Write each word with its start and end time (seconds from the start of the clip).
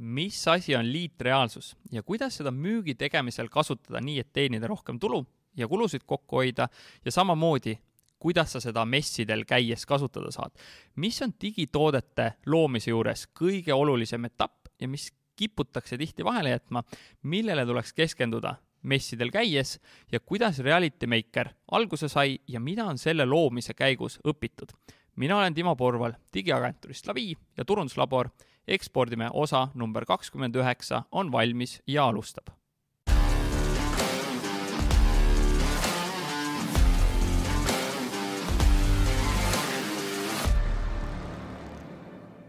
mis 0.00 0.48
asi 0.48 0.76
on 0.76 0.92
liitreaalsus 0.92 1.76
ja 1.92 2.02
kuidas 2.02 2.38
seda 2.40 2.50
müügi 2.50 2.94
tegemisel 2.96 3.48
kasutada 3.52 4.00
nii, 4.00 4.18
et 4.20 4.32
teenida 4.32 4.66
rohkem 4.66 4.98
tulu 4.98 5.26
ja 5.56 5.68
kulusid 5.68 6.06
kokku 6.06 6.40
hoida 6.40 6.68
ja 7.04 7.12
samamoodi, 7.12 7.76
kuidas 8.18 8.52
sa 8.52 8.60
seda 8.60 8.84
messidel 8.84 9.44
käies 9.44 9.86
kasutada 9.86 10.32
saad. 10.32 10.56
mis 10.96 11.22
on 11.22 11.34
digitoodete 11.40 12.32
loomise 12.46 12.90
juures 12.90 13.26
kõige 13.40 13.74
olulisem 13.74 14.24
etapp 14.24 14.72
ja 14.80 14.88
mis 14.88 15.12
kiputakse 15.36 15.98
tihti 15.98 16.24
vahele 16.24 16.50
jätma, 16.50 16.82
millele 17.22 17.66
tuleks 17.66 17.92
keskenduda 17.92 18.54
messidel 18.82 19.30
käies 19.30 19.80
ja 20.12 20.20
kuidas 20.20 20.58
Reality 20.58 21.06
Maker 21.06 21.48
alguse 21.72 22.08
sai 22.08 22.38
ja 22.48 22.60
mida 22.60 22.84
on 22.84 22.98
selle 22.98 23.26
loomise 23.26 23.74
käigus 23.74 24.18
õpitud. 24.24 24.72
mina 25.16 25.36
olen 25.36 25.54
Timo 25.54 25.76
Porval 25.76 26.12
digiagentuurist 26.34 27.06
Lavi 27.06 27.36
ja 27.56 27.64
turunduslabor 27.64 28.30
ekspordime 28.70 29.30
osa 29.34 29.68
number 29.74 30.06
kakskümmend 30.06 30.56
üheksa 30.56 31.04
on 31.12 31.32
valmis 31.32 31.80
ja 31.86 32.06
alustab. 32.08 32.54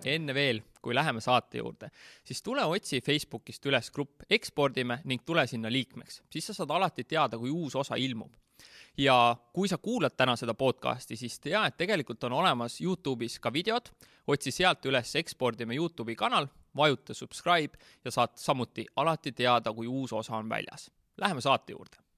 enne 0.01 0.33
veel, 0.33 0.63
kui 0.81 0.95
läheme 0.97 1.21
saate 1.21 1.59
juurde, 1.59 1.91
siis 2.25 2.41
tule 2.41 2.63
otsi 2.65 3.03
Facebookist 3.05 3.65
üles 3.69 3.91
grupp 3.93 4.23
Ekspordime 4.33 4.97
ning 5.05 5.21
tule 5.25 5.45
sinna 5.47 5.69
liikmeks, 5.69 6.23
siis 6.33 6.49
sa 6.49 6.55
saad 6.57 6.73
alati 6.73 7.05
teada, 7.05 7.37
kui 7.37 7.53
uus 7.53 7.75
osa 7.77 7.99
ilmub 8.01 8.33
ja 8.97 9.35
kui 9.53 9.67
sa 9.67 9.77
kuulad 9.77 10.15
täna 10.17 10.35
seda 10.35 10.53
podcasti, 10.53 11.15
siis 11.15 11.39
tea, 11.39 11.65
et 11.65 11.77
tegelikult 11.77 12.23
on 12.23 12.33
olemas 12.41 12.79
Youtube'is 12.81 13.39
ka 13.39 13.53
videod, 13.53 13.89
otsi 14.27 14.51
sealt 14.51 14.85
üles 14.85 15.15
Ekspordime 15.15 15.75
Youtube'i 15.75 16.15
kanal, 16.15 16.47
vajuta 16.77 17.13
subscribe 17.13 17.79
ja 18.05 18.11
saad 18.11 18.35
samuti 18.35 18.85
alati 18.95 19.31
teada, 19.31 19.73
kui 19.73 19.87
uus 19.87 20.13
osa 20.13 20.37
on 20.37 20.49
väljas. 20.49 20.91
Läheme 21.17 21.41
saate 21.41 21.73
juurde 21.73 22.10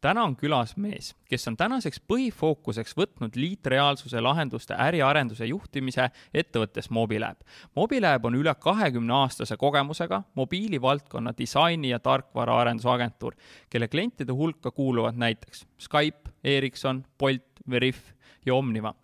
täna 0.00 0.24
on 0.24 0.36
külas 0.36 0.76
mees, 0.76 1.14
kes 1.28 1.48
on 1.50 1.56
tänaseks 1.56 2.00
põhifookuseks 2.10 2.94
võtnud 2.98 3.36
liitreaalsuse 3.36 4.20
lahenduste 4.20 4.76
äriarenduse 4.78 5.46
juhtimise 5.46 6.08
ettevõttes 6.34 6.90
Mobilab. 6.90 7.40
Mobilab 7.76 8.24
on 8.24 8.38
üle 8.38 8.54
kahekümne 8.54 9.14
aastase 9.22 9.56
kogemusega 9.56 10.22
mobiilivaldkonna 10.38 11.34
disaini 11.38 11.90
ja 11.90 11.98
tarkvara 11.98 12.60
arendusagentuur, 12.62 13.34
kelle 13.70 13.88
klientide 13.88 14.32
hulka 14.32 14.70
kuuluvad 14.70 15.18
näiteks 15.18 15.66
Skype, 15.78 16.30
Ericsson, 16.44 17.04
Bolt, 17.18 17.62
Veriff 17.70 18.12
ja 18.46 18.54
Omniva 18.54 18.94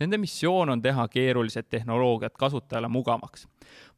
Nende 0.00 0.18
missioon 0.18 0.70
on 0.70 0.82
teha 0.82 1.08
keerulised 1.08 1.68
tehnoloogiad 1.70 2.34
kasutajale 2.38 2.88
mugavaks. 2.88 3.46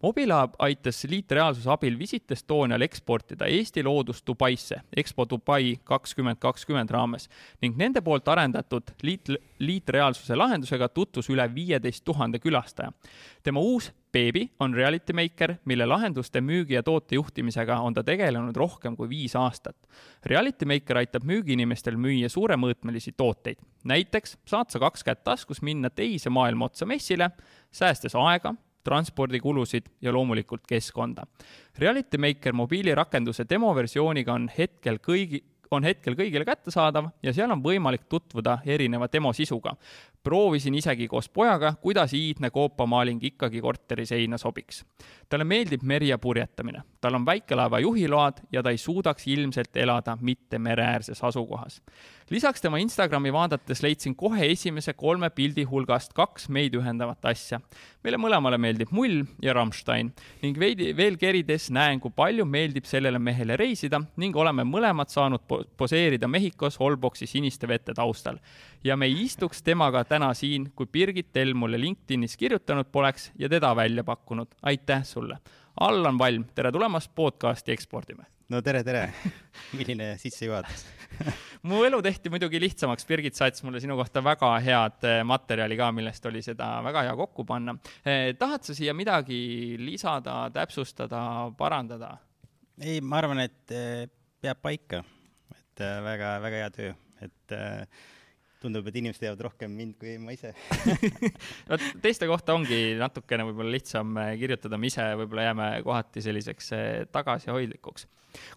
Mobilab 0.02 0.54
aitas 0.58 1.04
liitreaalsuse 1.08 1.70
abil 1.72 1.98
Visit 1.98 2.32
Estonial 2.32 2.82
eksportida 2.84 3.48
Eesti 3.48 3.84
loodust 3.84 4.26
Dubaisse 4.26 4.82
EXPO 4.96 5.26
Dubai 5.30 5.76
kakskümmend 5.84 6.40
kakskümmend 6.40 6.90
raames 6.90 7.30
ning 7.62 7.78
nende 7.80 8.02
poolt 8.04 8.28
arendatud 8.28 8.92
liit, 9.02 9.32
liitreaalsuse 9.58 10.36
lahendusega 10.36 10.88
tutvus 10.88 11.30
üle 11.32 11.48
viieteist 11.54 12.04
tuhande 12.04 12.38
külastaja. 12.38 12.92
tema 13.42 13.60
uus 13.60 13.92
Beebi 14.16 14.50
on 14.60 14.74
Reality 14.74 15.12
Maker, 15.12 15.54
mille 15.64 15.86
lahenduste 15.86 16.40
müügi 16.40 16.72
ja 16.74 16.82
toote 16.82 17.18
juhtimisega 17.18 17.76
on 17.84 17.94
ta 17.94 18.04
tegelenud 18.04 18.56
rohkem 18.56 18.94
kui 18.96 19.08
viis 19.10 19.34
aastat. 19.36 19.76
Reality 20.24 20.64
Maker 20.64 21.02
aitab 21.02 21.26
müügiinimestel 21.28 21.98
müüa 22.00 22.30
suuremõõtmelisi 22.32 23.12
tooteid. 23.16 23.58
näiteks 23.84 24.38
saad 24.48 24.70
sa 24.70 24.78
kaks 24.78 25.04
kätt 25.04 25.24
taskus 25.24 25.60
minna 25.62 25.90
teise 25.90 26.30
maailma 26.30 26.64
otsa 26.64 26.86
messile, 26.86 27.30
säästes 27.70 28.14
aega, 28.14 28.54
transpordikulusid 28.86 29.90
ja 30.00 30.14
loomulikult 30.14 30.66
keskkonda. 30.68 31.26
Reality 31.78 32.18
Maker 32.22 32.54
mobiilirakenduse 32.56 33.44
demoversiooniga 33.50 34.34
on 34.34 34.48
hetkel 34.58 35.00
kõigi, 35.02 35.42
on 35.70 35.84
hetkel 35.84 36.14
kõigile 36.14 36.46
kättesaadav 36.46 37.10
ja 37.26 37.34
seal 37.34 37.50
on 37.50 37.62
võimalik 37.64 38.06
tutvuda 38.08 38.60
erineva 38.64 39.08
demo 39.12 39.32
sisuga 39.34 39.74
proovisin 40.26 40.74
isegi 40.74 41.06
koos 41.08 41.28
pojaga, 41.30 41.74
kuidas 41.80 42.10
iidne 42.14 42.50
koopamaaling 42.50 43.22
ikkagi 43.24 43.60
korteri 43.62 44.06
seina 44.06 44.38
sobiks. 44.38 44.84
talle 45.28 45.44
meeldib 45.44 45.82
meri 45.82 46.08
ja 46.08 46.18
purjetamine, 46.22 46.82
tal 47.00 47.14
on 47.18 47.24
väikelaeva 47.26 47.80
juhiload 47.82 48.42
ja 48.52 48.62
ta 48.62 48.70
ei 48.70 48.78
suudaks 48.78 49.26
ilmselt 49.26 49.76
elada 49.76 50.16
mitte 50.20 50.58
mereäärses 50.58 51.22
asukohas. 51.24 51.82
lisaks 52.30 52.60
tema 52.60 52.78
Instagrami 52.78 53.32
vaadates 53.32 53.82
leidsin 53.82 54.16
kohe 54.16 54.50
esimese 54.50 54.92
kolme 54.92 55.30
pildi 55.30 55.64
hulgast 55.64 56.12
kaks 56.12 56.48
meid 56.48 56.74
ühendavat 56.74 57.24
asja. 57.30 57.60
meile 58.02 58.18
mõlemale 58.18 58.58
meeldib 58.58 58.90
mull 58.90 59.22
ja 59.42 59.52
Rammstein 59.54 60.12
ning 60.42 60.58
veidi 60.58 60.96
veel 60.96 61.16
kerides 61.16 61.70
näen, 61.70 62.00
kui 62.00 62.10
palju 62.10 62.44
meeldib 62.44 62.84
sellele 62.84 63.18
mehele 63.18 63.56
reisida 63.56 64.02
ning 64.16 64.36
oleme 64.36 64.66
mõlemad 64.66 65.08
saanud 65.08 65.46
poseerida 65.76 66.28
Mehhikos 66.28 66.80
Holboxi 66.80 67.26
siniste 67.26 67.68
vete 67.68 67.94
taustal. 67.94 68.38
Ja 68.86 68.96
me 68.96 69.08
ei 69.10 69.24
istuks 69.24 69.62
temaga 69.66 70.04
täna 70.06 70.30
siin, 70.36 70.70
kui 70.76 70.86
Birgit 70.92 71.32
Tell 71.34 71.54
mulle 71.58 71.78
LinkedInis 71.80 72.36
kirjutanud 72.38 72.88
poleks 72.92 73.30
ja 73.38 73.48
teda 73.48 73.74
välja 73.76 74.04
pakkunud. 74.04 74.54
aitäh 74.62 75.04
sulle. 75.04 75.38
Allan 75.80 76.18
Valm, 76.18 76.44
tere 76.54 76.72
tulemast 76.72 77.10
podcasti 77.14 77.72
Ekspordime. 77.72 78.24
no 78.48 78.62
tere, 78.62 78.84
tere. 78.84 79.12
milline 79.72 80.14
sissejuhatus 80.18 80.86
mu 81.68 81.82
elu 81.84 82.02
tehti 82.02 82.30
muidugi 82.30 82.60
lihtsamaks, 82.60 83.06
Birgit 83.06 83.34
saatis 83.34 83.62
mulle 83.66 83.80
sinu 83.80 83.96
kohta 83.96 84.22
väga 84.24 84.52
head 84.62 85.06
eh, 85.08 85.22
materjali 85.24 85.76
ka, 85.76 85.90
millest 85.92 86.26
oli 86.26 86.42
seda 86.42 86.68
väga 86.84 87.02
hea 87.08 87.16
kokku 87.16 87.44
panna 87.44 87.74
eh,. 88.04 88.34
tahad 88.38 88.62
sa 88.62 88.74
siia 88.74 88.94
midagi 88.94 89.76
lisada, 89.78 90.50
täpsustada, 90.54 91.50
parandada? 91.58 92.16
ei, 92.80 93.00
ma 93.00 93.18
arvan, 93.18 93.40
et 93.40 93.74
eh, 93.74 94.06
peab 94.40 94.62
paika, 94.62 95.02
et 95.56 95.82
väga-väga 96.04 96.62
hea 96.62 96.70
töö, 96.70 96.92
et 97.26 97.56
äh, 97.56 98.14
tundub, 98.66 98.86
et 98.90 98.98
inimesed 99.00 99.22
teavad 99.22 99.44
rohkem 99.48 99.72
mind 99.72 99.96
kui 100.00 100.16
ma 100.22 100.34
ise 100.34 100.52
vot 101.70 101.86
teiste 102.02 102.28
kohta 102.30 102.56
ongi 102.56 102.96
natukene 103.00 103.46
võib-olla 103.48 103.76
lihtsam 103.76 104.18
eh, 104.22 104.34
kirjutada, 104.40 104.78
me 104.80 104.90
ise 104.90 105.06
võib-olla 105.22 105.48
jääme 105.48 105.70
kohati 105.86 106.24
selliseks 106.24 106.70
eh, 106.76 106.92
tagasihoidlikuks. 107.14 108.06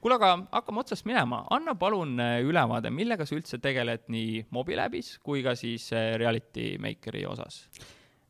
kuule, 0.03 0.19
aga 0.19 0.33
hakkame 0.51 0.83
otsast 0.83 1.07
minema, 1.09 1.43
anna 1.55 1.75
palun 1.79 2.17
eh, 2.23 2.39
ülevaade, 2.45 2.91
millega 2.93 3.27
sa 3.27 3.37
üldse 3.37 3.61
tegeled 3.63 4.09
nii 4.11 4.45
Mobilabis 4.55 5.17
kui 5.23 5.43
ka 5.45 5.55
siis 5.59 5.89
Reality 5.93 6.73
Makeri 6.81 7.25
osas? 7.29 7.65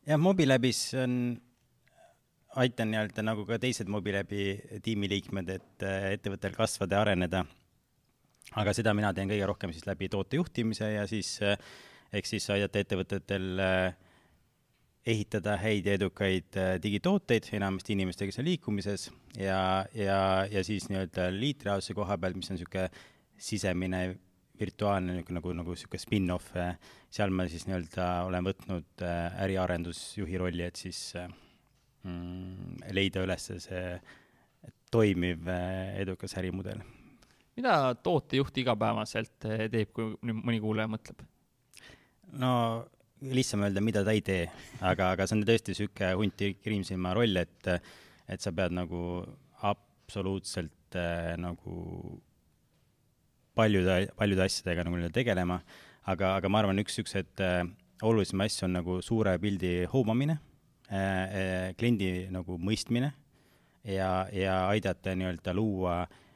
jah, 0.06 0.20
Mobilabis 0.20 0.90
on 1.00 1.14
aitan 2.60 2.90
nii-öelda 2.90 3.22
nagu 3.22 3.46
ka 3.46 3.60
teised 3.62 3.88
Mobilabi 3.90 4.52
tiimiliikmed, 4.82 5.54
et 5.54 5.88
ettevõttel 6.16 6.56
kasvada 6.56 6.98
ja 6.98 7.06
areneda 7.06 7.44
aga 8.58 8.74
seda 8.74 8.94
mina 8.96 9.12
teen 9.14 9.30
kõige 9.30 9.48
rohkem 9.50 9.74
siis 9.74 9.86
läbi 9.86 10.08
tootejuhtimise 10.10 10.92
ja 10.94 11.04
siis 11.10 11.36
eh, 11.46 11.58
eks 12.16 12.34
siis 12.34 12.48
aidata 12.54 12.82
ettevõtetel 12.82 13.62
eh, 13.62 14.08
ehitada 15.10 15.56
häid 15.60 15.86
ja 15.86 15.94
edukaid 15.98 16.58
eh, 16.58 16.72
digitooteid, 16.82 17.52
enamasti 17.56 17.94
inimeste, 17.94 18.26
kes 18.26 18.40
on 18.42 18.48
liikumises 18.50 19.08
ja, 19.38 19.86
ja, 19.94 20.20
ja 20.50 20.64
siis 20.66 20.88
nii-öelda 20.90 21.30
liitriaaduse 21.36 21.96
koha 21.96 22.18
pealt, 22.18 22.40
mis 22.40 22.50
on 22.50 22.58
niisugune 22.58 22.88
sisemine 23.40 24.02
virtuaalne 24.60 25.14
niisugune 25.14 25.38
nagu, 25.38 25.54
nagu 25.62 25.76
niisugune 25.76 26.02
spin-off, 26.02 26.50
seal 27.10 27.32
ma 27.32 27.46
siis 27.48 27.68
nii-öelda 27.68 28.10
olen 28.26 28.50
võtnud 28.50 29.06
äriarendusjuhi 29.46 30.42
rolli, 30.42 30.66
et 30.66 30.82
siis 30.82 31.14
mm, 32.02 32.90
leida 32.98 33.24
üles 33.24 33.52
see 33.62 33.84
toimiv 34.90 35.46
edukas 36.02 36.34
ärimudel 36.36 36.82
mida 37.60 37.94
tootejuht 38.02 38.62
igapäevaselt 38.62 39.46
eh, 39.48 39.66
teeb, 39.72 39.92
kui 39.94 40.14
mõni 40.32 40.62
kuulaja 40.62 40.90
mõtleb? 40.90 41.22
no 42.40 42.52
lihtsam 43.20 43.66
öelda, 43.66 43.82
mida 43.84 44.04
ta 44.06 44.14
ei 44.16 44.22
tee, 44.24 44.44
aga, 44.80 45.12
aga 45.14 45.26
see 45.26 45.36
on 45.36 45.44
tõesti 45.48 45.74
niisugune 45.74 46.10
hunti 46.16 46.54
kriimsilma 46.62 47.12
roll, 47.16 47.36
et, 47.42 47.68
et 48.30 48.40
sa 48.40 48.52
pead 48.56 48.72
nagu 48.76 49.02
absoluutselt 49.66 50.96
äh, 50.96 51.34
nagu 51.40 51.74
paljude, 53.58 54.06
paljude 54.16 54.46
asjadega 54.46 54.86
nagu 54.86 54.96
nii-öelda 54.96 55.18
tegelema, 55.18 55.58
aga, 56.08 56.36
aga 56.38 56.52
ma 56.52 56.62
arvan, 56.62 56.80
üks 56.80 56.96
niisuguseid 56.96 57.44
äh, 57.44 57.64
olulisemaid 58.06 58.54
asju 58.54 58.68
on 58.70 58.78
nagu 58.78 59.00
suure 59.04 59.34
pildi 59.42 59.74
hoomamine 59.92 60.38
äh,, 60.88 61.74
kliendi 61.76 62.30
nagu 62.32 62.56
mõistmine 62.62 63.10
ja, 63.84 64.10
ja 64.32 64.62
aidata 64.70 65.12
nii-öelda 65.18 65.52
luua 65.58 65.98
äh, 66.06 66.29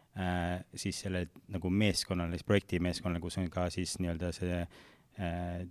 siis 0.79 1.01
selle 1.03 1.25
nagu 1.51 1.71
meeskonnale, 1.75 2.37
siis 2.37 2.47
projektimeeskonnale, 2.47 3.19
kus 3.23 3.39
on 3.41 3.49
ka 3.51 3.65
siis 3.75 3.97
nii-öelda 3.99 4.29
see 4.37 4.61
äh, 4.61 5.65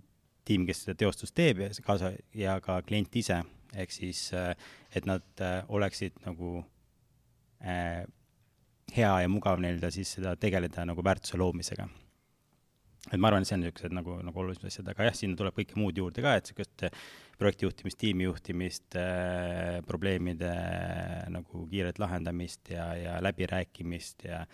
tiim, 0.44 0.66
kes 0.68 0.84
seda 0.84 0.96
teostust 1.00 1.34
teeb 1.36 1.62
ja 1.64 1.70
kaasa 1.84 2.12
ja 2.36 2.58
ka 2.64 2.80
klient 2.86 3.16
ise, 3.16 3.40
ehk 3.74 3.94
siis 3.94 4.26
äh, 4.36 4.52
et 4.94 5.08
nad 5.08 5.24
äh, 5.42 5.62
oleksid 5.68 6.20
nagu 6.26 6.58
äh, 7.64 8.04
hea 8.94 9.12
ja 9.24 9.30
mugav 9.30 9.62
nii-öelda 9.62 9.90
siis 9.94 10.16
seda 10.18 10.36
tegeleda 10.40 10.84
nagu 10.88 11.04
väärtuse 11.04 11.40
loomisega. 11.40 11.88
Et 13.12 13.20
ma 13.20 13.28
arvan, 13.28 13.44
et 13.44 13.48
see 13.48 13.58
on 13.58 13.64
niisugused 13.64 13.94
nagu, 13.94 14.16
nagu 14.24 14.40
olulised 14.44 14.64
asjad, 14.68 14.88
aga 14.92 15.08
jah, 15.10 15.16
sinna 15.18 15.38
tuleb 15.38 15.56
kõike 15.58 15.76
muud 15.80 15.98
juurde 16.00 16.24
ka, 16.24 16.36
et 16.38 16.48
niisugust 16.48 16.86
projektijuhtimist, 17.38 17.98
tiimijuhtimist 18.00 18.96
äh,, 19.00 19.80
probleemide 19.88 20.52
äh, 20.52 21.24
nagu 21.34 21.64
kiiret 21.70 21.98
lahendamist 21.98 22.70
ja, 22.70 22.92
ja 22.96 23.16
läbirääkimist 23.24 24.24
ja 24.28 24.44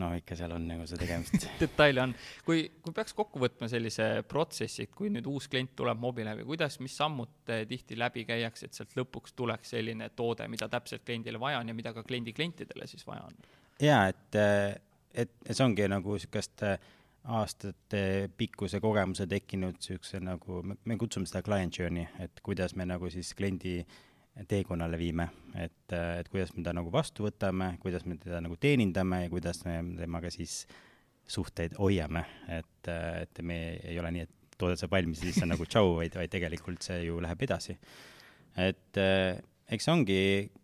no 0.00 0.08
ikka 0.16 0.36
seal 0.38 0.54
on 0.56 0.64
nagu 0.70 0.86
see 0.88 1.00
tegemist 1.00 1.46
detaile 1.60 2.02
on. 2.06 2.14
kui, 2.46 2.64
kui 2.84 2.94
peaks 2.96 3.14
kokku 3.16 3.42
võtma 3.42 3.68
sellise 3.70 4.06
protsessi, 4.28 4.86
et 4.86 4.94
kui 4.96 5.12
nüüd 5.12 5.28
uus 5.28 5.50
klient 5.52 5.74
tuleb 5.78 6.00
Mobilevi, 6.00 6.46
kuidas, 6.48 6.78
mis 6.84 6.96
sammud 6.96 7.52
tihti 7.68 7.98
läbi 8.00 8.24
käiakse, 8.28 8.70
et 8.70 8.78
sealt 8.78 8.96
lõpuks 8.98 9.36
tuleks 9.36 9.74
selline 9.76 10.08
toode, 10.16 10.48
mida 10.52 10.70
täpselt 10.72 11.04
kliendile 11.04 11.40
vaja 11.42 11.60
on 11.60 11.68
ja 11.68 11.76
mida 11.76 11.92
ka 11.92 12.06
kliendi 12.08 12.32
klientidele 12.36 12.88
siis 12.90 13.04
vaja 13.06 13.28
on? 13.28 13.36
jaa, 13.82 14.06
et, 14.08 14.40
et 15.12 15.36
see 15.50 15.64
ongi 15.64 15.88
nagu 15.92 16.16
niisugust 16.16 16.64
aastate 17.30 18.30
pikkuse 18.36 18.80
kogemuse 18.82 19.28
tekkinud 19.30 19.76
niisuguse 19.78 20.18
nagu, 20.22 20.62
me 20.62 20.96
kutsume 20.98 21.28
seda 21.28 21.42
client 21.46 21.78
journey, 21.78 22.06
et 22.22 22.42
kuidas 22.42 22.74
me 22.78 22.86
nagu 22.88 23.10
siis 23.14 23.30
kliendi 23.38 23.80
teekonnale 24.48 24.98
viime, 24.98 25.28
et, 25.60 25.92
et 25.92 26.28
kuidas 26.32 26.54
me 26.56 26.64
ta 26.64 26.72
nagu 26.74 26.90
vastu 26.92 27.26
võtame, 27.26 27.76
kuidas 27.82 28.06
me 28.08 28.16
teda 28.20 28.40
nagu 28.42 28.56
teenindame 28.60 29.24
ja 29.26 29.32
kuidas 29.32 29.62
me 29.68 29.76
temaga 29.98 30.32
siis 30.32 30.62
suhteid 31.28 31.76
hoiame, 31.78 32.24
et, 32.50 32.88
et 32.88 33.42
me 33.46 33.58
ei 33.76 33.98
ole 34.00 34.10
nii, 34.16 34.24
et 34.26 34.56
toode 34.58 34.78
saab 34.80 34.96
valmis 34.96 35.22
ja 35.22 35.28
siis 35.28 35.44
on 35.44 35.52
nagu 35.52 35.66
tšau, 35.68 35.94
vaid, 36.00 36.16
vaid 36.18 36.32
tegelikult 36.32 36.82
see 36.86 37.04
ju 37.06 37.20
läheb 37.22 37.44
edasi. 37.46 37.76
et 38.56 38.98
eks 38.98 39.86
see 39.86 39.94
ongi, 39.94 40.18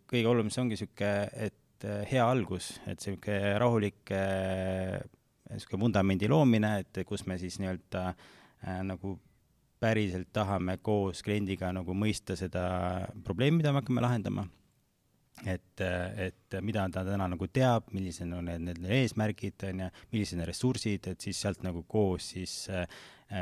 kõige 0.09 0.33
olulisem, 0.33 0.65
ongi 0.65 0.75
niisugune, 0.75 1.47
et 1.47 1.87
hea 2.09 2.25
algus, 2.25 2.73
et 2.83 2.99
niisugune 2.99 3.55
rahulik 3.61 4.11
niisugune 5.49 5.85
vundamendi 5.87 6.29
loomine, 6.29 6.79
et 6.83 7.01
kus 7.07 7.25
me 7.27 7.37
siis 7.41 7.59
nii-öelda 7.61 8.05
äh, 8.09 8.79
nagu 8.85 9.17
päriselt 9.79 10.31
tahame 10.33 10.77
koos 10.83 11.23
kliendiga 11.23 11.71
nagu 11.75 11.95
mõista 11.95 12.35
seda 12.39 12.63
probleemi, 13.23 13.61
mida 13.61 13.71
me 13.71 13.81
hakkame 13.81 14.03
lahendama. 14.03 14.47
et, 15.47 15.81
et 16.19 16.55
mida 16.61 16.83
ta 16.91 17.05
täna 17.07 17.29
nagu 17.31 17.47
teab, 17.47 17.85
millised 17.95 18.27
on 18.35 18.49
need, 18.49 18.59
need 18.65 18.89
eesmärgid, 18.97 19.63
on 19.69 19.85
ju, 19.85 19.87
millised 20.11 20.41
on 20.41 20.49
ressursid, 20.49 21.07
et 21.07 21.21
siis 21.21 21.39
sealt 21.39 21.63
nagu 21.63 21.85
koos 21.87 22.33
siis 22.33 22.55
äh, 22.67 22.83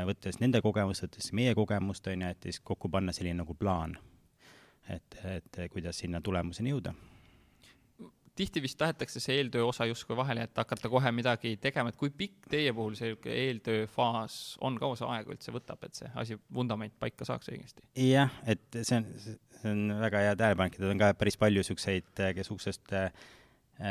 võttes 0.06 0.38
nende 0.38 0.62
kogemust, 0.62 1.02
võttes 1.02 1.32
meie 1.34 1.56
kogemust, 1.58 2.06
on 2.06 2.22
ju, 2.22 2.30
et 2.30 2.46
siis 2.46 2.62
kokku 2.62 2.90
panna 2.92 3.12
selline 3.12 3.42
nagu 3.42 3.58
plaan. 3.58 3.98
et, 4.88 5.18
et 5.24 5.58
kuidas 5.72 5.98
sinna 6.00 6.20
tulemuseni 6.24 6.70
jõuda 6.70 6.94
tihti 8.38 8.62
vist 8.62 8.78
tahetakse 8.80 9.20
see 9.22 9.38
eeltöö 9.40 9.64
osa 9.68 9.86
justkui 9.88 10.16
vahele 10.16 10.44
jätta, 10.44 10.64
hakata 10.64 10.90
kohe 10.92 11.12
midagi 11.14 11.56
tegema, 11.62 11.92
et 11.92 11.98
kui 12.00 12.10
pikk 12.14 12.48
teie 12.52 12.72
puhul 12.76 12.94
see 12.98 13.16
eeltöö 13.34 13.86
faas 13.90 14.56
on, 14.64 14.78
kaua 14.80 14.98
see 14.98 15.08
aega 15.16 15.34
üldse 15.34 15.54
võtab, 15.54 15.82
et 15.88 15.98
see 15.98 16.10
asi, 16.22 16.38
vundament 16.54 16.94
paika 17.00 17.26
saaks 17.28 17.50
õigesti? 17.52 17.84
jah, 18.08 18.32
et 18.46 18.80
see 18.82 19.00
on, 19.00 19.08
see 19.24 19.72
on 19.72 19.98
väga 20.04 20.24
hea 20.26 20.38
tähelepanek, 20.38 20.78
et 20.78 20.88
on 20.92 21.02
ka 21.02 21.12
päris 21.18 21.38
palju 21.40 21.64
niisuguseid, 21.64 22.24
kes 22.38 22.54
uksest 22.54 22.94
äh, 22.96 23.10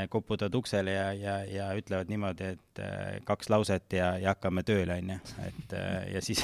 koputavad 0.10 0.56
uksele 0.56 0.92
ja, 0.92 1.12
ja, 1.16 1.36
ja 1.48 1.68
ütlevad 1.80 2.10
niimoodi, 2.12 2.52
et 2.58 2.82
äh, 2.84 3.20
kaks 3.28 3.48
lauset 3.50 3.94
ja, 3.96 4.10
ja 4.20 4.34
hakkame 4.36 4.64
tööle, 4.68 4.98
on 5.00 5.14
ju, 5.14 5.20
et 5.48 5.76
äh, 5.78 6.02
ja 6.12 6.22
siis 6.24 6.42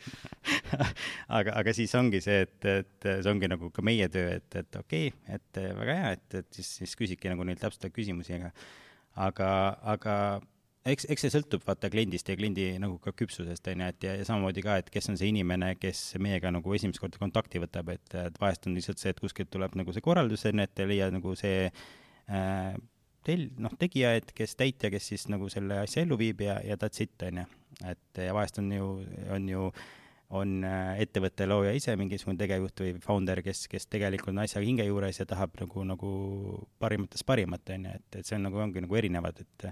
aga, 1.38 1.52
aga 1.52 1.74
siis 1.76 1.92
ongi 2.00 2.22
see, 2.24 2.46
et, 2.46 2.64
et 2.64 3.08
see 3.10 3.28
ongi 3.32 3.50
nagu 3.50 3.68
ka 3.74 3.84
meie 3.84 4.08
töö, 4.12 4.38
et, 4.38 4.48
et 4.56 4.80
okei 4.80 5.10
okay,, 5.12 5.36
et 5.36 5.60
väga 5.82 5.98
hea, 5.98 6.14
et, 6.16 6.38
et 6.40 6.48
siis, 6.60 6.72
siis 6.80 6.96
küsidki 6.96 7.28
nagu 7.32 7.44
neid 7.44 7.60
täpsustavaid 7.60 7.98
küsimusi, 7.98 8.40
aga 8.40 8.54
aga, 9.28 9.52
aga 9.92 10.16
eks, 10.88 11.10
eks 11.12 11.26
see 11.26 11.36
sõltub 11.36 11.68
vaata 11.68 11.92
kliendist 11.92 12.32
ja 12.32 12.40
kliendi 12.40 12.70
nagu 12.80 12.96
ka 13.04 13.12
küpsusest, 13.20 13.68
on 13.68 13.84
ju, 13.84 13.92
et 13.92 14.08
ja, 14.08 14.16
ja 14.16 14.32
samamoodi 14.32 14.64
ka, 14.64 14.80
et 14.80 14.88
kes 14.88 15.12
on 15.12 15.20
see 15.20 15.28
inimene, 15.34 15.74
kes 15.76 16.14
meiega 16.24 16.56
nagu 16.56 16.72
esimest 16.72 17.04
korda 17.04 17.20
kontakti 17.20 17.60
võtab, 17.60 17.92
et, 17.92 18.16
et 18.16 18.40
vahest 18.40 18.64
on 18.64 18.80
lihtsalt 18.80 19.02
see, 19.02 19.12
et 19.12 19.20
kuskilt 19.20 19.52
tuleb 19.52 19.76
nagu 19.76 19.92
see 19.92 20.08
korraldus, 20.08 20.48
on 20.48 20.64
ju, 20.64 20.70
et 20.70 20.88
leia 20.88 21.12
nagu 21.12 21.36
see 21.36 21.66
äh, 21.68 21.88
tel-, 23.26 23.48
noh, 23.60 23.72
tegija, 23.78 24.12
et 24.18 24.34
kes 24.36 24.56
täitja, 24.58 24.90
kes 24.92 25.12
siis 25.12 25.28
nagu 25.32 25.48
selle 25.52 25.80
asja 25.84 26.04
ellu 26.04 26.18
viib 26.20 26.44
ja, 26.44 26.58
ja 26.64 26.76
that's 26.80 27.02
it, 27.04 27.16
on 27.26 27.42
ju. 27.42 27.46
et 27.94 28.22
ja 28.26 28.34
vahest 28.36 28.58
on 28.60 28.72
ju, 28.72 28.92
on 29.32 29.48
ju 29.48 29.70
äh, 29.70 29.88
on 30.36 30.62
äh, 30.64 31.00
ettevõtte 31.02 31.46
looja 31.48 31.72
ise 31.74 31.96
mingisugune 31.98 32.38
tegevjuht 32.38 32.82
või 32.84 32.92
founder, 33.02 33.40
kes, 33.42 33.64
kes 33.70 33.88
tegelikult 33.90 34.34
on 34.34 34.44
asjaga 34.44 34.66
hinge 34.66 34.86
juures 34.86 35.18
ja 35.18 35.26
tahab 35.28 35.56
nagu, 35.58 35.84
nagu 35.86 36.12
parimatest 36.82 37.26
parimat, 37.26 37.72
on 37.74 37.88
ju, 37.88 37.94
et, 37.98 38.18
et 38.20 38.28
see 38.28 38.38
on 38.38 38.46
nagu, 38.46 38.60
ongi 38.62 38.84
nagu 38.84 38.98
erinevad, 39.00 39.42
et 39.42 39.66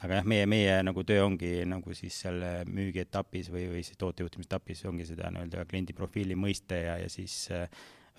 aga 0.00 0.20
jah, 0.20 0.28
meie, 0.32 0.46
meie 0.48 0.78
nagu 0.86 1.04
töö 1.04 1.26
ongi 1.26 1.52
nagu 1.68 1.96
siis 1.96 2.16
seal 2.24 2.40
müügietapis 2.72 3.50
või, 3.52 3.66
või 3.74 3.84
siis 3.84 4.00
tootejuhtimisetapis 4.00 4.86
ongi 4.88 5.08
seda 5.10 5.28
nii-öelda 5.34 5.66
kliendi 5.68 5.96
profiili 5.96 6.38
mõiste 6.38 6.80
ja, 6.80 6.96
ja 7.02 7.12
siis 7.12 7.42
äh, 7.52 7.68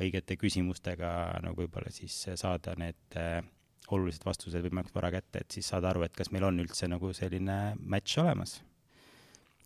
õigete 0.02 0.38
küsimustega 0.38 1.42
nagu 1.42 1.64
võib-olla 1.64 1.90
siis 1.94 2.14
saada 2.38 2.78
need 2.78 3.18
äh, 3.18 3.42
olulised 3.98 4.26
vastused 4.26 4.64
võimalikult 4.66 4.98
vara 4.98 5.14
kätte, 5.14 5.46
et 5.46 5.58
siis 5.58 5.72
saada 5.72 5.92
aru, 5.92 6.06
et 6.08 6.16
kas 6.18 6.32
meil 6.32 6.48
on 6.48 6.60
üldse 6.64 6.90
nagu 6.92 7.14
selline 7.18 7.62
match 7.82 8.22
olemas 8.24 8.60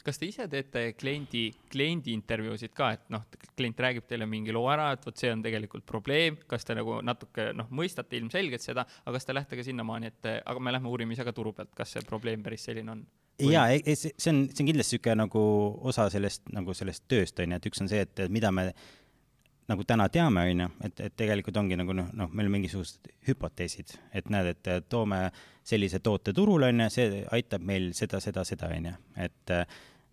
kas 0.05 0.19
te 0.21 0.27
ise 0.29 0.45
teete 0.49 0.83
kliendi, 0.99 1.47
kliendi 1.71 2.13
intervjuusid 2.13 2.73
ka, 2.77 2.91
et 2.95 3.05
noh, 3.13 3.25
klient 3.57 3.79
räägib 3.81 4.05
teile 4.09 4.27
mingi 4.29 4.53
loo 4.53 4.67
ära, 4.71 4.91
et 4.93 5.05
vot 5.07 5.17
see 5.17 5.31
on 5.33 5.41
tegelikult 5.45 5.85
probleem, 5.89 6.37
kas 6.49 6.67
te 6.67 6.75
nagu 6.77 6.99
natuke 7.05 7.49
noh, 7.57 7.69
mõistate 7.75 8.19
ilmselgelt 8.19 8.63
seda, 8.63 8.85
aga 8.85 9.15
kas 9.17 9.25
te 9.27 9.35
lähete 9.35 9.59
ka 9.59 9.65
sinnamaani, 9.65 10.11
et 10.13 10.31
aga 10.37 10.61
me 10.61 10.75
lähme 10.75 10.91
uurime 10.91 11.17
ise 11.17 11.25
ka 11.25 11.33
turu 11.35 11.55
pealt, 11.57 11.73
kas 11.77 11.95
see 11.95 12.05
probleem 12.05 12.45
päris 12.45 12.67
selline 12.69 12.93
on? 12.93 13.01
Jaa, 13.41 13.65
see 13.83 14.13
on, 14.31 14.45
see 14.47 14.61
on 14.63 14.69
kindlasti 14.69 14.95
niisugune 14.95 15.17
nagu 15.25 15.41
osa 15.89 16.05
sellest, 16.13 16.45
nagu 16.55 16.77
sellest 16.77 17.03
tööst, 17.11 17.41
on 17.41 17.55
ju, 17.55 17.59
et 17.59 17.67
üks 17.71 17.81
on 17.83 17.91
see, 17.91 18.05
et 18.05 18.25
mida 18.31 18.53
me 18.55 18.69
nagu 19.71 19.83
täna 19.87 20.07
teame, 20.13 20.45
on 20.51 20.63
ju, 20.65 20.69
et, 20.87 21.01
et 21.07 21.17
tegelikult 21.17 21.57
ongi 21.57 21.77
nagu 21.79 21.95
noh, 21.97 22.11
noh, 22.13 22.29
meil 22.37 22.51
mingisugused 22.53 23.09
hüpoteesid, 23.27 23.95
et 24.13 24.29
näed, 24.33 24.51
et 24.53 24.89
toome 24.89 25.27
sellise 25.65 25.99
toote 26.05 26.33
turule, 26.37 26.69
on 26.69 26.85
ju, 26.85 26.89
see 26.93 27.25
aitab 27.33 27.65
meil 27.65 27.91
seda, 27.97 28.21
seda, 28.21 28.45
seda, 28.45 28.69
on 28.75 28.91
ju, 28.91 28.95
et 29.25 29.57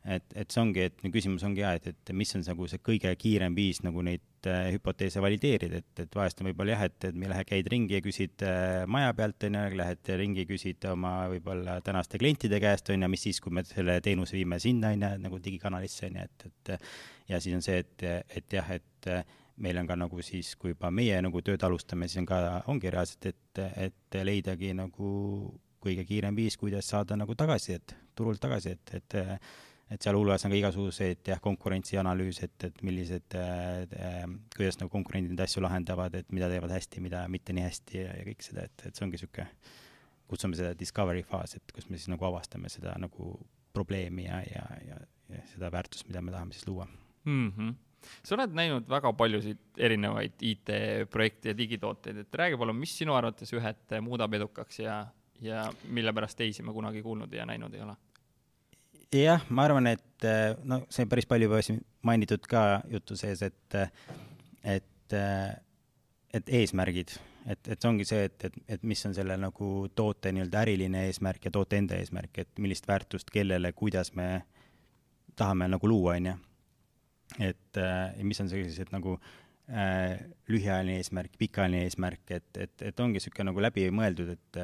et, 0.05 0.35
et 0.35 0.51
see 0.51 0.63
ongi, 0.63 0.87
et 0.89 1.05
küsimus 1.15 1.45
ongi 1.47 1.63
jah, 1.63 1.77
et, 1.79 1.87
et 1.93 2.13
mis 2.17 2.35
on 2.37 2.43
nagu 2.47 2.67
see 2.71 2.81
kõige 2.83 3.13
kiirem 3.19 3.55
viis 3.55 3.83
nagu 3.87 4.03
neid 4.03 4.49
äh, 4.51 4.73
hüpoteese 4.75 5.23
valideerida, 5.23 5.79
et, 5.83 6.03
et 6.05 6.17
vahest 6.19 6.43
on 6.43 6.49
võib-olla 6.51 6.75
jah, 6.75 6.85
et, 6.89 7.07
et 7.07 7.21
lähed, 7.21 7.49
käid 7.49 7.71
ringi 7.71 7.97
ja 7.97 8.03
küsid 8.05 8.45
äh, 8.47 8.83
maja 8.91 9.13
pealt, 9.19 9.47
on 9.47 9.59
ju, 9.61 9.77
lähed 9.79 10.13
ringi, 10.23 10.47
küsid 10.49 10.89
oma 10.91 11.15
võib-olla 11.33 11.79
tänaste 11.87 12.19
klientide 12.23 12.59
käest, 12.63 12.91
on 12.91 13.07
ju, 13.07 13.13
mis 13.13 13.27
siis, 13.29 13.39
kui 13.43 13.55
me 13.55 13.65
selle 13.69 14.01
teenuse 14.05 14.37
viime 14.39 14.59
sinna, 14.63 14.91
on 14.97 15.07
ju, 15.07 15.13
nagu 15.29 15.43
digikanalisse, 15.45 16.11
on 16.11 16.19
ju, 16.19 16.27
et, 16.27 16.49
et 16.51 16.75
ja 17.31 17.41
siis 17.43 17.55
on 17.59 17.65
see, 17.65 17.79
et, 17.85 18.09
et 18.43 18.59
jah, 18.59 18.75
et 18.75 19.13
meil 19.63 19.79
on 19.79 19.89
ka 19.89 19.97
nagu 19.99 20.23
siis, 20.25 20.55
kui 20.61 20.75
juba 20.75 20.91
meie 20.95 21.19
nagu 21.23 21.43
tööd 21.45 21.63
alustame, 21.67 22.09
siis 22.11 22.23
on 22.23 22.29
ka, 22.31 22.39
ongi 22.73 22.91
reaalselt, 22.93 23.29
et, 23.31 23.61
et 23.89 24.23
leidagi 24.27 24.73
nagu 24.77 25.11
kõige 25.83 26.07
kiirem 26.07 26.37
viis, 26.39 26.57
kuidas 26.59 26.89
saada 26.93 27.19
nagu 27.19 27.35
tagasisidet, 27.39 27.95
turult 28.19 28.43
tagasisidet, 28.43 28.97
et, 28.99 29.21
et 29.23 29.53
et 29.93 30.01
sealhulgas 30.07 30.47
on 30.47 30.53
ka 30.53 30.57
igasuguseid 30.57 31.29
jah, 31.29 31.41
konkurentsianalüüs, 31.45 32.39
et, 32.47 32.67
et 32.69 32.83
millised 32.87 33.37
äh,, 33.37 34.23
kuidas 34.57 34.79
nagu 34.81 34.89
konkurendid 34.93 35.35
neid 35.35 35.45
asju 35.45 35.61
lahendavad, 35.65 36.17
et 36.17 36.33
mida 36.33 36.49
teevad 36.49 36.73
hästi, 36.73 37.03
mida 37.05 37.27
mitte 37.33 37.53
nii 37.53 37.67
hästi 37.67 37.99
ja, 38.01 38.15
ja 38.17 38.27
kõik 38.31 38.47
seda, 38.47 38.67
et, 38.71 38.87
et 38.89 38.97
see 38.97 39.05
ongi 39.05 39.19
niisugune, 39.19 39.49
kutsume 40.33 40.57
seda 40.57 40.73
discovery 40.79 41.25
faas, 41.29 41.59
et 41.59 41.75
kus 41.77 41.91
me 41.91 42.01
siis 42.01 42.09
nagu 42.09 42.25
avastame 42.25 42.73
seda 42.73 42.95
nagu 43.03 43.35
probleemi 43.77 44.25
ja, 44.25 44.41
ja, 44.49 44.65
ja, 44.87 45.01
ja 45.35 45.45
seda 45.53 45.69
väärtust, 45.75 46.09
mida 46.09 46.25
me 46.25 46.33
tahame 46.33 46.57
siis 46.57 46.69
luua 46.71 46.89
mm. 46.89 47.49
-hmm 47.51 47.92
sa 48.23 48.37
oled 48.37 48.55
näinud 48.57 48.89
väga 48.91 49.13
paljusid 49.19 49.61
erinevaid 49.79 50.41
IT-projekte 50.41 51.53
ja 51.53 51.59
digitooteid, 51.59 52.23
et 52.25 52.41
räägi 52.43 52.59
palun, 52.61 52.79
mis 52.79 52.95
sinu 52.99 53.15
arvates 53.19 53.53
ühed 53.57 53.99
muudab 54.05 54.35
edukaks 54.39 54.81
ja, 54.83 55.03
ja 55.41 55.67
mille 55.89 56.13
pärast 56.13 56.39
teisi 56.39 56.63
ma 56.63 56.75
kunagi 56.75 57.03
kuulnud 57.03 57.33
ja 57.33 57.47
näinud 57.49 57.75
ei 57.75 57.85
ole? 57.85 57.97
jah, 59.13 59.43
ma 59.51 59.67
arvan, 59.69 59.91
et 59.93 60.29
no 60.65 60.83
see 60.93 61.07
päris 61.11 61.29
palju 61.29 61.51
juba 61.51 61.61
siin 61.65 61.83
mainitud 62.07 62.47
ka 62.49 62.83
jutu 62.91 63.17
sees, 63.19 63.43
et, 63.45 63.77
et, 64.65 65.17
et 66.33 66.55
eesmärgid, 66.61 67.13
et, 67.47 67.69
et 67.69 67.77
see 67.77 67.91
ongi 67.91 68.07
see, 68.09 68.25
et, 68.31 68.47
et, 68.49 68.57
et 68.77 68.87
mis 68.89 69.05
on 69.09 69.15
selle 69.17 69.37
nagu 69.41 69.73
toote 69.95 70.33
nii-öelda 70.33 70.63
äriline 70.65 71.07
eesmärk 71.11 71.49
ja 71.49 71.55
toote 71.55 71.79
enda 71.81 71.99
eesmärk, 72.01 72.45
et 72.45 72.63
millist 72.63 72.89
väärtust 72.89 73.31
kellele, 73.35 73.75
kuidas 73.77 74.15
me 74.19 74.31
tahame 75.37 75.69
nagu 75.73 75.89
luua, 75.89 76.17
on 76.17 76.33
ju. 76.33 76.39
Et 77.41 77.81
äh, 77.81 78.23
mis 78.27 78.41
on 78.43 78.51
sellised 78.51 78.93
nagu 78.93 79.17
äh, 79.17 80.19
lühiajaline 80.51 80.99
eesmärk, 81.01 81.37
pikaajaline 81.41 81.87
eesmärk, 81.87 82.25
et, 82.31 82.49
et, 82.57 82.75
et 82.91 83.01
ongi 83.01 83.21
niisugune 83.21 83.51
nagu 83.51 83.65
läbimõeldud, 83.65 84.33
et, 84.35 84.61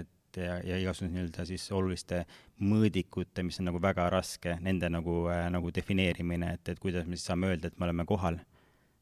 et 0.00 0.40
ja, 0.40 0.58
ja 0.66 0.78
igasuguse 0.80 1.12
nii-öelda 1.12 1.46
siis 1.48 1.66
oluliste 1.74 2.24
mõõdikute, 2.62 3.44
mis 3.46 3.60
on 3.60 3.70
nagu 3.70 3.80
väga 3.82 4.08
raske, 4.12 4.56
nende 4.64 4.90
nagu 4.92 5.24
äh,, 5.32 5.46
nagu 5.52 5.72
defineerimine, 5.74 6.54
et, 6.58 6.74
et 6.74 6.82
kuidas 6.82 7.06
me 7.08 7.18
siis 7.18 7.28
saame 7.30 7.52
öelda, 7.52 7.70
et 7.70 7.78
me 7.78 7.88
oleme 7.88 8.06
kohal. 8.08 8.40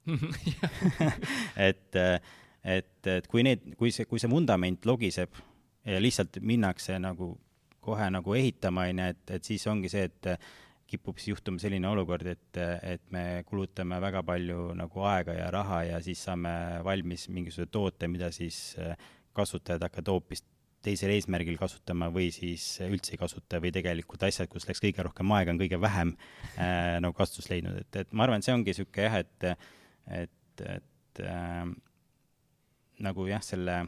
Et, 1.68 1.94
et, 2.64 3.06
et 3.06 3.26
kui 3.30 3.44
need, 3.46 3.62
kui 3.78 3.92
see, 3.94 4.06
kui 4.10 4.18
see 4.18 4.30
vundament 4.30 4.86
logiseb 4.86 5.36
ja 5.86 6.00
lihtsalt 6.02 6.40
minnakse 6.42 6.96
nagu 6.98 7.36
kohe 7.82 8.08
nagu 8.10 8.34
ehitama, 8.34 8.88
on 8.90 8.98
ju, 8.98 9.06
et, 9.14 9.22
et 9.36 9.46
siis 9.46 9.66
ongi 9.70 9.90
see, 9.92 10.08
et 10.10 10.30
kipub 10.92 11.18
siis 11.18 11.32
juhtuma 11.32 11.60
selline 11.62 11.88
olukord, 11.88 12.28
et, 12.28 12.60
et 12.84 13.02
me 13.14 13.42
kulutame 13.48 13.98
väga 14.02 14.22
palju 14.28 14.70
nagu 14.78 15.08
aega 15.08 15.36
ja 15.38 15.50
raha 15.54 15.82
ja 15.88 16.00
siis 16.04 16.22
saame 16.28 16.52
valmis 16.84 17.28
mingisuguse 17.32 17.72
toote, 17.72 18.08
mida 18.12 18.30
siis 18.34 18.76
kasutajad 19.32 19.86
hakkavad 19.88 20.12
hoopis 20.12 20.44
teisel 20.82 21.12
eesmärgil 21.14 21.58
kasutama 21.60 22.08
või 22.12 22.28
siis 22.34 22.64
üldse 22.84 23.14
ei 23.14 23.20
kasuta 23.20 23.60
või 23.62 23.72
tegelikult 23.74 24.24
asjad, 24.26 24.50
kus 24.50 24.66
läks 24.68 24.82
kõige 24.82 25.06
rohkem 25.06 25.30
aega, 25.36 25.54
on 25.54 25.60
kõige 25.60 25.78
vähem 25.80 26.14
äh, 26.56 26.98
nagu 27.02 27.14
kasutust 27.16 27.52
leidnud, 27.52 27.78
et, 27.84 28.00
et 28.02 28.16
ma 28.16 28.26
arvan, 28.26 28.42
et 28.42 28.48
see 28.48 28.56
ongi 28.56 28.72
niisugune 28.72 29.06
jah, 29.06 29.18
et, 29.22 29.68
et, 30.22 30.64
et 30.76 31.22
äh, 31.26 31.60
nagu 33.06 33.28
jah, 33.30 33.44
selle 33.46 33.78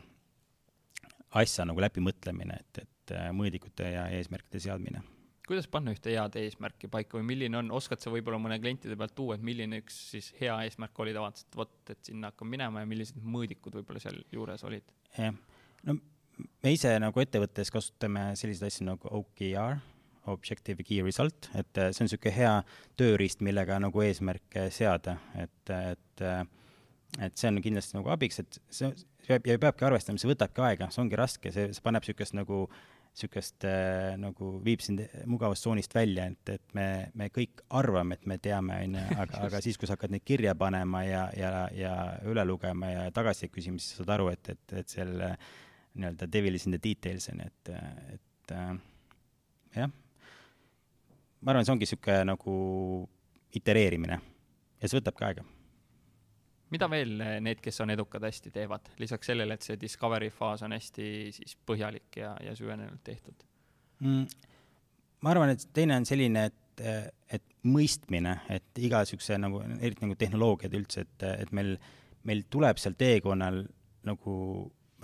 asja 1.34 1.66
nagu 1.66 1.82
läbimõtlemine, 1.82 2.60
et, 2.62 2.84
et 2.86 3.16
äh, 3.18 3.32
mõõdikute 3.34 3.90
ja 3.96 4.06
eesmärkide 4.14 4.62
seadmine 4.62 5.02
kuidas 5.48 5.68
panna 5.70 5.92
ühte 5.94 6.12
head 6.14 6.36
eesmärki 6.40 6.88
paika 6.92 7.18
või 7.18 7.26
milline 7.32 7.58
on, 7.60 7.70
oskad 7.76 8.02
sa 8.02 8.12
võib-olla 8.12 8.40
mõne 8.40 8.58
klientide 8.62 8.96
pealt 9.00 9.14
tuua, 9.16 9.36
et 9.36 9.44
milline 9.44 9.80
üks 9.82 9.96
siis 10.14 10.30
hea 10.40 10.56
eesmärk 10.66 10.98
oli, 11.04 11.14
ta 11.16 11.24
vaatas, 11.24 11.46
et 11.46 11.58
vot, 11.58 11.74
et 11.92 12.10
sinna 12.10 12.32
hakkan 12.32 12.50
minema 12.50 12.84
ja 12.84 12.90
millised 12.90 13.20
mõõdikud 13.20 13.76
võib-olla 13.80 14.02
seal 14.02 14.22
juures 14.32 14.64
olid? 14.64 14.94
jah, 15.18 15.36
no 15.88 15.98
me 16.64 16.74
ise 16.74 16.94
nagu 17.02 17.22
ettevõttes 17.22 17.72
kasutame 17.74 18.30
selliseid 18.40 18.70
asju 18.70 18.88
nagu 18.88 19.12
OKR, 19.20 19.80
Objective 20.32 20.84
Key 20.86 21.04
Result, 21.04 21.50
et 21.52 21.78
äh, 21.78 21.92
see 21.92 22.04
on 22.04 22.08
niisugune 22.08 22.34
hea 22.34 22.52
tööriist, 22.96 23.44
millega 23.44 23.76
nagu 23.82 24.04
eesmärke 24.06 24.70
seada, 24.72 25.18
et, 25.36 25.74
et 25.74 26.24
äh, 26.24 26.44
et 27.22 27.36
see 27.38 27.50
on 27.50 27.60
kindlasti 27.62 27.94
nagu 27.94 28.10
abiks, 28.10 28.40
et 28.42 28.56
see 28.74 28.88
ja 29.28 29.38
peabki 29.38 29.86
arvestama, 29.86 30.20
see 30.20 30.30
võtabki 30.30 30.64
aega, 30.66 30.88
see 30.92 31.02
ongi 31.04 31.18
raske, 31.18 31.52
see, 31.54 31.70
see 31.76 31.84
paneb 31.84 32.04
niisugust 32.04 32.36
nagu 32.36 32.64
niisugust 33.14 33.64
äh, 33.68 34.16
nagu 34.18 34.56
viib 34.64 34.82
sind 34.82 35.04
mugavustsoonist 35.30 35.94
välja, 35.94 36.26
et, 36.32 36.50
et 36.56 36.74
me, 36.74 36.86
me 37.14 37.28
kõik 37.30 37.62
arvame, 37.78 38.18
et 38.18 38.26
me 38.26 38.38
teame, 38.42 38.80
on 38.88 38.96
ju, 38.98 39.04
aga, 39.22 39.42
aga 39.46 39.60
siis, 39.62 39.78
kui 39.78 39.86
sa 39.86 39.94
hakkad 39.94 40.16
neid 40.16 40.24
kirja 40.26 40.56
panema 40.58 41.04
ja, 41.06 41.28
ja, 41.38 41.52
ja 41.74 41.94
üle 42.26 42.42
lugema 42.48 42.90
ja 42.90 43.04
tagasi 43.14 43.48
küsima, 43.54 43.78
siis 43.78 44.00
saad 44.00 44.10
aru, 44.16 44.32
et, 44.34 44.50
et, 44.56 44.76
et 44.82 44.96
selle 44.96 45.30
nii-öelda 45.94 46.26
devil 46.26 46.58
is 46.58 46.66
in 46.66 46.74
the 46.74 46.82
details 46.82 47.30
on 47.30 47.44
ju, 47.44 47.50
et, 47.52 47.72
et 48.18 48.56
äh, 48.58 48.74
jah, 49.78 49.94
ma 51.40 51.54
arvan, 51.54 51.66
see 51.66 51.76
ongi 51.76 51.86
niisugune 51.86 52.22
nagu 52.32 52.54
itereerimine 53.54 54.18
ja 54.18 54.90
see 54.90 54.98
võtabki 54.98 55.28
aega. 55.28 55.46
Mida 56.74 56.88
veel 56.90 57.16
need, 57.44 57.62
kes 57.64 57.80
on 57.84 57.94
edukad, 57.94 58.24
hästi 58.26 58.52
teevad, 58.54 58.92
lisaks 59.02 59.30
sellele, 59.30 59.56
et 59.56 59.66
see 59.66 59.78
discovery 59.80 60.30
faas 60.34 60.64
on 60.66 60.74
hästi 60.74 61.08
siis 61.36 61.56
põhjalik 61.66 62.20
ja, 62.20 62.34
ja 62.44 62.56
süvenenult 62.58 63.04
tehtud 63.06 63.46
mm,? 64.02 64.52
ma 65.24 65.32
arvan, 65.32 65.54
et 65.54 65.64
teine 65.72 65.96
on 65.96 66.06
selline, 66.08 66.48
et, 66.50 66.86
et 67.32 67.44
mõistmine, 67.64 68.36
et 68.52 68.82
iga 68.84 69.00
niisuguse 69.04 69.38
nagu, 69.40 69.62
eriti 69.78 70.04
nagu 70.04 70.18
tehnoloogiad 70.20 70.74
üldse, 70.76 71.06
et, 71.06 71.26
et 71.46 71.52
meil, 71.56 71.78
meil 72.28 72.44
tuleb 72.52 72.80
seal 72.82 72.96
teekonnal 73.00 73.62
nagu 74.04 74.34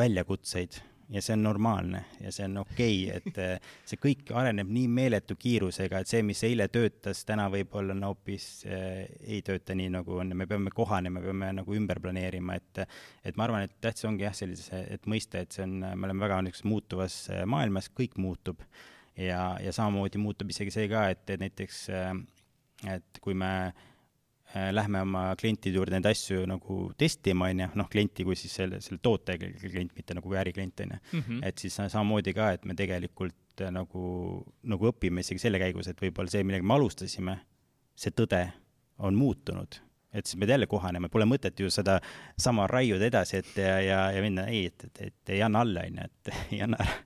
väljakutseid 0.00 0.76
ja 1.10 1.22
see 1.22 1.34
on 1.34 1.42
normaalne 1.42 2.04
ja 2.20 2.32
see 2.32 2.44
on 2.46 2.60
okei 2.62 2.96
okay,, 3.08 3.18
et 3.18 3.38
eh, 3.42 3.72
see 3.88 3.98
kõik 4.00 4.30
areneb 4.36 4.70
nii 4.70 4.86
meeletu 4.94 5.36
kiirusega, 5.40 6.00
et 6.00 6.10
see, 6.10 6.22
mis 6.26 6.42
eile 6.46 6.68
töötas, 6.72 7.24
täna 7.28 7.48
võib-olla 7.52 7.96
on 7.96 8.06
hoopis 8.10 8.46
äh, 8.68 9.02
ei 9.26 9.42
tööta 9.46 9.74
nii, 9.78 9.90
nagu 9.96 10.20
on 10.22 10.34
ja 10.34 10.38
me 10.38 10.46
peame 10.50 10.72
kohanema, 10.74 11.22
peame 11.24 11.50
nagu 11.60 11.76
ümber 11.76 12.00
planeerima, 12.02 12.58
et 12.60 12.84
et 13.26 13.36
ma 13.36 13.48
arvan, 13.48 13.66
et 13.66 13.76
tähtis 13.82 14.06
ongi 14.08 14.24
jah, 14.26 14.36
sellise, 14.36 14.84
et 14.94 15.10
mõista, 15.10 15.42
et 15.42 15.52
see 15.52 15.66
on, 15.66 15.80
me 15.82 16.08
oleme 16.08 16.24
väga 16.24 16.40
niisuguses 16.46 16.70
muutuvas 16.70 17.20
eh, 17.34 17.44
maailmas, 17.44 17.90
kõik 17.94 18.18
muutub. 18.20 18.64
Ja, 19.20 19.58
ja 19.60 19.72
samamoodi 19.74 20.20
muutub 20.22 20.48
isegi 20.48 20.72
see 20.72 20.86
ka, 20.88 21.08
et, 21.12 21.26
et 21.28 21.40
näiteks 21.42 21.80
et 22.88 23.18
kui 23.20 23.34
me 23.36 23.50
äh, 23.66 23.72
Äh, 23.74 23.89
lähme 24.54 25.02
oma 25.04 25.24
klientide 25.38 25.78
juurde 25.78 25.94
neid 25.94 26.08
asju 26.10 26.42
nagu 26.50 26.78
testima, 26.98 27.50
on 27.50 27.64
ju, 27.64 27.68
noh, 27.78 27.90
klienti 27.90 28.26
kui 28.26 28.38
siis 28.38 28.54
selle, 28.60 28.80
selle 28.82 28.98
toote 29.02 29.36
klient, 29.38 29.92
mitte 29.96 30.16
nagu 30.18 30.34
äriklient, 30.42 30.82
on 30.86 30.96
ju. 30.96 31.02
Mhm. 31.18 31.44
et 31.46 31.58
siis 31.58 31.76
samamoodi 31.80 32.34
ka, 32.34 32.50
et 32.56 32.64
me 32.66 32.74
tegelikult 32.78 33.62
äh, 33.62 33.70
nagu, 33.74 34.06
nagu 34.62 34.90
õpime 34.90 35.22
isegi 35.22 35.44
selle 35.44 35.60
käigus, 35.62 35.90
et 35.90 36.02
võib-olla 36.02 36.32
see, 36.32 36.42
millega 36.46 36.66
me 36.66 36.74
alustasime, 36.78 37.36
see 37.94 38.10
tõde 38.16 38.42
on 38.98 39.14
muutunud 39.16 39.80
et 40.10 40.26
siis 40.26 40.40
pead 40.40 40.50
jälle 40.50 40.66
kohanema, 40.66 41.08
pole 41.08 41.26
mõtet 41.28 41.60
ju 41.62 41.70
seda 41.70 42.00
sama 42.38 42.66
raiuda 42.66 43.06
edasi, 43.06 43.38
et 43.38 43.60
ja, 43.62 43.76
ja, 43.84 44.00
ja 44.10 44.22
minna, 44.24 44.48
ei, 44.50 44.64
et, 44.66 44.88
et, 44.88 45.02
et 45.06 45.34
ei 45.36 45.42
anna 45.46 45.62
alla, 45.62 45.84
on 45.86 46.00
ju, 46.00 46.08
et 46.10 46.32
ei 46.56 46.62
anna 46.66 46.80
ära. 46.82 46.96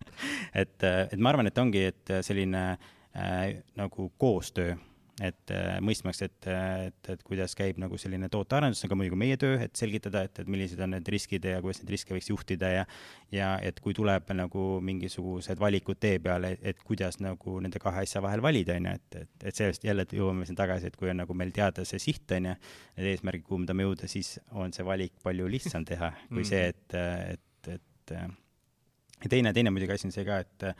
et, 0.62 0.88
et 0.88 1.20
ma 1.20 1.34
arvan, 1.34 1.50
et 1.50 1.60
ongi, 1.60 1.84
et 1.92 2.14
selline 2.24 2.64
äh, 2.72 3.60
nagu 3.76 4.08
koostöö 4.16 4.78
et 5.22 5.52
äh, 5.54 5.76
mõistmaks, 5.84 6.24
et, 6.26 6.46
et, 6.50 7.08
et 7.12 7.20
kuidas 7.22 7.52
käib 7.54 7.78
nagu 7.78 7.98
selline 8.00 8.26
tootearendus, 8.32 8.80
see 8.80 8.88
on 8.88 8.90
ka 8.90 8.96
muidugi 8.98 9.18
meie 9.20 9.36
töö, 9.38 9.60
et 9.62 9.78
selgitada, 9.78 10.24
et, 10.26 10.40
et 10.42 10.48
millised 10.50 10.80
on 10.82 10.90
need 10.96 11.10
riskid 11.14 11.46
ja 11.46 11.60
kuidas 11.62 11.82
neid 11.82 11.92
riske 11.94 12.16
võiks 12.16 12.30
juhtida 12.32 12.72
ja 12.72 12.86
ja 13.34 13.52
et 13.62 13.78
kui 13.82 13.94
tuleb 13.94 14.32
nagu 14.34 14.64
mingisugused 14.82 15.60
valikud 15.62 16.00
tee 16.02 16.18
peale, 16.22 16.56
et 16.66 16.82
kuidas 16.86 17.20
nagu 17.22 17.60
nende 17.62 17.78
kahe 17.82 18.02
asja 18.02 18.22
vahel 18.24 18.42
valida, 18.42 18.74
on 18.80 18.90
ju, 18.90 18.96
et, 18.98 19.20
et, 19.22 19.46
et 19.50 19.62
sellest 19.62 19.86
jälle 19.86 20.06
jõuame 20.10 20.48
siin 20.48 20.58
tagasi, 20.58 20.90
et 20.90 20.98
kui 20.98 21.12
on 21.12 21.22
nagu 21.22 21.38
meil 21.38 21.54
teada 21.54 21.86
see 21.86 22.02
siht, 22.02 22.26
on 22.34 22.50
ju, 22.50 22.58
need 22.98 23.10
eesmärgid, 23.14 23.46
kuhu 23.46 23.62
me 23.62 23.70
tahame 23.70 23.86
jõuda, 23.86 24.10
siis 24.10 24.34
on 24.50 24.74
see 24.74 24.86
valik 24.86 25.14
palju 25.22 25.46
lihtsam 25.50 25.86
teha 25.86 26.10
kui 26.34 26.42
mm. 26.42 26.50
see, 26.50 26.66
et, 26.74 26.98
et, 27.38 27.72
et 27.78 28.16
ja 28.18 29.30
teine, 29.30 29.54
teine 29.54 29.70
muidugi 29.70 29.94
asi 29.94 30.10
on 30.10 30.14
see 30.14 30.26
ka, 30.26 30.42
et, 30.42 30.70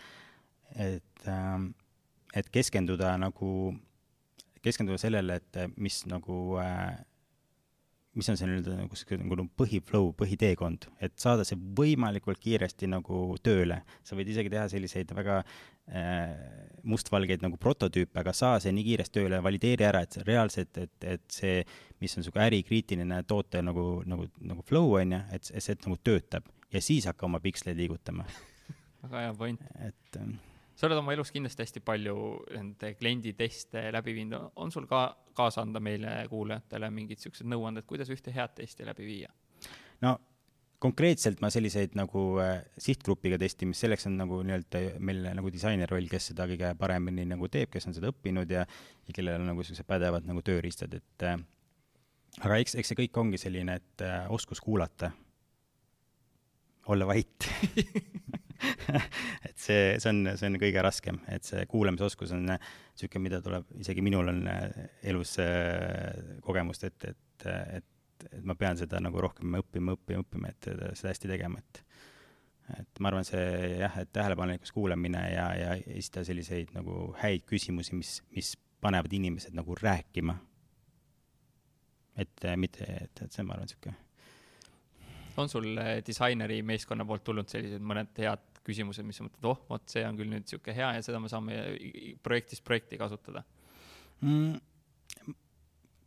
et, 0.91 1.35
et 2.35 2.55
keskenduda 2.59 3.15
nagu 3.23 3.51
keskenduda 4.65 5.01
sellele, 5.01 5.41
et 5.41 5.61
eh, 5.61 5.69
mis 5.77 6.03
nagu 6.11 6.57
äh, 6.63 6.95
mis 8.15 8.29
on 8.31 8.39
see 8.39 8.47
nii-öelda 8.47 8.77
nagu 8.79 8.97
sihuke 8.97 9.19
nagu 9.19 9.47
põhiflow, 9.59 10.13
põhiteekond, 10.19 10.87
et 11.03 11.15
saada 11.21 11.47
see 11.47 11.59
võimalikult 11.79 12.39
kiiresti 12.43 12.89
nagu 12.91 13.35
tööle. 13.43 13.81
sa 14.07 14.15
võid 14.19 14.31
isegi 14.31 14.53
teha 14.53 14.69
selliseid 14.71 15.11
väga 15.17 15.41
äh, 15.41 16.31
mustvalgeid 16.87 17.43
nagu 17.43 17.59
prototüüpe, 17.61 18.21
aga 18.23 18.33
saa 18.37 18.63
see 18.63 18.75
nii 18.77 18.87
kiiresti 18.91 19.19
tööle, 19.19 19.43
valideeri 19.43 19.89
ära, 19.89 20.05
et 20.07 20.19
reaalselt, 20.29 20.79
et, 20.79 20.95
et 21.17 21.27
see, 21.33 21.61
mis 22.03 22.15
on 22.15 22.27
sihuke 22.27 22.43
ärikriitiline 22.47 23.23
toote 23.27 23.63
nagu, 23.67 24.05
nagu, 24.07 24.31
nagu 24.47 24.67
flow 24.69 24.95
on 25.01 25.19
ju, 25.19 25.23
et, 25.35 25.51
et 25.51 25.67
see 25.67 25.75
et, 25.75 25.87
nagu 25.89 25.99
töötab 26.07 26.51
ja 26.75 26.83
siis 26.83 27.11
hakka 27.11 27.27
oma 27.27 27.43
piksleid 27.43 27.79
liigutama 27.79 28.27
väga 29.05 29.27
hea 29.27 29.35
point. 29.39 29.61
et 29.83 30.21
ähm, 30.21 30.39
sa 30.75 30.89
oled 30.89 30.99
oma 30.99 31.15
elus 31.15 31.33
kindlasti 31.35 31.65
hästi 31.65 31.83
palju 31.87 32.19
nende 32.55 32.95
klienditeste 32.99 33.87
läbi 33.95 34.15
viinud, 34.19 34.53
on 34.57 34.73
sul 34.75 34.89
ka 34.91 35.07
kaasa 35.35 35.63
anda 35.63 35.81
meile 35.81 36.23
kuulajatele 36.31 36.91
mingid 36.95 37.23
siuksed 37.23 37.49
nõuanded, 37.51 37.87
kuidas 37.89 38.11
ühte 38.15 38.35
head 38.35 38.57
testi 38.59 38.87
läbi 38.87 39.07
viia? 39.09 39.33
no 40.03 40.19
konkreetselt 40.85 41.41
ma 41.41 41.49
selliseid 41.53 41.95
nagu 41.97 42.23
äh, 42.43 42.59
sihtgrupiga 42.81 43.39
testimist, 43.41 43.85
selleks 43.85 44.09
on 44.11 44.19
nagu 44.21 44.41
nii-öelda 44.45 44.83
meil 45.05 45.23
nagu 45.39 45.53
disainer 45.53 45.89
roll, 45.91 46.09
kes 46.11 46.31
seda 46.33 46.47
kõige 46.51 46.75
paremini 46.81 47.25
nagu 47.31 47.49
teeb, 47.53 47.71
kes 47.73 47.89
on 47.89 47.97
seda 47.97 48.11
õppinud 48.13 48.51
ja, 48.53 48.67
ja 49.07 49.17
kellel 49.17 49.41
on 49.41 49.49
nagu 49.53 49.65
niisugused 49.65 49.89
pädevad 49.89 50.29
nagu 50.29 50.45
tööriistad, 50.45 50.97
et 50.99 51.27
äh, 51.31 51.39
aga 52.43 52.61
eks, 52.61 52.77
eks 52.81 52.93
see 52.93 53.01
kõik 53.05 53.21
ongi 53.23 53.41
selline, 53.41 53.79
et 53.81 54.05
äh, 54.05 54.25
oskus 54.35 54.61
kuulata, 54.65 55.13
olla 56.93 57.09
vait 57.09 57.49
et 59.49 59.57
see, 59.57 59.97
see 60.01 60.11
on, 60.11 60.29
see 60.39 60.51
on 60.51 60.59
kõige 60.61 60.85
raskem, 60.85 61.21
et 61.33 61.47
see 61.47 61.65
kuulamisoskus 61.71 62.35
on 62.37 62.47
niisugune, 62.49 63.25
mida 63.27 63.41
tuleb, 63.45 63.67
isegi 63.81 64.05
minul 64.05 64.31
on 64.33 64.45
äh, 64.51 64.87
elus 65.11 65.37
äh, 65.43 66.39
kogemust, 66.45 66.87
et, 66.89 67.11
et, 67.11 67.49
et, 67.79 68.29
et 68.31 68.45
ma 68.47 68.57
pean 68.59 68.79
seda 68.81 69.01
nagu 69.03 69.23
rohkem 69.23 69.59
õppima, 69.61 69.97
õppima, 69.99 70.25
õppima, 70.25 70.53
et 70.55 70.71
seda 70.71 71.13
hästi 71.13 71.33
tegema, 71.35 71.63
et 71.63 71.85
et 72.79 73.01
ma 73.05 73.11
arvan, 73.11 73.27
see 73.29 73.41
jah, 73.77 73.93
et 74.01 74.09
tähelepanelikkus 74.17 74.73
kuulamine 74.73 75.21
ja, 75.35 75.51
ja 75.53 75.75
esitada 75.99 76.25
selliseid 76.31 76.71
nagu 76.73 77.11
häid 77.21 77.45
küsimusi, 77.45 77.93
mis, 77.93 78.13
mis 78.33 78.55
panevad 78.81 79.13
inimesed 79.13 79.53
nagu 79.53 79.77
rääkima. 79.77 80.39
et 82.17 82.47
mitte, 82.57 82.87
et, 82.89 83.23
et 83.27 83.37
see, 83.37 83.45
ma 83.45 83.53
arvan, 83.53 83.69
niisugune 83.69 83.99
on 85.37 85.49
sul 85.49 85.79
disaineri 86.07 86.63
meeskonna 86.63 87.05
poolt 87.07 87.25
tulnud 87.27 87.51
sellised 87.51 87.83
mõned 87.83 88.13
head 88.23 88.54
küsimused, 88.65 89.07
mis 89.07 89.21
sa 89.21 89.27
mõtled, 89.27 89.49
oh, 89.51 89.61
vot 89.71 89.85
see 89.91 90.05
on 90.07 90.19
küll 90.19 90.31
nüüd 90.31 90.47
niisugune 90.47 90.77
hea 90.77 90.93
ja 90.97 91.05
seda 91.05 91.21
me 91.23 91.31
saame 91.33 91.59
projektist 92.25 92.65
projekti 92.67 93.01
kasutada 93.01 93.45
mm,? 94.21 94.61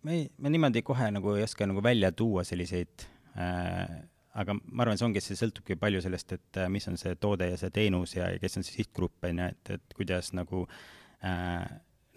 me 0.07 0.19
me 0.37 0.53
niimoodi 0.53 0.83
kohe 0.85 1.09
nagu 1.13 1.35
ei 1.37 1.45
oska 1.45 1.67
nagu 1.69 1.83
välja 1.83 2.11
tuua 2.15 2.45
selliseid 2.47 3.07
äh, 3.37 3.97
aga 4.37 4.53
ma 4.57 4.85
arvan, 4.85 4.99
see 4.99 5.07
ongi, 5.07 5.23
see 5.23 5.37
sõltubki 5.39 5.77
palju 5.79 6.03
sellest, 6.05 6.35
et 6.37 6.61
äh, 6.61 6.69
mis 6.71 6.85
on 6.89 6.99
see 6.99 7.15
toode 7.21 7.49
ja 7.49 7.57
see 7.59 7.73
teenus 7.73 8.15
ja 8.17 8.29
kes 8.41 8.59
on 8.59 8.65
see 8.65 8.81
sihtgrupp, 8.81 9.17
on 9.25 9.41
ju, 9.41 9.49
et, 9.55 9.73
et 9.77 9.97
kuidas 9.97 10.31
nagu 10.37 10.65
äh, 11.25 11.65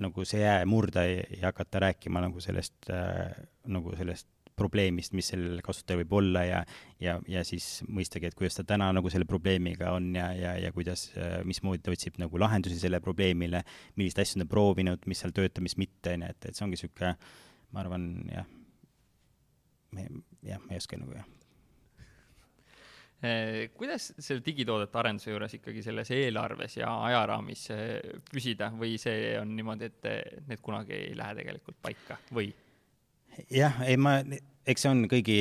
nagu 0.00 0.24
see 0.28 0.42
jää 0.42 0.64
murda 0.68 1.04
ja 1.04 1.48
hakata 1.48 1.82
rääkima 1.86 2.22
nagu 2.24 2.40
sellest 2.40 2.88
äh,, 2.92 3.32
nagu 3.68 3.92
sellest 3.96 4.28
probleemist, 4.60 5.14
mis 5.16 5.32
sellel 5.32 5.62
kasutajal 5.64 6.02
võib 6.02 6.14
olla 6.20 6.44
ja 6.46 6.60
ja, 7.00 7.16
ja 7.30 7.42
siis 7.46 7.80
mõistagi, 7.88 8.30
et 8.30 8.38
kuidas 8.38 8.60
ta 8.60 8.66
täna 8.74 8.90
nagu 8.96 9.12
selle 9.12 9.28
probleemiga 9.28 9.94
on 9.96 10.12
ja, 10.16 10.30
ja, 10.36 10.54
ja 10.60 10.72
kuidas, 10.76 11.08
mismoodi 11.48 11.82
ta 11.84 11.94
otsib 11.94 12.20
nagu 12.20 12.40
lahendusi 12.40 12.78
selle 12.80 13.00
probleemile, 13.04 13.64
milliseid 13.96 14.24
asju 14.24 14.40
on 14.40 14.46
ta 14.46 14.52
proovinud, 14.54 15.10
mis 15.10 15.24
seal 15.24 15.34
töötab, 15.36 15.64
mis 15.66 15.78
mitte, 15.80 16.14
on 16.14 16.28
ju, 16.28 16.32
et, 16.36 16.48
et 16.50 16.56
see 16.56 16.66
ongi 16.68 16.78
niisugune, 16.78 17.16
ma 17.74 17.84
arvan, 17.84 18.08
jah, 18.30 18.48
jah, 19.96 20.64
ma 20.64 20.76
ei 20.76 20.82
oska 20.82 21.00
nagu 21.00 21.16
jah 21.18 21.28
Eh, 23.20 23.68
kuidas 23.76 24.14
selle 24.16 24.40
digitoodete 24.40 24.96
arenduse 24.96 25.28
juures 25.28 25.52
ikkagi 25.58 25.82
selles 25.84 26.08
eelarves 26.16 26.78
ja 26.78 26.88
ajaraamis 27.04 27.66
eh, 27.74 28.14
püsida 28.30 28.70
või 28.72 28.94
see 29.02 29.34
on 29.36 29.52
niimoodi, 29.58 29.90
et 29.90 30.08
eh, 30.08 30.38
need 30.48 30.62
kunagi 30.64 30.96
ei 30.96 31.18
lähe 31.18 31.34
tegelikult 31.42 31.76
paika 31.84 32.16
või? 32.32 32.48
Jah, 33.48 33.80
ei 33.86 33.96
ma, 34.00 34.18
eks 34.68 34.84
see 34.84 34.92
on 34.92 35.04
kõigi 35.10 35.40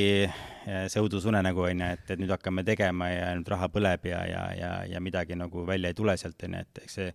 see 0.64 1.02
õudusunenägu 1.02 1.64
on 1.66 1.82
ju, 1.82 1.90
et, 1.96 2.04
et 2.14 2.20
nüüd 2.20 2.32
hakkame 2.32 2.64
tegema 2.66 3.10
ja 3.10 3.30
nüüd 3.38 3.48
raha 3.50 3.68
põleb 3.72 4.06
ja, 4.10 4.24
ja, 4.28 4.42
ja, 4.56 4.72
ja 4.88 5.02
midagi 5.02 5.38
nagu 5.38 5.64
välja 5.68 5.92
ei 5.92 5.98
tule 5.98 6.16
sealt 6.20 6.42
on 6.46 6.58
ju, 6.58 6.64
et 6.66 6.82
eks 6.84 6.98
see, 6.98 7.14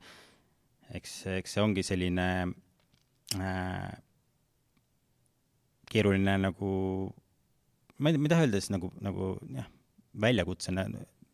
eks, 0.98 1.14
eks 1.40 1.56
see 1.56 1.64
ongi 1.64 1.86
selline 1.86 2.28
äh, 3.40 3.94
keeruline 5.92 6.38
nagu, 6.48 6.72
ma 7.98 8.12
ei, 8.12 8.20
ma 8.20 8.28
ei 8.28 8.34
taha 8.34 8.48
öelda 8.48 8.62
siis 8.62 8.74
nagu, 8.76 8.92
nagu 9.06 9.36
jah 9.56 9.70
väljakutsena, 10.22 10.86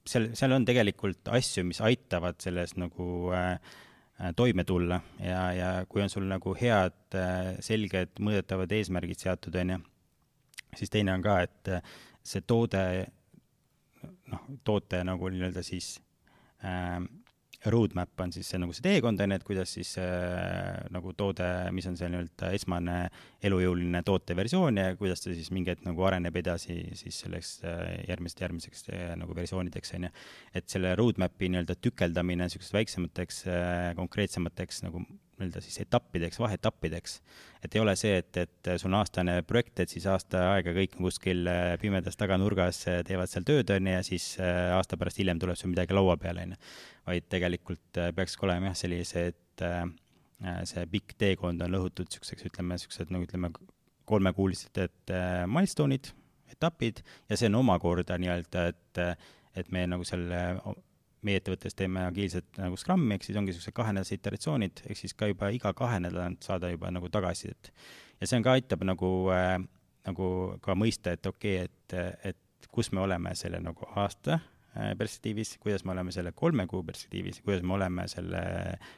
seal, 0.08 0.31
seal 0.38 0.55
on 0.55 0.65
tegelikult 0.67 1.31
asju, 1.34 1.65
mis 1.67 1.81
aitavad 1.86 2.39
selles 2.43 2.75
nagu 2.79 3.08
äh, 3.36 3.53
äh, 3.53 3.90
toime 4.36 4.63
tulla 4.68 5.00
ja, 5.20 5.42
ja 5.54 5.70
kui 5.90 6.04
on 6.04 6.12
sul 6.12 6.28
nagu 6.30 6.54
head 6.58 7.18
äh, 7.18 7.56
selged 7.63 8.20
mõõdetavad 8.22 8.72
eesmärgid 8.78 9.24
seatud, 9.24 9.56
on 9.62 9.75
ju, 9.75 9.80
siis 10.78 10.94
teine 10.94 11.16
on 11.16 11.25
ka, 11.25 11.40
et 11.48 11.72
äh, 11.78 11.96
see 12.24 12.44
toode, 12.46 12.84
noh, 14.30 14.46
toote 14.68 15.01
nagu 15.08 15.32
nii-öelda 15.34 15.63
siis 15.66 15.96
äh, 16.66 17.00
roadmap 17.70 18.22
on 18.24 18.32
siis 18.34 18.48
see 18.50 18.60
nagu 18.62 18.74
see 18.74 18.86
teekond, 18.86 19.22
on 19.22 19.34
ju, 19.34 19.38
et 19.38 19.46
kuidas 19.46 19.74
siis 19.75 19.94
äh, 20.01 20.80
nagu 20.94 21.13
toode, 21.18 21.46
mis 21.75 21.86
on 21.89 21.98
see 22.00 22.10
nii-öelda 22.10 22.51
esmane 22.58 22.96
elujõuline 23.46 24.01
tooteversioon 24.08 24.80
ja 24.82 24.96
kuidas 24.98 25.22
ta 25.22 25.34
siis 25.36 25.51
mingi 25.53 25.74
hetk 25.74 25.86
nagu 25.86 26.06
areneb 26.08 26.39
edasi 26.41 26.80
siis 26.98 27.22
selleks 27.25 27.53
äh, 27.68 27.84
järgmist, 28.10 28.41
järgmiseks 28.41 28.88
äh, 28.89 29.12
nagu 29.22 29.38
versioonideks, 29.38 29.94
on 29.98 30.10
ju. 30.10 30.13
et 30.58 30.70
selle 30.74 30.96
roadmap'i 30.98 31.51
nii-öelda 31.51 31.77
tükeldamine 31.82 32.48
niisugusteks 32.48 32.77
väiksemateks 32.80 33.44
äh, 33.51 33.91
konkreetsemateks 34.00 34.86
nagu 34.88 35.06
nii-öelda 35.41 35.62
siis 35.63 35.81
etappideks, 35.83 36.39
vaheetappideks. 36.39 37.17
et 37.65 37.75
ei 37.75 37.81
ole 37.81 37.95
see, 38.00 38.17
et, 38.21 38.38
et 38.38 38.69
sul 38.81 38.91
on 38.91 39.00
aastane 39.00 39.41
projekt, 39.48 39.79
et 39.83 39.89
siis 39.89 40.05
aasta 40.10 40.43
aega 40.53 40.74
kõik 40.75 40.95
kuskil 40.98 41.50
äh, 41.50 41.74
pimedas 41.81 42.17
taganurgas, 42.19 42.83
äh, 42.91 43.01
teevad 43.07 43.31
seal 43.31 43.45
tööd, 43.48 43.74
on 43.74 43.89
ju, 43.89 43.95
ja 43.98 44.05
siis 44.05 44.27
äh, 44.39 44.71
aasta 44.75 45.00
pärast 45.01 45.21
hiljem 45.21 45.41
tuleb 45.41 45.60
sul 45.60 45.74
midagi 45.74 45.98
laua 45.98 46.17
peale, 46.21 46.45
on 46.45 46.55
ju. 46.55 46.62
vaid 47.10 47.27
tegelikult 47.33 48.01
peaks 48.15 48.38
olema 48.45 48.71
jah, 48.71 48.77
sellised, 48.83 49.63
see 50.69 50.83
pikk 50.89 51.15
teekond 51.21 51.62
on 51.65 51.74
lõhutud 51.74 52.10
niisuguseks, 52.10 52.45
ütleme, 52.50 52.77
niisugused 52.77 53.13
nagu 53.13 53.25
ütleme, 53.25 53.50
kolmekuulised 54.10 54.77
milstoned, 55.50 56.12
etapid, 56.53 57.01
ja 57.29 57.38
see 57.39 57.50
on 57.50 57.60
omakorda 57.62 58.17
nii-öelda, 58.21 58.67
et, 58.69 59.01
et 59.57 59.74
me 59.74 59.88
nagu 59.89 60.05
selle 60.05 60.41
meie 61.28 61.42
ettevõttes 61.42 61.75
teeme 61.78 62.06
agiilset 62.08 62.58
nagu 62.58 62.78
Scrumi, 62.80 63.16
ehk 63.16 63.28
siis 63.28 63.38
ongi 63.38 63.54
niisugused 63.54 63.75
kahenädalased 63.78 64.18
iteratsioonid, 64.18 64.84
ehk 64.90 64.98
siis 64.98 65.13
ka 65.18 65.30
juba 65.30 65.51
iga 65.54 65.74
kahe 65.78 66.00
nädala 66.01 66.32
tagant 66.32 66.48
saada 66.48 66.72
juba 66.72 66.92
nagu 66.92 67.10
tagasisidet. 67.10 67.74
ja 68.22 68.28
see 68.28 68.38
on 68.38 68.44
ka, 68.44 68.56
aitab 68.58 68.86
nagu 68.88 69.12
äh,, 69.34 69.60
nagu 70.08 70.58
ka 70.62 70.75
mõista, 70.75 71.13
et 71.13 71.25
okei 71.25 71.62
okay,, 71.63 71.70
et, 71.70 72.34
et 72.34 72.72
kus 72.72 72.92
me 72.92 73.01
oleme 73.01 73.36
selle 73.36 73.60
nagu 73.62 73.86
aasta 73.96 74.40
äh, 74.40 74.96
perspektiivis, 74.98 75.58
kuidas 75.60 75.86
me 75.86 75.92
oleme 75.92 76.12
selle 76.12 76.32
kolme 76.32 76.68
kuu 76.68 76.84
perspektiivis, 76.84 77.42
kuidas 77.46 77.63
me 77.63 77.74
oleme 77.74 78.08
selle 78.08 78.42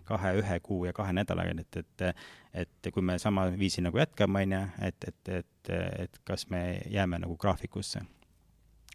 kahe, 0.06 0.34
ühe 0.40 0.60
kuu 0.64 0.86
ja 0.86 0.94
kahe 0.94 1.14
nädalaga, 1.14 1.56
et, 1.60 1.78
et 1.84 2.08
et 2.54 2.92
kui 2.94 3.02
me 3.02 3.18
sama 3.20 3.48
viisi 3.58 3.82
nagu 3.82 3.98
jätkame, 3.98 4.44
on 4.44 4.52
ju, 4.52 4.66
et, 4.88 5.08
et, 5.08 5.30
et, 5.40 5.72
et 6.06 6.20
kas 6.24 6.50
me 6.54 6.82
jääme 6.90 7.20
nagu 7.20 7.38
graafikusse. 7.38 8.04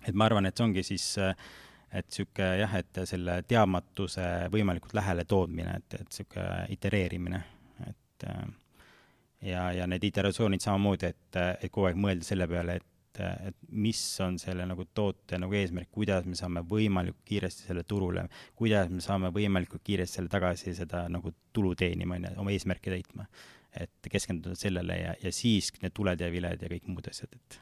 et 0.07 0.15
ma 0.15 0.29
arvan, 0.29 0.47
et 0.47 0.57
see 0.57 0.65
ongi 0.65 0.83
siis 0.87 1.17
äh, 1.19 1.35
et 1.93 2.09
niisugune 2.09 2.49
jah, 2.61 2.75
et 2.79 3.03
selle 3.09 3.41
teadmatuse 3.49 4.25
võimalikult 4.53 4.95
lähele 4.99 5.25
toodmine, 5.29 5.79
et, 5.81 6.01
et 6.01 6.09
niisugune 6.09 6.67
itereerimine, 6.75 7.43
et 7.89 8.27
äh, 8.29 8.43
ja, 9.43 9.73
ja 9.73 9.89
need 9.91 10.05
iteratsioonid 10.05 10.63
samamoodi, 10.63 11.13
et, 11.13 11.41
et 11.63 11.73
kogu 11.73 11.89
aeg 11.91 12.01
mõelda 12.01 12.27
selle 12.27 12.49
peale, 12.51 12.79
et, 12.81 13.21
et 13.49 13.57
mis 13.75 14.01
on 14.25 14.39
selle 14.39 14.67
nagu 14.69 14.85
toote 14.95 15.39
nagu 15.41 15.55
eesmärk, 15.59 15.91
kuidas 15.95 16.27
me 16.29 16.39
saame 16.39 16.63
võimalikult 16.69 17.25
kiiresti 17.29 17.71
selle 17.71 17.85
turule, 17.89 18.29
kuidas 18.59 18.91
me 18.93 19.05
saame 19.05 19.33
võimalikult 19.35 19.85
kiiresti 19.87 20.21
selle 20.21 20.33
tagasi 20.33 20.75
seda 20.77 21.07
nagu 21.13 21.33
tulu 21.53 21.75
teenima, 21.79 22.19
on 22.19 22.29
ju, 22.29 22.35
oma 22.45 22.55
eesmärke 22.55 22.93
täitma. 22.95 23.29
et 23.79 24.09
keskenduda 24.11 24.57
sellele 24.57 24.95
ja, 24.97 25.11
ja 25.23 25.31
siis 25.33 25.69
need 25.83 25.93
tuled 25.95 26.21
ja 26.21 26.31
viled 26.33 26.63
ja 26.63 26.71
kõik 26.73 26.87
muud 26.89 27.11
asjad, 27.11 27.35
et 27.37 27.59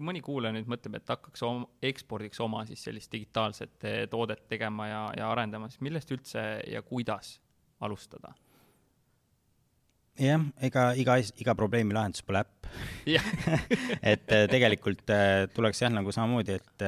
kui 0.00 0.08
mõni 0.08 0.22
kuulaja 0.24 0.54
nüüd 0.56 0.68
mõtleb, 0.70 0.96
et 0.96 1.12
hakkaks 1.12 1.42
om, 1.46 1.64
ekspordiks 1.84 2.40
oma 2.40 2.64
siis 2.68 2.82
sellist 2.86 3.12
digitaalset 3.12 3.88
eh, 3.88 3.98
toodet 4.10 4.46
tegema 4.48 4.88
ja, 4.88 5.00
ja 5.18 5.28
arendama, 5.30 5.68
siis 5.68 5.82
millest 5.84 6.12
üldse 6.16 6.44
ja 6.70 6.82
kuidas 6.86 7.36
alustada? 7.84 8.32
jah, 10.20 10.42
ega 10.60 10.90
iga, 11.00 11.16
iga 11.40 11.54
probleemi 11.56 11.94
lahendus 11.96 12.24
pole 12.26 12.42
äpp 12.42 12.70
et 14.12 14.32
eh, 14.32 14.46
tegelikult 14.52 15.12
eh, 15.12 15.44
tuleks 15.54 15.84
jah, 15.84 15.92
nagu 15.92 16.12
samamoodi, 16.16 16.56
et 16.56 16.86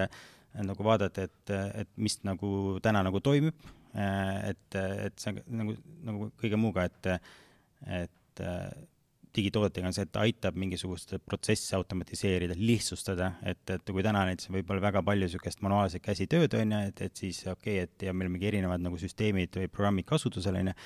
nagu 0.69 0.85
vaadata, 0.85 1.29
et, 1.29 1.53
et 1.81 1.93
mis 1.97 2.19
nagu 2.29 2.79
täna 2.85 3.01
nagu 3.07 3.23
toimib, 3.25 3.57
et, 3.97 4.77
et 4.77 5.15
see 5.21 5.33
nagu, 5.49 5.73
nagu 6.05 6.29
kõige 6.41 6.59
muuga, 6.61 6.85
et, 6.91 7.09
et 7.89 8.43
digitoodetega 9.37 9.89
on 9.89 9.95
see, 9.97 10.07
et 10.07 10.13
ta 10.13 10.25
aitab 10.27 10.59
mingisugust 10.61 11.15
protsessi 11.25 11.75
automatiseerida, 11.77 12.57
lihtsustada, 12.59 13.33
et, 13.49 13.63
et 13.73 13.93
kui 13.95 14.05
täna 14.05 14.27
näiteks 14.29 14.51
võib-olla 14.53 14.85
väga 14.85 15.03
palju 15.07 15.29
niisugust 15.29 15.63
manuaalset 15.65 16.05
käsitööd, 16.05 16.53
on 16.59 16.77
ju, 16.77 16.83
et, 16.91 17.03
et 17.09 17.25
siis 17.25 17.41
okei 17.47 17.81
okay,, 17.81 17.89
et 17.89 18.07
ja 18.09 18.15
meil 18.17 18.31
on 18.31 18.37
mingi 18.37 18.51
erinevad 18.51 18.85
nagu 18.85 19.01
süsteemid 19.01 19.57
või 19.61 19.73
programmid 19.73 20.09
kasutusel, 20.09 20.61
on 20.61 20.73
ju, 20.73 20.77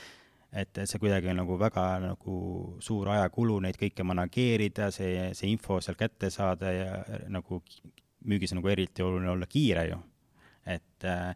et 0.63 0.83
see 0.87 1.03
kuidagi 1.03 1.33
on 1.33 1.41
nagu 1.43 1.59
väga 1.61 1.85
nagu 2.05 2.39
suur 2.85 3.11
ajakulu 3.17 3.59
neid 3.65 3.79
kõike 3.81 4.07
manageerida, 4.07 4.91
see, 4.95 5.31
see 5.37 5.51
info 5.51 5.81
seal 5.85 5.99
kätte 5.99 6.31
saada 6.33 6.73
ja 6.73 7.21
nagu 7.33 7.61
müügis 8.27 8.55
on 8.55 8.63
nagu 8.63 8.73
eriti 8.73 9.05
oluline 9.05 9.33
olla 9.35 9.49
kiire 9.51 9.89
ju. 9.91 10.01
et 10.67 11.05
äh, 11.05 11.35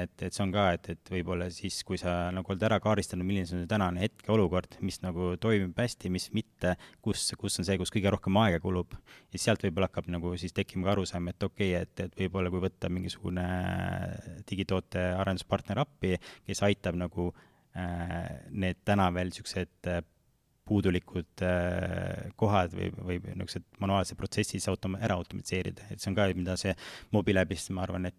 et, 0.00 0.12
et 0.22 0.34
see 0.34 0.42
on 0.44 0.52
ka, 0.54 0.66
et, 0.76 0.88
et 0.94 1.10
võib-olla 1.12 1.48
siis, 1.52 1.78
kui 1.86 1.98
sa 2.00 2.30
nagu 2.34 2.52
oled 2.52 2.64
ära 2.68 2.78
kaardistanud, 2.82 3.26
milline 3.26 3.46
on 3.46 3.62
see 3.64 3.70
tänane 3.70 4.02
hetkeolukord, 4.04 4.78
mis 4.86 5.00
nagu 5.04 5.32
toimib 5.42 5.78
hästi, 5.80 6.10
mis 6.12 6.28
mitte, 6.36 6.74
kus, 7.04 7.28
kus 7.40 7.60
on 7.60 7.68
see, 7.68 7.78
kus 7.80 7.92
kõige 7.94 8.12
rohkem 8.14 8.38
aega 8.42 8.60
kulub, 8.62 8.96
ja 9.34 9.42
sealt 9.42 9.64
võib-olla 9.66 9.90
hakkab 9.90 10.10
nagu 10.12 10.34
siis 10.40 10.56
tekkima 10.56 10.88
ka 10.88 10.96
arusaam, 10.96 11.30
et 11.32 11.48
okei 11.48 11.72
okay,, 11.74 11.86
et, 11.86 12.04
et 12.06 12.18
võib-olla 12.24 12.52
kui 12.52 12.64
võtta 12.66 12.90
mingisugune 12.92 13.46
digitoote 14.50 15.06
arenduspartner 15.20 15.80
appi, 15.82 16.16
kes 16.48 16.62
aitab 16.66 16.98
nagu 17.00 17.30
äh, 17.32 18.36
need 18.50 18.84
täna 18.86 19.08
veel 19.14 19.32
niisugused 19.32 19.90
äh, 19.92 20.04
puudulikud 20.66 21.46
äh, 21.46 22.28
kohad 22.38 22.74
või, 22.74 22.90
või 22.98 23.20
niisugused 23.28 23.66
manuaalsed 23.82 24.18
protsessid 24.18 24.66
autom-, 24.72 24.98
ära 24.98 25.18
automatiseerida, 25.20 25.90
et 25.90 26.02
see 26.02 26.10
on 26.10 26.18
ka, 26.18 26.26
mida 26.34 26.56
see 26.60 26.74
Mobilabis, 27.14 27.68
ma 27.74 27.84
arvan, 27.86 28.10
et 28.10 28.18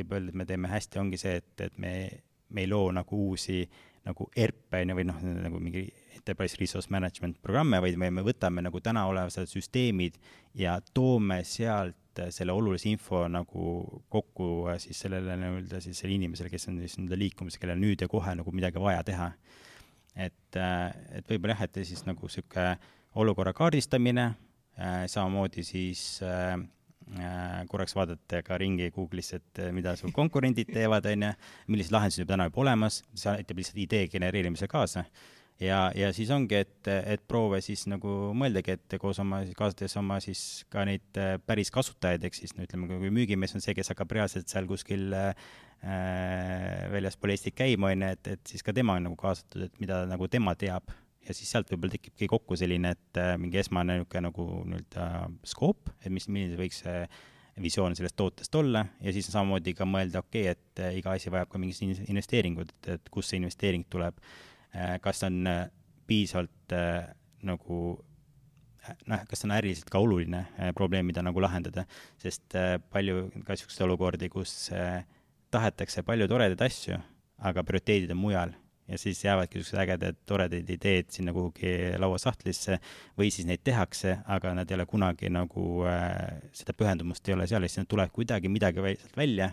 võib 0.00 0.16
öelda, 0.16 0.32
et 0.32 0.40
me 0.40 0.46
teeme 0.48 0.70
hästi, 0.72 1.00
ongi 1.02 1.20
see, 1.20 1.38
et, 1.42 1.52
et 1.66 1.78
me, 1.80 1.92
me 2.54 2.64
ei 2.64 2.70
loo 2.70 2.90
nagu 2.94 3.22
uusi 3.28 3.62
nagu 4.08 4.28
ERP-e, 4.36 4.82
on 4.82 4.92
ju, 4.92 4.96
või 4.96 5.06
noh, 5.08 5.22
nagu 5.44 5.60
mingi 5.60 5.84
enterprise 6.16 6.56
resource 6.60 6.90
management 6.92 7.40
programme, 7.44 7.80
vaid 7.84 7.98
me, 8.00 8.10
me 8.14 8.24
võtame 8.24 8.64
nagu 8.64 8.80
täna 8.84 9.04
olevad 9.10 9.50
süsteemid 9.50 10.16
ja 10.58 10.78
toome 10.94 11.42
sealt 11.46 11.96
selle 12.34 12.50
olulise 12.50 12.88
info 12.90 13.20
nagu 13.30 13.64
kokku 14.10 14.66
siis 14.82 15.04
sellele 15.04 15.36
nii-öelda 15.38 15.78
siis 15.84 16.00
sellele 16.00 16.18
inimesele, 16.18 16.50
kes 16.50 16.66
on 16.70 16.80
siis 16.82 16.96
nii-öelda 16.98 17.18
liikumas, 17.20 17.58
kellel 17.62 17.78
nüüd 17.78 18.02
ja 18.02 18.08
kohe 18.10 18.34
nagu 18.40 18.54
midagi 18.54 18.82
vaja 18.82 19.04
teha. 19.06 19.28
et, 20.16 20.58
et 20.58 21.30
võib-olla 21.30 21.54
jah, 21.54 21.68
et 21.68 21.78
siis 21.86 22.02
nagu 22.08 22.26
niisugune 22.26 22.72
olukorra 23.18 23.52
kaardistamine, 23.54 24.32
samamoodi 25.10 25.62
siis 25.66 26.02
äh, 26.26 26.58
Äh, 26.58 26.77
korraks 27.68 27.94
vaadata 27.96 28.42
ka 28.44 28.58
ringi 28.60 28.90
Google'is, 28.94 29.32
et 29.38 29.62
äh, 29.62 29.72
mida 29.72 29.94
su 29.96 30.10
konkurendid 30.14 30.70
teevad, 30.72 31.06
on 31.08 31.26
ju, 31.28 31.32
millised 31.72 31.94
lahendused 31.94 32.22
juba 32.22 32.34
täna 32.34 32.48
juba 32.48 32.64
olemas, 32.66 33.02
see 33.14 33.32
aitab 33.32 33.60
lihtsalt 33.60 33.82
idee 33.84 34.08
genereerimise 34.12 34.68
kaasa. 34.68 35.04
ja, 35.60 35.90
ja 35.94 36.12
siis 36.14 36.30
ongi, 36.30 36.54
et, 36.54 36.86
et 36.86 37.24
proove 37.28 37.60
siis 37.64 37.86
nagu 37.90 38.32
mõeldagi, 38.38 38.76
et 38.76 38.98
koos 39.00 39.18
oma, 39.18 39.40
kaasates 39.58 39.96
oma 39.98 40.20
siis 40.24 40.64
ka 40.70 40.84
neid 40.88 41.18
äh, 41.18 41.38
päris 41.46 41.72
kasutajaid, 41.74 42.24
ehk 42.24 42.38
siis 42.38 42.54
no 42.56 42.66
ütleme, 42.66 42.90
kui 42.90 43.10
müügimees 43.14 43.56
on 43.56 43.64
see, 43.64 43.74
kes 43.78 43.94
hakkab 43.94 44.14
reaalselt 44.18 44.52
seal 44.52 44.68
kuskil 44.70 45.10
äh, 45.16 45.34
väljaspool 46.92 47.34
Eestit 47.34 47.56
käima, 47.58 47.92
on 47.94 48.06
ju, 48.06 48.14
et, 48.18 48.32
et 48.36 48.54
siis 48.54 48.66
ka 48.66 48.74
tema 48.76 48.98
on 48.98 49.08
nagu 49.08 49.18
kaasatud, 49.18 49.68
et 49.68 49.80
mida 49.82 50.04
nagu 50.10 50.28
tema 50.28 50.54
teab 50.58 50.92
ja 51.28 51.36
siis 51.36 51.50
sealt 51.52 51.68
võib-olla 51.72 51.96
tekibki 51.96 52.28
kokku 52.30 52.56
selline, 52.58 52.94
et 52.96 53.20
äh, 53.20 53.34
mingi 53.40 53.60
esmane 53.60 53.98
niisugune 53.98 54.24
nagu 54.28 54.46
nii-öelda 54.72 55.08
skoop, 55.48 55.92
et 56.00 56.12
mis, 56.14 56.28
milline 56.32 56.58
võiks 56.58 56.82
see 56.84 57.02
visioon 57.58 57.96
sellest 57.98 58.16
tootest 58.16 58.54
olla. 58.54 58.84
Ja 59.04 59.12
siis 59.14 59.28
samamoodi 59.32 59.74
ka 59.76 59.86
mõelda, 59.88 60.22
okei 60.24 60.46
okay,, 60.46 60.56
et 60.56 60.84
äh, 60.84 60.98
iga 61.00 61.14
asi 61.16 61.32
vajab 61.34 61.50
ka 61.52 61.60
mingit 61.60 62.04
investeeringut, 62.08 62.74
et 62.94 63.10
kust 63.12 63.32
see 63.32 63.42
investeering 63.42 63.86
tuleb, 63.90 64.20
kas 65.00 65.22
on 65.24 65.46
piisavalt 66.06 66.74
nagu 67.48 67.78
noh, 69.08 69.22
kas 69.30 69.40
see 69.40 69.48
on 69.48 69.54
äriliselt 69.56 69.88
ka 69.88 70.02
oluline 70.04 70.42
probleem, 70.76 71.08
mida 71.08 71.24
nagu 71.24 71.40
lahendada, 71.40 71.86
sest 72.20 72.52
palju 72.92 73.30
ka 73.46 73.56
niisuguseid 73.56 73.86
olukordi, 73.86 74.28
kus 74.32 74.68
tahetakse 75.48 76.04
palju 76.04 76.28
toredaid 76.28 76.64
asju, 76.68 77.00
aga 77.48 77.64
prioriteedid 77.64 78.12
on 78.12 78.20
mujal 78.20 78.52
ja 78.88 78.98
siis 78.98 79.20
jäävadki 79.24 79.58
niisugused 79.58 79.82
ägedad 79.82 80.18
toredad 80.26 80.70
ideed 80.70 81.10
sinna 81.12 81.32
kuhugi 81.36 81.72
lauasahtlisse 82.00 82.78
või 83.18 83.30
siis 83.34 83.48
neid 83.48 83.62
tehakse, 83.64 84.18
aga 84.26 84.54
nad 84.56 84.70
ei 84.70 84.78
ole 84.78 84.86
kunagi 84.88 85.30
nagu 85.32 85.84
äh,, 85.88 86.38
seda 86.56 86.74
pühendumust 86.76 87.28
ei 87.28 87.36
ole 87.36 87.46
seal 87.50 87.66
ja 87.66 87.72
siis 87.72 87.88
tulevad 87.88 88.14
kuidagi 88.14 88.48
midagi 88.52 88.84
sealt 88.96 89.16
välja. 89.16 89.52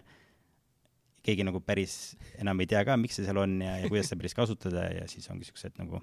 keegi 1.25 1.43
nagu 1.43 1.59
päris 1.59 2.15
enam 2.37 2.59
ei 2.61 2.67
tea 2.69 2.83
ka, 2.85 2.97
miks 2.97 3.15
see 3.17 3.25
seal 3.25 3.37
on 3.41 3.61
ja, 3.61 3.79
ja 3.81 3.89
kuidas 3.89 4.11
seda 4.11 4.21
päris 4.21 4.37
kasutada 4.37 4.89
ja 4.93 5.07
siis 5.07 5.29
ongi 5.29 5.45
niisugused 5.45 5.81
nagu 5.81 6.01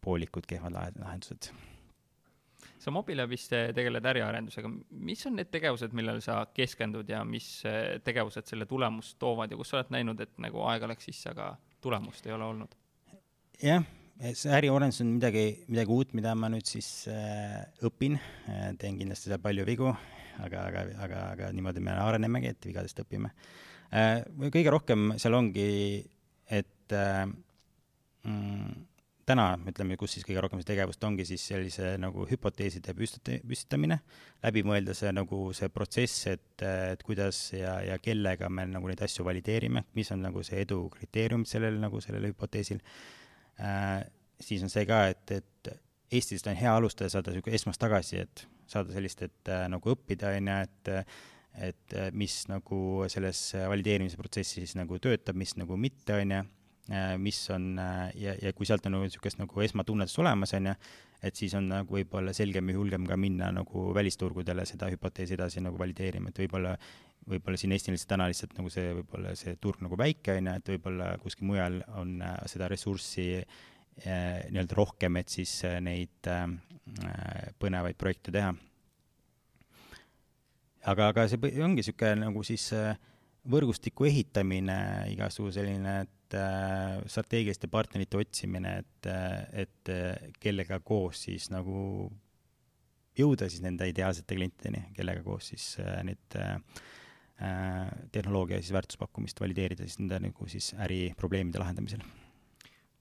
poolikud 0.00 0.46
kehvad 0.48 0.72
lahendused 0.72 1.52
sa 2.80 2.90
Mobilabis 2.90 3.48
tegeled 3.50 4.06
äriarendusega, 4.08 4.70
mis 5.04 5.26
on 5.28 5.36
need 5.36 5.50
tegevused, 5.52 5.92
millele 5.96 6.22
sa 6.24 6.40
keskendud 6.54 7.08
ja 7.12 7.20
mis 7.28 7.60
äh, 7.68 7.98
tegevused 8.04 8.48
selle 8.48 8.66
tulemust 8.66 9.18
toovad 9.20 9.52
ja 9.52 9.58
kus 9.60 9.72
sa 9.72 9.80
oled 9.80 9.92
näinud, 9.92 10.20
et 10.24 10.32
nagu 10.40 10.64
aega 10.70 10.88
läks 10.88 11.10
sisse, 11.10 11.34
aga 11.34 11.52
tulemust 11.82 12.26
ei 12.26 12.34
ole 12.36 12.46
olnud? 12.46 12.76
jah, 13.60 13.84
see 14.32 14.52
äriarendus 14.56 15.02
on 15.04 15.14
midagi, 15.16 15.44
midagi 15.68 15.96
uut, 15.96 16.14
mida 16.16 16.34
ma 16.38 16.50
nüüd 16.52 16.68
siis 16.68 16.88
äh, 17.12 17.60
õpin 17.86 18.18
äh,, 18.20 18.70
teen 18.80 18.98
kindlasti 19.00 19.30
seal 19.30 19.42
palju 19.42 19.66
vigu, 19.68 19.90
aga, 20.40 20.66
aga, 20.68 20.84
aga, 21.06 21.24
aga 21.34 21.50
niimoodi 21.56 21.84
me 21.84 21.96
arenemegi, 21.96 22.54
et 22.54 22.70
vigadest 22.70 23.02
õpime 23.04 23.32
äh,. 23.92 24.22
kõige 24.48 24.72
rohkem 24.72 25.14
seal 25.20 25.36
ongi, 25.38 25.70
et 26.50 26.96
äh, 26.96 27.26
mm, 28.24 28.89
täna, 29.30 29.46
ütleme, 29.70 29.96
kus 30.00 30.16
siis 30.16 30.26
kõige 30.26 30.42
rohkem 30.44 30.60
seda 30.60 30.72
tegevust 30.72 31.04
ongi 31.06 31.24
siis 31.28 31.44
sellise 31.52 31.94
nagu 32.02 32.26
hüpoteeside 32.28 32.94
püstita-, 32.98 33.38
püstitamine, 33.46 34.00
läbi 34.44 34.64
mõelda 34.66 34.94
see 34.96 35.12
nagu 35.14 35.42
see 35.56 35.70
protsess, 35.72 36.26
et, 36.32 36.64
et 36.66 37.02
kuidas 37.06 37.38
ja, 37.54 37.78
ja 37.86 37.98
kellega 38.02 38.50
me 38.52 38.66
nagu 38.70 38.90
neid 38.90 39.02
asju 39.06 39.26
valideerime, 39.26 39.84
mis 39.98 40.10
on 40.14 40.24
nagu 40.26 40.44
see 40.46 40.62
edu 40.64 40.82
kriteeriumid 40.96 41.50
sellel 41.50 41.80
nagu 41.82 42.02
sellel 42.04 42.30
hüpoteesil 42.30 42.82
äh,. 43.60 44.04
siis 44.40 44.62
on 44.66 44.72
see 44.72 44.86
ka, 44.88 45.06
et, 45.14 45.36
et 45.40 45.74
Eestist 46.10 46.48
on 46.50 46.56
hea 46.58 46.70
alustada, 46.74 47.06
saada 47.12 47.30
niisugune 47.30 47.54
esmast 47.54 47.78
tagasisidet, 47.78 48.40
saada 48.66 48.90
sellist, 48.90 49.20
et 49.22 49.50
äh, 49.52 49.68
nagu 49.70 49.92
õppida, 49.94 50.32
on 50.38 50.50
ju, 50.50 50.62
et 50.66 50.96
et 51.66 51.94
mis 52.14 52.34
nagu 52.46 53.04
selles 53.10 53.38
valideerimise 53.58 54.14
protsessis 54.18 54.76
nagu 54.78 55.00
töötab, 55.02 55.34
mis 55.34 55.56
nagu 55.58 55.74
mitte, 55.76 56.14
on 56.14 56.34
ju 56.36 56.42
Äh, 56.42 56.59
mis 57.18 57.50
on 57.50 57.78
äh, 57.78 58.10
ja, 58.18 58.34
ja 58.42 58.52
kui 58.56 58.66
sealt 58.66 58.86
on 58.88 58.96
nagu 58.96 59.06
niisugust 59.06 59.38
nagu 59.38 59.62
esmatunnetus 59.62 60.18
olemas, 60.22 60.54
on 60.58 60.70
ju, 60.70 60.74
et 61.22 61.36
siis 61.38 61.54
on 61.54 61.68
nagu 61.70 61.94
võib-olla 61.94 62.32
selgem 62.34 62.72
ja 62.72 62.78
julgem 62.78 63.06
ka 63.06 63.18
minna 63.20 63.50
nagu 63.54 63.84
välisturgudele 63.94 64.64
seda 64.66 64.88
hüpoteesi 64.90 65.36
edasi 65.36 65.62
nagu 65.62 65.78
valideerima, 65.78 66.32
et 66.32 66.40
võib-olla, 66.42 66.74
võib-olla 67.30 67.60
siin 67.60 67.76
Eestis 67.76 68.08
täna 68.10 68.26
lihtsalt 68.30 68.56
nagu 68.58 68.72
see, 68.72 68.88
võib-olla 68.96 69.36
see 69.38 69.54
turg 69.62 69.84
nagu 69.84 69.98
väike, 70.00 70.38
on 70.40 70.50
ju, 70.50 70.56
et 70.62 70.72
võib-olla 70.74 71.12
kuskil 71.22 71.50
mujal 71.52 71.82
on 72.00 72.16
äh, 72.26 72.38
seda 72.50 72.70
ressurssi 72.72 73.32
nii-öelda 74.00 74.76
rohkem, 74.78 75.18
et 75.20 75.28
siis 75.28 75.50
neid 75.84 76.24
põnevaid 77.60 77.98
projekte 78.00 78.32
teha. 78.32 78.54
aga, 80.88 81.08
aga 81.10 81.26
see 81.28 81.50
ongi 81.60 81.82
niisugune 81.82 82.22
nagu 82.22 82.44
siis 82.46 82.70
võrgustiku 83.50 84.06
ehitamine, 84.08 84.78
igasugu 85.12 85.52
selline, 85.52 85.98
et 86.30 86.38
äh, 86.38 87.00
strateegiliste 87.10 87.68
partnerite 87.70 88.18
otsimine, 88.20 88.78
et, 88.84 89.06
äh, 89.10 89.64
et 89.64 89.90
äh, 89.90 90.30
kellega 90.40 90.80
koos 90.80 91.24
siis 91.26 91.50
nagu 91.50 92.06
jõuda 93.18 93.50
siis 93.50 93.64
nende 93.64 93.88
ideaalsete 93.90 94.36
klientideni, 94.38 94.84
kellega 94.96 95.24
koos 95.26 95.50
siis 95.50 95.74
neid 96.06 96.38
tehnoloogia 98.12 98.58
siis 98.60 98.72
väärtuspakkumist 98.76 99.40
valideerida 99.40 99.86
siis 99.86 99.98
nende 99.98 100.18
nagu 100.26 100.48
siis 100.48 100.74
äriprobleemide 100.76 101.60
lahendamisel 101.60 102.04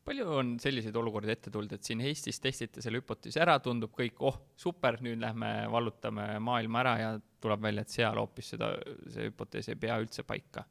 palju 0.08 0.26
on 0.40 0.54
selliseid 0.64 0.96
olukordi 0.96 1.34
ette 1.36 1.52
tulnud, 1.54 1.76
et 1.76 1.86
siin 1.86 2.00
Eestis 2.02 2.40
testite 2.42 2.82
selle 2.82 3.02
hüpoteesi 3.04 3.38
ära, 3.44 3.60
tundub 3.62 3.92
kõik, 3.94 4.16
oh, 4.26 4.40
super, 4.58 4.98
nüüd 5.06 5.20
lähme 5.22 5.52
vallutame 5.70 6.32
maailma 6.42 6.82
ära 6.82 6.94
ja 6.98 7.12
tuleb 7.44 7.62
välja, 7.68 7.84
et 7.86 7.94
seal 7.94 8.18
hoopis 8.18 8.56
seda, 8.56 8.72
see 9.12 9.28
hüpotees 9.28 9.70
ei 9.70 9.78
pea 9.84 10.00
üldse 10.02 10.26
paika? 10.26 10.66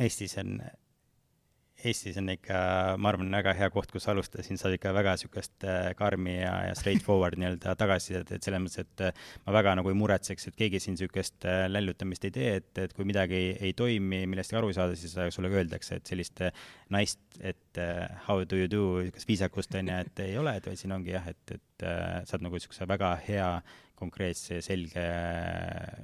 Eestis 0.00 0.38
on 0.40 0.56
Eestis 1.86 2.16
on 2.18 2.26
ikka, 2.32 2.56
ma 2.98 3.12
arvan, 3.12 3.28
väga 3.30 3.52
hea 3.54 3.68
koht, 3.70 3.92
kus 3.94 4.08
alustada, 4.10 4.42
siin 4.42 4.58
saad 4.58 4.74
ikka 4.74 4.90
väga 4.96 5.12
niisugust 5.14 5.62
äh, 5.62 5.92
karmi 5.98 6.32
ja, 6.34 6.50
ja 6.66 6.72
straightforward 6.74 7.38
nii-öelda 7.40 7.76
tagasisidet, 7.78 8.32
et 8.34 8.46
selles 8.46 8.64
mõttes, 8.64 8.82
et 8.82 9.04
äh, 9.06 9.28
ma 9.44 9.54
väga 9.54 9.76
nagu 9.78 9.92
ei 9.92 9.98
muretseks, 10.00 10.48
et 10.50 10.58
keegi 10.58 10.80
siin 10.82 10.96
niisugust 10.96 11.46
äh, 11.46 11.68
lällutamist 11.70 12.26
ei 12.26 12.34
tee, 12.34 12.50
et, 12.58 12.72
et 12.82 12.96
kui 12.98 13.06
midagi 13.06 13.38
ei, 13.38 13.54
ei 13.70 13.78
toimi, 13.78 14.24
millestki 14.26 14.58
aru 14.58 14.72
ei 14.72 14.78
saada, 14.80 14.98
siis 14.98 15.14
sulle 15.36 15.54
öeldakse, 15.54 16.00
et 16.00 16.10
sellist 16.10 16.42
nice, 16.90 17.14
et 17.38 17.82
how 18.26 18.42
do 18.42 18.58
you 18.58 18.66
do, 18.66 18.84
niisugust 19.04 19.30
viisakust 19.30 19.78
on 19.78 19.94
ju, 19.94 20.02
et 20.10 20.26
ei 20.26 20.34
ole, 20.42 20.58
et 20.58 20.66
vaid 20.66 20.82
siin 20.82 20.98
ongi 20.98 21.14
jah, 21.14 21.30
et, 21.30 21.58
et 21.60 21.90
saad 22.26 22.42
nagu 22.42 22.58
niisuguse 22.58 22.90
väga 22.90 23.14
hea 23.28 23.52
konkreetse, 23.98 24.64
selge, 24.66 25.10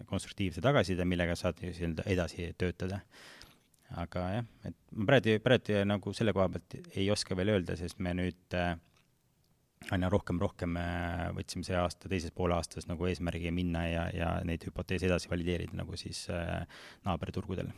konstruktiivse 0.06 0.62
tagasiside, 0.62 1.02
millega 1.06 1.34
saad 1.38 1.58
nii-öelda 1.66 2.06
edasi 2.14 2.52
töötada 2.58 3.02
aga 3.90 4.24
jah, 4.38 4.48
et 4.68 4.76
ma 4.96 5.06
praegu, 5.12 5.36
praegu 5.44 5.84
nagu 5.86 6.12
selle 6.16 6.34
koha 6.36 6.48
pealt 6.54 6.76
ei 6.96 7.06
oska 7.12 7.36
veel 7.38 7.54
öelda, 7.54 7.76
sest 7.78 8.00
me 8.02 8.14
nüüd 8.16 8.56
äh, 8.58 8.74
aina 9.92 10.08
rohkem, 10.12 10.38
rohkem 10.40 10.78
äh, 10.80 11.26
võtsime 11.36 11.66
see 11.66 11.76
aasta 11.78 12.08
teises 12.10 12.32
poolaastas 12.34 12.88
nagu 12.88 13.08
eesmärgi 13.08 13.52
minna 13.54 13.84
ja, 13.88 14.04
ja 14.14 14.30
neid 14.46 14.64
hüpoteese 14.66 15.08
edasi 15.10 15.30
valideerida 15.30 15.76
nagu 15.78 15.98
siis 16.00 16.24
äh, 16.32 16.62
naaberturgudel. 17.06 17.72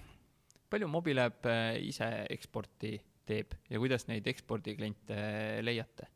palju 0.70 0.90
Mobilab 0.90 1.46
äh, 1.50 1.78
ise 1.88 2.10
eksporti 2.30 2.96
teeb 3.26 3.56
ja 3.70 3.80
kuidas 3.82 4.06
neid 4.10 4.26
ekspordikliente 4.30 5.18
leiate? 5.66 6.08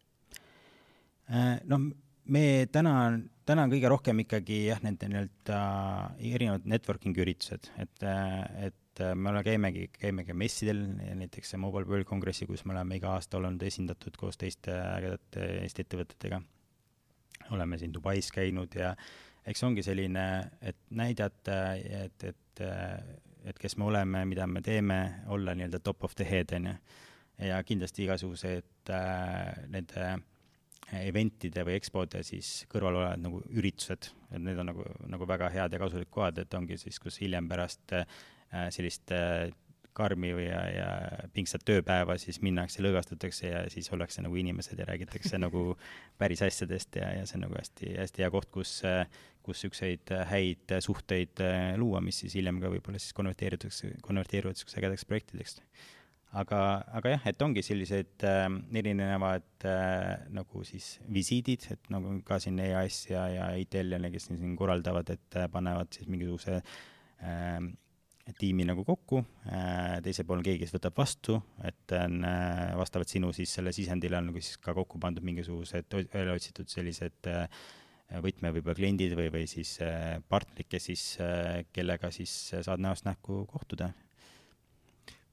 Äh, 1.30 1.58
noh, 1.70 1.90
me 2.30 2.44
täna, 2.72 2.94
täna 3.46 3.66
on 3.66 3.72
kõige 3.74 3.90
rohkem 3.90 4.22
ikkagi 4.24 4.64
jah, 4.68 4.82
nende 4.84 5.10
nii-öelda 5.10 5.58
erinevad 6.30 6.68
networking 6.70 7.18
üritused, 7.18 7.70
et, 7.82 8.06
et 8.62 8.79
et 8.90 9.00
äh, 9.00 9.14
me 9.14 9.30
oleme, 9.30 9.44
käimegi, 9.44 9.88
käimegi 9.98 10.34
messidel, 10.34 10.80
näiteks 11.14 11.54
Mobile 11.56 11.86
World 11.86 12.04
Congressi, 12.04 12.46
kus 12.46 12.64
me 12.64 12.74
oleme 12.74 12.98
iga 12.98 13.14
aasta 13.14 13.38
olnud 13.38 13.62
esindatud 13.62 14.16
koos 14.18 14.38
teiste 14.40 14.74
ägedate 14.74 15.46
Eesti 15.62 15.84
ettevõtetega. 15.86 16.40
oleme 17.50 17.78
siin 17.78 17.94
Dubais 17.94 18.30
käinud 18.32 18.74
ja 18.74 18.94
eks 19.46 19.62
ongi 19.64 19.82
selline, 19.82 20.24
et 20.62 20.76
näidata, 20.90 21.74
et, 21.74 22.24
et, 22.24 22.62
et 23.44 23.58
kes 23.58 23.76
me 23.76 23.84
oleme, 23.84 24.24
mida 24.24 24.46
me 24.46 24.62
teeme, 24.62 24.98
olla 25.26 25.54
nii-öelda 25.54 25.80
top 25.80 26.04
of 26.04 26.14
the 26.14 26.26
head, 26.30 26.52
on 26.56 26.66
ju. 26.66 26.74
ja 27.46 27.62
kindlasti 27.64 28.04
igasugused 28.04 28.90
äh, 28.90 29.54
nende 29.68 30.10
eventide 30.90 31.62
või 31.64 31.78
EXPO-de 31.78 32.24
siis 32.26 32.66
kõrval 32.68 32.98
olevad 32.98 33.22
nagu 33.22 33.40
üritused, 33.54 34.10
et 34.30 34.42
need 34.42 34.58
on 34.58 34.72
nagu, 34.72 34.84
nagu 35.08 35.26
väga 35.26 35.48
head 35.54 35.72
ja 35.72 35.78
kasulikud 35.78 36.12
kohad, 36.12 36.42
et 36.42 36.54
ongi 36.54 36.76
siis, 36.78 36.98
kus 36.98 37.20
hiljem 37.22 37.48
pärast 37.48 37.94
äh, 37.94 38.04
Äh, 38.04 38.39
sellist 38.50 39.12
äh, 39.14 39.50
karmi 40.00 40.30
ja, 40.44 40.60
ja 40.70 40.88
pingsat 41.34 41.64
tööpäeva, 41.66 42.16
siis 42.20 42.40
minnakse, 42.44 42.82
lõõgastutakse 42.84 43.50
ja 43.50 43.62
siis 43.72 43.90
ollakse 43.94 44.22
nagu 44.24 44.38
inimesed 44.38 44.78
ja 44.78 44.86
räägitakse 44.88 45.40
nagu 45.46 45.74
päris 46.20 46.42
asjadest 46.46 47.00
ja, 47.00 47.12
ja 47.18 47.26
see 47.28 47.40
on 47.40 47.46
nagu 47.48 47.58
hästi, 47.58 47.94
hästi 47.98 48.24
hea 48.24 48.32
koht, 48.32 48.50
kus, 48.54 48.78
kus 49.46 49.60
niisuguseid 49.60 50.12
häid 50.30 50.76
suhteid 50.86 51.42
äh, 51.44 51.72
luua, 51.80 52.02
mis 52.04 52.22
siis 52.24 52.36
hiljem 52.38 52.60
ka 52.62 52.72
võib-olla 52.72 53.00
siis 53.02 53.16
konverteeritakse, 53.16 53.96
konverteeruvad 54.06 54.58
niisuguseks 54.58 54.82
ägedaks 54.82 55.08
projektideks. 55.08 55.58
aga, 56.40 56.60
aga 56.94 57.16
jah, 57.16 57.26
et 57.26 57.42
ongi 57.42 57.64
sellised 57.66 58.26
äh, 58.28 58.46
erinevad 58.82 59.66
äh, 59.66 60.26
nagu 60.30 60.64
siis 60.64 60.92
visiidid, 61.10 61.66
et 61.74 61.92
nagu 61.92 62.20
ka 62.26 62.38
siin 62.42 62.62
EAS 62.62 63.02
ja, 63.10 63.26
ja 63.34 63.52
ITL 63.58 63.96
ja 63.96 64.02
need, 64.02 64.14
kes 64.14 64.30
siin 64.30 64.56
korraldavad, 64.58 65.10
et 65.16 65.40
äh, 65.40 65.50
panevad 65.50 65.90
siis 65.96 66.08
mingisuguse 66.08 66.60
äh, 66.60 67.58
tiimi 68.38 68.64
nagu 68.68 68.84
kokku, 68.86 69.22
äh, 69.50 69.98
teisel 70.04 70.26
pool 70.28 70.40
on 70.40 70.46
keegi, 70.46 70.64
kes 70.64 70.74
võtab 70.74 70.96
vastu, 70.98 71.38
et 71.66 71.94
on 71.96 72.24
äh, 72.26 72.70
vastavalt 72.78 73.10
sinu 73.10 73.32
siis 73.36 73.52
selle 73.56 73.72
sisendile 73.76 74.18
on 74.20 74.30
nagu 74.30 74.42
siis 74.42 74.60
ka 74.62 74.74
kokku 74.76 75.00
pandud 75.02 75.24
mingisugused 75.26 75.96
välja 76.12 76.36
otsitud 76.36 76.70
sellised 76.70 77.30
äh, 77.30 77.46
võtme 78.24 78.50
võib-olla 78.54 78.74
kliendid 78.74 79.14
või, 79.14 79.28
või 79.30 79.46
siis 79.46 79.76
partnerid, 80.28 80.66
kes 80.66 80.86
siis, 80.88 81.02
kellega 81.70 82.08
siis 82.10 82.32
saad 82.50 82.82
näost 82.82 83.06
näkku 83.06 83.44
kohtuda. 83.46 83.92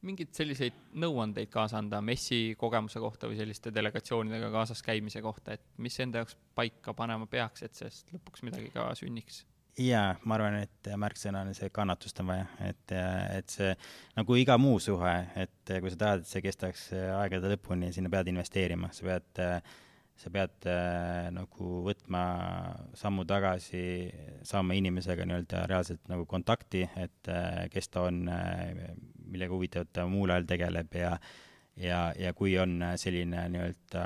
mingeid 0.05 0.29
selliseid 0.37 0.77
nõuandeid 0.93 1.49
kaasa 1.49 1.79
anda 1.81 2.03
messi 2.05 2.53
kogemuse 2.53 3.01
kohta 3.01 3.27
või 3.27 3.39
selliste 3.39 3.73
delegatsioonidega 3.73 4.51
kaasas 4.53 4.85
käimise 4.85 5.25
kohta, 5.25 5.57
et 5.57 5.65
mis 5.77 5.99
enda 5.99 6.21
jaoks 6.21 6.37
paika 6.53 6.93
panema 6.93 7.25
peaks, 7.25 7.65
et 7.65 7.73
sellest 7.73 8.13
lõpuks 8.13 8.45
midagi 8.45 8.69
ka 8.69 8.91
sünniks? 8.95 9.41
Jaa, 9.77 10.13
ma 10.25 10.37
arvan, 10.37 10.59
et 10.65 10.89
märksõna 10.97 11.43
on 11.45 11.55
see 11.57 11.69
kannatust 11.73 12.21
on 12.23 12.31
vaja, 12.31 12.45
et, 12.65 12.93
et 13.37 13.51
see 13.53 13.73
nagu 14.17 14.37
iga 14.39 14.57
muu 14.61 14.79
suhe, 14.81 15.15
et 15.37 15.73
kui 15.81 15.91
sa 15.93 15.99
tahad, 16.03 16.23
et 16.23 16.31
see 16.31 16.43
kestaks 16.45 16.87
aegade 16.95 17.51
lõpuni, 17.53 17.91
sinna 17.95 18.11
pead 18.13 18.31
investeerima, 18.33 18.89
sa 18.95 19.05
pead, 19.05 19.43
sa 20.17 20.33
pead 20.33 20.69
nagu 21.35 21.81
võtma 21.85 22.23
sammu 22.97 23.27
tagasi, 23.29 23.83
saama 24.47 24.77
inimesega 24.79 25.27
nii-öelda 25.29 25.65
reaalselt 25.69 26.09
nagu 26.09 26.25
kontakti, 26.29 26.87
et 26.97 27.33
kes 27.73 27.93
ta 27.93 28.07
on 28.09 28.25
millega 29.27 29.53
huvitavat 29.53 29.93
ta 29.93 30.07
muul 30.09 30.33
ajal 30.33 30.49
tegeleb 30.55 30.97
ja 30.97 31.17
ja, 31.77 32.13
ja 32.17 32.33
kui 32.33 32.57
on 32.57 32.81
selline 32.97 33.43
nii-öelda 33.53 34.03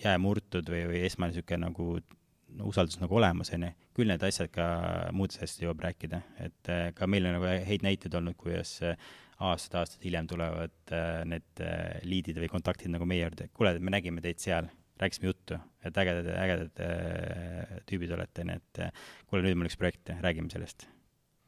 jää 0.00 0.18
murtud 0.20 0.68
või, 0.72 0.86
või 0.88 1.02
esmane 1.08 1.34
niisugune 1.34 1.68
nagu 1.68 1.98
usaldus 2.66 2.98
nagu 3.00 3.18
olemas, 3.18 3.50
on 3.54 3.66
ju, 3.66 3.72
küll 3.96 4.10
need 4.10 4.22
asjad 4.26 4.50
ka 4.54 4.66
muudest 5.16 5.40
asjadest 5.40 5.62
jõuab 5.64 5.84
rääkida, 5.86 6.22
et 6.46 6.72
äh, 6.72 6.88
ka 6.96 7.08
meil 7.10 7.28
on 7.28 7.38
nagu 7.38 7.48
häid 7.68 7.84
näiteid 7.86 8.14
olnud, 8.18 8.36
kuidas 8.40 8.78
äh, 8.86 8.96
aastad-aastad 9.46 10.04
hiljem 10.06 10.28
tulevad 10.30 10.94
äh, 10.94 11.22
need 11.28 11.64
liidid 12.08 12.40
või 12.40 12.50
kontaktid 12.52 12.92
nagu 12.92 13.08
meie 13.08 13.26
juurde, 13.26 13.50
kuule, 13.56 13.76
me 13.80 13.92
nägime 13.92 14.24
teid 14.24 14.40
seal, 14.42 14.70
rääkisime 15.00 15.28
juttu, 15.28 15.58
et 15.84 15.98
ägedad, 16.00 16.30
ägedad 16.40 17.82
tüübid 17.88 18.14
olete, 18.16 18.46
nii 18.48 18.60
et 18.62 18.82
kuule, 19.28 19.44
nüüd 19.44 19.58
mul 19.60 19.68
üks 19.68 19.76
projekt, 19.80 20.14
räägime 20.24 20.48
sellest. 20.52 20.88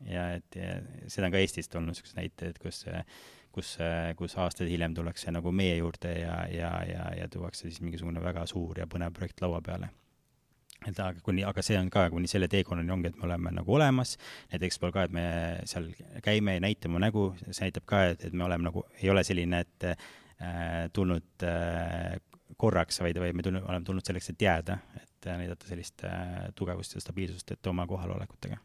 ja 0.05 0.29
et 0.37 0.59
ja 0.59 0.77
seda 1.11 1.27
on 1.27 1.35
ka 1.35 1.41
Eestist 1.41 1.75
olnud 1.75 1.95
niisuguseid 1.95 2.21
näiteid, 2.21 2.61
kus 2.63 2.85
kus, 3.59 3.73
kus 4.21 4.37
aastaid 4.39 4.69
hiljem 4.71 4.93
tullakse 4.95 5.33
nagu 5.33 5.51
meie 5.51 5.79
juurde 5.81 6.13
ja, 6.21 6.43
ja, 6.53 6.75
ja, 6.87 7.09
ja 7.23 7.31
tuuakse 7.33 7.65
siis 7.65 7.81
mingisugune 7.81 8.21
väga 8.23 8.45
suur 8.47 8.79
ja 8.79 8.87
põnev 8.87 9.17
projekt 9.17 9.41
laua 9.43 9.63
peale 9.65 9.89
et 10.87 11.01
aga 11.03 11.21
kuni, 11.25 11.43
aga 11.47 11.63
see 11.65 11.79
on 11.79 11.91
ka 11.91 12.05
kuni 12.13 12.31
selle 12.31 12.49
teekonnani 12.51 12.93
ongi, 12.95 13.11
et 13.11 13.19
me 13.19 13.27
oleme 13.27 13.53
nagu 13.57 13.75
olemas, 13.75 14.15
näiteks 14.53 14.81
ka, 14.85 15.07
et 15.09 15.15
me 15.15 15.25
seal 15.69 15.91
käime 16.25 16.59
ja 16.59 16.65
näitame 16.65 17.03
nägu, 17.03 17.33
see 17.49 17.67
näitab 17.67 17.89
ka, 17.89 18.05
et, 18.13 18.25
et 18.29 18.37
me 18.37 18.47
oleme 18.47 18.69
nagu, 18.69 18.85
ei 19.03 19.11
ole 19.11 19.25
selline, 19.27 19.65
et 19.67 19.89
äh, 19.91 20.87
tulnud 20.95 21.47
äh, 21.47 22.19
korraks, 22.59 23.03
vaid, 23.03 23.19
vaid 23.23 23.37
me 23.37 23.47
tulnud, 23.47 23.67
oleme 23.67 23.85
tulnud 23.87 24.07
selleks, 24.07 24.31
et 24.33 24.47
jääda, 24.47 24.79
et 25.03 25.27
äh, 25.27 25.41
näidata 25.43 25.69
sellist 25.71 26.07
äh, 26.07 26.47
tugevust 26.59 26.95
ja 26.95 27.03
stabiilsust, 27.03 27.57
et 27.57 27.73
oma 27.73 27.87
kohalolekutega 27.91 28.63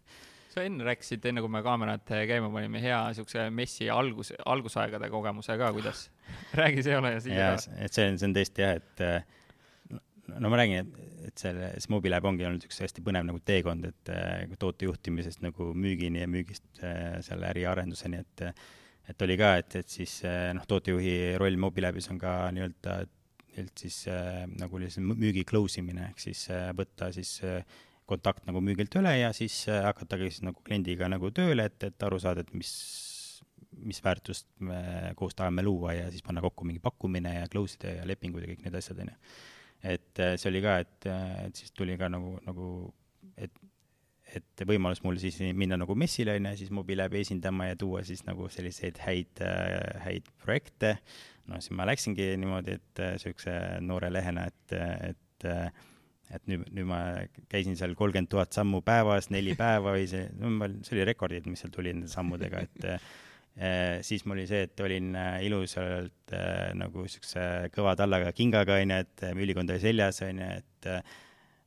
sa 0.53 0.61
enne 0.61 0.85
rääkisid, 0.85 1.23
enne 1.25 1.41
kui 1.41 1.49
me 1.49 1.63
kaamerad 1.65 2.03
käima 2.29 2.49
panime, 2.53 2.81
hea 2.83 2.99
niisuguse 3.09 3.47
messi 3.49 3.87
algus, 3.89 4.29
algusaegade 4.45 5.09
kogemuse 5.09 5.55
ka, 5.57 5.71
kuidas? 5.73 6.03
räägi 6.59 6.83
see 6.85 6.97
ole 6.97 7.15
ja 7.15 7.23
siia 7.25 7.47
et 7.57 7.95
see 7.95 8.05
on, 8.05 8.19
see 8.21 8.29
on 8.29 8.35
tõesti 8.37 8.61
jah, 8.61 8.77
et 8.77 9.01
äh, 9.01 9.25
no 10.31 10.51
ma 10.51 10.59
räägin, 10.59 10.85
et, 10.85 11.17
et 11.29 11.41
selle, 11.41 11.71
see 11.81 11.91
Mobilab 11.93 12.25
ongi 12.29 12.45
olnud 12.47 12.63
üks 12.67 12.79
hästi 12.83 13.03
põnev 13.05 13.25
nagu 13.27 13.41
teekond, 13.45 13.89
et 13.89 14.13
äh, 14.13 14.55
toote 14.59 14.87
juhtimisest 14.87 15.43
nagu 15.43 15.71
müügini 15.75 16.23
ja 16.23 16.29
müügist 16.31 16.83
äh, 16.83 17.19
selle 17.25 17.51
äriarenduseni, 17.51 18.23
et 18.23 18.47
et 19.09 19.25
oli 19.25 19.35
ka, 19.35 19.55
et, 19.59 19.75
et 19.81 19.89
siis 19.91 20.21
äh, 20.27 20.51
noh, 20.55 20.63
tootejuhi 20.67 21.35
roll 21.41 21.57
Mobilabis 21.59 22.07
on 22.13 22.19
ka 22.21 22.35
nii-öelda, 22.55 23.01
nii-öelda 23.51 23.81
siis 23.81 23.97
äh, 24.07 24.45
nagu 24.59 24.79
müügi 24.79 25.43
close 25.49 25.81
imine, 25.81 26.07
ehk 26.13 26.23
siis 26.23 26.45
äh, 26.53 26.69
võtta 26.77 27.11
siis 27.15 27.35
äh, 27.43 27.65
kontakt 28.09 28.47
nagu 28.47 28.61
müügilt 28.63 28.95
üle 28.99 29.11
ja 29.17 29.33
siis 29.35 29.65
äh, 29.67 29.83
hakatagi 29.89 30.31
siis 30.31 30.45
nagu 30.47 30.63
kliendiga 30.63 31.09
nagu 31.11 31.31
tööle, 31.35 31.67
et, 31.67 31.83
et 31.83 32.07
aru 32.07 32.19
saada, 32.23 32.45
et 32.45 32.55
mis, 32.55 32.71
mis 33.83 33.99
väärtust 34.03 34.47
me 34.63 35.11
koos 35.19 35.35
tahame 35.35 35.65
luua 35.67 35.97
ja 35.97 36.07
siis 36.13 36.23
panna 36.23 36.43
kokku 36.43 36.67
mingi 36.67 36.83
pakkumine 36.83 37.41
ja 37.41 37.51
close 37.51 37.75
ida 37.79 37.97
ja 37.99 38.07
lepingud 38.07 38.43
ja 38.43 38.53
kõik 38.53 38.63
need 38.63 38.79
asjad, 38.79 39.03
on 39.03 39.11
ju 39.11 39.19
et 39.83 40.19
äh, 40.23 40.35
see 40.39 40.49
oli 40.49 40.63
ka, 40.63 40.79
et, 40.83 41.07
äh, 41.11 41.45
et 41.47 41.59
siis 41.59 41.73
tuli 41.75 41.97
ka 41.99 42.07
nagu, 42.11 42.37
nagu, 42.47 42.67
et, 43.35 43.53
et 44.33 44.65
võimalus 44.67 45.03
mul 45.03 45.19
siis 45.21 45.39
minna 45.53 45.77
nagu 45.79 45.95
messile, 45.99 46.37
on 46.39 46.51
ju, 46.51 46.57
siis 46.63 46.73
Mobilebi 46.73 47.21
esindama 47.21 47.69
ja 47.69 47.79
tuua 47.79 48.03
siis 48.07 48.23
nagu 48.27 48.47
selliseid 48.51 49.01
häid, 49.03 49.43
äh, 49.43 50.05
häid 50.07 50.29
projekte. 50.43 50.95
no 51.51 51.59
siis 51.59 51.75
ma 51.75 51.87
läksingi 51.89 52.33
niimoodi, 52.39 52.77
et 52.79 53.03
niisuguse 53.17 53.57
noore 53.83 54.11
lehena, 54.13 54.47
et, 54.47 54.77
et 55.11 55.51
et 56.33 56.47
nüüd, 56.49 56.63
nüüd 56.73 56.87
ma 56.87 56.99
käisin 57.51 57.75
seal 57.77 57.91
kolmkümmend 57.99 58.29
tuhat 58.31 58.55
sammu 58.55 58.79
päevas, 58.81 59.27
neli 59.29 59.53
päeva 59.59 59.91
või 59.93 60.07
see, 60.09 60.23
see 60.31 60.95
oli 60.95 61.03
rekordid, 61.11 61.45
mis 61.51 61.61
seal 61.61 61.73
tuli 61.75 61.91
nende 61.91 62.07
sammudega, 62.09 62.63
et 62.63 62.87
siis 64.01 64.23
mul 64.25 64.39
oli 64.39 64.47
see, 64.49 64.63
et 64.67 64.81
olin 64.81 65.11
eh, 65.15 65.43
ilusalt 65.47 66.33
eh, 66.33 66.71
nagu 66.77 67.05
siukse 67.09 67.43
kõva 67.75 67.93
tallaga 67.99 68.31
kingaga, 68.33 68.79
onju, 68.81 68.97
et 69.03 69.25
ülikond 69.33 69.69
oli 69.69 69.83
seljas, 69.83 70.23
onju, 70.25 70.49
et 70.57 70.89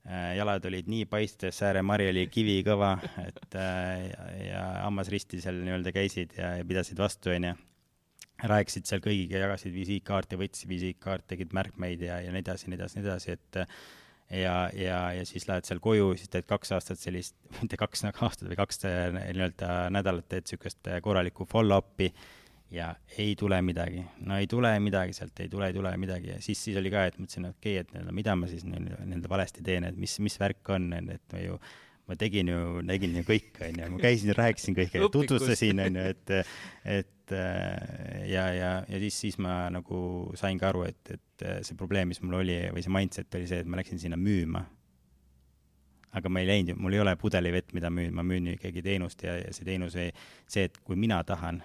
jalad 0.06 0.62
olid 0.68 0.86
nii 0.86 1.06
paistes, 1.10 1.56
sääremari 1.58 2.04
oli 2.12 2.28
kivikõva, 2.30 2.92
et 3.24 3.56
ja, 3.58 4.26
ja 4.38 4.60
hammas 4.84 5.08
risti 5.10 5.40
seal 5.42 5.58
nii-öelda 5.64 5.90
käisid 5.94 6.36
ja, 6.38 6.52
ja 6.60 6.66
pidasid 6.66 7.00
vastu, 7.02 7.32
onju. 7.34 7.56
rääkisid 8.46 8.86
seal 8.86 9.02
kõigiga, 9.02 9.40
jagasid 9.42 9.74
visiitkaarte, 9.74 10.38
võtsid 10.38 10.70
visiitkaarte, 10.70 11.26
tegid 11.32 11.56
märkmeid 11.58 12.06
ja, 12.06 12.20
ja 12.22 12.30
nii 12.30 12.44
edasi, 12.44 12.70
nii 12.70 12.78
edasi, 12.78 13.00
nii 13.00 13.06
edasi, 13.08 13.34
et 13.34 13.58
ja, 14.30 14.70
ja, 14.74 15.00
ja 15.14 15.26
siis 15.26 15.46
lähed 15.48 15.68
seal 15.68 15.80
koju, 15.82 16.12
siis 16.18 16.30
teed 16.32 16.48
kaks 16.48 16.72
aastat 16.76 17.00
sellist, 17.02 17.36
mitte 17.60 17.78
kaks 17.80 18.06
nagu 18.06 18.26
aastat 18.26 18.48
või 18.50 18.58
kaks 18.58 18.82
äh, 18.88 19.06
nii-öelda 19.14 19.86
nädalat 19.94 20.28
teed 20.32 20.48
niisugust 20.48 20.90
äh, 20.90 21.00
korralikku 21.04 21.46
follow-up'i 21.50 22.10
ja 22.74 22.92
ei 23.18 23.36
tule 23.38 23.60
midagi. 23.62 24.02
no 24.26 24.38
ei 24.40 24.46
tule 24.50 24.72
midagi 24.82 25.14
sealt, 25.14 25.38
ei 25.40 25.48
tule, 25.48 25.70
ei 25.70 25.76
tule 25.76 25.92
midagi. 25.96 26.32
Ja 26.34 26.42
siis, 26.42 26.58
siis 26.64 26.78
oli 26.80 26.90
ka, 26.90 27.06
et 27.06 27.18
mõtlesin, 27.20 27.50
okei 27.52 27.76
okay,, 27.78 27.84
et 27.84 27.92
nii-öelda 27.94 28.14
mida 28.16 28.36
ma 28.38 28.50
siis 28.50 28.66
nii-öelda 28.66 29.30
valesti 29.30 29.62
teen, 29.66 29.86
et 29.86 29.98
mis, 29.98 30.18
mis 30.24 30.38
värk 30.42 30.74
on, 30.74 30.90
et 30.98 31.26
ma 31.32 31.42
ju 31.44 31.60
ma 32.06 32.14
tegin 32.18 32.50
ju, 32.50 32.82
tegin 32.86 33.16
ju 33.18 33.26
kõike, 33.26 33.66
onju, 33.66 33.90
ma 33.96 33.98
käisin, 33.98 34.30
rääkisin 34.38 34.76
kõike, 34.76 35.00
tutvustasin, 35.10 35.80
onju, 35.88 36.04
et, 36.12 36.34
et 36.86 37.15
ja, 37.32 38.46
ja, 38.54 38.70
ja 38.88 38.98
siis, 39.02 39.20
siis 39.20 39.38
ma 39.42 39.66
nagu 39.72 39.98
sain 40.38 40.58
ka 40.60 40.70
aru, 40.70 40.86
et, 40.88 41.14
et 41.14 41.46
see 41.66 41.78
probleem, 41.78 42.10
mis 42.12 42.22
mul 42.22 42.40
oli 42.42 42.58
või 42.74 42.84
see 42.84 42.94
mindset 42.94 43.38
oli 43.38 43.48
see, 43.50 43.62
et 43.64 43.70
ma 43.70 43.80
läksin 43.80 44.00
sinna 44.02 44.18
müüma. 44.20 44.64
aga 46.16 46.30
ma 46.32 46.40
ei 46.40 46.46
läinud 46.48 46.78
mul 46.80 46.94
ei 46.96 47.00
ole 47.02 47.16
pudelivett, 47.20 47.74
mida 47.76 47.90
müün, 47.92 48.14
ma 48.16 48.22
müün 48.24 48.46
ikkagi 48.54 48.82
teenust 48.82 49.22
ja, 49.22 49.34
ja 49.36 49.50
see 49.52 49.66
teenus 49.68 49.96
see, 49.98 50.62
et 50.62 50.78
kui 50.84 50.96
mina 50.96 51.18
tahan, 51.24 51.60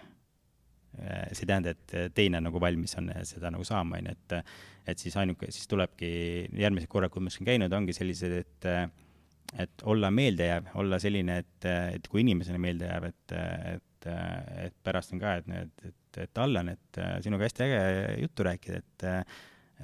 see 0.98 1.46
ei 1.46 1.48
tähenda, 1.54 1.72
et 1.72 2.14
teine 2.18 2.42
nagu 2.44 2.60
valmis 2.60 2.98
on 3.00 3.14
seda 3.24 3.54
nagu 3.54 3.64
saama, 3.64 4.02
onju, 4.02 4.12
et, 4.12 4.52
et 4.92 5.00
siis 5.00 5.16
ainuke, 5.18 5.48
siis 5.56 5.70
tulebki 5.72 6.12
järgmised 6.52 6.92
korrad, 6.92 7.14
kui 7.14 7.24
ma 7.24 7.32
siin 7.32 7.48
käinud, 7.48 7.72
ongi 7.72 7.96
sellised, 7.96 8.36
et 8.44 8.70
et 9.60 9.84
olla 9.84 10.12
meeldejääv, 10.12 10.70
olla 10.80 11.00
selline, 11.02 11.38
et, 11.44 11.66
et 11.96 12.06
kui 12.08 12.22
inimesele 12.24 12.60
meelde 12.62 12.88
jääb, 12.88 13.08
et, 13.10 13.34
et, 13.76 13.88
et 14.08 14.78
pärast 14.84 15.14
on 15.16 15.22
ka, 15.22 15.36
et, 15.42 15.52
et, 15.62 15.86
et, 15.92 16.24
et 16.26 16.42
Allan, 16.44 16.72
et 16.74 17.02
sinuga 17.24 17.48
hästi 17.48 17.68
äge 17.68 17.84
juttu 18.22 18.48
rääkida, 18.48 18.82
et, 18.82 19.06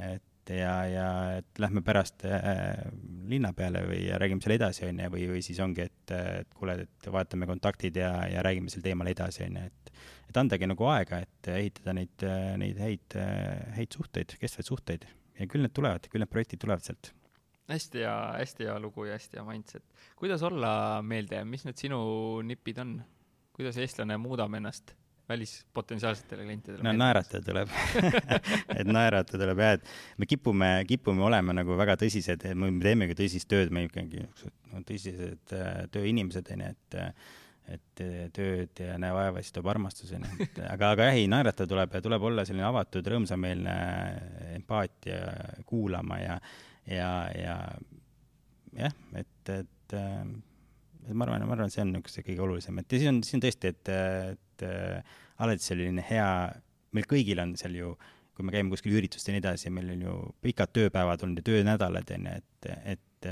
et 0.08 0.54
ja, 0.56 0.74
ja 0.88 1.08
et 1.42 1.60
lähme 1.60 1.82
pärast 1.84 2.24
äh, 2.28 2.88
linna 3.28 3.52
peale 3.56 3.84
või 3.88 4.06
räägime 4.16 4.44
seal 4.44 4.56
edasi, 4.56 4.86
on 4.88 5.02
ju, 5.04 5.12
või, 5.14 5.28
või 5.34 5.44
siis 5.46 5.60
ongi, 5.64 5.88
et, 5.90 6.16
et 6.16 6.56
kuule, 6.56 6.78
et 6.88 7.10
vaatame 7.12 7.50
kontaktid 7.50 8.00
ja, 8.00 8.14
ja 8.32 8.46
räägime 8.46 8.72
sel 8.72 8.86
teemal 8.86 9.12
edasi, 9.12 9.46
on 9.48 9.62
ju, 9.62 9.68
et 9.72 9.94
et 10.28 10.38
andagi 10.38 10.68
nagu 10.68 10.84
aega, 10.92 11.22
et 11.24 11.48
ehitada 11.54 11.94
neid, 11.96 12.24
neid 12.60 12.80
häid, 12.84 13.16
häid 13.78 13.96
suhteid, 13.96 14.34
kestvaid 14.42 14.68
suhteid 14.68 15.06
ja 15.40 15.48
küll 15.48 15.64
need 15.64 15.74
tulevad, 15.76 16.10
küll 16.12 16.20
need 16.20 16.32
projektid 16.32 16.60
tulevad 16.60 16.84
sealt 16.84 17.14
hästi 17.72 18.04
hea, 18.04 18.16
hästi 18.40 18.68
hea 18.68 18.78
lugu 18.80 19.06
ja 19.08 19.16
hästi 19.18 19.40
hea 19.40 19.46
mindset. 19.48 19.84
kuidas 20.16 20.44
olla 20.44 21.02
meeldejääv, 21.04 21.48
mis 21.48 21.66
need 21.68 21.80
sinu 21.80 22.00
nipid 22.48 22.80
on? 22.84 22.98
Kuidas 23.58 23.78
eestlane 23.82 24.18
muudab 24.22 24.54
ennast 24.58 24.94
välispotentsiaalsetele 25.30 26.44
klientidele? 26.44 26.84
no 26.84 26.94
naeratada 26.96 27.44
tuleb 27.46 27.74
et 28.80 28.88
naeratada 28.88 29.42
tuleb 29.44 29.64
jah, 29.64 29.74
et 29.80 29.90
me 30.22 30.30
kipume, 30.30 30.70
kipume 30.88 31.26
olema 31.28 31.56
nagu 31.58 31.76
väga 31.80 31.98
tõsised, 32.00 32.46
me 32.56 32.72
teemegi 32.84 33.18
tõsist 33.18 33.50
tööd, 33.52 33.74
me 33.74 33.88
ikkagi 33.88 34.24
no, 34.24 34.84
tõsised 34.88 35.58
äh, 35.58 35.84
tööinimesed, 35.94 36.56
onju, 36.56 36.72
et 36.78 37.02
et 37.68 38.00
tööd 38.32 38.80
ja 38.80 38.94
näe 38.96 39.12
vaeva, 39.12 39.42
siis 39.44 39.52
tuleb 39.52 39.68
armastus, 39.74 40.14
onju. 40.16 40.46
aga, 40.70 40.94
aga 40.94 41.10
jah, 41.10 41.18
ei, 41.20 41.26
naeratada 41.28 41.68
tuleb 41.68 41.98
ja 41.98 42.00
tuleb 42.06 42.24
olla 42.30 42.46
selline 42.48 42.64
avatud, 42.64 43.10
rõõmsameelne, 43.12 43.74
empaatia, 44.56 45.18
kuulama 45.68 46.22
ja 46.22 46.38
ja, 46.88 47.10
ja 47.36 47.58
jah, 48.78 48.96
et, 49.20 49.52
et, 49.52 49.98
et 49.98 50.57
ma 51.14 51.28
arvan, 51.28 51.46
ma 51.48 51.56
arvan, 51.56 51.72
see 51.74 51.84
on 51.84 51.94
niisugune 51.96 52.26
kõige 52.30 52.46
olulisem, 52.46 52.80
et 52.82 52.94
ja 52.94 53.02
siis 53.02 53.12
on, 53.12 53.22
siis 53.26 53.38
on 53.38 53.44
tõesti, 53.46 53.72
et, 53.74 53.92
et 54.34 54.66
alati 55.44 55.64
selline 55.64 56.04
hea, 56.10 56.30
meil 56.96 57.08
kõigil 57.10 57.42
on 57.44 57.56
seal 57.60 57.78
ju, 57.78 57.94
kui 58.38 58.46
me 58.46 58.54
käime 58.54 58.74
kuskil 58.74 58.96
üritustel 58.98 59.34
ja 59.34 59.38
nii 59.38 59.44
edasi, 59.46 59.72
meil 59.74 59.94
on 59.96 60.04
ju 60.06 60.18
pikad 60.46 60.74
tööpäevad 60.76 61.24
olnud 61.26 61.42
ja 61.42 61.48
töönädalad, 61.48 62.14
on 62.18 62.30
ju, 62.30 62.36
et, 62.42 62.70
et, 62.94 63.32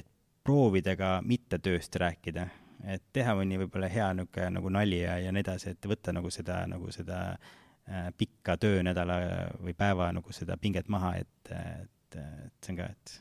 et 0.00 0.10
proovida 0.46 0.96
ka 0.98 1.12
mitte 1.26 1.60
tööst 1.62 1.96
rääkida, 2.00 2.48
et 2.90 3.04
teha 3.14 3.36
mõni 3.38 3.60
võib-olla 3.60 3.90
hea 3.92 4.10
niisugune 4.16 4.52
nagu 4.56 4.72
nali 4.72 5.02
ja, 5.04 5.18
ja 5.20 5.32
nii 5.34 5.44
edasi, 5.44 5.74
et 5.74 5.90
võtta 5.90 6.14
nagu 6.16 6.30
seda, 6.34 6.62
nagu 6.70 6.90
seda 6.94 7.20
äh, 7.34 8.10
pikka 8.18 8.56
töönädala 8.60 9.20
või 9.60 9.74
päeva 9.78 10.10
nagu 10.16 10.34
seda 10.36 10.56
pinget 10.60 10.88
maha, 10.88 11.16
et, 11.20 11.52
et, 11.54 12.20
et 12.20 12.64
see 12.64 12.74
on 12.74 12.80
ka, 12.80 12.90
et 12.90 13.18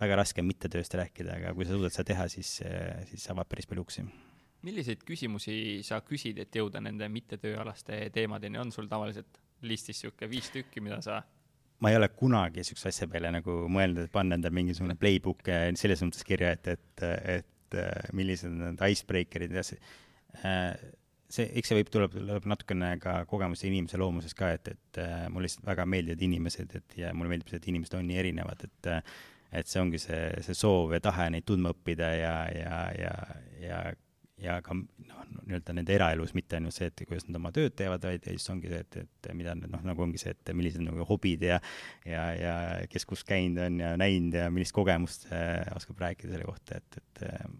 väga 0.00 0.20
raske 0.22 0.42
on 0.42 0.48
mittetööst 0.48 0.94
rääkida, 0.96 1.36
aga 1.36 1.54
kui 1.56 1.66
sa 1.68 1.76
suudad 1.76 1.94
seda 1.94 2.08
teha, 2.12 2.26
siis, 2.32 2.56
siis 3.10 3.26
avab 3.32 3.48
päris 3.50 3.68
palju 3.70 3.84
uksi. 3.86 4.06
milliseid 4.62 5.04
küsimusi 5.08 5.80
sa 5.86 6.02
küsid, 6.04 6.38
et 6.38 6.56
jõuda 6.56 6.82
nende 6.84 7.08
mittetööalaste 7.08 8.10
teemadeni, 8.12 8.58
on 8.60 8.72
sul 8.72 8.88
tavaliselt 8.88 9.40
listis 9.62 10.02
niisugune 10.02 10.30
viis 10.30 10.50
tükki, 10.52 10.80
mida 10.84 11.00
sa 11.04 11.22
ma 11.80 11.90
ei 11.90 11.96
ole 11.96 12.10
kunagi 12.12 12.60
niisuguse 12.60 12.90
asja 12.92 13.08
peale 13.08 13.30
nagu 13.32 13.56
mõelnud, 13.72 14.04
et 14.04 14.12
panna 14.12 14.36
endale 14.36 14.54
mingisugune 14.56 14.96
playbook 15.00 15.48
selles 15.80 16.04
mõttes 16.04 16.26
kirja, 16.28 16.52
et, 16.56 16.68
et, 16.76 17.04
et 17.38 17.78
millised 18.16 18.50
on 18.50 18.58
need 18.66 18.84
icebreaker'id 18.84 19.56
ja 19.56 19.64
see, 19.64 19.80
see, 21.30 21.46
eks 21.46 21.72
see 21.72 21.78
võib, 21.78 21.92
tuleb, 21.94 22.16
tuleb 22.18 22.48
natukene 22.52 22.92
ka 23.00 23.22
kogemuse 23.30 23.68
inimese 23.70 24.00
loomusest 24.00 24.36
ka, 24.36 24.52
et, 24.58 24.72
et 24.74 25.02
mulle 25.32 25.48
lihtsalt 25.48 25.68
väga 25.70 25.88
meeldivad 25.88 26.24
inimesed, 26.28 26.76
et 26.82 26.96
ja 27.00 27.14
mulle 27.16 27.32
meeldib 27.32 27.52
see, 27.52 27.62
et 27.62 27.70
inimesed 27.72 27.96
on 27.96 28.08
nii 28.10 28.20
erinevad, 28.24 28.68
et 28.68 28.90
et 29.52 29.70
see 29.70 29.80
ongi 29.82 29.98
see, 29.98 30.28
see 30.46 30.56
soov 30.56 30.94
ja 30.94 31.00
tahe 31.02 31.30
neid 31.34 31.46
tundma 31.48 31.72
õppida 31.74 32.12
ja, 32.14 32.34
ja, 32.54 32.76
ja, 32.94 33.14
ja, 33.62 33.80
ja 34.40 34.58
ka 34.64 34.76
noh, 34.76 35.22
nii-öelda 35.46 35.74
nende 35.76 35.94
eraelus, 35.94 36.34
mitte 36.36 36.58
ainult 36.58 36.76
see, 36.76 36.90
et 36.90 37.02
kuidas 37.08 37.26
nad 37.28 37.40
oma 37.40 37.52
tööd 37.54 37.74
teevad, 37.78 38.04
vaid 38.06 38.26
siis 38.28 38.46
ongi 38.52 38.70
see, 38.70 38.82
et, 38.84 39.00
et 39.02 39.30
mida 39.36 39.56
nad 39.58 39.72
noh, 39.72 39.82
nagu 39.90 40.04
ongi 40.06 40.20
see, 40.22 40.34
et 40.36 40.52
millised 40.56 40.84
nagu 40.84 41.06
hobid 41.08 41.42
ja 41.48 41.58
ja, 42.06 42.28
ja 42.38 42.54
kes 42.90 43.08
kus 43.08 43.24
käinud 43.26 43.60
on 43.66 43.82
ja 43.82 43.96
näinud 44.00 44.38
ja 44.38 44.46
millist 44.54 44.76
kogemust 44.76 45.26
äh, 45.34 45.66
oskab 45.76 46.00
rääkida 46.06 46.36
selle 46.36 46.48
kohta, 46.48 46.78
et, 46.78 47.02
et 47.02 47.26
äh, 47.26 47.50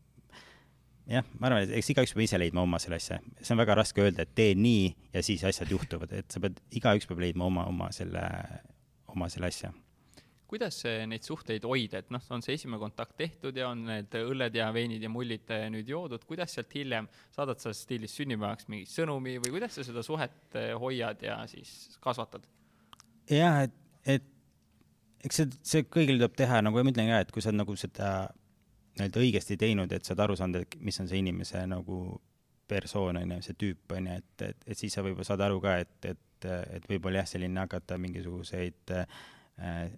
jah, 1.18 1.26
ma 1.38 1.50
arvan, 1.50 1.66
et 1.66 1.76
eks 1.80 1.92
igaüks 1.94 2.14
peab 2.14 2.24
ise 2.28 2.40
leidma 2.40 2.64
oma 2.64 2.80
selle 2.82 3.00
asja, 3.00 3.20
see 3.40 3.54
on 3.56 3.62
väga 3.64 3.80
raske 3.82 4.06
öelda, 4.06 4.24
et 4.24 4.34
tee 4.38 4.54
nii 4.54 4.88
ja 5.14 5.26
siis 5.26 5.44
asjad 5.48 5.74
juhtuvad, 5.74 6.14
et 6.22 6.30
sa 6.30 6.42
pead, 6.42 6.62
igaüks 6.80 7.10
peab 7.10 7.22
leidma 7.26 7.50
oma, 7.50 7.66
oma 7.70 7.90
selle, 7.94 8.24
oma 9.10 9.28
selle 9.32 9.50
asja 9.50 9.74
kuidas 10.50 10.80
neid 11.06 11.26
suhteid 11.26 11.64
hoida, 11.68 12.00
et 12.02 12.10
noh, 12.10 12.24
on 12.34 12.42
see 12.44 12.56
esimene 12.58 12.80
kontakt 12.82 13.14
tehtud 13.18 13.56
ja 13.56 13.68
on 13.70 13.84
need 13.86 14.16
õlled 14.18 14.56
ja 14.58 14.70
veinid 14.74 15.04
ja 15.06 15.10
mullid 15.12 15.52
nüüd 15.70 15.88
joodud, 15.90 16.24
kuidas 16.26 16.56
sealt 16.56 16.74
hiljem 16.74 17.06
saadad 17.36 17.62
sa 17.62 17.72
stiilis 17.76 18.16
sünnipäevaks 18.18 18.66
mingi 18.72 18.88
sõnumi 18.90 19.38
või 19.44 19.54
kuidas 19.58 19.78
sa 19.78 19.86
seda 19.86 20.02
suhet 20.06 20.58
eh, 20.58 20.72
hoiad 20.74 21.22
ja 21.26 21.38
siis 21.50 21.94
kasvatad? 22.02 22.48
jah, 23.30 23.62
et, 23.68 23.76
et 24.18 24.26
eks 25.24 25.42
see, 25.42 25.54
see 25.62 25.86
kõigil 25.86 26.18
tuleb 26.18 26.34
teha, 26.38 26.60
nagu 26.64 26.80
ma 26.80 26.92
ütlen 26.92 27.12
ka, 27.12 27.22
et 27.24 27.32
kui 27.34 27.44
sa 27.44 27.52
nagu 27.54 27.76
seda 27.78 28.10
nii-öelda 28.98 29.22
õigesti 29.22 29.56
teinud, 29.60 29.92
et 29.94 30.04
sa 30.04 30.14
oled 30.14 30.24
aru 30.26 30.36
saanud, 30.40 30.64
et 30.64 30.76
mis 30.82 30.98
on 31.00 31.08
see 31.08 31.20
inimese 31.22 31.62
nagu 31.70 32.00
persoon, 32.70 33.18
on 33.20 33.34
ju, 33.36 33.40
see 33.46 33.58
tüüp, 33.60 33.94
on 33.96 34.08
ju, 34.10 34.18
et, 34.20 34.46
et, 34.48 34.68
et 34.72 34.78
siis 34.78 34.94
sa 34.94 35.04
võib-olla 35.04 35.26
saad 35.26 35.42
aru 35.46 35.60
ka, 35.62 35.76
et, 35.84 36.10
et, 36.10 36.48
et 36.76 36.86
võib-olla 36.90 37.22
jah, 37.22 37.30
selline 37.34 37.62
hakata 37.62 37.98
mingisuguseid 38.00 38.94
äh, 38.96 39.90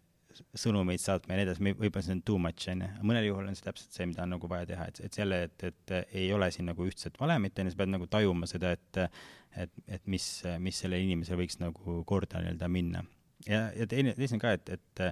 sõnumeid 0.58 1.02
saatma 1.02 1.34
ja 1.34 1.40
nii 1.40 1.46
edasi, 1.48 1.74
võib-olla 1.80 2.04
see 2.06 2.16
on 2.16 2.22
too 2.26 2.38
much, 2.42 2.68
on 2.72 2.84
ju, 2.84 2.88
mõnel 3.08 3.28
juhul 3.28 3.50
on 3.50 3.58
see 3.58 3.66
täpselt 3.66 3.96
see, 3.96 4.08
mida 4.10 4.24
on 4.24 4.34
nagu 4.36 4.50
vaja 4.50 4.68
teha, 4.72 4.88
et, 4.90 5.02
et 5.08 5.18
jälle, 5.18 5.42
et, 5.48 5.66
et 5.68 5.94
ei 6.18 6.30
ole 6.34 6.50
siin 6.54 6.68
nagu 6.70 6.86
ühtset 6.88 7.18
valemit, 7.20 7.58
on 7.58 7.68
ju, 7.68 7.74
sa 7.74 7.82
pead 7.82 7.94
nagu 7.94 8.08
tajuma 8.10 8.48
seda, 8.50 8.74
et 8.78 9.02
et, 9.62 9.72
et 9.98 10.06
mis, 10.08 10.24
mis 10.64 10.78
sellel 10.80 11.04
inimesel 11.04 11.36
võiks 11.36 11.58
nagu 11.60 12.00
korda 12.08 12.40
nii-öelda 12.40 12.68
minna. 12.72 13.04
ja, 13.44 13.66
ja 13.76 13.86
teine, 13.88 14.16
on 14.16 14.42
ka, 14.42 14.56
et, 14.58 14.76
et 14.78 15.06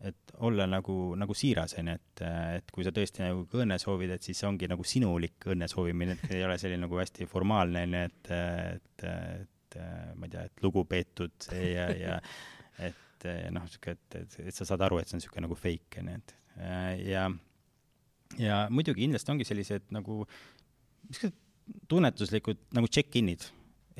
et 0.00 0.32
olla 0.40 0.64
nagu, 0.64 0.94
nagu 1.20 1.34
siiras, 1.36 1.74
on 1.76 1.90
ju, 1.90 1.94
et, 1.98 2.22
et 2.56 2.70
kui 2.72 2.86
sa 2.86 2.92
tõesti 2.96 3.20
nagu 3.20 3.44
õnne 3.60 3.76
soovid, 3.80 4.14
et 4.14 4.24
siis 4.24 4.38
see 4.40 4.48
ongi 4.48 4.68
nagu 4.70 4.84
sinulik 4.86 5.44
õnne 5.52 5.68
soovimine, 5.68 6.16
et 6.16 6.38
ei 6.38 6.44
ole 6.46 6.56
selline 6.60 6.86
nagu 6.86 6.96
hästi 6.96 7.28
formaalne, 7.28 7.82
on 7.84 7.98
ju, 7.98 8.06
et, 8.08 8.32
et, 8.38 9.04
et 9.42 9.78
ma 10.16 10.24
ei 10.24 10.32
tea, 10.32 10.46
et 10.48 10.64
lugupeetud 10.64 11.50
ja, 11.52 11.90
ja 11.92 12.16
et 12.80 12.96
et 13.20 13.28
eh, 13.28 13.46
noh, 13.54 13.68
sihuke, 13.68 13.96
et, 13.96 14.18
et, 14.22 14.40
et 14.48 14.56
sa 14.56 14.66
saad 14.68 14.82
aru, 14.86 15.00
et 15.00 15.10
see 15.10 15.18
on 15.18 15.24
sihuke 15.24 15.44
nagu 15.44 15.56
fake, 15.58 16.00
on 16.00 16.10
ju, 16.10 16.18
et 16.20 16.34
eh, 16.56 16.90
ja, 17.12 17.28
ja 18.40 18.64
muidugi 18.72 19.04
kindlasti 19.04 19.34
ongi 19.34 19.46
sellised 19.48 19.88
nagu, 19.94 20.24
niisugused 21.08 21.38
tunnetuslikud 21.90 22.62
nagu 22.74 22.88
check-in'id. 22.90 23.44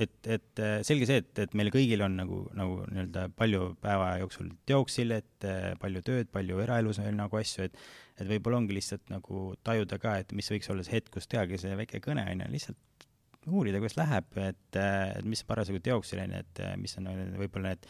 et, 0.01 0.15
et 0.27 0.63
eh, 0.65 0.77
selge 0.87 1.07
see, 1.11 1.21
et, 1.21 1.33
et 1.45 1.57
meil 1.59 1.71
kõigil 1.75 2.03
on 2.07 2.15
nagu, 2.17 2.43
nagu 2.57 2.81
nii-öelda 2.89 3.27
palju 3.37 3.75
päeva 3.83 4.15
jooksul 4.23 4.49
teoksil, 4.67 5.13
et 5.19 5.49
palju 5.83 6.03
tööd, 6.07 6.31
palju 6.33 6.63
eraelus 6.65 7.03
veel 7.03 7.19
nagu 7.19 7.41
asju, 7.41 7.69
et 7.69 7.83
et 8.21 8.29
võib-olla 8.29 8.59
ongi 8.61 8.75
lihtsalt 8.77 9.07
nagu 9.09 9.51
tajuda 9.65 9.97
ka, 10.01 10.19
et 10.21 10.33
mis 10.37 10.51
võiks 10.53 10.69
olla 10.69 10.83
see 10.85 10.99
hetk, 10.99 11.09
kus 11.15 11.29
tehagi 11.31 11.57
see 11.61 11.73
väike 11.79 12.03
kõne, 12.05 12.27
on 12.29 12.43
ju, 12.45 12.49
lihtsalt 12.53 13.07
uurida, 13.49 13.81
kuidas 13.81 13.97
läheb, 13.97 14.27
et, 14.45 14.77
et 14.77 15.25
mis 15.25 15.41
parasjagu 15.49 15.81
teoksil 15.85 16.21
on, 16.27 16.35
et 16.43 16.61
mis 16.77 16.97
on 17.01 17.09
võib-olla 17.41 17.73
need 17.73 17.89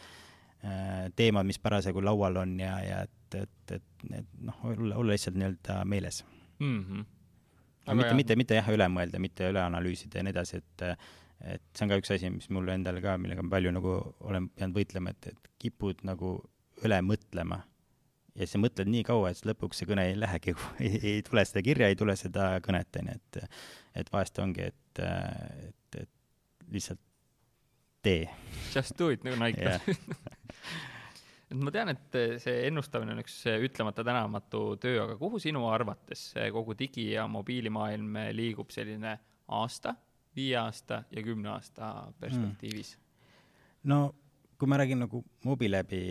teemad, 1.17 1.47
mis 1.49 1.57
parasjagu 1.57 2.03
laual 2.05 2.35
on 2.43 2.51
ja, 2.59 2.75
ja 2.85 2.99
et, 3.07 3.37
et, 3.39 3.71
et, 3.77 4.03
et 4.13 4.27
noh, 4.45 4.59
olla, 4.69 4.99
olla 5.01 5.15
lihtsalt 5.15 5.39
nii-öelda 5.39 5.79
meeles 5.89 6.21
mm. 6.59 6.83
-hmm. 6.83 7.05
aga 7.85 7.95
mitte, 7.97 8.13
mitte, 8.19 8.37
mitte 8.43 8.59
jah, 8.59 8.69
üle 8.69 8.87
mõelda, 8.93 9.19
mitte 9.19 9.49
üle 9.49 9.63
analüüsida 9.63 10.19
ja 10.19 10.27
nii 10.27 10.35
edasi, 10.35 10.61
et 10.61 10.85
et 11.41 11.63
see 11.73 11.87
on 11.87 11.89
ka 11.89 11.97
üks 11.97 12.13
asi, 12.13 12.29
mis 12.29 12.49
mulle 12.53 12.75
endale 12.77 13.01
ka, 13.01 13.15
millega 13.17 13.41
ma 13.41 13.55
palju 13.55 13.71
nagu 13.73 13.95
olen 14.29 14.51
pidanud 14.53 14.77
võitlema, 14.77 15.15
et, 15.15 15.31
et 15.33 15.51
kipud 15.63 16.03
nagu 16.05 16.35
üle 16.85 16.99
mõtlema 17.01 17.63
ja 18.35 18.45
siis 18.45 18.55
sa 18.55 18.61
mõtled 18.61 18.89
nii 18.91 19.03
kaua, 19.07 19.31
et 19.31 19.45
lõpuks 19.49 19.81
see 19.81 19.89
kõne 19.89 20.05
ei 20.11 20.17
lähegi 20.19 20.53
ei, 20.87 21.21
tule 21.27 21.45
seda 21.47 21.63
kirja, 21.65 21.89
ei 21.91 21.97
tule 21.99 22.15
seda 22.19 22.53
kõnet, 22.65 23.01
on 23.01 23.11
ju, 23.11 23.17
et 23.17 23.41
et 24.01 24.11
vahest 24.13 24.37
ongi, 24.39 24.69
et, 24.71 25.01
et, 25.01 26.03
et 26.03 26.69
lihtsalt 26.71 27.01
tee. 28.01 28.29
Just 28.73 28.95
do 28.97 29.09
it, 29.13 29.25
nagu 29.27 29.37
Nike 29.43 29.61
yeah. 29.61 29.81
Et 31.51 31.59
ma 31.59 31.71
tean, 31.73 31.91
et 31.91 32.17
see 32.39 32.67
ennustamine 32.69 33.11
on 33.15 33.21
üks 33.23 33.41
ütlemata 33.51 34.05
tänamatu 34.07 34.63
töö, 34.81 35.03
aga 35.03 35.17
kuhu 35.19 35.39
sinu 35.43 35.65
arvates 35.67 36.31
kogu 36.55 36.75
digi- 36.79 37.11
ja 37.13 37.27
mobiilimaailm 37.27 38.17
liigub 38.37 38.71
selline 38.71 39.17
aasta, 39.51 39.95
viie 40.35 40.55
aasta 40.57 41.03
ja 41.11 41.23
kümne 41.23 41.51
aasta 41.51 41.91
perspektiivis 42.19 42.95
mm.? 42.95 43.07
no 43.91 44.13
kui 44.57 44.69
ma 44.69 44.77
räägin 44.79 45.01
nagu 45.03 45.23
mobiiläbi 45.43 46.01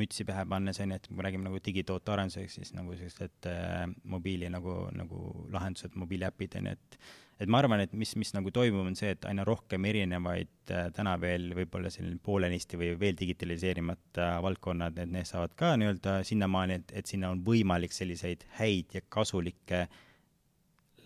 mütsi 0.00 0.26
pähe 0.28 0.44
pannes, 0.48 0.80
on 0.82 0.94
ju, 0.94 1.00
et 1.00 1.08
kui 1.08 1.18
me 1.18 1.26
räägime 1.26 1.46
nagu 1.46 1.60
digitoote 1.64 2.14
arenduseks, 2.14 2.58
siis 2.58 2.74
nagu 2.76 2.96
sellised 2.98 3.48
äh, 3.50 3.84
mobiili 4.10 4.50
nagu, 4.52 4.76
nagu 4.96 5.48
lahendused, 5.52 5.96
mobiiliäpid, 6.00 6.56
on 6.60 6.72
ju, 6.72 6.78
et 6.78 7.02
et 7.40 7.48
ma 7.48 7.62
arvan, 7.62 7.80
et 7.80 7.92
mis, 7.96 8.10
mis 8.20 8.34
nagu 8.36 8.50
toimub, 8.52 8.84
on 8.84 8.96
see, 8.98 9.14
et 9.14 9.24
aina 9.28 9.46
rohkem 9.48 9.86
erinevaid 9.88 10.72
äh, 10.74 10.90
täna 10.96 11.14
veel 11.20 11.48
võib-olla 11.56 11.88
selline 11.92 12.20
poolenisti 12.22 12.76
või 12.80 12.92
veel 13.00 13.16
digitaliseerimata 13.16 14.34
valdkonnad, 14.44 15.00
et 15.00 15.08
need 15.14 15.28
saavad 15.28 15.56
ka 15.56 15.72
nii-öelda 15.80 16.18
sinnamaani, 16.28 16.80
et, 16.82 16.94
et 17.00 17.14
sinna 17.14 17.32
on 17.32 17.40
võimalik 17.46 17.96
selliseid 17.96 18.44
häid 18.58 18.98
ja 18.98 19.04
kasulikke 19.08 19.86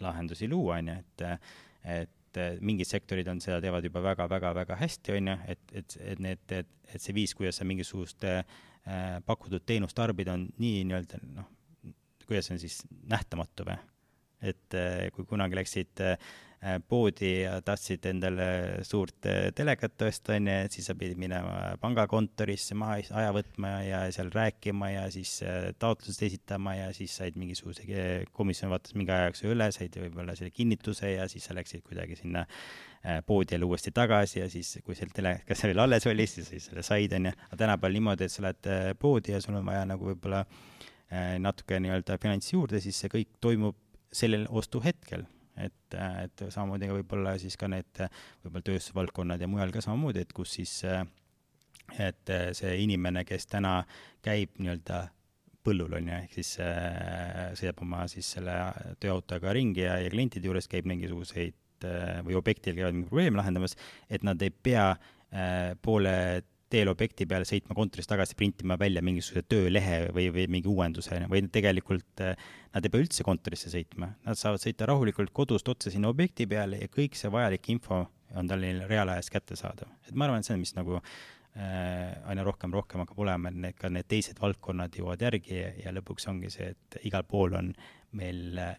lahendusi 0.02 0.50
luua, 0.50 0.82
on 0.82 0.92
ju, 0.92 1.00
et 1.04 1.26
et 2.34 2.38
mingid 2.66 2.88
sektorid 2.88 3.28
on, 3.30 3.38
seda 3.38 3.60
teevad 3.62 3.84
juba 3.86 4.00
väga-väga-väga 4.02 4.74
hästi, 4.80 5.12
on 5.14 5.28
ju, 5.30 5.34
et, 5.52 5.60
et, 5.78 5.96
et 6.02 6.22
need, 6.24 6.40
et, 6.56 6.70
et 6.90 7.02
see 7.02 7.14
viis, 7.14 7.34
kuidas 7.38 7.60
sa 7.60 7.66
mingisugust 7.68 8.26
äh, 8.26 8.40
pakutud 9.26 9.64
teenust 9.64 9.96
tarbid, 9.96 10.28
on 10.28 10.48
nii 10.60 10.82
nii-öelda 10.90 11.20
noh, 11.32 11.46
kuidas 12.26 12.48
see 12.48 12.56
on 12.58 12.62
siis, 12.62 12.80
nähtamatu 13.08 13.64
või? 13.68 13.78
et 14.44 14.76
äh, 14.76 15.08
kui 15.14 15.26
kunagi 15.28 15.56
läksid 15.56 16.02
äh, 16.04 16.16
poodi 16.88 17.30
ja 17.44 17.58
tahtsid 17.64 18.06
endale 18.08 18.46
suurt 18.86 19.28
äh, 19.28 19.50
telekat 19.56 20.04
osta, 20.06 20.34
onju, 20.36 20.56
et 20.66 20.76
siis 20.76 20.88
sa 20.90 20.96
pidid 20.98 21.20
minema 21.20 21.74
pangakontorisse 21.80 22.76
maha 22.78 23.00
aja 23.20 23.34
võtma 23.36 23.74
ja 23.86 24.02
seal 24.14 24.32
rääkima 24.34 24.90
ja 24.92 25.04
siis 25.14 25.36
taotlused 25.80 26.26
esitama 26.28 26.76
ja 26.78 26.88
siis 26.96 27.16
said 27.20 27.38
mingisuguse, 27.40 27.86
komisjon 28.36 28.72
vaatas 28.74 28.96
mingi 28.98 29.14
aja 29.14 29.30
jooksul 29.30 29.54
üle, 29.54 29.70
said 29.76 30.00
võib-olla 30.00 30.36
selle 30.38 30.54
kinnituse 30.54 31.14
ja 31.16 31.28
siis 31.30 31.48
sa 31.48 31.56
läksid 31.56 31.84
kuidagi 31.86 32.20
sinna 32.20 32.44
poodi 33.26 33.54
jälle 33.54 33.66
uuesti 33.68 33.92
tagasi 33.94 34.40
ja 34.40 34.48
siis, 34.50 34.78
kui 34.84 34.96
seal 34.96 35.12
telekas 35.14 35.64
veel 35.66 35.82
alles 35.82 36.06
oli, 36.08 36.26
siis, 36.26 36.48
siis 36.48 36.68
selle 36.70 36.82
said, 36.86 37.12
onju. 37.18 37.32
aga 37.48 37.58
tänapäeval 37.60 37.98
niimoodi, 37.98 38.28
et 38.28 38.32
sa 38.32 38.46
lähed 38.46 38.70
poodi 39.00 39.34
ja 39.34 39.40
sul 39.44 39.58
on 39.60 39.66
vaja 39.66 39.84
nagu 39.88 40.08
võib-olla 40.08 40.44
natuke 41.38 41.78
nii-öelda 41.84 42.16
finantsi 42.22 42.54
juurde, 42.56 42.80
siis 42.80 42.96
see 42.98 43.12
kõik 43.12 43.36
toimub 43.44 43.76
sellel 44.14 44.46
ostuhetkel, 44.48 45.26
et, 45.60 45.96
et 45.98 46.46
samamoodi 46.48 46.88
ka 46.88 46.96
võib-olla 46.96 47.34
siis 47.42 47.58
ka 47.60 47.68
need 47.70 48.00
võib-olla 48.00 48.64
tööstusvaldkonnad 48.70 49.44
ja 49.44 49.50
mujal 49.50 49.74
ka 49.74 49.84
samamoodi, 49.84 50.24
et 50.24 50.32
kus 50.34 50.56
siis, 50.56 50.78
et 51.98 52.34
see 52.56 52.72
inimene, 52.86 53.26
kes 53.28 53.46
täna 53.52 53.82
käib 54.24 54.56
nii-öelda 54.58 55.04
põllul 55.64 55.96
on 55.96 56.08
ju, 56.10 56.16
ehk 56.24 56.36
siis 56.36 56.54
äh, 56.62 57.52
sõidab 57.56 57.82
oma 57.84 58.04
siis 58.12 58.28
selle 58.36 58.54
tööautoga 59.00 59.54
ringi 59.56 59.84
ja, 59.86 59.96
ja 60.02 60.10
klientide 60.12 60.50
juures 60.50 60.68
käib 60.70 60.88
mingisuguseid 60.90 61.56
äh, 61.84 62.18
või 62.26 62.38
objektil 62.40 62.76
käivad 62.78 62.96
mingeid 62.96 63.12
probleeme 63.12 63.40
lahendamas, 63.40 63.78
et 64.08 64.26
nad 64.26 64.42
ei 64.42 64.52
pea 64.54 64.90
äh, 64.94 65.72
poole 65.82 66.16
teel 66.74 66.90
objekti 66.90 67.26
peale, 67.30 67.46
sõitma 67.46 67.76
kontorist 67.76 68.10
tagasi, 68.10 68.36
printima 68.38 68.76
välja 68.80 69.02
mingisuguse 69.04 69.44
töölehe 69.50 70.00
või, 70.14 70.28
või 70.34 70.46
mingi 70.50 70.70
uuenduse, 70.70 71.20
või 71.30 71.44
tegelikult 71.52 72.24
äh, 72.24 72.34
nad 72.74 72.86
ei 72.86 72.92
pea 72.92 73.04
üldse 73.04 73.26
kontorisse 73.26 73.70
sõitma, 73.72 74.10
nad 74.26 74.40
saavad 74.40 74.62
sõita 74.62 74.88
rahulikult 74.90 75.32
kodust 75.36 75.68
otse 75.70 75.92
sinna 75.94 76.10
objekti 76.10 76.48
peale 76.50 76.80
ja 76.82 76.90
kõik 76.90 77.18
see 77.18 77.30
vajalik 77.32 77.70
info 77.74 78.04
on 78.34 78.50
tal 78.50 78.64
neil 78.64 78.82
reaalajas 78.90 79.30
kättesaadav. 79.30 79.90
et 80.08 80.14
ma 80.14 80.26
arvan, 80.26 80.42
et 80.42 80.48
see 80.48 80.56
on, 80.56 80.64
mis 80.64 80.74
nagu 80.74 80.96
äh, 80.98 82.14
aina 82.30 82.46
rohkem, 82.46 82.74
rohkem 82.74 83.04
hakkab 83.04 83.22
olema, 83.26 83.52
et 83.52 83.60
need, 83.66 83.78
ka 83.78 83.92
need 83.92 84.08
teised 84.10 84.40
valdkonnad 84.42 84.98
jõuavad 84.98 85.22
järgi 85.28 85.60
ja, 85.60 85.70
ja 85.84 85.94
lõpuks 85.94 86.26
ongi 86.32 86.50
see, 86.54 86.72
et 86.74 86.98
igal 87.06 87.26
pool 87.28 87.54
on 87.60 87.70
meil 88.18 88.58
äh, 88.58 88.74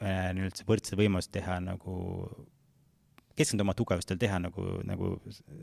nii-öelda 0.00 0.58
see 0.60 0.68
võrdsed 0.68 0.98
võimalused 1.00 1.32
teha 1.34 1.58
nagu 1.64 1.96
keskenduda 3.36 3.66
oma 3.66 3.74
tugevustel, 3.76 4.18
teha 4.20 4.38
nagu, 4.42 4.64
nagu 4.86 5.14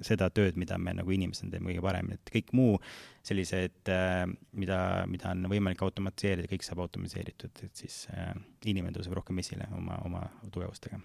seda 0.05 0.29
tööd, 0.33 0.57
mida 0.59 0.77
me 0.81 0.93
nagu 0.97 1.13
inimesena 1.13 1.53
teeme 1.53 1.71
kõige 1.71 1.83
paremini, 1.85 2.17
et 2.17 2.33
kõik 2.33 2.51
muu 2.57 2.79
sellised 3.25 3.91
äh,, 3.93 4.23
mida, 4.57 4.79
mida 5.11 5.33
on 5.35 5.45
võimalik 5.51 5.83
automatiseerida, 5.85 6.49
kõik 6.51 6.65
saab 6.65 6.83
automatiseeritud, 6.85 7.63
et 7.67 7.83
siis 7.83 8.01
äh, 8.13 8.33
inimene 8.69 8.95
tõuseb 8.97 9.15
rohkem 9.19 9.41
esile 9.43 9.69
oma, 9.77 9.99
oma 10.07 10.25
tugevustega. 10.49 10.99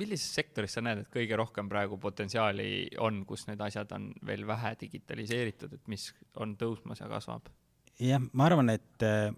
millises 0.00 0.34
sektoris 0.34 0.76
sa 0.76 0.84
näed, 0.84 1.04
et 1.04 1.12
kõige 1.12 1.36
rohkem 1.36 1.68
praegu 1.68 1.98
potentsiaali 2.00 2.96
on, 2.98 3.24
kus 3.26 3.46
need 3.48 3.60
asjad 3.60 3.92
on 3.92 4.12
veel 4.26 4.46
vähe 4.46 4.76
digitaliseeritud, 4.80 5.74
et 5.74 5.88
mis 5.88 6.10
on 6.36 6.56
tõusmas 6.56 7.02
ja 7.02 7.10
kasvab? 7.10 7.52
jah, 8.00 8.22
ma 8.32 8.48
arvan, 8.48 8.72
et 8.72 9.04
äh, 9.04 9.28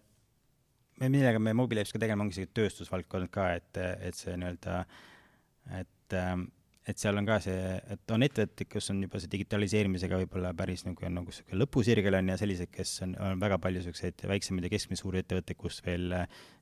millega 1.10 1.40
me 1.42 1.54
Mobilevis 1.56 1.94
ka 1.94 1.98
tegeleme, 2.02 2.26
ongi 2.26 2.38
see 2.38 2.50
tööstusvaldkond 2.54 3.30
ka, 3.32 3.52
et, 3.58 3.80
et 4.06 4.18
see 4.18 4.36
nii-öelda 4.38 4.82
et, 5.78 6.16
et 6.90 6.98
seal 6.98 7.18
on 7.18 7.26
ka 7.26 7.36
see, 7.42 7.58
et 7.94 8.14
on 8.14 8.24
ettevõtteid, 8.26 8.68
kus 8.72 8.90
on 8.90 9.02
juba 9.04 9.20
see 9.22 9.30
digitaliseerimisega 9.32 10.18
võib-olla 10.24 10.50
päris 10.58 10.82
nagu, 10.86 11.06
nagu 11.14 11.34
sihuke 11.34 11.58
lõpusirgel 11.58 12.16
on 12.18 12.32
ja 12.32 12.38
selliseid, 12.40 12.72
kes 12.74 12.94
on, 13.06 13.14
on 13.22 13.42
väga 13.42 13.58
palju 13.62 13.84
siukseid 13.84 14.24
väiksemaid 14.28 14.66
ja 14.66 14.72
keskmise 14.72 15.04
suuri 15.04 15.22
ettevõtteid, 15.22 15.58
kus 15.60 15.78
veel 15.86 16.16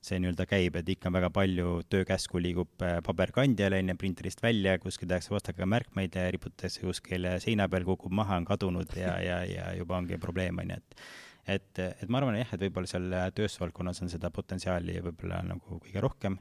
see 0.05 0.21
nii-öelda 0.21 0.45
käib, 0.49 0.77
et 0.77 0.93
ikka 0.93 1.13
väga 1.13 1.31
palju 1.33 1.73
töökäsku 1.91 2.43
liigub 2.43 2.85
äh, 2.85 2.99
paberkandjale, 3.05 3.81
on 3.81 3.93
ju, 3.93 3.97
printerist 4.03 4.45
välja, 4.45 4.77
kuskil 4.83 5.09
tehakse 5.09 5.33
vastakaga 5.33 5.69
märkmeid 5.73 6.17
ja 6.17 6.29
riputatakse 6.37 6.85
kuskil 6.85 7.27
seina 7.41 7.69
peal, 7.71 7.87
kukub 7.89 8.13
maha, 8.13 8.37
on 8.41 8.47
kadunud 8.49 8.93
ja, 8.97 9.17
ja, 9.25 9.41
ja 9.49 9.73
juba 9.79 9.97
ongi 9.97 10.21
probleem, 10.21 10.61
on 10.61 10.75
ju, 10.75 10.81
et 10.81 11.03
et, 11.49 11.79
et 11.79 12.09
ma 12.09 12.19
arvan 12.21 12.37
jah, 12.37 12.51
et 12.53 12.65
võib-olla 12.65 12.89
seal 12.89 13.07
tööstusvaldkonnas 13.37 14.03
on 14.05 14.11
seda 14.13 14.31
potentsiaali 14.33 14.99
võib-olla 15.07 15.41
nagu 15.45 15.79
kõige 15.85 16.03
rohkem. 16.03 16.37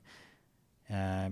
Äh, 0.90 1.30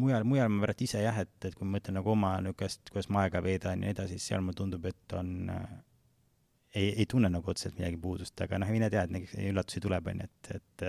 mujal, 0.00 0.24
mujal 0.28 0.52
ma 0.52 0.66
praegu 0.66 0.86
ise 0.86 1.02
jah, 1.02 1.18
et, 1.24 1.34
et 1.44 1.56
kui 1.56 1.66
ma 1.66 1.78
mõtlen 1.78 1.98
nagu 2.00 2.14
oma 2.14 2.36
niisugust, 2.44 2.86
kuidas 2.90 3.10
ma 3.12 3.24
aega 3.24 3.42
veedan 3.44 3.78
ja 3.78 3.88
nii 3.88 3.96
edasi, 3.96 4.18
siis 4.18 4.30
seal 4.32 4.44
mulle 4.44 4.58
tundub, 4.58 4.86
et 4.90 5.16
on 5.18 5.34
äh,, 5.52 5.68
ei, 6.74 6.88
ei 6.90 7.06
tunne 7.10 7.30
nagu 7.30 7.50
otseselt 7.50 7.78
midagi 7.78 8.00
puudust, 8.00 8.40
aga 8.42 8.58
noh, 8.60 8.72
mine 8.74 8.90
tea, 8.92 9.04
et 9.06 9.14
neid 9.14 9.36
üllatusi 9.50 9.82
tuleb, 9.84 10.10
on 10.10 10.24
ju, 10.24 10.30
et, 10.30 10.52
et 10.58 10.86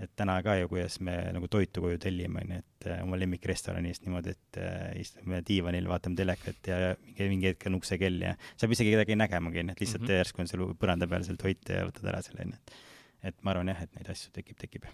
et 0.00 0.10
täna 0.16 0.38
ka 0.42 0.54
ju, 0.56 0.68
kuidas 0.70 0.98
me 1.04 1.16
nagu 1.34 1.48
toitu 1.52 1.82
koju 1.84 1.98
tellime, 2.02 2.44
on 2.44 2.54
ju, 2.54 2.60
et 2.62 2.88
äh, 2.88 3.02
oma 3.04 3.18
lemmikrestoranist 3.20 4.06
niimoodi, 4.06 4.36
et 4.36 4.60
äh, 4.62 4.86
istume 5.00 5.42
diivanil, 5.46 5.88
vaatame 5.90 6.18
telekat 6.18 6.72
ja 6.72 6.78
mingi, 7.02 7.28
mingi 7.34 7.50
hetk 7.52 7.68
on 7.70 7.78
uksekell 7.78 8.24
ja 8.24 8.32
sa 8.56 8.66
pead 8.66 8.78
isegi 8.78 8.96
kedagi 8.96 9.18
nägemagi, 9.20 9.62
on 9.62 9.72
ju, 9.72 9.76
et 9.76 9.84
lihtsalt 9.84 10.02
mm 10.02 10.08
-hmm. 10.08 10.22
järsku 10.22 10.42
on 10.42 10.48
sul 10.48 10.66
põranda 10.74 11.08
peal 11.08 11.24
seal 11.28 11.40
toit 11.40 11.68
ja 11.68 11.84
võtad 11.88 12.08
ära 12.14 12.22
selle, 12.22 12.48
on 12.48 12.56
ju, 12.56 12.62
et 12.62 12.80
et 13.22 13.42
ma 13.42 13.52
arvan 13.52 13.68
jah, 13.70 13.82
et 13.82 13.92
neid 13.94 14.08
asju 14.10 14.32
tekib, 14.34 14.58
tekib 14.58 14.88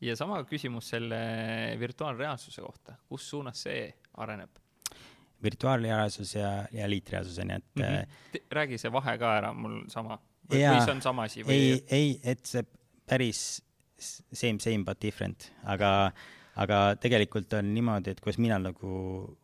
ja 0.00 0.16
sama 0.16 0.40
küsimus 0.46 0.88
selle 0.94 1.18
virtuaalreaalsuse 1.80 2.62
kohta, 2.62 2.96
kus 3.08 3.28
suunas 3.30 3.62
see 3.68 3.84
areneb? 4.22 4.50
virtuaalreaalsus 5.42 6.34
ja, 6.34 6.50
ja 6.74 6.88
liitreaalsus 6.90 7.38
on 7.38 7.50
ju, 7.50 7.56
et 7.56 7.64
mm. 7.74 7.84
-hmm. 7.84 8.40
räägi 8.50 8.78
see 8.78 8.92
vahe 8.92 9.18
ka 9.18 9.36
ära, 9.38 9.52
mul 9.52 9.84
sama. 9.88 10.18
või 10.50 10.84
see 10.84 10.94
on 10.94 11.02
sama 11.02 11.22
asi 11.22 11.42
või? 11.42 11.52
ei, 11.52 11.84
ei, 11.90 12.20
et 12.24 12.46
see 12.46 12.64
päris 13.06 13.62
same, 13.98 14.58
same 14.60 14.84
but 14.84 15.00
different, 15.02 15.50
aga 15.64 16.12
aga 16.58 16.78
tegelikult 16.98 17.52
on 17.54 17.68
niimoodi, 17.70 18.12
et 18.12 18.20
kuidas 18.22 18.38
mina 18.42 18.56
nagu 18.58 18.88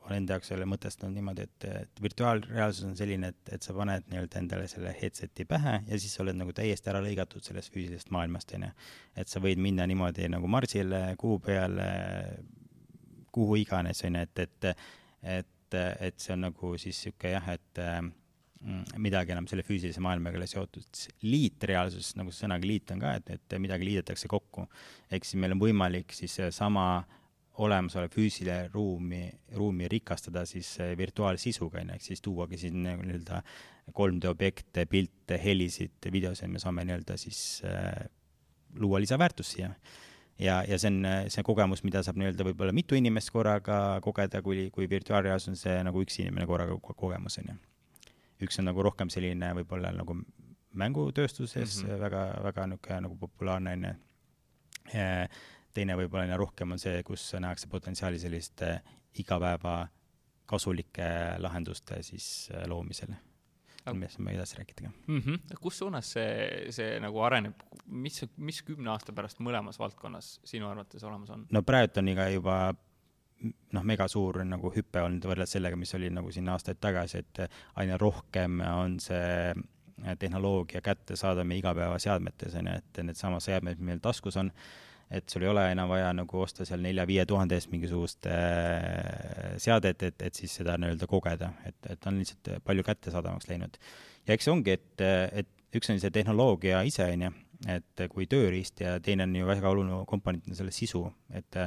olen 0.06 0.16
enda 0.16 0.34
jaoks 0.34 0.50
selle 0.50 0.66
mõtestanud 0.66 1.14
niimoodi, 1.14 1.44
et, 1.46 1.66
et 1.84 2.02
virtuaalreaalsus 2.02 2.88
on 2.88 2.96
selline, 2.98 3.30
et, 3.30 3.52
et 3.54 3.62
sa 3.66 3.74
paned 3.76 4.08
nii-öelda 4.10 4.40
endale 4.40 4.66
selle 4.70 4.90
headset'i 4.98 5.46
pähe 5.46 5.76
ja 5.86 6.00
siis 6.00 6.16
sa 6.16 6.24
oled 6.24 6.38
nagu 6.40 6.54
täiesti 6.56 6.90
ära 6.90 7.02
lõigatud 7.04 7.46
sellest 7.46 7.70
füüsilisest 7.74 8.10
maailmast, 8.14 8.56
onju. 8.58 8.72
et 9.20 9.30
sa 9.30 9.42
võid 9.44 9.62
minna 9.62 9.86
niimoodi 9.90 10.26
nagu 10.32 10.50
Marsile, 10.50 11.04
kuu 11.20 11.38
peale, 11.44 11.88
kuhu 13.34 13.62
iganes, 13.62 14.02
onju, 14.08 14.26
et, 14.26 14.44
et, 14.48 14.86
et, 15.38 15.80
et 16.08 16.18
see 16.18 16.34
on 16.34 16.48
nagu 16.48 16.74
siis 16.82 16.98
sihuke 17.06 17.30
jah, 17.36 17.54
et 17.54 17.84
midagi 19.00 19.34
enam 19.34 19.46
selle 19.48 19.64
füüsilise 19.66 20.00
maailmaga 20.04 20.38
ei 20.38 20.42
ole 20.42 20.48
seotud. 20.48 21.02
liitreaalsus, 21.24 22.14
nagu 22.18 22.32
see 22.32 22.46
sõnaga 22.46 22.68
liit 22.68 22.92
on 22.94 23.02
ka, 23.02 23.12
et, 23.18 23.34
et 23.36 23.56
midagi 23.60 23.88
liidetakse 23.88 24.30
kokku. 24.30 24.66
ehk 25.10 25.26
siis 25.26 25.40
meil 25.40 25.56
on 25.56 25.60
võimalik 25.60 26.14
siis 26.16 26.38
sama 26.54 27.04
olemasolev 27.64 28.10
füüsiline 28.10 28.70
ruumi, 28.72 29.28
ruumi 29.54 29.88
rikastada 29.88 30.42
siis 30.48 30.72
virtuaalsisuga, 30.98 31.82
on 31.82 31.92
ju, 31.92 31.98
ehk 31.98 32.06
siis 32.08 32.24
tuuagi 32.24 32.58
siin 32.58 32.80
nii-öelda 32.82 33.42
3D 33.94 34.30
objekte, 34.30 34.86
pilte, 34.90 35.38
helisid, 35.42 36.08
videosid, 36.12 36.50
me 36.50 36.62
saame 36.62 36.86
nii-öelda 36.88 37.18
siis 37.20 37.60
äh, 37.68 38.08
luua 38.80 38.98
lisaväärtust 39.04 39.58
siia. 39.58 39.70
ja, 40.38 40.62
ja 40.66 40.80
see 40.80 40.90
on, 40.90 41.04
see 41.30 41.44
kogemus, 41.46 41.84
mida 41.84 42.02
saab 42.02 42.18
nii-öelda 42.18 42.48
võib-olla 42.48 42.74
mitu 42.74 42.98
inimest 42.98 43.30
korraga 43.30 44.00
kogeda, 44.02 44.42
kui, 44.42 44.70
kui 44.74 44.90
virtuaalreaalsus 44.90 45.52
on 45.52 45.60
see 45.60 45.78
nagu 45.86 46.02
üks 46.02 46.18
inimene 46.24 46.48
korraga 46.50 46.80
kogemus, 46.96 47.38
on 47.44 47.52
ju 47.52 47.60
üks 48.42 48.58
on 48.58 48.68
nagu 48.70 48.82
rohkem 48.82 49.10
selline 49.10 49.52
võib-olla 49.60 49.92
nagu 49.94 50.16
mängutööstuses 50.74 51.82
mm 51.82 51.88
-hmm. 51.88 52.00
väga, 52.00 52.22
väga 52.42 52.66
niisugune 52.66 53.00
nagu 53.00 53.16
populaarne 53.16 53.72
on 53.72 53.84
ju. 53.84 53.94
teine 55.74 55.96
võib-olla 55.96 56.36
rohkem 56.36 56.72
on 56.72 56.78
see, 56.78 57.02
kus 57.02 57.32
nähakse 57.38 57.66
potentsiaali 57.68 58.18
selliste 58.18 58.80
igapäeva 59.18 59.88
kasulike 60.46 61.38
lahenduste 61.38 62.02
siis 62.02 62.50
äh, 62.54 62.66
loomisel 62.66 63.14
millest 63.92 64.18
me 64.18 64.32
edasi 64.32 64.56
rääkida 64.56 64.86
ka 64.88 64.92
mm. 65.06 65.18
-hmm. 65.20 65.56
kus 65.60 65.78
suunas 65.78 66.12
see, 66.12 66.66
see 66.70 67.00
nagu 67.00 67.20
areneb, 67.20 67.54
mis, 67.86 68.24
mis 68.36 68.62
kümne 68.62 68.90
aasta 68.90 69.12
pärast 69.12 69.40
mõlemas 69.40 69.78
valdkonnas 69.78 70.40
sinu 70.44 70.68
arvates 70.68 71.04
olemas 71.04 71.30
on? 71.30 71.46
no 71.50 71.62
praegu 71.62 71.98
on 71.98 72.08
iga 72.08 72.28
juba 72.28 72.74
noh, 73.42 73.84
megasuur 73.84 74.42
nagu 74.48 74.70
hüpe 74.74 75.02
olnud 75.04 75.26
võrreldes 75.28 75.56
sellega, 75.56 75.76
mis 75.76 75.94
oli 75.98 76.10
nagu 76.12 76.32
siin 76.32 76.48
aastaid 76.52 76.80
tagasi, 76.80 77.24
et 77.24 77.44
aina 77.80 77.98
rohkem 78.00 78.62
on 78.70 78.98
see 79.02 79.52
tehnoloogia 80.18 80.82
kättesaadav 80.84 81.46
meie 81.46 81.62
igapäevaseadmetes, 81.62 82.56
on 82.58 82.70
ju, 82.70 82.80
et 82.80 83.04
needsamad 83.06 83.44
seadmed, 83.44 83.78
mis 83.78 83.92
meil 83.92 84.02
taskus 84.02 84.36
on, 84.40 84.50
et 85.14 85.28
sul 85.30 85.44
ei 85.44 85.50
ole 85.50 85.64
enam 85.70 85.90
vaja 85.90 86.10
nagu 86.16 86.40
osta 86.40 86.66
seal 86.66 86.82
nelja-viie 86.82 87.26
tuhande 87.28 87.58
eest 87.58 87.70
mingisugust 87.72 88.26
äh, 88.30 89.54
seadet, 89.62 90.02
et, 90.08 90.26
et 90.28 90.40
siis 90.40 90.54
seda 90.60 90.76
nii-öelda 90.80 91.08
kogeda, 91.10 91.52
et, 91.68 91.78
et 91.92 92.08
on 92.10 92.18
lihtsalt 92.20 92.56
palju 92.64 92.86
kättesaadavamaks 92.86 93.50
läinud. 93.50 93.78
ja 94.26 94.36
eks 94.36 94.48
see 94.48 94.54
ongi, 94.54 94.78
et, 94.78 95.04
et 95.44 95.78
üks 95.78 95.90
on 95.92 96.00
see 96.00 96.14
tehnoloogia 96.14 96.82
ise, 96.88 97.06
on 97.14 97.28
ju, 97.28 97.34
et 97.70 98.06
kui 98.12 98.26
tööriist 98.30 98.80
ja 98.82 98.96
teine 99.02 99.28
on 99.28 99.36
ju 99.36 99.46
väga 99.48 99.70
oluline 99.70 100.00
komponent 100.10 100.48
on 100.50 100.58
selle 100.58 100.74
sisu, 100.74 101.04
et 101.32 101.60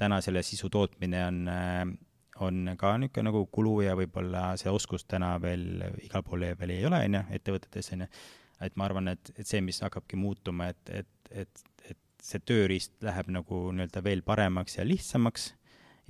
täna 0.00 0.20
selle 0.24 0.42
sisu 0.46 0.70
tootmine 0.72 1.22
on, 1.26 1.42
äh, 1.48 1.84
on 2.44 2.72
ka 2.78 2.96
niisugune 3.00 3.30
nagu 3.30 3.44
kulu 3.52 3.76
ja 3.86 3.96
võib-olla 3.98 4.48
see 4.60 4.72
oskus 4.72 5.06
täna 5.08 5.34
veel 5.42 5.84
igal 6.04 6.24
pool 6.26 6.44
veel 6.60 6.74
ei 6.74 6.86
ole, 6.88 7.02
on 7.08 7.18
ju, 7.20 7.22
ettevõtetes, 7.38 7.92
on 7.96 8.06
ju. 8.06 8.10
et 8.66 8.76
ma 8.76 8.88
arvan, 8.88 9.12
et, 9.14 9.32
et 9.36 9.46
see, 9.48 9.62
mis 9.64 9.80
hakkabki 9.84 10.18
muutuma, 10.20 10.70
et, 10.72 10.92
et, 11.02 11.30
et, 11.30 11.64
et 11.90 12.00
see 12.22 12.42
tööriist 12.44 12.96
läheb 13.04 13.30
nagu 13.32 13.66
nii-öelda 13.72 14.02
veel 14.04 14.24
paremaks 14.26 14.78
ja 14.78 14.86
lihtsamaks 14.86 15.50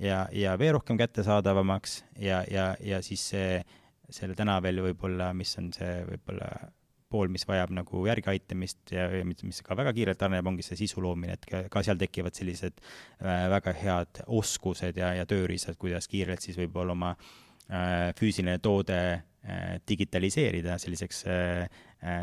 ja, 0.03 0.27
ja 0.33 0.57
veel 0.59 0.77
rohkem 0.79 0.99
kättesaadavamaks 1.01 2.03
ja, 2.19 2.43
ja, 2.51 2.73
ja 2.81 3.03
siis 3.05 3.23
see, 3.33 3.61
selle 4.11 4.37
täna 4.39 4.59
veel 4.63 4.83
võib-olla, 4.85 5.33
mis 5.35 5.57
on 5.61 5.73
see 5.77 6.01
võib-olla 6.09 6.51
pool, 7.13 7.31
mis 7.33 7.47
vajab 7.47 7.73
nagu 7.77 8.03
järgiaitamist 8.09 8.93
ja 8.95 9.07
mis, 9.27 9.43
mis 9.47 9.63
ka 9.65 9.77
väga 9.79 9.93
kiirelt 9.97 10.23
areneb, 10.27 10.49
ongi 10.51 10.65
see 10.67 10.79
sisu 10.83 11.03
loomine, 11.05 11.37
et 11.37 11.47
ka, 11.49 11.63
ka 11.73 11.83
seal 11.87 11.99
tekivad 12.01 12.37
sellised 12.37 12.81
äh, 12.81 13.47
väga 13.53 13.75
head 13.79 14.23
oskused 14.27 14.99
ja, 14.99 15.13
ja 15.21 15.27
tööriistad, 15.29 15.79
kuidas 15.81 16.11
kiirelt 16.11 16.45
siis 16.45 16.59
võib-olla 16.59 16.97
oma 16.97 17.13
äh, 17.15 18.11
füüsiline 18.19 18.59
toode 18.65 19.01
äh, 19.15 19.77
digitaliseerida 19.89 20.79
selliseks 20.83 21.25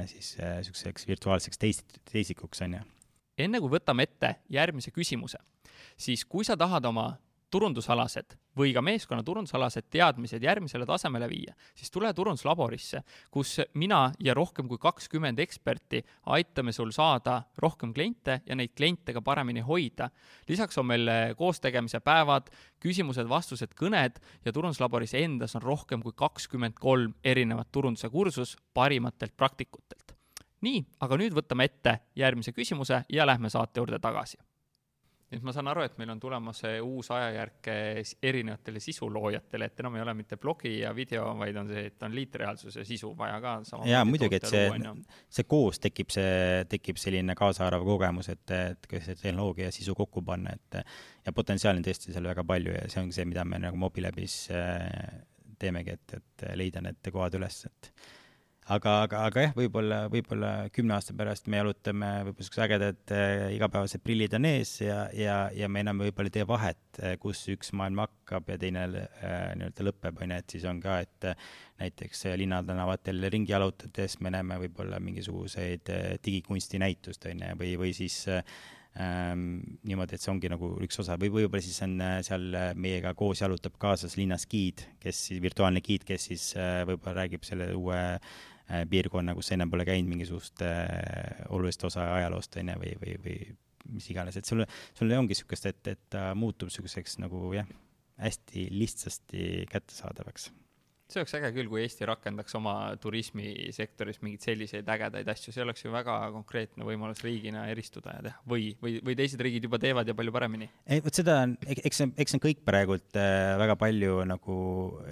siis 0.08 0.36
niisuguseks 0.38 1.08
virtuaalseks 1.10 1.60
teis-, 1.60 1.82
teisikuks, 2.12 2.62
on 2.64 2.76
ju. 2.78 2.84
enne 3.42 3.60
kui 3.60 3.72
võtame 3.74 4.06
ette 4.06 4.36
järgmise 4.54 4.94
küsimuse, 4.96 5.40
siis 5.98 6.24
kui 6.30 6.46
sa 6.48 6.56
tahad 6.60 6.86
oma 6.86 7.08
turundusalased 7.54 8.34
või 8.58 8.72
ka 8.74 8.82
meeskonna 8.86 9.24
turundusalased 9.26 9.86
teadmised 9.94 10.44
järgmisele 10.44 10.86
tasemele 10.90 11.28
viia, 11.30 11.54
siis 11.78 11.92
tule 11.94 12.10
turunduslaborisse, 12.14 13.04
kus 13.34 13.60
mina 13.78 14.08
ja 14.24 14.34
rohkem 14.38 14.70
kui 14.70 14.80
kakskümmend 14.82 15.42
eksperti 15.44 16.02
aitame 16.34 16.74
sul 16.74 16.94
saada 16.96 17.42
rohkem 17.62 17.94
kliente 17.94 18.40
ja 18.46 18.58
neid 18.58 18.74
kliente 18.78 19.14
ka 19.14 19.22
paremini 19.22 19.62
hoida. 19.66 20.10
lisaks 20.48 20.78
on 20.78 20.90
meil 20.90 21.10
koostegemise 21.38 22.00
päevad, 22.00 22.50
küsimused-vastused, 22.84 23.76
kõned 23.78 24.22
ja 24.46 24.54
turunduslaboris 24.54 25.14
endas 25.22 25.56
on 25.56 25.62
rohkem 25.62 26.02
kui 26.02 26.14
kakskümmend 26.16 26.80
kolm 26.80 27.14
erinevat 27.24 27.72
turunduse 27.72 28.10
kursus 28.10 28.58
parimatelt 28.74 29.38
praktikutelt. 29.38 30.18
nii, 30.62 30.86
aga 31.00 31.18
nüüd 31.18 31.36
võtame 31.36 31.70
ette 31.70 32.00
järgmise 32.16 32.52
küsimuse 32.52 33.04
ja 33.10 33.26
lähme 33.26 33.50
saate 33.50 33.80
juurde 33.80 34.00
tagasi 34.00 34.38
et 35.34 35.44
ma 35.46 35.54
saan 35.56 35.70
aru, 35.72 35.84
et 35.86 35.98
meil 36.00 36.12
on 36.14 36.20
tulemas 36.22 36.62
uus 36.84 37.10
ajajärk 37.14 37.70
erinevatele 38.24 38.82
sisuloojatele, 38.84 39.70
et 39.70 39.84
enam 39.84 39.98
ei 39.98 40.04
ole 40.06 40.14
mitte 40.18 40.38
blogi 40.42 40.76
ja 40.80 40.94
video, 40.96 41.26
vaid 41.40 41.58
on 41.62 41.72
see, 41.72 41.86
et 41.90 42.06
on 42.06 42.16
liitreaalsus 42.16 42.80
ja 42.82 42.86
sisu 42.88 43.14
vaja 43.18 43.40
ka. 43.44 43.56
jaa, 43.90 44.04
muidugi, 44.08 44.40
et 44.40 44.48
see, 44.50 44.66
see 45.38 45.48
koos 45.50 45.82
tekib 45.84 46.14
see, 46.14 46.64
tekib 46.70 47.02
selline 47.02 47.36
kaasaarv 47.40 47.86
kogemus, 47.88 48.30
et, 48.34 48.46
et 48.58 48.90
kuidas 48.90 49.10
see 49.10 49.22
tehnoloogia 49.26 49.70
ja 49.70 49.76
sisu 49.76 49.96
kokku 49.98 50.24
panna, 50.26 50.56
et 50.56 50.82
ja 51.26 51.36
potentsiaali 51.36 51.82
on 51.82 51.88
tõesti 51.88 52.14
seal 52.14 52.28
väga 52.30 52.46
palju 52.48 52.76
ja 52.76 52.88
see 52.90 53.04
ongi 53.04 53.18
see, 53.18 53.30
mida 53.30 53.46
me 53.48 53.62
nagu 53.64 53.80
Mobilabis 53.80 54.38
äh, 54.54 55.24
teemegi, 55.60 55.98
et, 55.98 56.20
et 56.20 56.46
leida 56.60 56.84
need 56.84 57.14
kohad 57.14 57.40
üles, 57.40 57.64
et 57.70 57.94
aga, 58.72 58.94
aga, 59.04 59.24
aga 59.28 59.44
jah, 59.48 59.54
võib-olla, 59.58 59.98
võib-olla 60.12 60.52
kümne 60.74 60.96
aasta 60.96 61.16
pärast 61.18 61.50
me 61.52 61.60
jalutame 61.60 62.10
võib-olla 62.30 62.48
siuksed 62.48 62.66
ägedad 62.66 63.14
äh, 63.16 63.48
igapäevased 63.58 64.04
prillid 64.04 64.36
on 64.38 64.48
ees 64.48 64.76
ja, 64.82 65.00
ja, 65.18 65.38
ja 65.56 65.68
me 65.72 65.84
enam 65.84 66.04
võib-olla 66.06 66.32
ei 66.32 66.38
tee 66.38 66.46
vahet, 66.48 66.84
äh, 67.02 67.16
kus 67.22 67.44
üks 67.52 67.74
maailm 67.76 68.04
hakkab 68.06 68.54
ja 68.54 68.60
teine 68.62 68.86
äh, 68.88 69.50
nii-öelda 69.60 69.88
lõpeb, 69.90 70.22
on 70.24 70.36
ju, 70.36 70.44
et 70.44 70.56
siis 70.56 70.68
on 70.70 70.80
ka, 70.84 71.00
et 71.04 71.28
äh, 71.34 71.50
näiteks 71.84 72.28
äh, 72.30 72.38
linnatänavatel 72.40 73.28
ringi 73.34 73.52
jalutades 73.56 74.20
me 74.24 74.32
näeme 74.34 74.62
võib-olla 74.64 75.02
mingisuguseid 75.04 75.92
äh, 75.92 76.08
digikunstinäitust, 76.24 77.28
on 77.34 77.44
ju, 77.44 77.60
või, 77.60 77.74
või 77.82 77.92
siis 77.98 78.22
äh, 78.32 78.48
ähm, 79.02 79.60
niimoodi, 79.84 80.16
et 80.16 80.24
see 80.24 80.32
ongi 80.32 80.52
nagu 80.54 80.72
üks 80.86 81.02
osa. 81.04 81.18
Või 81.20 81.34
võib-olla 81.34 81.66
siis 81.66 81.82
on 81.84 81.98
seal 82.24 82.48
meiega 82.80 83.12
koos 83.18 83.44
jalutab 83.44 83.76
kaasas 83.82 84.16
linnas 84.20 84.48
giid, 84.48 84.86
kes 85.04 85.28
siis, 85.28 85.44
virtuaalne 85.44 85.84
giid, 85.84 86.08
kes 86.08 86.32
siis 86.32 86.48
äh, 86.56 86.82
võib-olla 86.88 87.24
räägib 87.24 87.44
selle 87.48 87.74
uue 87.76 88.00
äh, 88.00 88.34
Äh, 88.34 88.53
piirkonna, 88.90 89.36
kus 89.36 89.52
ennem 89.56 89.72
pole 89.72 89.86
käinud 89.88 90.10
mingisugust 90.10 90.64
äh, 90.66 91.44
olulist 91.50 91.84
osa 91.84 92.08
ajaloost, 92.16 92.58
on 92.62 92.74
ju, 92.74 92.80
või, 92.84 92.96
või, 93.02 93.16
või 93.26 93.38
mis 93.94 94.10
iganes, 94.14 94.38
et 94.40 94.48
sul, 94.48 94.64
sul 94.96 95.12
ongi 95.12 95.36
niisugust, 95.36 95.68
et, 95.70 95.88
et 95.92 96.04
ta 96.14 96.30
muutub 96.38 96.72
niisuguseks 96.72 97.20
nagu 97.24 97.52
jah, 97.56 97.70
hästi 98.24 98.70
lihtsasti 98.72 99.48
kättesaadavaks 99.72 100.52
see 101.14 101.22
oleks 101.22 101.36
äge 101.38 101.52
küll, 101.56 101.70
kui 101.72 101.84
Eesti 101.84 102.08
rakendaks 102.10 102.56
oma 102.58 102.74
turismisektoris 103.02 104.22
mingeid 104.24 104.46
selliseid 104.48 104.90
ägedaid 104.96 105.30
asju, 105.34 105.54
see 105.56 105.64
oleks 105.66 105.86
ju 105.86 105.94
väga 105.94 106.18
konkreetne 106.36 106.88
võimalus 106.88 107.24
riigina 107.26 107.66
eristuda 107.72 108.18
ja 108.18 108.26
teha. 108.28 108.42
Või, 108.50 108.72
või, 108.84 108.98
või 109.06 109.18
teised 109.20 109.42
riigid 109.46 109.68
juba 109.70 109.80
teevad 109.84 110.10
ja 110.10 110.18
palju 110.18 110.34
paremini. 110.36 110.70
ei, 110.88 111.04
vot 111.06 111.22
seda 111.22 111.40
on, 111.46 111.56
eks 111.70 112.02
see, 112.02 112.10
eks 112.18 112.36
see 112.36 112.40
on 112.40 112.46
kõik 112.48 112.66
praegult 112.68 113.20
äh, 113.20 113.54
väga 113.62 113.78
palju 113.80 114.20
nagu 114.30 114.58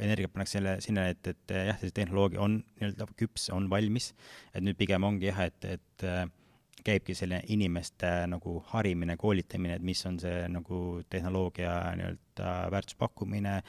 energiat 0.01 0.33
pannakse 0.33 0.59
selle, 0.59 0.77
sinna, 0.83 1.07
et, 1.13 1.33
et 1.33 1.55
jah, 1.71 1.79
see 1.81 1.95
tehnoloogia 1.95 2.41
on 2.43 2.59
nii-öelda 2.81 3.09
küps, 3.19 3.49
on 3.55 3.69
valmis, 3.71 4.11
et 4.55 4.65
nüüd 4.65 4.79
pigem 4.79 5.05
ongi 5.07 5.29
jah, 5.29 5.45
et, 5.47 5.69
et 5.77 6.07
äh, 6.07 6.25
käibki 6.85 7.15
selline 7.17 7.41
inimeste 7.53 8.09
nagu 8.31 8.57
harimine, 8.71 9.15
koolitamine, 9.19 9.77
et 9.77 9.85
mis 9.85 10.01
on 10.09 10.17
see 10.21 10.45
nagu 10.51 10.81
tehnoloogia 11.13 11.75
nii-öelda 11.99 12.53
väärtuspakkumine, 12.73 13.59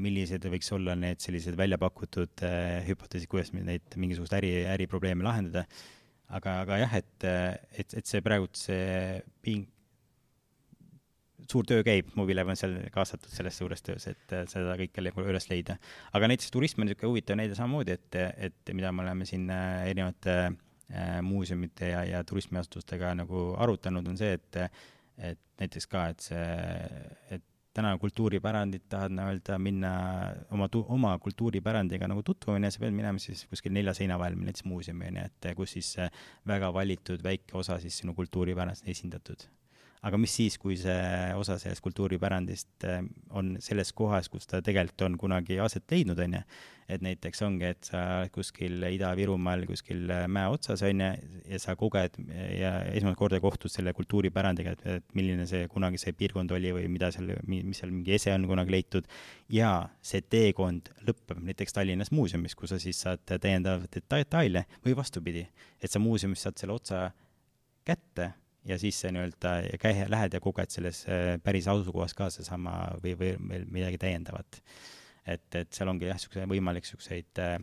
millised 0.00 0.46
võiks 0.52 0.70
olla 0.76 0.94
need 0.98 1.20
sellised 1.20 1.58
välja 1.58 1.78
pakutud 1.80 2.44
äh, 2.46 2.80
hüpoteesid, 2.88 3.28
kuidas 3.30 3.52
neid 3.56 3.98
mingisuguseid 4.00 4.38
äri, 4.40 4.54
äriprobleeme 4.76 5.26
lahendada. 5.26 5.66
aga, 6.34 6.58
aga 6.64 6.80
jah, 6.80 6.98
et, 6.98 7.28
et, 7.78 7.94
et 8.00 8.08
see 8.08 8.22
praegult 8.24 8.56
see 8.56 9.20
ping-, 9.44 9.68
suur 11.50 11.68
töö 11.68 11.84
käib, 11.84 12.08
Mobilev 12.16 12.48
on 12.48 12.56
seal 12.56 12.78
kaasatud 12.94 13.30
selles 13.30 13.58
suures 13.60 13.84
töös, 13.84 14.06
et 14.08 14.36
seda 14.50 14.78
kõike 14.80 15.04
nagu 15.04 15.26
üles 15.28 15.50
leida. 15.50 15.76
aga 16.16 16.32
näiteks 16.32 16.50
turism 16.54 16.80
on 16.80 16.88
niisugune 16.88 17.12
huvitav 17.12 17.38
näide 17.38 17.58
samamoodi, 17.58 17.98
et, 17.98 18.22
et 18.48 18.74
mida 18.76 18.92
me 18.92 19.04
oleme 19.04 19.28
siin 19.28 19.50
äh, 19.52 19.84
erinevate 19.90 20.54
Äh, 20.92 21.22
muuseumite 21.22 21.88
ja, 21.88 22.02
ja 22.04 22.18
turismiasutustega 22.28 23.14
nagu 23.16 23.54
arutanud, 23.56 24.04
on 24.04 24.18
see, 24.20 24.34
et 24.36 24.58
et 25.16 25.40
näiteks 25.62 25.86
ka, 25.88 26.02
et 26.12 26.24
see, 26.26 26.42
et 27.32 27.44
täna 27.74 27.90
kultuuripärandit 27.98 28.84
tahad 28.88 29.14
nii-öelda 29.16 29.58
minna 29.58 29.90
oma 30.54 30.68
oma 30.96 31.16
kultuuripärandiga 31.18 32.08
nagu 32.10 32.22
ju, 32.22 32.70
sa 32.70 32.84
pead 32.84 32.94
minema 32.94 33.22
siis 33.22 33.44
kuskil 33.50 33.74
nelja 33.74 33.94
seina 33.98 34.18
vahel, 34.20 34.38
näiteks 34.38 34.64
muuseumi, 34.70 35.10
on 35.10 35.20
ju, 35.20 35.26
et 35.32 35.50
kus 35.58 35.74
siis 35.78 35.90
väga 36.46 36.72
valitud 36.74 37.22
väike 37.26 37.58
osa 37.58 37.80
siis 37.82 37.98
sinu 38.02 38.14
kultuuripärandist 38.14 38.88
esindatud 38.94 39.48
aga 40.04 40.18
mis 40.20 40.34
siis, 40.36 40.58
kui 40.60 40.76
see 40.78 41.32
osa 41.38 41.56
sellest 41.60 41.82
kultuuripärandist 41.84 42.84
äh, 42.88 43.00
on 43.36 43.54
selles 43.64 43.92
kohas, 43.96 44.28
kus 44.32 44.48
ta 44.50 44.60
tegelikult 44.64 45.04
on 45.06 45.18
kunagi 45.20 45.58
aset 45.62 45.84
leidnud, 45.90 46.20
on 46.20 46.38
ju. 46.38 46.42
et 46.84 47.00
näiteks 47.00 47.40
ongi, 47.46 47.70
et 47.72 47.88
sa 47.88 48.00
kuskil 48.32 48.82
Ida-Virumaal 48.90 49.64
kuskil 49.68 50.02
äh, 50.12 50.26
mäe 50.28 50.50
otsas, 50.52 50.82
on 50.84 51.00
ju, 51.00 51.08
ja 51.48 51.60
sa 51.62 51.76
koged 51.80 52.18
ja 52.58 52.74
esmast 52.92 53.16
korda 53.20 53.40
kohtud 53.40 53.72
selle 53.72 53.94
kultuuripärandiga, 53.96 54.76
et, 54.76 54.84
et 54.98 55.16
milline 55.16 55.48
see 55.48 55.64
kunagi 55.72 56.02
see 56.02 56.12
piirkond 56.18 56.52
oli 56.52 56.74
või 56.76 56.90
mida 56.92 57.08
seal, 57.14 57.32
mis 57.48 57.80
seal 57.80 57.94
mingi 57.94 58.18
ese 58.18 58.36
on 58.36 58.44
kunagi 58.50 58.76
leitud. 58.76 59.08
ja 59.48 59.72
see 60.04 60.20
teekond 60.20 60.92
lõpeb 61.08 61.40
näiteks 61.48 61.72
Tallinnas 61.72 62.12
muuseumis, 62.12 62.56
kus 62.58 62.76
sa 62.76 62.82
siis 62.82 63.00
saad 63.06 63.24
täiendavaid 63.24 64.02
detaile 64.04 64.66
või 64.84 64.96
vastupidi, 64.96 65.48
et 65.80 65.90
sa 65.90 66.02
muuseumis 66.02 66.44
saad 66.44 66.60
selle 66.60 66.76
otsa 66.76 67.06
kätte 67.84 68.34
ja 68.68 68.78
siis 68.80 68.98
see 69.02 69.12
nii-öelda 69.14 69.54
käi-, 69.80 70.06
lähed 70.10 70.36
ja 70.36 70.40
koged 70.42 70.72
selles 70.72 71.04
äh, 71.08 71.34
päris 71.44 71.68
asukohas 71.70 72.16
ka 72.16 72.30
seesama 72.32 72.76
või, 73.02 73.16
või 73.20 73.34
veel 73.50 73.66
midagi 73.72 74.00
täiendavat. 74.00 74.60
et, 75.26 75.48
et 75.54 75.72
seal 75.72 75.88
ongi 75.92 76.08
jah, 76.08 76.18
niisugune 76.18 76.48
võimalik 76.50 76.86
niisuguseid 76.86 77.42
äh, 77.44 77.58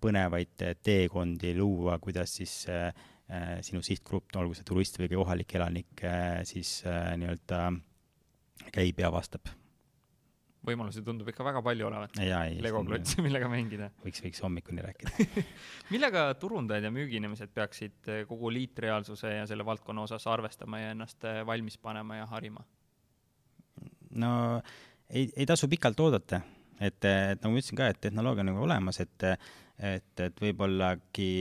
põnevaid 0.00 0.66
teekondi 0.84 1.54
luua, 1.56 1.98
kuidas 2.02 2.36
siis 2.40 2.66
äh, 2.68 2.90
sinu 3.64 3.80
sihtgrupp, 3.84 4.34
olgu 4.36 4.58
see 4.58 4.66
turist 4.68 4.98
või 5.00 5.08
kohalik 5.14 5.54
elanik 5.56 6.02
siis 6.44 6.82
nii-öelda 6.84 7.64
käib 8.74 9.00
ja 9.00 9.08
avastab 9.08 9.48
võimalusi 10.66 11.02
tundub 11.04 11.28
ikka 11.32 11.44
väga 11.46 11.62
palju 11.64 11.86
olevat. 11.88 12.18
Lego 12.62 12.82
klotsi, 12.86 13.22
millega 13.24 13.48
mängida. 13.50 13.90
võiks, 14.04 14.22
võiks 14.24 14.42
hommikuni 14.44 14.84
rääkida 14.84 15.42
millega 15.94 16.28
turundajad 16.40 16.86
ja 16.86 16.92
müügiinimesed 16.94 17.52
peaksid 17.54 18.12
eh, 18.12 18.22
kogu 18.28 18.52
liitreaalsuse 18.54 19.34
ja 19.38 19.48
selle 19.50 19.66
valdkonna 19.66 20.06
osas 20.06 20.26
arvestama 20.30 20.82
ja 20.82 20.94
ennast 20.94 21.26
eh, 21.28 21.42
valmis 21.46 21.78
panema 21.82 22.20
ja 22.20 22.28
harima? 22.30 22.64
no 24.22 24.32
ei, 25.10 25.28
ei 25.36 25.46
tasu 25.48 25.68
pikalt 25.72 26.00
oodata, 26.00 26.42
et, 26.80 27.02
et 27.04 27.42
nagu 27.42 27.54
ma 27.54 27.60
ütlesin 27.60 27.78
ka, 27.78 27.90
et 27.92 28.00
tehnoloogia 28.04 28.44
on 28.44 28.52
nagu 28.52 28.64
olemas, 28.66 29.00
et, 29.02 29.28
et, 29.78 30.24
et 30.26 30.42
võib-ollagi 30.42 31.32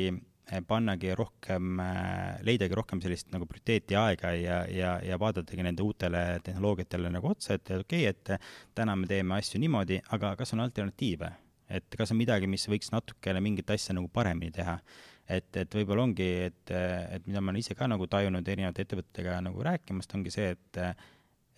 pannagi 0.67 1.13
rohkem, 1.15 1.79
eh, 1.79 2.41
leidagi 2.47 2.75
rohkem 2.75 3.01
sellist 3.03 3.31
nagu 3.31 3.47
prioriteeti 3.47 3.95
aega 3.95 4.33
ja, 4.35 4.57
ja, 4.67 4.95
ja 5.05 5.19
vaadatagi 5.19 5.63
nende 5.63 5.85
uutele 5.85 6.23
tehnoloogiatele 6.43 7.11
nagu 7.13 7.31
otsa, 7.31 7.55
et 7.55 7.71
okei 7.77 8.07
okay,, 8.09 8.11
et 8.11 8.75
täna 8.75 8.97
me 8.99 9.07
teeme 9.07 9.37
asju 9.37 9.61
niimoodi, 9.63 10.01
aga 10.17 10.35
kas 10.39 10.53
on 10.57 10.65
alternatiive? 10.65 11.31
et 11.71 11.95
kas 11.95 12.11
on 12.11 12.19
midagi, 12.19 12.49
mis 12.51 12.67
võiks 12.67 12.91
natukene 12.91 13.39
mingit 13.39 13.69
asja 13.71 13.95
nagu 13.95 14.09
paremini 14.11 14.51
teha? 14.51 14.75
et, 15.31 15.47
et 15.55 15.77
võib-olla 15.79 16.03
ongi, 16.03 16.27
et, 16.49 16.73
et 16.73 17.27
mida 17.29 17.39
ma 17.39 17.53
olen 17.53 17.61
ise 17.61 17.77
ka 17.77 17.87
nagu 17.87 18.07
tajunud 18.11 18.47
erinevate 18.47 18.83
ettevõtetega 18.83 19.39
nagu 19.45 19.63
rääkimast, 19.63 20.17
ongi 20.17 20.33
see, 20.33 20.51
et 20.57 20.81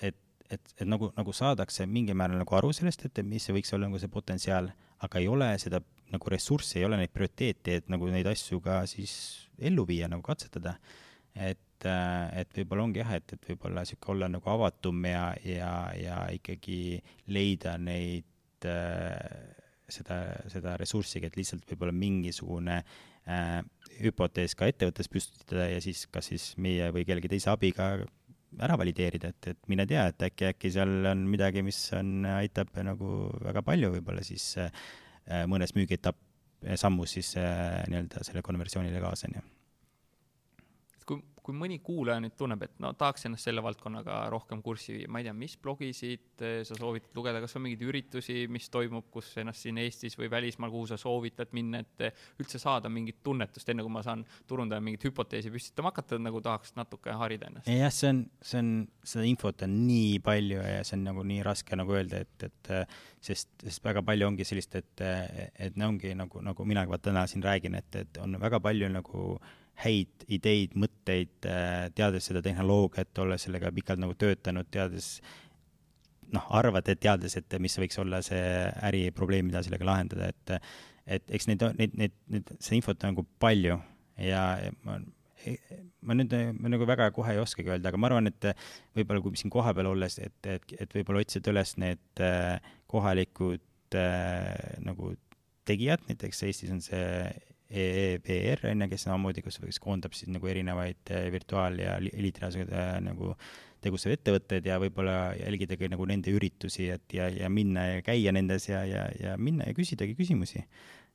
et, 0.03 0.19
et, 0.51 0.73
et 0.77 0.87
nagu, 0.87 1.09
nagu 1.17 1.33
saadakse 1.33 1.87
mingil 1.89 2.17
määral 2.19 2.37
nagu 2.41 2.59
aru 2.59 2.69
sellest, 2.75 3.07
et 3.07 3.23
mis 3.25 3.49
võiks 3.49 3.73
olla 3.73 3.89
nagu 3.89 4.01
see 4.01 4.11
potentsiaal, 4.11 4.69
aga 5.03 5.21
ei 5.21 5.27
ole 5.31 5.49
seda 5.61 5.81
nagu 6.13 6.33
ressurssi, 6.33 6.79
ei 6.79 6.87
ole 6.87 6.99
neid 7.01 7.13
prioriteete, 7.13 7.79
et 7.81 7.89
nagu 7.91 8.09
neid 8.11 8.27
asju 8.29 8.61
ka 8.63 8.83
siis 8.89 9.13
ellu 9.61 9.85
viia, 9.89 10.09
nagu 10.11 10.23
katsetada. 10.25 10.77
et, 11.33 11.85
äh, 11.89 12.41
et 12.43 12.51
võib-olla 12.59 12.83
ongi 12.85 13.01
jah, 13.01 13.15
et, 13.17 13.33
et 13.33 13.47
võib-olla 13.49 13.81
sihuke 13.89 14.11
olla 14.13 14.27
nagu 14.29 14.49
avatum 14.53 14.99
ja, 15.09 15.31
ja, 15.41 15.71
ja 15.97 16.17
ikkagi 16.29 16.99
leida 17.33 17.73
neid 17.81 18.67
äh, 18.69 19.55
seda, 19.89 20.19
seda 20.53 20.75
ressurssi, 20.77 21.23
et 21.25 21.39
lihtsalt 21.39 21.65
võib-olla 21.71 21.95
mingisugune 21.97 22.77
äh, 23.25 23.57
hüpotees 24.03 24.53
ka 24.53 24.69
ettevõttes 24.69 25.09
püstitada 25.09 25.65
ja 25.71 25.81
siis 25.81 26.05
kas 26.13 26.29
siis 26.29 26.51
meie 26.61 26.91
või 26.93 27.07
kellegi 27.09 27.33
teise 27.33 27.49
abiga 27.49 27.95
ära 28.61 28.77
valideerida, 28.77 29.33
et, 29.33 29.47
et 29.55 29.69
mine 29.73 29.87
tea, 29.89 30.05
et 30.13 30.27
äkki, 30.29 30.51
äkki 30.51 30.69
seal 30.75 31.09
on 31.09 31.25
midagi, 31.25 31.65
mis 31.65 31.79
on, 31.97 32.27
aitab 32.35 32.69
nagu 32.85 33.31
väga 33.41 33.65
palju 33.65 33.95
võib-olla 33.95 34.21
siis 34.21 34.51
Äh, 34.61 34.69
mõnes 35.47 35.75
müügietapp, 35.77 36.17
äh, 36.65 36.77
sammus 36.79 37.15
siis 37.17 37.35
äh, 37.37 37.83
nii-öelda 37.87 38.23
selle 38.27 38.41
konversioonile 38.45 39.01
kaasa, 39.03 39.29
on 39.29 39.39
ju. 39.39 39.45
Kui, 41.43 41.55
mõni 41.57 41.79
kuulaja 41.83 42.21
nüüd 42.23 42.35
tunneb, 42.39 42.63
et 42.65 42.79
no 42.83 42.93
tahaks 42.97 43.27
ennast 43.27 43.47
selle 43.47 43.63
valdkonnaga 43.65 44.23
rohkem 44.33 44.61
kurssi 44.65 44.95
viia, 44.97 45.09
ma 45.11 45.21
ei 45.21 45.27
tea, 45.27 45.35
mis 45.37 45.55
blogisid 45.61 46.43
eh, 46.43 46.61
sa 46.67 46.77
soovitad 46.77 47.17
lugeda, 47.17 47.41
kas 47.43 47.57
on 47.57 47.65
mingeid 47.65 47.83
üritusi, 47.87 48.43
mis 48.51 48.69
toimub, 48.73 49.09
kus 49.13 49.31
ennast 49.41 49.65
siin 49.65 49.79
Eestis 49.83 50.17
või 50.19 50.29
välismaal, 50.31 50.71
kuhu 50.73 50.89
sa 50.91 50.99
soovitad 50.99 51.53
minna, 51.57 51.83
et 51.83 52.05
eh, 52.07 52.25
üldse 52.41 52.61
saada 52.61 52.91
mingit 52.93 53.21
tunnetust, 53.25 53.69
enne 53.73 53.85
kui 53.85 53.93
ma 53.93 54.03
saan 54.05 54.25
turundajale 54.49 54.85
mingit 54.87 55.07
hüpoteesi 55.09 55.51
püstitama 55.53 55.91
hakata, 55.91 56.19
nagu 56.21 56.41
tahaks 56.43 56.75
natuke 56.79 57.15
harida 57.19 57.51
ennast? 57.51 57.71
jah, 57.71 57.93
see 57.93 58.13
on, 58.13 58.23
see 58.41 58.61
on, 58.63 58.71
seda 59.13 59.27
infot 59.27 59.65
on 59.67 59.75
nii 59.87 60.19
palju 60.23 60.61
ja 60.61 60.83
see 60.87 60.97
on 60.99 61.07
nagu 61.09 61.25
nii 61.27 61.41
raske 61.45 61.79
nagu 61.79 61.97
öelda, 61.97 62.23
et, 62.23 62.47
et 62.47 62.73
sest, 63.23 63.51
sest 63.63 63.83
väga 63.83 64.03
palju 64.05 64.29
ongi 64.31 64.47
sellist, 64.47 64.75
et, 64.79 65.03
et 65.03 65.83
ongi 65.83 66.13
nagu, 66.17 66.43
nagu 66.43 66.67
mina 66.67 66.85
ka 66.87 67.01
täna 67.09 67.25
siin 67.29 67.43
räägin, 67.43 67.75
et, 67.79 67.99
et 67.99 68.23
on 68.23 68.39
väga 68.39 68.61
palju 68.63 68.89
nagu 68.93 69.25
häid 69.81 70.27
ideid, 70.31 70.75
mõtteid, 70.79 71.33
äh, 71.49 71.87
teades 71.97 72.29
seda 72.29 72.43
tehnoloogiat, 72.45 73.11
olles 73.23 73.47
sellega 73.47 73.71
pikalt 73.73 74.01
nagu 74.01 74.15
töötanud, 74.19 74.69
teades 74.71 75.17
noh, 76.33 76.45
arvad, 76.55 76.87
et 76.89 77.01
teades, 77.01 77.37
et 77.37 77.57
mis 77.61 77.75
võiks 77.81 77.99
olla 78.01 78.21
see 78.25 78.43
äriprobleem, 78.89 79.49
mida 79.49 79.63
sellega 79.65 79.87
lahendada, 79.89 80.31
et 80.33 80.59
et 81.03 81.33
eks 81.35 81.49
neid, 81.49 81.63
neid, 81.75 81.97
neid, 81.99 82.13
neid, 82.31 82.53
seda 82.63 82.77
infot 82.77 83.01
on 83.03 83.11
nagu 83.11 83.25
palju 83.43 83.75
ja 84.23 84.43
ma, 84.87 84.95
ma 86.07 86.15
nüüd 86.15 86.35
ma 86.59 86.71
nagu 86.71 86.87
väga 86.87 87.09
kohe 87.15 87.35
ei 87.35 87.41
oskagi 87.41 87.73
öelda, 87.73 87.91
aga 87.91 87.99
ma 87.99 88.07
arvan, 88.07 88.31
et 88.31 88.47
võib-olla 88.95 89.23
kui 89.25 89.39
siin 89.39 89.51
kohapeal 89.53 89.91
olles, 89.91 90.15
et, 90.23 90.37
et, 90.47 90.75
et 90.79 90.95
võib-olla 90.95 91.23
otsida 91.25 91.51
üles 91.51 91.75
need 91.81 92.23
äh, 92.23 92.71
kohalikud 92.91 93.99
äh, 93.99 94.79
nagu 94.85 95.11
tegijad, 95.67 96.03
näiteks 96.07 96.43
Eestis 96.47 96.71
on 96.73 96.81
see 96.83 97.03
EEVR 97.73 98.67
on 98.69 98.85
ju, 98.85 98.89
kes 98.91 99.05
samamoodi, 99.07 99.43
kus, 99.45 99.59
kes 99.63 99.79
koondab 99.83 100.15
siis 100.17 100.31
nagu 100.33 100.49
erinevaid 100.49 101.11
eh, 101.13 101.29
virtuaal- 101.33 101.81
ja 101.81 101.97
eliitrahastusega 101.99 102.81
äh, 102.81 102.97
nagu 103.03 103.33
tegutsevaid 103.83 104.19
ettevõtteid 104.19 104.67
ja 104.69 104.79
võib-olla 104.79 105.17
jälgida 105.35 105.77
ka 105.79 105.89
nagu 105.91 106.05
nende 106.07 106.31
üritusi, 106.31 106.87
et 106.93 107.15
ja, 107.17 107.27
ja 107.33 107.49
minna 107.51 107.87
ja 107.89 108.03
käia 108.05 108.31
nendes 108.35 108.69
ja, 108.69 108.83
ja, 108.87 109.07
ja 109.19 109.35
minna 109.37 109.67
ja 109.67 109.75
küsidagi 109.75 110.15
küsimusi. 110.15 110.63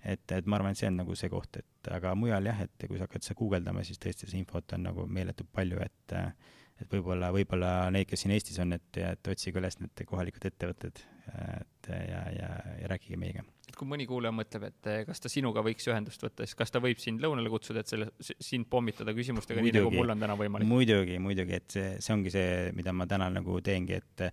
et, 0.04 0.30
et 0.30 0.46
ma 0.46 0.59
arvan, 0.59 0.76
et 0.76 0.78
see 0.78 0.90
on 0.90 1.00
nagu 1.00 1.16
see 1.18 1.30
koht, 1.32 1.56
et 1.59 1.90
aga 1.90 2.12
mujal 2.14 2.46
jah, 2.46 2.61
et 2.66 2.86
kui 2.86 3.00
sa 3.00 3.09
hakkad 3.09 3.24
seda 3.24 3.38
guugeldama, 3.40 3.82
siis 3.86 3.98
tõesti 3.98 4.28
seda 4.28 4.38
infot 4.38 4.76
on 4.76 4.84
nagu 4.86 5.06
meeletult 5.11 5.50
palju, 5.52 5.80
et 5.82 6.18
et 6.78 6.92
võib-olla, 6.92 7.32
võib-olla 7.34 7.70
need, 7.90 8.06
kes 8.06 8.22
siin 8.22 8.34
Eestis 8.36 8.61
on, 8.62 8.76
et, 8.76 9.00
et 9.02 9.30
otsige 9.32 9.59
üles 9.59 9.80
need 9.80 10.04
kohalikud 10.06 10.44
ettevõtted, 10.46 11.00
et 11.28 11.92
ja, 11.92 12.24
ja, 12.32 12.50
ja 12.82 12.90
rääkige 12.90 13.20
meiega 13.20 13.44
et 13.68 13.76
kui 13.76 13.88
mõni 13.88 14.06
kuulaja 14.08 14.32
mõtleb, 14.32 14.64
et 14.70 14.88
eh, 14.88 15.02
kas 15.06 15.20
ta 15.20 15.30
sinuga 15.30 15.62
võiks 15.64 15.86
ühendust 15.90 16.22
võtta, 16.24 16.46
siis 16.46 16.56
kas 16.58 16.72
ta 16.72 16.80
võib 16.82 17.00
sind 17.02 17.20
lõunale 17.22 17.50
kutsuda, 17.52 17.82
et 17.84 17.90
selle, 17.90 18.08
sind 18.24 18.68
pommitada 18.72 19.12
küsimustega, 19.16 19.62
nii 19.64 19.74
nagu 19.76 19.92
mul 19.92 20.14
on 20.14 20.24
täna 20.24 20.36
võimalik? 20.38 20.70
muidugi, 20.70 21.18
muidugi, 21.22 21.58
et 21.60 21.76
see, 21.76 21.90
see 22.04 22.14
ongi 22.14 22.32
see, 22.32 22.72
mida 22.76 22.94
ma 22.96 23.08
täna 23.10 23.28
nagu 23.34 23.60
teengi, 23.64 24.00
et, 24.00 24.24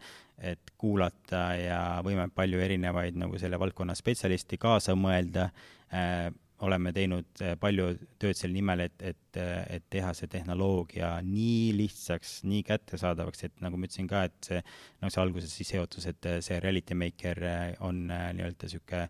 et 0.53 0.73
kuulata 0.79 1.43
ja 1.59 1.81
võime 2.05 2.29
palju 2.35 2.63
erinevaid 2.63 3.19
nagu 3.19 3.39
selle 3.41 3.59
valdkonna 3.59 3.97
spetsialisti 3.97 4.59
kaasa 4.61 4.95
mõelda 4.99 5.49
äh, 5.91 6.29
oleme 6.65 6.93
teinud 6.95 7.43
äh, 7.43 7.55
palju 7.59 7.91
tööd 8.21 8.37
selle 8.39 8.57
nimel, 8.57 8.85
et, 8.87 8.97
et, 9.13 9.39
et 9.77 9.85
teha 9.93 10.11
see 10.17 10.29
tehnoloogia 10.31 11.11
nii 11.25 11.71
lihtsaks, 11.77 12.39
nii 12.49 12.63
kättesaadavaks, 12.67 13.45
et 13.47 13.63
nagu 13.65 13.79
ma 13.79 13.89
ütlesin 13.89 14.09
ka, 14.11 14.25
et 14.29 14.49
see, 14.49 14.61
nagu 15.01 15.13
see 15.13 15.23
alguses 15.23 15.55
sissejuhatus, 15.61 16.09
et 16.11 16.29
see 16.45 16.59
Reality 16.63 16.97
Maker 16.97 17.45
äh, 17.45 17.63
on 17.85 18.05
äh, 18.09 18.29
nii-öelda 18.37 18.69
niisugune 18.69 19.07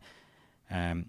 ähm, 0.74 1.06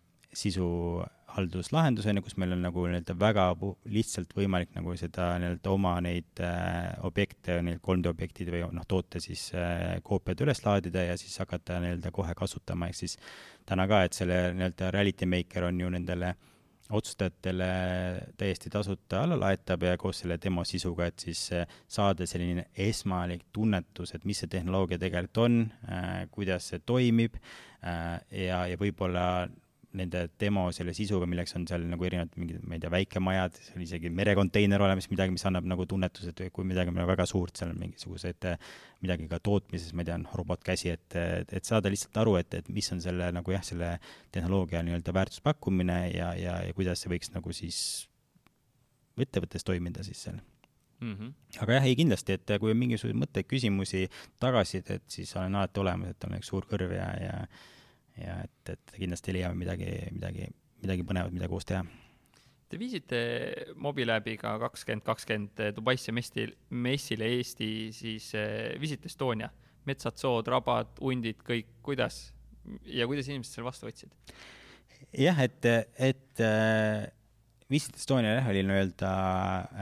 sisuhalduslahendus, 1.36 2.06
on 2.06 2.16
ju, 2.16 2.22
kus 2.24 2.36
meil 2.40 2.54
on 2.54 2.62
nagu 2.64 2.86
nii-öelda 2.88 3.14
väga 3.20 3.44
lihtsalt 3.92 4.32
võimalik 4.36 4.72
nagu 4.76 4.94
seda 4.96 5.34
nii-öelda 5.40 5.72
oma 5.72 5.96
neid 6.00 6.40
äh, 6.40 6.96
objekte, 7.04 7.60
neid 7.62 7.80
3D 7.84 8.08
objektid 8.08 8.50
või 8.52 8.64
noh, 8.72 8.86
toote 8.88 9.20
siis 9.20 9.50
äh, 9.54 9.98
koopiad 10.02 10.40
üles 10.46 10.62
laadida 10.64 11.04
ja 11.04 11.16
siis 11.20 11.36
hakata 11.42 11.80
nii-öelda 11.82 12.12
kohe 12.14 12.34
kasutama, 12.34 12.88
ehk 12.88 12.96
siis 13.02 13.18
täna 13.68 13.86
ka, 13.90 14.04
et 14.06 14.16
selle 14.16 14.52
nii-öelda 14.56 14.90
Reality 14.94 15.28
Maker 15.28 15.68
on 15.68 15.80
ju 15.80 15.90
nendele 15.92 16.34
otsustajatele 16.86 17.66
täiesti 18.38 18.70
tasuta 18.70 19.24
alla 19.24 19.34
laetab 19.40 19.82
ja 19.82 19.96
koos 19.98 20.20
selle 20.22 20.38
demo 20.42 20.62
sisuga, 20.64 21.10
et 21.10 21.26
siis 21.28 21.50
äh, 21.52 21.66
saada 21.88 22.26
selline 22.26 22.68
esmalik 22.72 23.44
tunnetus, 23.52 24.14
et 24.14 24.24
mis 24.24 24.40
see 24.40 24.50
tehnoloogia 24.56 25.00
tegelikult 25.02 25.44
on 25.44 25.60
äh,, 25.84 26.24
kuidas 26.30 26.72
see 26.72 26.80
toimib 26.86 27.36
äh, 27.36 28.16
ja, 28.30 28.64
ja 28.70 28.80
võib-olla 28.80 29.26
nende 29.96 30.22
demo 30.40 30.66
selle 30.74 30.94
sisuga, 30.96 31.28
milleks 31.30 31.56
on 31.58 31.66
seal 31.68 31.84
nagu 31.90 32.06
erinevad 32.08 32.34
mingid, 32.40 32.62
ma 32.68 32.76
ei 32.76 32.82
tea, 32.82 32.90
väikemajad, 32.92 33.60
seal 33.68 33.84
isegi 33.84 34.10
merekonteiner 34.14 34.82
olemas, 34.86 35.08
midagi, 35.12 35.34
mis 35.34 35.46
annab 35.48 35.68
nagu 35.68 35.86
tunnetuse, 35.88 36.32
et 36.34 36.52
kui 36.54 36.66
midagi 36.68 36.92
on 36.92 37.00
väga 37.08 37.26
suurt, 37.28 37.56
seal 37.58 37.72
on 37.74 37.80
mingisugused, 37.82 38.48
midagi 39.04 39.28
ka 39.30 39.40
tootmises, 39.44 39.94
ma 39.96 40.04
ei 40.04 40.10
tea, 40.10 40.18
on 40.20 40.26
robotkäsi, 40.40 40.92
et, 40.96 41.20
et 41.46 41.68
saada 41.68 41.92
lihtsalt 41.92 42.20
aru, 42.24 42.36
et, 42.40 42.58
et 42.60 42.68
mis 42.72 42.90
on 42.94 43.02
selle 43.04 43.30
nagu 43.34 43.56
jah, 43.56 43.64
selle 43.66 43.94
tehnoloogia 44.34 44.84
nii-öelda 44.86 45.16
väärtuspakkumine 45.16 46.02
ja, 46.14 46.34
ja, 46.38 46.60
ja 46.66 46.76
kuidas 46.76 47.02
see 47.02 47.12
võiks 47.12 47.32
nagu 47.34 47.54
siis 47.56 47.80
ettevõttes 49.16 49.64
toimida 49.64 50.04
siis 50.04 50.26
seal 50.26 50.36
mm. 51.00 51.14
-hmm. 51.14 51.32
aga 51.62 51.78
jah, 51.78 51.86
ei 51.88 51.96
kindlasti, 51.96 52.36
et 52.36 52.52
kui 52.60 52.72
on 52.72 52.80
mingisuguseid 52.80 53.18
mõtteid, 53.20 53.48
küsimusi, 53.48 54.06
tagasisidet, 54.40 55.04
siis 55.08 55.36
olen 55.36 55.54
alati 55.54 55.80
olemas, 55.80 56.12
et 56.12 56.28
on 56.28 56.36
üks 56.38 56.52
suur 56.52 56.66
kõrv 56.68 56.92
ja, 56.96 57.08
ja 57.20 57.34
ja 58.20 58.40
et, 58.44 58.72
et 58.72 58.96
kindlasti 58.96 59.34
leiame 59.36 59.58
midagi, 59.60 59.90
midagi, 60.14 60.48
midagi 60.82 61.06
põnevat, 61.06 61.34
mida 61.34 61.48
koos 61.50 61.68
teha. 61.68 61.84
Te 62.66 62.78
viisite 62.80 63.18
Mobilabiga 63.78 64.56
kakskümmend 64.58 65.04
kakskümmend 65.06 65.60
Dubaisse 65.76 66.14
messil, 66.14 66.56
messile 66.70 67.28
Eesti 67.36 67.70
siis 67.94 68.32
äh, 68.34 68.74
Visit 68.82 69.06
Estonia, 69.06 69.52
metsad, 69.86 70.18
sood, 70.18 70.48
rabad, 70.50 70.96
hundid, 70.98 71.44
kõik, 71.46 71.76
kuidas 71.86 72.24
ja 72.90 73.06
kuidas 73.06 73.28
inimesed 73.30 73.54
selle 73.54 73.68
vastu 73.68 73.86
võtsid? 73.86 74.10
jah, 75.14 75.38
et, 75.44 75.70
et 76.02 76.42
äh, 76.42 77.06
Visit 77.70 77.98
Estonia 78.00 78.38
jah, 78.40 78.50
oli 78.50 78.66
nii-öelda 78.66 79.12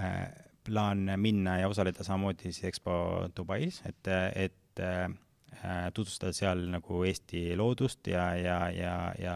äh, 0.04 0.20
plaan 0.64 1.08
minna 1.20 1.58
ja 1.62 1.72
osaleda 1.72 2.04
samamoodi 2.04 2.52
siis 2.52 2.68
EXPO 2.68 2.96
Dubais, 3.36 3.80
et, 3.88 4.12
et 4.36 4.84
tutvustada 5.94 6.32
seal 6.36 6.64
nagu 6.72 7.02
Eesti 7.08 7.54
loodust 7.58 8.08
ja, 8.10 8.26
ja, 8.36 8.58
ja, 8.74 8.94
ja 9.20 9.34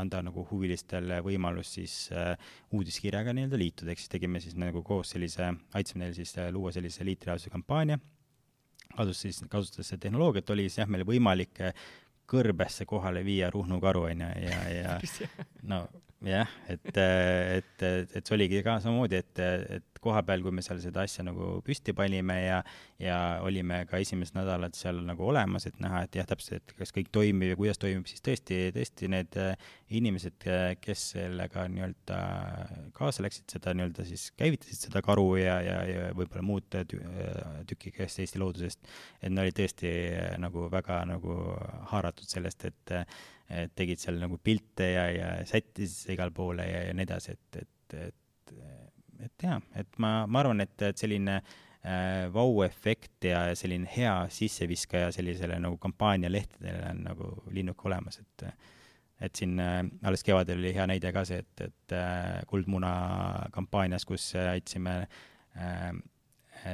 anda 0.00 0.22
nagu 0.26 0.44
huvilistele 0.50 1.20
võimalus 1.24 1.74
siis 1.78 1.96
äh, 2.12 2.34
uudiskirjaga 2.74 3.34
nii-öelda 3.36 3.60
liituda, 3.60 3.92
ehk 3.92 4.02
siis 4.02 4.12
tegime 4.12 4.42
siis 4.44 4.56
nagu 4.58 4.82
koos 4.86 5.14
sellise, 5.14 5.52
aitasime 5.76 6.04
neil 6.04 6.16
siis 6.16 6.34
äh, 6.38 6.50
luua 6.54 6.72
sellise 6.74 7.06
liitriajastuse 7.06 7.54
kampaania, 7.54 8.00
kasutas 8.94 9.22
siis, 9.26 9.40
kasutades 9.48 9.92
seda 9.92 10.06
tehnoloogiat, 10.06 10.50
oli 10.54 10.66
siis 10.68 10.82
jah, 10.82 10.90
meil 10.90 11.06
võimalik 11.08 11.62
kõrbesse 12.28 12.84
kohale 12.88 13.24
viia 13.24 13.48
Ruhnu 13.50 13.80
karu, 13.80 14.08
on 14.10 14.26
ju, 14.26 14.34
ja, 14.44 14.60
ja 14.74 14.98
no 15.72 15.86
jah, 16.26 16.50
et, 16.66 16.88
et, 16.98 17.82
et 17.86 18.18
see 18.18 18.34
oligi 18.34 18.58
ka 18.66 18.78
samamoodi, 18.82 19.20
et, 19.22 19.40
et 19.78 20.00
koha 20.02 20.22
peal, 20.26 20.42
kui 20.42 20.54
me 20.54 20.62
seal 20.64 20.80
seda 20.82 21.04
asja 21.06 21.24
nagu 21.26 21.58
püsti 21.66 21.94
panime 21.96 22.36
ja, 22.40 22.58
ja 23.02 23.18
olime 23.46 23.84
ka 23.90 24.00
esimesed 24.02 24.34
nädalad 24.38 24.74
seal 24.78 24.98
nagu 25.06 25.26
olemas, 25.30 25.68
et 25.70 25.78
näha, 25.82 26.04
et 26.06 26.18
jah, 26.18 26.26
täpselt, 26.26 26.64
et 26.64 26.74
kas 26.80 26.94
kõik 26.94 27.12
toimib 27.14 27.52
ja 27.52 27.58
kuidas 27.60 27.78
toimib, 27.82 28.06
siis 28.10 28.22
tõesti, 28.24 28.60
tõesti 28.74 29.10
need 29.14 29.38
inimesed, 29.94 30.48
kes 30.82 31.06
sellega 31.14 31.68
nii-öelda 31.70 32.18
kaasa 32.98 33.26
läksid, 33.26 33.46
seda 33.54 33.74
nii-öelda 33.78 34.06
siis 34.08 34.28
käivitasid 34.38 34.88
seda 34.88 35.02
karu 35.06 35.30
ja, 35.38 35.60
ja, 35.62 35.80
ja 35.86 36.10
võib-olla 36.18 36.44
muud 36.46 36.78
tükikest 37.70 38.24
Eesti 38.24 38.42
loodusest, 38.42 38.94
et 39.22 39.30
nad 39.30 39.46
olid 39.46 39.58
tõesti 39.58 39.90
nagu 40.42 40.66
väga 40.72 41.04
nagu 41.08 41.40
haaratud 41.94 42.26
sellest, 42.26 42.70
et 42.72 42.96
tegid 43.48 44.00
seal 44.00 44.18
nagu 44.20 44.36
pilte 44.44 44.90
ja, 44.92 45.06
ja 45.08 45.28
sättisid 45.48 46.12
igale 46.12 46.34
poole 46.36 46.66
ja, 46.68 46.82
ja 46.88 46.96
nii 46.96 47.06
edasi, 47.06 47.32
et, 47.32 47.60
et, 47.62 47.94
et, 48.08 48.52
et 49.24 49.46
jah, 49.46 49.62
et 49.80 49.98
ma, 50.02 50.12
ma 50.28 50.42
arvan, 50.42 50.60
et, 50.64 50.74
et 50.84 51.00
selline 51.00 51.38
äh, 51.40 52.26
vau-efekt 52.34 53.28
ja 53.30 53.46
selline 53.58 53.88
hea 53.94 54.14
sisseviskaja 54.32 55.12
sellisele 55.16 55.56
nagu 55.64 55.78
kampaanialehtedele 55.80 56.90
on 56.90 57.06
nagu 57.08 57.30
linnuke 57.54 57.88
olemas, 57.88 58.20
et 58.24 58.50
et 59.18 59.34
siin 59.34 59.58
äh, 59.58 59.80
alles 60.06 60.22
kevadel 60.22 60.60
oli 60.60 60.70
hea 60.76 60.84
näide 60.86 61.10
ka 61.14 61.24
see, 61.26 61.40
et, 61.42 61.64
et 61.64 61.96
äh, 61.96 62.38
Kuldmuna 62.46 62.92
kampaanias, 63.54 64.04
kus 64.06 64.30
äh, 64.38 64.52
aitasime 64.52 65.00
äh, 65.56 65.90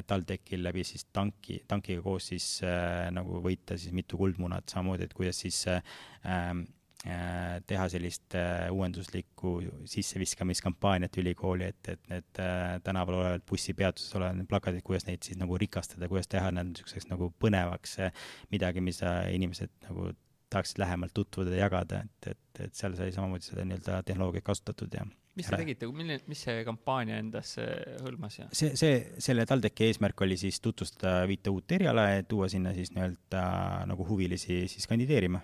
TalTechil 0.07 0.63
läbi 0.65 0.85
siis 0.87 1.07
tanki, 1.13 1.61
tankiga 1.69 2.03
koos 2.05 2.31
siis 2.33 2.47
äh, 2.67 3.11
nagu 3.15 3.41
võita 3.45 3.79
siis 3.81 3.95
mitu 3.97 4.19
kuldmunat, 4.21 4.69
samamoodi, 4.73 5.09
et 5.09 5.15
kuidas 5.17 5.41
siis 5.45 5.61
äh, 5.71 5.83
äh, 6.25 7.61
teha 7.67 7.87
sellist 7.93 8.37
äh, 8.39 8.67
uuenduslikku 8.73 9.57
sisseviskamiskampaaniat 9.91 11.19
ülikooli, 11.23 11.71
et, 11.73 11.93
et 11.93 12.13
need 12.13 12.43
äh, 12.43 12.79
tänaval 12.85 13.21
olevad 13.21 13.47
bussipeatuses 13.49 14.17
olevad 14.19 14.45
plakatid, 14.51 14.85
kuidas 14.87 15.09
neid 15.09 15.25
siis 15.27 15.41
nagu 15.41 15.59
rikastada, 15.61 16.09
kuidas 16.11 16.31
teha 16.33 16.53
nad 16.55 16.71
niisuguseks 16.71 17.11
nagu 17.13 17.33
põnevaks 17.43 17.99
äh,, 18.05 18.29
midagi, 18.55 18.85
mida 18.85 19.19
inimesed 19.33 19.73
nagu 19.89 20.13
tahaksid 20.55 20.79
lähemalt 20.79 21.15
tutvuda 21.15 21.51
ja 21.51 21.65
jagada, 21.67 22.05
et, 22.05 22.31
et, 22.35 22.65
et 22.69 22.75
seal 22.79 22.95
sai 22.99 23.13
samamoodi 23.13 23.49
seda 23.49 23.67
nii-öelda 23.67 24.03
tehnoloogiat 24.07 24.47
kasutatud 24.47 24.95
ja 24.95 25.07
mis 25.35 25.49
te 25.51 25.59
tegite, 25.59 25.89
milline, 25.91 26.19
mis 26.31 26.43
see 26.47 26.65
kampaania 26.67 27.19
endas 27.23 27.57
hõlmas 28.05 28.39
ja? 28.39 28.49
see, 28.55 28.75
see, 28.79 28.99
selle 29.23 29.47
TalTechi 29.51 29.91
eesmärk 29.91 30.25
oli 30.27 30.39
siis 30.41 30.61
tutvustada 30.65 31.25
viite 31.31 31.53
uut 31.55 31.77
eriala 31.77 32.09
ja 32.13 32.27
tuua 32.29 32.49
sinna 32.53 32.75
siis 32.77 32.95
nii-öelda 32.95 33.45
nagu 33.91 34.07
huvilisi 34.09 34.65
siis 34.71 34.87
kandideerima. 34.91 35.43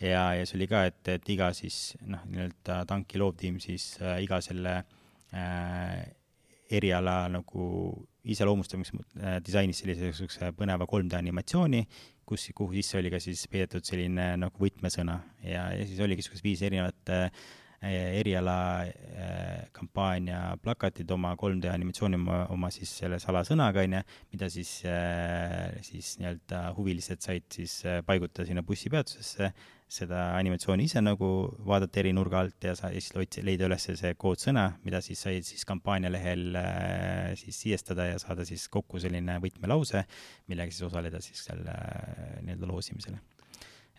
ja, 0.00 0.28
ja 0.38 0.44
see 0.48 0.60
oli 0.60 0.70
ka, 0.70 0.84
et, 0.90 1.02
et 1.16 1.32
iga 1.36 1.50
siis 1.56 1.96
noh, 2.06 2.24
nii-öelda 2.30 2.82
tanki 2.88 3.20
loovtiim 3.20 3.60
siis 3.62 3.94
äh, 4.02 4.22
iga 4.24 4.40
selle 4.44 4.78
äh, 5.34 6.06
eriala 6.70 7.26
nagu 7.30 7.66
iseloomustamiseks 8.26 9.16
äh, 9.20 9.38
disainis 9.44 9.80
sellise 9.82 10.10
niisuguse 10.10 10.50
põneva 10.58 10.86
3D 10.90 11.18
animatsiooni, 11.18 11.84
kus, 12.26 12.48
kuhu 12.56 12.74
sisse 12.74 12.98
oli 13.00 13.12
ka 13.12 13.20
siis 13.22 13.44
peidetud 13.50 13.86
selline 13.86 14.32
nagu 14.40 14.62
võtmesõna 14.62 15.20
ja, 15.44 15.68
ja 15.76 15.86
siis 15.86 16.02
oligi 16.02 16.24
niisugused 16.24 16.46
viis 16.46 16.64
erinevat 16.66 17.14
äh, 17.14 17.46
Eh, 17.84 18.20
eriala 18.22 18.86
eh, 18.88 20.56
plakatid 20.62 21.10
oma 21.12 21.34
3D 21.36 21.68
animatsiooni 21.68 22.16
oma, 22.16 22.38
oma 22.54 22.70
siis 22.72 22.88
selle 23.02 23.18
salasõnaga, 23.20 23.84
on 23.84 23.98
ju, 23.98 24.00
mida 24.32 24.48
siis, 24.52 24.70
eh, 24.88 25.76
siis 25.84 26.14
nii-öelda 26.22 26.62
huvilised 26.78 27.20
said 27.20 27.44
siis 27.52 27.82
paigutada 28.08 28.46
sinna 28.48 28.64
bussipeatusesse, 28.64 29.50
seda 29.86 30.22
animatsiooni 30.38 30.88
ise 30.88 31.04
nagu 31.04 31.28
vaadata 31.68 32.00
eri 32.00 32.14
nurga 32.16 32.40
alt 32.46 32.64
ja 32.64 32.72
sa, 32.78 32.88
ja 32.94 33.02
siis 33.02 33.12
otsi-, 33.20 33.44
leida 33.44 33.68
üles 33.68 33.86
see 33.86 34.16
koodsõna, 34.18 34.66
mida 34.86 35.02
siis 35.04 35.20
sai 35.28 35.44
siis 35.46 35.68
kampaanialehel 35.68 36.58
siis 37.36 37.60
sisestada 37.60 38.08
ja 38.08 38.18
saada 38.18 38.48
siis 38.48 38.66
kokku 38.72 38.98
selline 39.04 39.36
võtmelause, 39.44 40.06
millega 40.48 40.72
siis 40.72 40.88
osaleda 40.88 41.20
siis 41.20 41.44
selle 41.52 41.76
nii-öelda 42.40 42.72
loosimisel. 42.72 43.20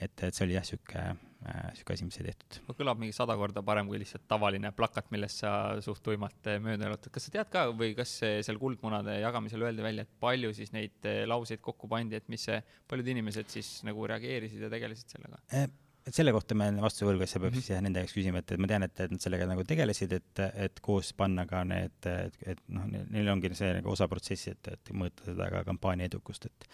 Et, 0.02 0.12
et 0.18 0.34
see 0.34 0.50
oli 0.50 0.58
jah, 0.58 0.66
sihuke 0.66 1.08
äh,, 1.46 1.72
sihuke 1.78 1.96
asi, 1.96 2.08
mis 2.08 2.18
sai 2.20 2.28
tehtud. 2.28 2.60
kõlab 2.80 3.02
mingi 3.02 3.16
sada 3.16 3.36
korda 3.40 3.64
parem 3.66 3.90
kui 3.90 4.00
lihtsalt 4.02 4.28
tavaline 4.30 4.72
plakat, 4.76 5.10
millest 5.14 5.44
sa 5.44 5.52
suht 5.86 6.04
tuimalt 6.06 6.52
äh, 6.52 6.60
mööda 6.64 6.90
jalutad. 6.90 7.14
kas 7.16 7.28
sa 7.28 7.36
tead 7.38 7.52
ka 7.54 7.68
või 7.72 7.94
kas 7.98 8.18
seal 8.22 8.62
kuldmunade 8.62 9.20
jagamisel 9.22 9.68
öeldi 9.68 9.86
välja, 9.86 10.08
et 10.08 10.22
palju 10.24 10.54
siis 10.58 10.74
neid 10.76 11.10
äh, 11.10 11.24
lauseid 11.30 11.64
kokku 11.64 11.90
pandi, 11.92 12.20
et 12.20 12.32
mis 12.32 12.48
see, 12.50 12.62
paljud 12.88 13.14
inimesed 13.16 13.52
siis 13.54 13.78
nagu 13.88 14.08
reageerisid 14.14 14.68
ja 14.68 14.72
tegelesid 14.74 15.18
sellega 15.18 15.44
eh,? 15.52 15.68
selle 16.12 16.32
kohta 16.32 16.56
ma 16.56 16.70
jään 16.70 16.78
vastuse 16.82 17.08
võlgu, 17.08 17.26
sa 17.28 17.40
pead 17.40 17.52
mm 17.52 17.58
-hmm. 17.58 17.64
siis 17.66 17.74
jah 17.74 17.82
nende 17.84 18.04
käest 18.04 18.16
küsima, 18.16 18.40
et, 18.40 18.52
et 18.52 18.62
ma 18.64 18.68
tean, 18.72 18.84
et, 18.84 19.00
et 19.04 19.12
nad 19.12 19.24
sellega 19.24 19.48
nagu 19.50 19.64
tegelesid, 19.68 20.14
et, 20.14 20.44
et 20.66 20.80
koos 20.80 21.14
panna 21.14 21.46
ka 21.46 21.64
need, 21.68 21.98
et, 22.08 22.38
et 22.54 22.62
noh, 22.72 22.86
neil 22.88 23.28
ongi 23.34 23.52
see 23.54 23.74
nagu 23.80 23.92
osa 23.92 24.08
protsessi, 24.08 24.54
et, 24.56 24.70
et 24.72 24.94
mõõta 24.94 25.28
seda 25.28 25.50
ka 25.52 25.64
kampaania 25.68 26.08
edukust, 26.08 26.46
et 26.46 26.70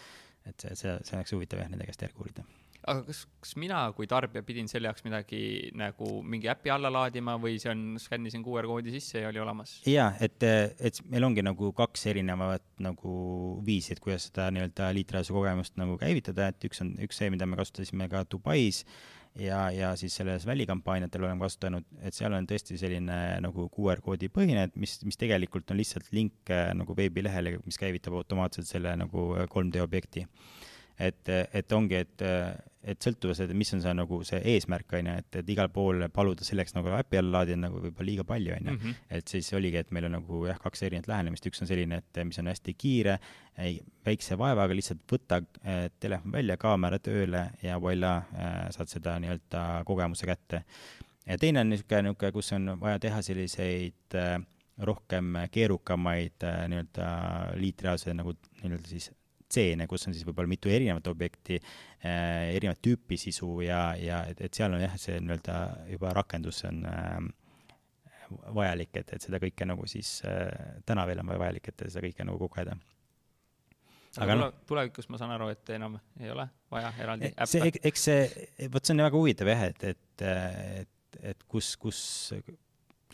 et 0.46 0.60
see, 0.60 0.76
see, 0.76 0.94
see 1.08 1.18
oleks 1.18 1.32
huvitav 1.32 1.62
jah, 1.62 1.70
nende 1.72 1.86
käest 1.88 2.02
järgi 2.04 2.20
uurida 2.20 2.44
aga 2.84 3.04
kas, 3.08 3.24
kas 3.44 3.56
mina 3.60 3.80
kui 3.96 4.08
tarbija 4.10 4.44
pidin 4.46 4.68
selle 4.72 4.90
jaoks 4.90 5.06
midagi 5.06 5.42
nagu 5.80 6.20
mingi 6.28 6.50
äpi 6.52 6.72
alla 6.74 6.92
laadima 6.92 7.38
või 7.42 7.58
see 7.62 7.72
on, 7.72 7.84
skännisin 8.02 8.44
QR 8.46 8.68
koodi 8.70 8.94
sisse 8.96 9.24
ja 9.24 9.32
oli 9.32 9.42
olemas? 9.44 9.78
jaa, 9.90 10.12
et, 10.24 10.44
et 10.44 11.02
meil 11.12 11.28
ongi 11.30 11.46
nagu 11.46 11.72
kaks 11.78 12.08
erinevat 12.12 12.66
nagu 12.84 13.16
viisi, 13.66 13.94
et 13.96 14.04
kuidas 14.04 14.30
seda 14.30 14.50
nii-öelda 14.54 14.92
liitrajase 14.98 15.36
kogemust 15.36 15.78
nagu 15.80 15.98
käivitada, 16.02 16.52
et 16.52 16.70
üks 16.70 16.84
on, 16.84 16.96
üks 17.04 17.22
see, 17.22 17.32
mida 17.34 17.48
me 17.50 17.60
kasutasime 17.60 18.10
ka 18.12 18.26
Dubais 18.30 18.84
ja, 19.40 19.64
ja 19.74 19.94
siis 20.00 20.16
selles 20.20 20.46
välikampaaniatel 20.50 21.24
oleme 21.24 21.46
kasutanud, 21.46 21.88
et 22.04 22.18
seal 22.18 22.36
on 22.36 22.48
tõesti 22.50 22.78
selline 22.80 23.20
nagu 23.44 23.70
QR 23.74 24.04
koodi 24.04 24.30
põhine, 24.34 24.68
et 24.68 24.76
mis, 24.80 25.00
mis 25.08 25.20
tegelikult 25.20 25.72
on 25.72 25.80
lihtsalt 25.80 26.12
link 26.16 26.52
nagu 26.76 26.98
veebilehele, 26.98 27.58
mis 27.64 27.80
käivitab 27.80 28.20
automaatselt 28.20 28.70
selle 28.70 28.96
nagu 29.00 29.32
3D 29.56 29.82
objekti 29.84 30.28
et, 31.00 31.30
et 31.30 31.74
ongi, 31.74 31.96
et, 32.04 32.24
et 32.84 33.06
sõltuvus, 33.06 33.40
et 33.44 33.52
mis 33.56 33.70
on 33.76 33.82
see 33.82 33.94
nagu 33.96 34.20
see 34.28 34.40
eesmärk, 34.54 34.94
on 34.98 35.10
ju, 35.10 35.16
et, 35.24 35.38
et 35.42 35.52
igal 35.54 35.70
pool 35.74 36.04
paluda 36.14 36.46
selleks 36.46 36.76
nagu 36.76 36.92
äpi 36.98 37.20
alla 37.20 37.40
laadida 37.40 37.60
nagu 37.64 37.80
võib-olla 37.82 38.08
liiga 38.10 38.26
palju, 38.28 38.54
on 38.58 38.70
ju. 38.70 38.76
Mhm. 38.76 38.98
et 39.18 39.34
siis 39.34 39.50
oligi, 39.58 39.80
et 39.82 39.94
meil 39.96 40.10
on 40.10 40.18
nagu 40.20 40.44
jah, 40.50 40.60
kaks 40.62 40.84
erinevat 40.88 41.10
lähenemist, 41.12 41.48
üks 41.50 41.64
on 41.64 41.70
selline, 41.70 42.02
et 42.04 42.22
mis 42.28 42.40
on 42.42 42.52
hästi 42.52 42.76
kiire, 42.78 43.18
väikse 44.06 44.38
vaevaga 44.40 44.76
lihtsalt 44.78 45.06
võta 45.10 45.42
eh, 45.64 45.88
telefon 46.04 46.36
välja, 46.36 46.58
kaamera 46.62 47.00
tööle 47.04 47.48
ja 47.64 47.80
voilà, 47.82 48.18
eh, 48.36 48.60
saad 48.76 48.92
seda 48.92 49.18
nii-öelda 49.24 49.84
kogemuse 49.88 50.30
kätte. 50.30 50.64
ja 51.26 51.38
teine 51.40 51.64
on 51.64 51.70
niisugune, 51.72 52.10
niisugune, 52.10 52.32
kus 52.36 52.52
on 52.54 52.76
vaja 52.82 53.00
teha 53.00 53.22
selliseid 53.22 54.20
eh, 54.20 54.38
rohkem 54.78 55.38
keerukamaid 55.54 56.42
nii-öelda 56.42 57.10
liitreaalse 57.62 58.14
nagu 58.18 58.34
nii-öelda 58.64 58.90
siis 58.90 59.12
stseene, 59.54 59.88
kus 59.90 60.08
on 60.10 60.16
siis 60.16 60.26
võib-olla 60.28 60.50
mitu 60.52 60.72
erinevat 60.74 61.08
objekti 61.12 61.60
äh,, 61.62 62.50
erinevat 62.56 62.82
tüüpi 62.84 63.20
sisu 63.22 63.62
ja, 63.68 63.86
ja 64.00 64.24
et, 64.32 64.42
et 64.42 64.58
seal 64.58 64.74
on 64.74 64.82
jah, 64.84 64.98
see 65.00 65.20
nii-öelda 65.22 65.60
juba 65.94 66.14
rakendus 66.18 66.64
on 66.70 66.82
äh, 66.90 67.20
vajalik, 68.56 68.96
et, 69.04 69.14
et 69.14 69.22
seda 69.24 69.40
kõike 69.44 69.68
nagu 69.70 69.86
siis 69.90 70.18
äh, 70.26 70.82
täna 70.88 71.06
veel 71.10 71.22
on 71.22 71.32
vajalik, 71.36 71.70
et 71.70 71.86
seda 71.86 72.04
kõike 72.06 72.26
nagu 72.28 72.42
kogeda 72.42 72.78
aga 74.22 74.36
noh, 74.38 74.52
tulevikus 74.70 75.08
ma 75.10 75.20
saan 75.22 75.34
aru, 75.36 75.50
et 75.54 75.72
enam 75.74 75.98
ei 76.22 76.30
ole 76.34 76.46
vaja 76.74 76.92
eraldi 77.02 77.32
äppe. 77.32 77.50
see, 77.50 77.72
eks 77.90 78.10
see, 78.10 78.68
vot 78.74 78.86
see 78.86 78.96
on 78.96 79.06
väga 79.06 79.18
huvitav 79.18 79.50
jah, 79.50 79.64
et, 79.72 79.88
et, 79.94 80.26
et, 80.84 81.18
et 81.34 81.48
kus, 81.50 81.74
kus 81.82 82.02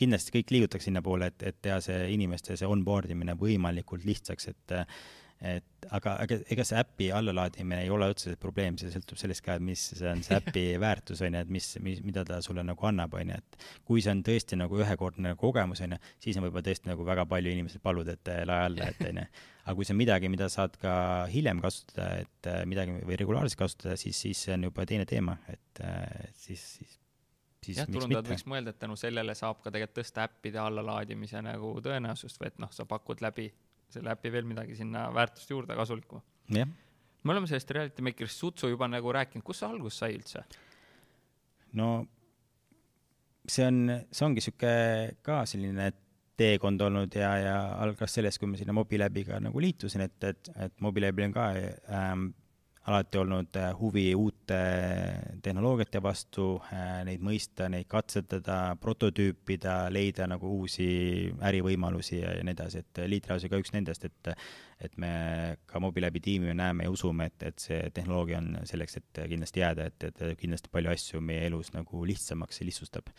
kindlasti 0.00 0.34
kõik 0.38 0.52
liigutakse 0.54 0.88
sinnapoole, 0.88 1.30
et, 1.32 1.46
et 1.50 1.58
teha 1.68 1.80
see 1.84 2.04
inimeste 2.14 2.56
see 2.56 2.68
onboard 2.68 3.12
imine 3.12 3.36
võimalikult 3.40 4.06
lihtsaks, 4.08 4.52
et 4.52 4.78
et 5.40 5.64
aga, 5.96 6.14
aga 6.24 6.38
ega 6.54 6.64
see 6.66 6.78
äpi 6.80 7.08
allalaadimine 7.14 7.82
ei 7.84 7.90
ole 7.92 8.08
otseselt 8.12 8.40
probleem, 8.42 8.76
see 8.80 8.92
sõltub 8.92 9.18
sellest 9.20 9.44
ka, 9.46 9.56
mis 9.62 9.82
see 9.92 10.10
on 10.10 10.22
see 10.26 10.36
äpi 10.38 10.64
väärtus, 10.84 11.22
on 11.26 11.36
ju, 11.36 11.42
et 11.44 11.52
mis, 11.52 11.70
mis, 11.84 12.02
mida 12.06 12.24
ta 12.28 12.40
sulle 12.44 12.64
nagu 12.66 12.88
annab, 12.90 13.16
on 13.18 13.32
ju, 13.34 13.40
et 13.40 13.66
kui 13.88 14.04
see 14.04 14.14
on 14.14 14.22
tõesti 14.26 14.58
nagu 14.60 14.80
ühekordne 14.80 15.34
kogemus, 15.40 15.82
on 15.86 15.96
ju, 15.96 16.00
siis 16.22 16.38
on 16.38 16.46
võib-olla 16.46 16.66
tõesti 16.70 16.90
nagu 16.90 17.06
väga 17.08 17.26
palju 17.30 17.56
inimesed 17.56 17.84
paluda, 17.84 18.16
et 18.16 18.32
lae 18.50 18.68
alla, 18.70 18.92
et 18.92 19.02
on 19.08 19.22
ju. 19.22 19.26
aga 19.64 19.76
kui 19.78 19.88
see 19.88 19.96
on 19.96 20.00
midagi, 20.00 20.30
mida 20.32 20.48
saad 20.52 20.78
ka 20.82 20.94
hiljem 21.32 21.60
kasutada, 21.64 22.08
et 22.24 22.50
midagi 22.70 22.96
või 23.06 23.18
regulaarselt 23.20 23.60
kasutada, 23.60 23.98
siis, 24.00 24.18
siis 24.18 24.46
see 24.46 24.56
on 24.56 24.70
juba 24.70 24.86
teine 24.88 25.08
teema, 25.10 25.38
et 25.52 25.84
siis, 26.38 26.64
siis 26.78 26.98
siis 27.60 27.76
jah, 27.76 27.88
turundajad 27.92 28.28
võiks 28.30 28.46
mõelda, 28.48 28.72
et 28.72 28.78
tänu 28.80 28.96
sellele 28.96 29.34
saab 29.36 29.58
ka 29.60 29.72
tegelikult 29.72 30.00
tõsta 30.00 30.24
äppide 30.24 30.60
allalaadimise 30.62 31.42
nagu 31.44 31.74
tõenäosust 31.84 32.40
või 32.40 32.48
et 32.48 32.62
noh, 32.62 32.70
sa 32.72 32.86
pakud 32.88 33.20
läbi 33.20 33.50
selle 33.96 34.14
äpi 34.14 34.32
veel 34.32 34.48
midagi 34.48 34.76
sinna 34.78 35.08
väärtust 35.14 35.50
juurde, 35.50 35.76
kasulikku. 35.78 36.22
jah. 36.56 36.68
me 37.22 37.34
oleme 37.34 37.50
sellest 37.50 37.70
Reality 37.76 38.02
Makerist 38.02 38.42
sutsu 38.42 38.70
juba 38.72 38.88
nagu 38.88 39.12
rääkinud, 39.12 39.44
kust 39.46 39.64
see 39.64 39.70
alguse 39.70 40.04
sai 40.04 40.14
üldse? 40.18 40.44
no 41.78 41.90
see 43.48 43.66
on, 43.66 43.82
see 44.10 44.26
ongi 44.26 44.44
sihuke 44.44 44.72
ka 45.26 45.42
selline 45.48 45.90
teekond 46.40 46.80
olnud 46.80 47.14
ja, 47.16 47.30
ja 47.40 47.56
algas 47.82 48.14
sellest, 48.16 48.40
kui 48.40 48.48
ma 48.48 48.58
sinna 48.58 48.74
Mobilabiga 48.76 49.40
nagu 49.42 49.60
liitusin, 49.60 50.06
et, 50.06 50.16
et, 50.24 50.52
et 50.66 50.76
Mobilabil 50.80 51.28
on 51.28 51.34
ka 51.36 51.48
ähm, 51.92 52.30
alati 52.90 53.18
olnud 53.20 53.56
äh, 53.56 53.70
huvi 53.78 54.08
uute 54.18 54.58
tehnoloogiate 55.42 56.00
vastu, 56.02 56.46
äh, 56.74 57.00
neid 57.06 57.22
mõista, 57.24 57.68
neid 57.72 57.86
katsetada, 57.90 58.76
prototüüpida, 58.82 59.76
leida 59.94 60.26
nagu 60.30 60.50
uusi 60.58 60.88
ärivõimalusi 61.50 62.18
ja, 62.18 62.34
ja 62.38 62.46
nii 62.46 62.56
edasi, 62.56 62.82
et 62.82 63.02
Liitlaus 63.10 63.46
on 63.46 63.52
ka 63.52 63.62
üks 63.62 63.74
nendest, 63.76 64.08
et 64.10 64.34
et 64.80 64.94
me 64.96 65.10
ka 65.68 65.80
Mobilabi 65.82 66.22
tiimi 66.24 66.54
näeme 66.56 66.86
ja 66.86 66.90
usume, 66.90 67.26
et, 67.28 67.42
et 67.50 67.60
see 67.60 67.80
tehnoloogia 67.92 68.38
on 68.40 68.54
selleks, 68.64 68.96
et 68.96 69.20
kindlasti 69.28 69.60
jääda, 69.60 69.90
et, 69.90 70.06
et 70.08 70.22
kindlasti 70.40 70.72
palju 70.72 70.88
asju 70.94 71.20
meie 71.20 71.42
elus 71.50 71.74
nagu 71.74 72.00
lihtsamaks 72.08 72.62
lihtsustab. 72.64 73.12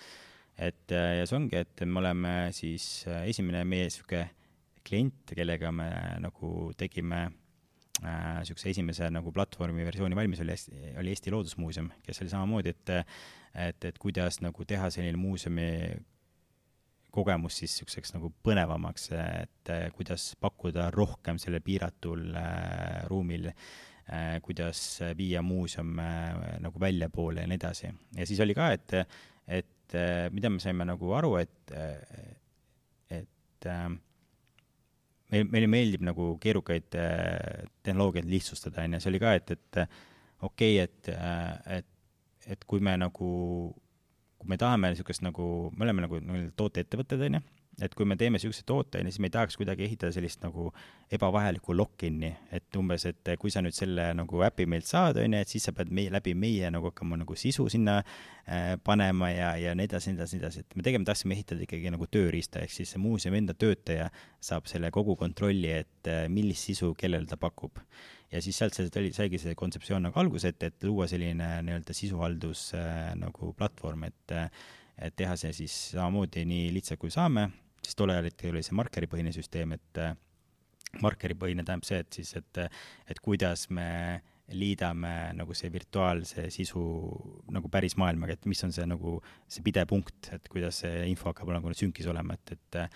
et 0.58 0.92
ja 0.92 1.26
see 1.26 1.38
ongi, 1.38 1.62
et 1.62 1.86
me 1.86 2.02
oleme 2.02 2.34
siis 2.58 3.06
esimene 3.28 3.62
meie 3.64 3.92
niisugune 3.92 4.26
klient, 4.82 5.36
kellega 5.38 5.70
me 5.72 5.92
nagu 6.24 6.72
tegime 6.78 7.28
niisuguse 8.00 8.70
äh, 8.70 8.72
esimese 8.72 9.10
nagu 9.14 9.34
platvormi 9.36 9.86
versiooni 9.86 10.16
valmis 10.18 10.42
oli 10.42 10.56
Eesti, 10.56 10.72
oli 11.00 11.12
Eesti 11.14 11.32
Loodusmuuseum, 11.34 11.92
kes 12.06 12.22
oli 12.24 12.32
samamoodi, 12.32 12.76
et 12.76 12.94
et, 13.52 13.84
et 13.86 13.98
kuidas 14.00 14.40
nagu 14.40 14.66
teha 14.66 14.88
selline 14.94 15.20
muuseumi 15.20 15.68
kogemus 17.12 17.58
siis 17.60 17.74
niisuguseks 17.74 18.14
nagu 18.16 18.32
põnevamaks, 18.46 19.10
et 19.12 19.72
kuidas 19.98 20.32
pakkuda 20.40 20.88
rohkem 20.96 21.40
sellel 21.42 21.64
piiratul 21.66 22.30
äh, 22.40 23.02
ruumil 23.12 23.50
äh,, 23.52 24.38
kuidas 24.46 25.02
viia 25.20 25.44
muuseum 25.44 26.00
äh, 26.00 26.56
nagu 26.64 26.80
väljapoole 26.80 27.44
ja 27.44 27.52
nii 27.52 27.60
edasi. 27.60 27.92
ja 28.16 28.28
siis 28.28 28.40
oli 28.40 28.56
ka, 28.56 28.72
et, 28.78 28.96
et 29.48 29.98
äh, 30.00 30.30
mida 30.32 30.50
me 30.50 30.64
saime 30.64 30.88
nagu 30.88 31.12
aru, 31.18 31.36
et, 31.44 31.76
et 33.12 33.68
äh, 33.68 33.92
meil, 35.32 35.48
meile 35.52 35.70
meeldib 35.72 36.04
nagu 36.06 36.34
keerukaid 36.44 36.98
äh, 37.00 37.64
tehnoloogiaid 37.86 38.30
lihtsustada, 38.32 38.86
on 38.86 38.98
ju, 38.98 39.04
see 39.04 39.12
oli 39.14 39.22
ka, 39.24 39.36
et, 39.40 39.56
et 39.56 39.82
okei 40.42 40.78
okay,, 40.78 40.84
et, 40.84 41.12
äh, 41.16 41.80
et, 41.80 41.90
et 42.56 42.68
kui 42.68 42.84
me 42.84 42.96
nagu, 43.00 43.32
kui 44.42 44.52
me 44.52 44.60
tahame 44.62 44.92
niisugust 44.92 45.24
nagu, 45.26 45.48
me 45.76 45.88
oleme 45.88 46.06
nagu 46.08 46.22
nii-öelda 46.22 46.56
tooteettevõtted, 46.60 47.28
on 47.28 47.40
ju, 47.40 47.44
et 47.82 47.96
kui 47.98 48.06
me 48.06 48.16
teeme 48.20 48.38
niisuguse 48.38 48.64
toote, 48.68 49.00
on 49.00 49.08
ju, 49.08 49.14
siis 49.14 49.22
me 49.24 49.30
ei 49.30 49.34
tahaks 49.34 49.58
kuidagi 49.60 49.86
ehitada 49.88 50.14
sellist 50.14 50.44
nagu 50.44 50.70
ebavajalikku 51.12 51.76
lock-in'i, 51.76 52.32
et 52.54 52.78
umbes, 52.80 53.06
et 53.10 53.32
kui 53.42 53.52
sa 53.54 53.64
nüüd 53.64 53.76
selle 53.76 54.12
nagu 54.18 54.44
äpi 54.46 54.68
meilt 54.70 54.88
saad, 54.90 55.20
on 55.22 55.36
ju, 55.36 55.42
et 55.42 55.52
siis 55.52 55.66
sa 55.68 55.74
pead 55.76 55.92
meie, 55.94 56.12
läbi 56.14 56.36
meie 56.38 56.70
nagu 56.74 56.92
hakkama 56.92 57.20
nagu 57.24 57.38
sisu 57.38 57.68
sinna 57.74 58.00
äh, 58.02 58.76
panema 58.84 59.32
ja, 59.34 59.52
ja 59.60 59.76
nii 59.78 59.90
edasi, 59.90 60.12
nii 60.12 60.20
edasi, 60.20 60.38
nii 60.38 60.44
edasi, 60.46 60.66
et 60.66 60.78
me 60.78 60.86
tegema 60.88 61.08
tahtsime 61.10 61.38
ehitada 61.38 61.66
ikkagi 61.66 61.94
nagu 61.94 62.10
tööriista, 62.12 62.64
ehk 62.64 62.76
siis 62.76 62.94
see 62.94 63.02
muuseumi 63.02 63.42
enda 63.42 63.58
töötaja 63.58 64.10
saab 64.44 64.70
selle 64.72 64.92
kogu 64.94 65.18
kontrolli, 65.20 65.74
et 65.82 66.12
äh, 66.12 66.26
millist 66.32 66.70
sisu 66.70 66.94
kellele 66.98 67.30
ta 67.30 67.40
pakub. 67.42 67.82
Ja 68.32 68.40
siis 68.40 68.56
sealt 68.62 68.78
see 68.78 68.88
oli, 68.96 69.10
saigi 69.12 69.42
see 69.42 69.58
kontseptsioon 69.60 70.06
nagu 70.08 70.20
alguse, 70.22 70.54
et, 70.54 70.64
et 70.64 70.86
luua 70.88 71.08
selline 71.12 71.58
nii-öelda 71.68 71.96
sisuhaldus 71.96 72.70
äh, 72.80 73.12
nagu 73.20 73.52
platvorm, 73.58 74.08
et 74.08 74.38
et 75.02 75.16
teha 75.18 75.36
see 75.40 75.54
siis 75.56 75.76
samamoodi 75.96 76.44
nii 76.46 76.70
lihtsalt 76.76 77.00
kui 77.02 77.12
saame, 77.14 77.48
siis 77.82 77.98
tol 77.98 78.14
ajal 78.14 78.30
oli 78.50 78.64
see 78.66 78.78
markeripõhine 78.78 79.34
süsteem, 79.36 79.76
et 79.78 80.02
äh, 80.02 80.14
markeripõhine 81.02 81.66
tähendab 81.66 81.88
see, 81.88 82.02
et 82.04 82.20
siis, 82.20 82.36
et, 82.40 82.62
et 83.10 83.24
kuidas 83.24 83.70
me 83.74 84.22
liidame 84.52 85.32
nagu 85.38 85.56
see 85.56 85.72
virtuaalse 85.72 86.50
sisu 86.52 86.82
nagu 87.56 87.72
päris 87.72 87.96
maailmaga, 88.00 88.36
et 88.36 88.48
mis 88.52 88.60
on 88.68 88.74
see 88.76 88.86
nagu 88.90 89.16
see 89.48 89.64
pidev 89.64 89.88
punkt, 89.92 90.32
et 90.36 90.52
kuidas 90.52 90.82
see 90.84 91.06
info 91.08 91.32
hakkab 91.32 91.54
nagu 91.56 91.72
sünkis 91.78 92.10
olema, 92.12 92.36
et, 92.36 92.58
et 92.58 92.80
äh, 92.84 92.90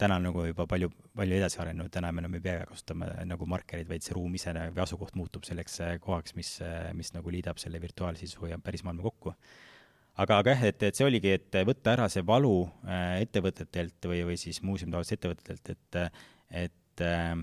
täna 0.00 0.16
on 0.16 0.30
nagu 0.30 0.46
juba 0.48 0.66
palju, 0.70 0.88
palju 1.16 1.36
edasi 1.36 1.60
arenenud, 1.62 1.92
täna 1.92 2.10
me 2.12 2.24
enam 2.24 2.38
ei 2.38 2.44
pea 2.46 2.64
kasutama 2.70 3.10
nagu 3.28 3.46
markereid, 3.46 3.90
vaid 3.90 4.06
see 4.06 4.16
ruum 4.16 4.34
ise 4.40 4.56
või 4.56 4.84
asukoht 4.86 5.18
muutub 5.20 5.44
selleks 5.46 5.76
äh, 5.84 5.98
kohaks, 6.02 6.34
mis, 6.38 6.56
mis 6.96 7.12
nagu 7.14 7.36
liidab 7.36 7.60
selle 7.62 7.82
virtuaalsisu 7.82 8.50
ja 8.50 8.58
päris 8.64 8.86
maailma 8.86 9.06
kokku 9.10 9.36
aga, 10.16 10.40
aga 10.40 10.54
jah, 10.54 10.66
et, 10.70 10.82
et 10.88 10.98
see 10.98 11.06
oligi, 11.06 11.32
et 11.38 11.60
võtta 11.66 11.94
ära 11.94 12.08
see 12.12 12.24
valu 12.26 12.64
äh, 12.86 13.20
ettevõtetelt 13.24 14.10
või, 14.10 14.22
või 14.28 14.36
siis 14.40 14.62
muuseumitaolistelt 14.66 15.18
ettevõtetelt, 15.20 15.72
et, 15.74 16.20
et, 16.64 17.04
äh, 17.06 17.34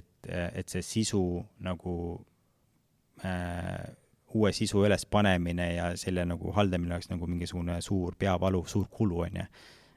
et, 0.00 0.30
et 0.32 0.72
see 0.72 0.84
sisu 0.84 1.24
nagu 1.64 1.94
äh, 3.24 3.92
uue 4.34 4.50
sisu 4.52 4.82
ülespanemine 4.84 5.68
ja 5.76 5.90
selle 6.00 6.24
nagu 6.26 6.52
haldamine 6.56 6.96
oleks 6.96 7.10
nagu 7.12 7.26
mingisugune 7.30 7.78
suur 7.84 8.16
peavalu, 8.18 8.64
suur 8.66 8.88
kulu, 8.90 9.20
on 9.28 9.40
ju. 9.40 9.44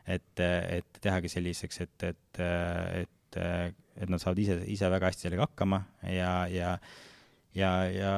et, 0.07 0.39
et 0.39 0.99
tehagi 1.01 1.29
selliseks, 1.31 1.81
et, 1.83 2.03
et, 2.11 2.41
et, 3.01 3.39
et 3.97 4.09
nad 4.09 4.21
saavad 4.21 4.39
ise, 4.39 4.59
ise 4.69 4.91
väga 4.93 5.09
hästi 5.09 5.27
sellega 5.27 5.47
hakkama 5.49 5.81
ja, 6.13 6.33
ja, 6.53 6.77
ja, 7.57 7.71
ja 7.91 8.13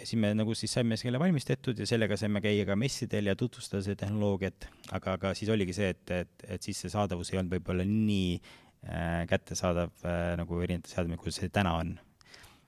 ja 0.00 0.06
siis 0.08 0.20
me 0.20 0.32
nagu 0.34 0.54
siis 0.56 0.72
saime 0.72 0.96
selle 1.00 1.20
valmis 1.20 1.46
tehtud 1.48 1.78
ja 1.80 1.86
sellega 1.88 2.16
saime 2.18 2.40
käia 2.44 2.64
ka 2.68 2.76
messidel 2.78 3.30
ja 3.30 3.36
tutvustada 3.38 3.82
seda 3.84 3.98
tehnoloogiat, 4.04 4.68
aga, 4.96 5.16
aga 5.18 5.32
siis 5.36 5.50
oligi 5.52 5.76
see, 5.76 5.90
et, 5.94 6.12
et, 6.16 6.44
et 6.56 6.66
siis 6.66 6.80
see 6.84 6.92
saadavus 6.92 7.32
ei 7.32 7.40
olnud 7.40 7.56
võib-olla 7.58 7.86
nii 7.86 8.34
äh, 8.38 9.22
kättesaadav 9.30 9.92
äh, 10.08 10.20
nagu 10.40 10.60
erinevate 10.64 10.92
seadmetega, 10.94 11.24
kuidas 11.24 11.40
see 11.42 11.52
täna 11.52 11.76
on. 11.82 11.96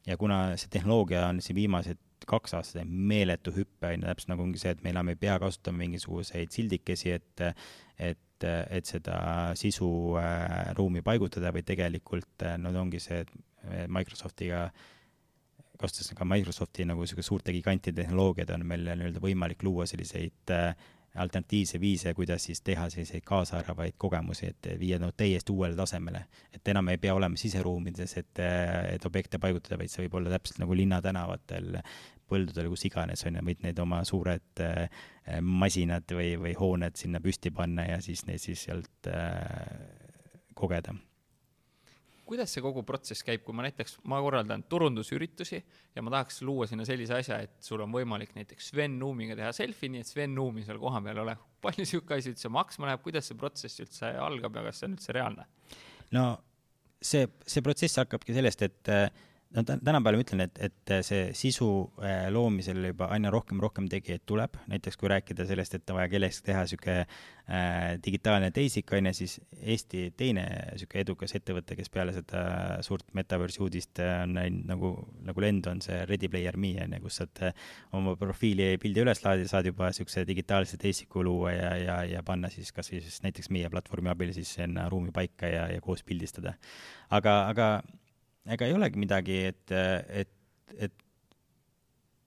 ja 0.07 0.19
kuna 0.19 0.43
see 0.61 0.73
tehnoloogia 0.73 1.27
on 1.31 1.41
siin 1.45 1.61
viimased 1.61 2.01
kaks 2.29 2.55
aastat 2.59 2.87
meeletu 2.87 3.55
hüppe, 3.55 3.89
on 3.89 4.03
ju, 4.03 4.07
täpselt 4.07 4.31
nagu 4.31 4.45
ongi 4.45 4.61
see, 4.63 4.75
et 4.77 4.83
me 4.85 4.93
enam 4.93 5.11
ei 5.11 5.19
pea 5.19 5.39
kasutama 5.43 5.83
mingisuguseid 5.83 6.53
sildikesi, 6.55 7.17
et 7.17 7.47
et, 8.03 8.45
et 8.45 8.89
seda 8.89 9.17
sisu 9.59 9.89
äh, 10.21 10.73
ruumi 10.77 11.03
paigutada, 11.07 11.53
vaid 11.55 11.67
tegelikult 11.69 12.45
äh, 12.47 12.59
no 12.59 12.75
ongi 12.81 13.01
see, 13.03 13.23
et 13.23 13.89
Microsoftiga 13.89 14.65
äh, 14.67 14.89
kasutades 15.81 16.15
ka 16.17 16.27
Microsofti 16.29 16.87
nagu 16.89 17.05
niisuguse 17.05 17.27
suurte 17.27 17.53
gigantide 17.55 18.03
tehnoloogiad, 18.03 18.51
on 18.55 18.67
meil 18.69 18.85
nii-öelda 18.89 19.23
võimalik 19.23 19.63
luua 19.67 19.87
selliseid 19.89 20.53
äh, 20.55 20.73
alternatiivse 21.23 21.81
viise, 21.81 22.15
kuidas 22.17 22.47
siis 22.49 22.63
teha 22.65 22.89
selliseid 22.93 23.25
kaasaarvavaid 23.29 23.99
kogemusi, 24.01 24.49
et 24.53 24.71
viia 24.81 24.99
nad 25.01 25.13
täiesti 25.17 25.53
uuele 25.53 25.77
tasemele. 25.77 26.25
et 26.53 26.69
enam 26.69 26.89
ei 26.89 26.99
pea 26.99 27.15
olema 27.15 27.37
siseruumides, 27.37 28.17
et, 28.17 28.39
äh, 28.39 28.95
et 28.95 29.07
objekte 29.07 29.39
paigutada, 29.39 29.79
vaid 29.79 29.93
see 29.93 30.07
võib 30.07 30.19
olla 30.21 30.35
täpselt 30.37 30.63
nagu 30.63 30.77
linnatänavatel, 30.77 31.79
põldudel, 32.33 32.69
kus 32.73 32.87
iganes, 32.89 33.27
on 33.29 33.37
ju, 33.37 33.45
võid 33.45 33.65
need 33.67 33.79
oma 33.83 34.03
suured 34.09 34.65
äh, 34.65 34.89
masinad 35.41 36.17
või, 36.17 36.35
või 36.41 36.57
hooned 36.59 36.97
sinna 36.97 37.21
püsti 37.21 37.53
panna 37.53 37.87
ja 37.91 38.01
siis 38.01 38.25
neid 38.27 38.41
siis 38.41 38.65
sealt 38.69 39.09
kogeda 40.55 40.95
kuidas 42.27 42.53
see 42.55 42.63
kogu 42.65 42.85
protsess 42.87 43.25
käib, 43.27 43.43
kui 43.47 43.55
ma 43.57 43.65
näiteks, 43.67 43.99
ma 44.11 44.21
korraldan 44.23 44.65
turundusüritusi 44.71 45.59
ja 45.97 46.05
ma 46.05 46.13
tahaks 46.15 46.43
luua 46.47 46.69
sinna 46.71 46.87
sellise 46.89 47.17
asja, 47.19 47.41
et 47.45 47.57
sul 47.65 47.83
on 47.85 47.93
võimalik 47.95 48.35
näiteks 48.37 48.71
Sven 48.73 48.99
Nuumiga 49.01 49.37
teha 49.39 49.51
selfie, 49.57 49.91
nii 49.93 50.05
et 50.05 50.11
Sven 50.11 50.35
Nuumi 50.37 50.65
seal 50.67 50.81
kohapeal 50.83 51.23
oleks. 51.25 51.49
palju 51.63 51.85
niisugune 51.85 52.19
asi 52.19 52.33
üldse 52.33 52.51
maksma 52.51 52.89
läheb, 52.89 53.03
kuidas 53.05 53.29
see 53.31 53.39
protsess 53.39 53.83
üldse 53.85 54.15
algab 54.19 54.57
ja 54.59 54.65
kas 54.67 54.81
see 54.81 54.89
on 54.89 54.97
üldse 54.97 55.15
reaalne? 55.19 55.47
no 56.17 56.25
see, 57.03 57.29
see 57.47 57.63
protsess 57.63 58.03
hakkabki 58.03 58.35
sellest, 58.35 58.63
et 58.67 58.95
no 59.53 59.63
tänapäeval 59.67 60.17
ma 60.17 60.25
ütlen, 60.25 60.43
et, 60.47 60.59
et 60.69 60.93
see 61.05 61.27
sisu 61.37 61.69
äh, 62.01 62.27
loomisel 62.33 62.89
juba 62.89 63.09
aina 63.13 63.31
rohkem, 63.33 63.61
rohkem 63.63 63.89
tegijaid 63.93 64.25
tuleb, 64.29 64.57
näiteks 64.71 64.99
kui 65.01 65.11
rääkida 65.13 65.47
sellest, 65.49 65.77
et 65.77 65.93
on 65.93 65.99
vaja 65.99 66.11
kellestki 66.13 66.47
teha 66.49 66.65
niisugune 66.65 66.97
äh, 67.03 67.99
digitaalne 68.05 68.51
teisik, 68.55 68.93
on 68.97 69.11
ju, 69.11 69.15
siis 69.21 69.39
Eesti 69.61 70.07
teine 70.17 70.47
niisugune 70.73 71.05
edukas 71.05 71.37
ettevõte, 71.39 71.77
kes 71.79 71.93
peale 71.93 72.17
seda 72.17 72.45
suurt 72.87 73.09
metaversi 73.19 73.63
uudist 73.65 74.03
äh, 74.03 74.23
on 74.25 74.37
näinud 74.39 74.69
nagu, 74.73 74.93
nagu 75.29 75.45
lendu, 75.45 75.73
on 75.75 75.85
see 75.85 76.01
Ready 76.09 76.33
Player 76.33 76.57
Me, 76.61 76.75
on 76.87 76.97
ju, 76.97 77.05
kus 77.07 77.21
saad 77.23 77.45
äh, 77.49 77.73
oma 77.99 78.17
profiili 78.21 78.73
pildi 78.83 79.05
üles 79.05 79.25
laadida, 79.25 79.53
saad 79.53 79.69
juba 79.69 79.93
niisuguse 79.93 80.27
digitaalse 80.29 80.81
teisiku 80.81 81.25
luua 81.27 81.57
ja, 81.57 81.75
ja, 81.81 82.03
ja 82.17 82.25
panna 82.27 82.51
siis 82.53 82.73
kas 82.73 82.93
siis 82.93 83.21
näiteks 83.25 83.53
meie 83.53 83.69
platvormi 83.73 84.13
abil 84.13 84.33
siis 84.37 84.57
sinna 84.57 84.89
ruumi 84.93 85.13
paika 85.13 85.49
ja, 85.51 85.67
ja 85.73 85.81
koos 85.85 86.05
pildistada. 86.07 86.57
aga, 87.13 87.43
aga 87.49 87.67
ega 88.51 88.67
ei 88.67 88.75
olegi 88.75 89.01
midagi, 89.01 89.39
et, 89.53 89.73
et, 90.23 90.33
et 90.79 90.95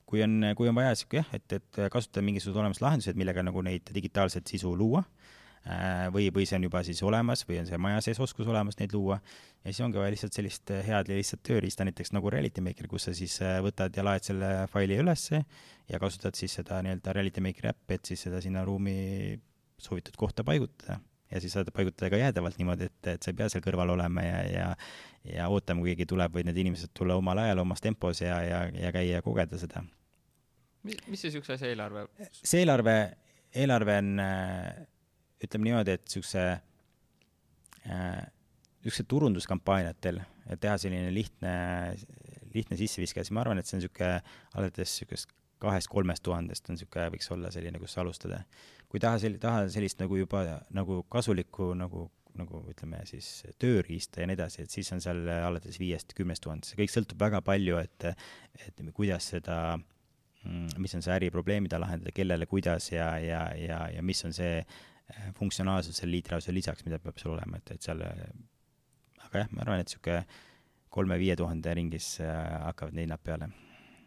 kui 0.05 0.21
on, 0.23 0.51
kui 0.57 0.69
on 0.69 0.77
vaja 0.77 0.93
sihuke 0.95 1.19
jah, 1.19 1.31
et, 1.35 1.57
et 1.57 1.79
kasutada 1.91 2.23
mingisugused 2.25 2.59
olemas 2.61 2.81
lahendused, 2.83 3.17
millega 3.19 3.43
nagu 3.45 3.63
neid 3.65 3.89
digitaalset 3.95 4.47
sisu 4.55 4.75
luua. 4.77 5.03
Äh, 5.65 6.11
või, 6.13 6.27
või 6.29 6.43
see 6.45 6.59
on 6.59 6.67
juba 6.67 6.83
siis 6.85 6.99
olemas 7.01 7.41
või 7.49 7.55
on 7.57 7.65
see 7.65 7.79
maja 7.81 8.03
sees 8.05 8.19
oskus 8.21 8.45
olemas 8.45 8.77
neid 8.77 8.93
luua. 8.93 9.15
Ja 9.63 9.71
siis 9.71 9.81
ongi 9.81 9.97
vaja 9.97 10.13
lihtsalt 10.13 10.37
sellist 10.37 10.69
head 10.85 11.09
lihtsat 11.09 11.41
tööriista, 11.47 11.87
näiteks 11.87 12.13
nagu 12.13 12.29
Reality 12.29 12.61
Maker, 12.61 12.85
kus 12.91 13.07
sa 13.07 13.15
siis 13.17 13.39
äh, 13.41 13.57
võtad 13.65 13.97
ja 13.97 14.05
laed 14.05 14.27
selle 14.27 14.51
faili 14.69 14.99
ülesse 15.01 15.41
ja 15.89 16.01
kasutad 16.01 16.37
siis 16.37 16.53
seda 16.59 16.83
nii-öelda 16.85 17.17
Reality 17.17 17.41
Makeri 17.41 17.73
äppi, 17.73 17.97
et 17.97 18.13
siis 18.13 18.27
seda 18.27 18.43
sinna 18.45 18.61
ruumi 18.67 18.93
soovitud 19.81 20.21
kohta 20.21 20.45
paigutada 20.45 20.99
ja 21.31 21.41
siis 21.41 21.55
saad 21.55 21.69
paigutada 21.73 22.11
ka 22.13 22.19
jäädavalt 22.21 22.57
niimoodi, 22.61 22.89
et, 22.89 23.09
et 23.15 23.25
sa 23.25 23.31
ei 23.31 23.37
pea 23.37 23.49
seal 23.51 23.63
kõrval 23.65 23.95
olema 23.95 24.23
ja, 24.25 24.39
ja 24.49 24.69
ja 25.33 25.47
ootama, 25.49 25.81
kui 25.81 25.93
keegi 25.93 26.07
tuleb, 26.11 26.33
võid 26.37 26.49
need 26.49 26.59
inimesed 26.61 26.91
tulla 26.97 27.17
omal 27.17 27.39
ajal, 27.41 27.63
omas 27.63 27.81
tempos 27.81 28.21
ja, 28.21 28.37
ja, 28.45 28.59
ja 28.77 28.91
käia 28.93 29.17
ja 29.17 29.25
kogeda 29.25 29.57
seda. 29.57 29.81
mis, 30.85 30.99
see 31.01 31.31
niisuguse 31.31 31.55
asja 31.57 31.71
eelarve? 31.71 32.05
see 32.37 32.61
eelarve, 32.61 32.95
eelarve 33.63 33.97
on, 34.03 34.11
ütleme 35.45 35.69
niimoodi, 35.69 35.95
et 35.97 36.05
niisuguse 36.05 36.45
äh,, 37.89 38.21
niisuguse 38.83 39.07
turunduskampaaniatel, 39.09 40.21
et 40.45 40.61
teha 40.61 40.77
selline 40.81 41.09
lihtne, 41.13 41.55
lihtne 42.53 42.77
sisseviske, 42.77 43.25
siis 43.25 43.33
ma 43.33 43.41
arvan, 43.41 43.59
et 43.59 43.69
see 43.69 43.79
on 43.79 43.83
niisugune 43.83 44.13
alates 44.59 44.93
niisugust 44.93 45.33
kahest-kolmest 45.63 46.23
tuhandest 46.25 46.69
on 46.69 46.77
niisugune, 46.77 47.09
võiks 47.15 47.31
olla 47.33 47.51
selline, 47.53 47.79
kus 47.81 47.97
alustada 48.01 48.43
kui 48.95 49.01
taha 49.03 49.19
sel-, 49.19 49.41
taha 49.43 49.65
sellist 49.71 49.99
nagu 49.99 50.15
juba 50.15 50.45
nagu 50.75 51.01
kasulikku 51.11 51.73
nagu, 51.75 52.05
nagu 52.39 52.61
ütleme 52.71 53.01
siis 53.09 53.27
tööriista 53.59 54.23
ja 54.23 54.29
nii 54.29 54.37
edasi, 54.37 54.63
et 54.63 54.71
siis 54.71 54.91
on 54.95 55.03
seal 55.03 55.19
alates 55.35 55.75
viiest, 55.81 56.15
kümnest 56.15 56.45
tuhandest, 56.45 56.71
see 56.71 56.79
kõik 56.79 56.93
sõltub 56.93 57.19
väga 57.25 57.43
palju, 57.43 57.81
et, 57.83 58.07
et 58.63 58.79
kuidas 58.95 59.27
seda, 59.33 59.57
mm, 60.45 60.79
mis 60.79 60.95
on 60.95 61.03
see 61.03 61.15
äriprobleem, 61.17 61.67
mida 61.67 61.81
lahendada, 61.81 62.15
kellele, 62.15 62.47
kuidas 62.47 62.87
ja, 62.93 63.11
ja, 63.19 63.43
ja, 63.59 63.81
ja 63.97 64.05
mis 64.05 64.23
on 64.27 64.35
see 64.35 64.61
äh, 64.63 65.29
funktsionaalsus 65.35 65.99
selle 65.99 66.15
liitrause 66.15 66.55
lisaks, 66.55 66.87
mida 66.87 67.01
peab 67.03 67.19
seal 67.19 67.35
olema, 67.35 67.59
et, 67.59 67.75
et 67.75 67.89
seal, 67.89 67.99
aga 69.27 69.43
jah, 69.43 69.51
ma 69.51 69.67
arvan, 69.67 69.83
et 69.83 69.91
niisugune 69.91 70.23
kolme-viie 70.95 71.35
tuhande 71.35 71.75
ringis 71.75 72.13
äh, 72.23 72.35
hakkavad 72.69 73.03
hinnad 73.03 73.27
peale 73.27 73.51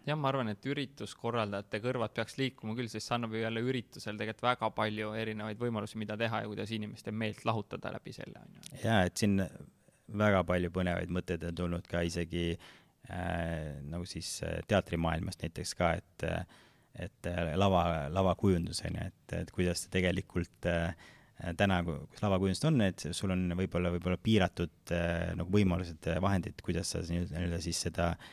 jah, 0.09 0.18
ma 0.18 0.30
arvan, 0.32 0.52
et 0.52 0.68
ürituskorraldajate 0.68 1.80
kõrvad 1.84 2.14
peaks 2.16 2.38
liikuma 2.40 2.76
küll, 2.78 2.90
sest 2.90 3.09
see 3.09 3.16
annab 3.16 3.34
ju 3.36 3.42
jälle 3.42 3.62
üritusel 3.64 4.20
tegelikult 4.20 4.46
väga 4.48 4.70
palju 4.76 5.12
erinevaid 5.18 5.61
võimalusi, 5.61 5.98
mida 6.00 6.16
teha 6.20 6.42
ja 6.44 6.50
kuidas 6.50 6.72
inimeste 6.74 7.12
meelt 7.12 7.44
lahutada 7.48 7.92
läbi 7.96 8.14
selle, 8.16 8.44
on 8.44 8.56
ju. 8.56 8.80
jaa, 8.84 9.02
et 9.09 9.20
siin 9.20 9.36
väga 10.18 10.44
palju 10.48 10.72
põnevaid 10.74 11.12
mõtteid 11.12 11.44
on 11.50 11.61
tulnud 11.61 11.90
ka 11.90 12.02
isegi 12.06 12.46
äh, 12.54 13.76
nagu 13.88 14.09
siis 14.09 14.38
äh, 14.46 14.59
teatrimaailmast 14.70 15.44
näiteks 15.44 15.76
ka, 15.78 15.92
et 16.00 16.26
et 16.98 17.28
äh, 17.30 17.52
lava, 17.54 18.09
lavakujundus, 18.11 18.80
on 18.88 18.96
ju, 18.98 19.06
et, 19.12 19.36
et 19.44 19.50
kuidas 19.54 19.84
tegelikult 19.92 20.66
äh, 20.66 20.96
täna, 21.61 21.82
kus 21.86 22.24
lavakujundust 22.24 22.64
on, 22.66 22.80
et 22.82 23.04
sul 23.14 23.30
on 23.30 23.44
võib-olla, 23.61 23.92
võib-olla 23.94 24.18
piiratud 24.18 24.96
äh, 24.96 25.28
nagu 25.38 25.52
võimalused, 25.54 26.09
vahendid, 26.24 26.59
kuidas 26.64 26.96
sa 26.96 27.04
nii-öelda 27.04 27.61
siis 27.62 27.84
seda 27.86 28.09
äh, 28.16 28.32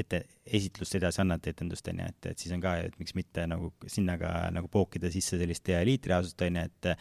ette, 0.00 0.22
esitlust 0.46 0.94
edasi 0.98 1.20
annate, 1.22 1.52
etendust, 1.54 1.88
on 1.90 2.02
ju, 2.02 2.06
et, 2.12 2.28
et 2.32 2.42
siis 2.42 2.54
on 2.54 2.62
ka, 2.62 2.76
et 2.86 2.96
miks 3.00 3.16
mitte 3.18 3.46
nagu 3.50 3.72
sinna 3.90 4.16
ka 4.20 4.32
nagu 4.54 4.70
pookida 4.72 5.10
sisse 5.12 5.38
sellist 5.40 5.68
eliitreaalsust, 5.72 6.46
on 6.46 6.60
ju, 6.60 6.64
et 6.70 6.92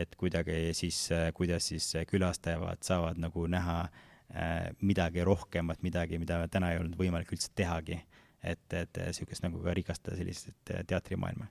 et 0.00 0.14
kuidagi 0.14 0.70
siis, 0.76 1.08
kuidas 1.34 1.66
siis 1.72 1.88
külastajad 2.06 2.84
saavad 2.86 3.18
nagu 3.18 3.46
näha 3.50 3.80
äh, 3.82 4.68
midagi 4.80 5.24
rohkemat, 5.26 5.82
midagi, 5.82 6.20
mida 6.22 6.44
täna 6.48 6.72
ei 6.72 6.78
olnud 6.78 6.98
võimalik 6.98 7.32
üldse 7.34 7.50
tehagi. 7.58 7.98
Et, 8.42 8.66
et 8.72 9.02
niisugust 9.06 9.44
nagu 9.44 9.62
ka 9.64 9.74
rikastada 9.76 10.18
sellist 10.18 10.52
teatrimaailma 10.66 11.48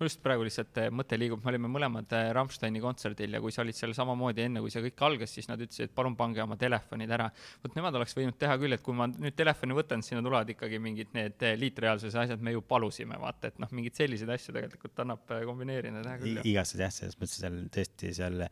mul 0.00 0.08
just 0.08 0.22
praegu 0.24 0.44
lihtsalt 0.46 0.78
eh, 0.80 0.88
mõte 0.94 1.16
liigub, 1.20 1.42
me 1.44 1.50
olime 1.52 1.68
mõlemad 1.68 2.12
eh, 2.16 2.30
Rammsteini 2.36 2.80
kontserdil 2.80 3.36
ja 3.36 3.40
kui 3.44 3.52
sa 3.52 3.60
olid 3.60 3.76
seal 3.76 3.92
samamoodi 3.96 4.46
enne, 4.46 4.62
kui 4.64 4.72
see 4.72 4.82
kõik 4.86 5.04
algas, 5.04 5.34
siis 5.36 5.48
nad 5.50 5.60
ütlesid, 5.60 5.90
et 5.90 5.94
palun 5.96 6.16
pange 6.16 6.40
oma 6.40 6.56
telefonid 6.60 7.12
ära. 7.12 7.28
vot 7.60 7.76
nemad 7.76 7.98
oleks 8.00 8.16
võinud 8.16 8.38
teha 8.40 8.56
küll, 8.62 8.76
et 8.76 8.84
kui 8.84 8.96
ma 8.96 9.10
nüüd 9.10 9.36
telefoni 9.36 9.76
võtan, 9.76 10.00
siis 10.00 10.14
sinna 10.14 10.24
tulevad 10.24 10.48
ikkagi 10.54 10.80
mingid 10.80 11.12
need 11.16 11.44
liitreaalsuse 11.60 12.22
asjad, 12.24 12.40
me 12.40 12.56
ju 12.56 12.64
palusime, 12.64 13.20
vaata, 13.20 13.52
et 13.52 13.60
noh, 13.60 13.72
mingeid 13.76 14.00
selliseid 14.00 14.32
asju 14.36 14.56
tegelikult 14.56 15.04
annab 15.04 15.36
kombineerida 15.50 16.04
teha 16.06 16.20
küll. 16.22 16.44
igastahes 16.48 16.86
jah, 16.86 16.96
selles 16.96 17.20
mõttes 17.20 17.40
seal 17.44 17.62
tõesti 17.76 18.14
seal 18.16 18.44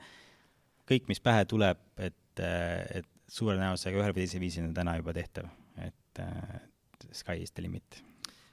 kõik, 0.89 1.09
mis 1.09 1.25
pähe 1.25 1.49
tuleb, 1.49 1.81
et, 1.97 2.45
et 2.45 3.09
suure 3.29 3.57
tõenäosusega 3.57 4.03
ühel 4.03 4.13
või 4.13 4.27
teisel 4.27 4.45
viisil 4.45 4.69
on 4.69 4.77
täna 4.77 4.99
juba 5.01 5.17
tehtav, 5.17 5.49
et 5.81 6.27
sky 7.17 7.43
is 7.43 7.53
the 7.53 7.63
limit 7.63 8.03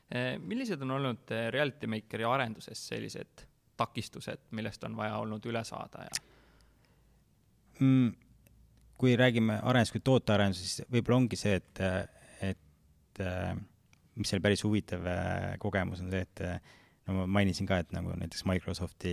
Eh, 0.05 0.35
millised 0.37 0.81
on 0.85 0.91
olnud 0.99 1.31
eh, 1.33 1.47
Reality 1.49 1.87
Makeri 1.89 2.27
arenduses 2.29 2.81
sellised 2.91 3.41
takistused, 3.75 4.43
millest 4.53 4.83
on 4.85 4.93
vaja 4.97 5.15
olnud 5.17 5.45
üle 5.49 5.63
saada 5.65 6.03
ja 6.05 6.19
mm,? 7.79 8.11
kui 9.01 9.15
räägime 9.17 9.57
arendus 9.65 9.91
kui 9.95 10.03
tootearendusest, 10.05 10.69
siis 10.83 10.91
võib-olla 10.93 11.17
ongi 11.23 11.39
see, 11.41 11.57
et, 11.57 11.81
et 12.45 13.19
mis 14.15 14.29
seal 14.29 14.43
päris 14.45 14.63
huvitav 14.63 15.03
kogemus 15.59 16.05
on 16.05 16.13
see, 16.13 16.21
et 16.23 16.43
no 17.09 17.17
ma 17.17 17.25
mainisin 17.39 17.67
ka, 17.67 17.81
et 17.83 17.91
nagu 17.91 18.13
näiteks 18.15 18.45
Microsofti 18.47 19.11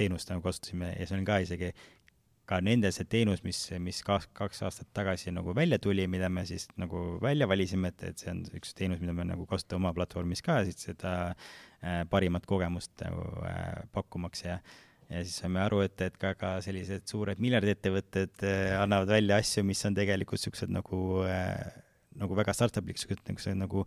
teenust 0.00 0.32
nagu 0.32 0.42
kasutasime 0.42 0.90
ja 0.96 1.06
see 1.06 1.20
on 1.20 1.28
ka 1.28 1.38
isegi 1.44 1.70
ka 2.50 2.58
nende 2.64 2.90
see 2.94 3.06
teenus, 3.06 3.44
mis, 3.46 3.62
mis 3.82 4.02
kaks, 4.06 4.28
kaks 4.36 4.64
aastat 4.66 4.90
tagasi 4.96 5.30
nagu 5.34 5.54
välja 5.56 5.78
tuli, 5.82 6.06
mida 6.10 6.28
me 6.32 6.42
siis 6.48 6.66
nagu 6.80 7.20
välja 7.22 7.46
valisime, 7.50 7.92
et, 7.94 8.04
et 8.10 8.22
see 8.22 8.32
on 8.32 8.42
üks 8.58 8.74
teenus, 8.78 9.00
mida 9.02 9.14
me 9.16 9.28
nagu 9.28 9.46
kasutame 9.50 9.84
oma 9.84 9.94
platvormis 9.96 10.42
ka, 10.46 10.60
siis 10.66 10.90
seda 10.90 11.16
äh, 11.30 12.02
parimat 12.10 12.46
kogemust 12.50 12.94
nagu 13.04 13.26
äh, 13.46 13.82
pakkumaks 13.94 14.46
ja 14.48 14.60
ja 15.10 15.24
siis 15.26 15.40
saime 15.42 15.58
aru, 15.64 15.80
et, 15.82 15.98
et 16.06 16.16
ka, 16.22 16.36
ka 16.38 16.52
sellised 16.62 17.08
suured 17.10 17.40
miljardiettevõtted 17.42 18.44
äh, 18.46 18.76
annavad 18.78 19.10
välja 19.10 19.40
asju, 19.42 19.64
mis 19.66 19.82
on 19.88 19.96
tegelikult 19.98 20.38
niisugused 20.38 20.70
nagu 20.70 21.00
äh,, 21.26 21.64
nagu 22.20 22.38
väga 22.38 22.54
startuplik, 22.54 22.98
niisugused 22.98 23.58
nagu 23.58 23.86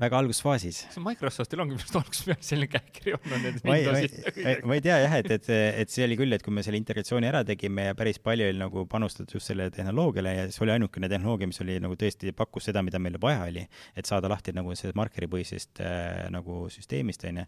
väga 0.00 0.20
algusfaasis. 0.22 0.80
see 0.94 1.02
Microsoftil 1.04 1.62
ongi 1.64 1.76
vist 1.78 1.96
algusest 1.98 2.28
peale 2.28 2.46
selline 2.46 2.68
käekiri 2.72 3.14
olnud 3.16 3.34
nendest 3.34 3.66
Windowsist. 3.66 4.62
ma 4.68 4.76
ei 4.78 4.84
tea 4.84 4.96
jah, 5.04 5.16
et, 5.20 5.30
et, 5.36 5.50
et 5.82 5.92
see 5.92 6.06
oli 6.06 6.16
küll, 6.20 6.36
et 6.36 6.44
kui 6.44 6.54
me 6.56 6.64
selle 6.66 6.80
integratsiooni 6.80 7.28
ära 7.30 7.42
tegime 7.48 7.90
ja 7.90 7.96
päris 7.98 8.20
palju 8.24 8.48
oli 8.48 8.60
nagu 8.60 8.86
panustatud 8.90 9.36
just 9.36 9.50
sellele 9.50 9.72
tehnoloogiale 9.74 10.34
ja 10.36 10.46
see 10.48 10.64
oli 10.66 10.76
ainukene 10.76 11.10
tehnoloogia, 11.12 11.50
mis 11.50 11.60
oli 11.64 11.76
nagu 11.82 11.98
tõesti 12.00 12.34
pakkus 12.36 12.70
seda, 12.70 12.84
mida 12.86 13.02
meile 13.02 13.20
vaja 13.22 13.44
oli, 13.48 13.66
et 13.96 14.08
saada 14.08 14.30
lahti 14.32 14.56
nagu 14.56 14.74
sellest 14.74 14.98
markeripõhisest 15.00 15.84
äh, 15.84 16.26
nagu 16.32 16.64
süsteemist, 16.72 17.26
onju. 17.28 17.46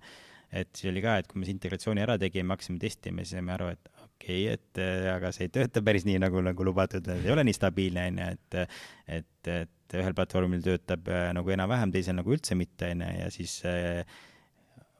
et 0.53 0.72
siis 0.76 0.92
oli 0.92 1.03
ka, 1.05 1.18
et 1.22 1.28
kui 1.30 1.40
me 1.40 1.48
selle 1.48 1.57
integratsiooni 1.57 2.05
ära 2.05 2.18
tegime, 2.20 2.53
hakkasime 2.53 2.80
testima, 2.82 3.24
siis 3.24 3.38
saime 3.38 3.57
aru, 3.57 3.72
et 3.72 3.92
okei 4.22 4.44
okay,, 4.46 4.59
et 4.59 4.82
äh, 4.82 5.09
aga 5.16 5.32
see 5.34 5.48
ei 5.48 5.55
tööta 5.57 5.82
päris 5.84 6.05
nii, 6.09 6.20
nagu, 6.22 6.42
nagu 6.44 6.68
lubatud, 6.68 7.09
ei 7.16 7.32
ole 7.32 7.46
nii 7.48 7.57
stabiilne, 7.57 8.11
onju, 8.12 8.32
et, 8.36 8.80
et, 9.20 9.53
et 9.62 9.70
et 9.93 10.01
ühel 10.01 10.14
platvormil 10.16 10.62
töötab 10.64 11.09
äh, 11.12 11.30
nagu 11.36 11.53
enam-vähem, 11.53 11.93
teisel 11.93 12.16
nagu 12.16 12.32
üldse 12.32 12.57
mitte, 12.59 12.93
on 12.95 13.05
ju, 13.05 13.11
ja 13.20 13.32
siis 13.32 13.59
äh, 13.68 14.20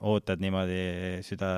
ootad 0.03 0.43
niimoodi, 0.43 0.83
süda 1.25 1.53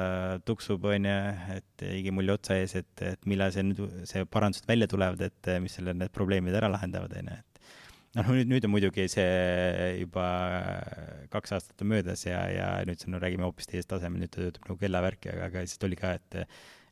tuksub, 0.47 0.85
on 0.91 1.09
ju, 1.09 1.17
et 1.57 1.87
higimulli 1.89 2.35
otsa 2.35 2.59
ees, 2.61 2.77
et, 2.79 2.93
et 3.03 3.27
millal 3.31 3.55
see 3.55 3.65
nüüd, 3.67 3.83
see 4.11 4.23
parandused 4.29 4.69
välja 4.69 4.89
tulevad, 4.91 5.25
et 5.25 5.51
äh, 5.51 5.59
mis 5.65 5.75
selle, 5.79 5.97
need 5.97 6.15
probleemid 6.15 6.55
ära 6.55 6.71
lahendavad, 6.73 7.17
on 7.19 7.33
ju, 7.33 7.41
et 7.41 8.21
noh, 8.21 8.31
nüüd, 8.37 8.53
nüüd 8.53 8.69
on 8.69 8.75
muidugi 8.77 9.09
see 9.11 9.27
juba 9.99 10.29
kaks 11.33 11.57
aastat 11.57 11.83
on 11.83 11.91
möödas 11.97 12.23
ja, 12.29 12.45
ja 12.53 12.69
nüüd 12.87 13.03
no 13.11 13.19
räägime 13.23 13.49
hoopis 13.49 13.67
teisest 13.71 13.91
tasemel, 13.91 14.23
nüüd 14.23 14.35
ta 14.35 14.45
töötab 14.45 14.69
nagu 14.71 14.79
kellavärki, 14.85 15.33
aga, 15.33 15.51
aga 15.51 15.65
lihtsalt 15.65 15.89
oli 15.91 15.99
ka, 15.99 16.15
et 16.21 16.45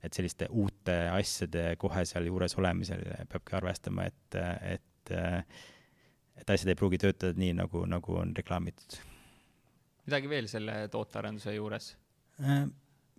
et 0.02 0.16
selliste 0.18 0.48
uute 0.50 0.96
asjade 1.14 1.76
kohe 1.78 2.02
seal 2.10 2.24
juures 2.26 2.56
olemisel 2.58 3.04
peabki 3.30 3.54
arvestama, 3.54 4.08
et, 4.10 4.38
et 4.74 5.12
et 6.40 6.52
asjad 6.54 6.72
ei 6.72 6.78
pruugi 6.78 7.00
töötada 7.02 7.38
nii, 7.38 7.54
nagu, 7.60 7.84
nagu 7.88 8.18
on 8.20 8.34
reklaamitud. 8.36 8.98
midagi 10.08 10.30
veel 10.30 10.48
selle 10.50 10.76
tootearenduse 10.92 11.54
juures 11.56 11.92
äh,? 12.40 12.64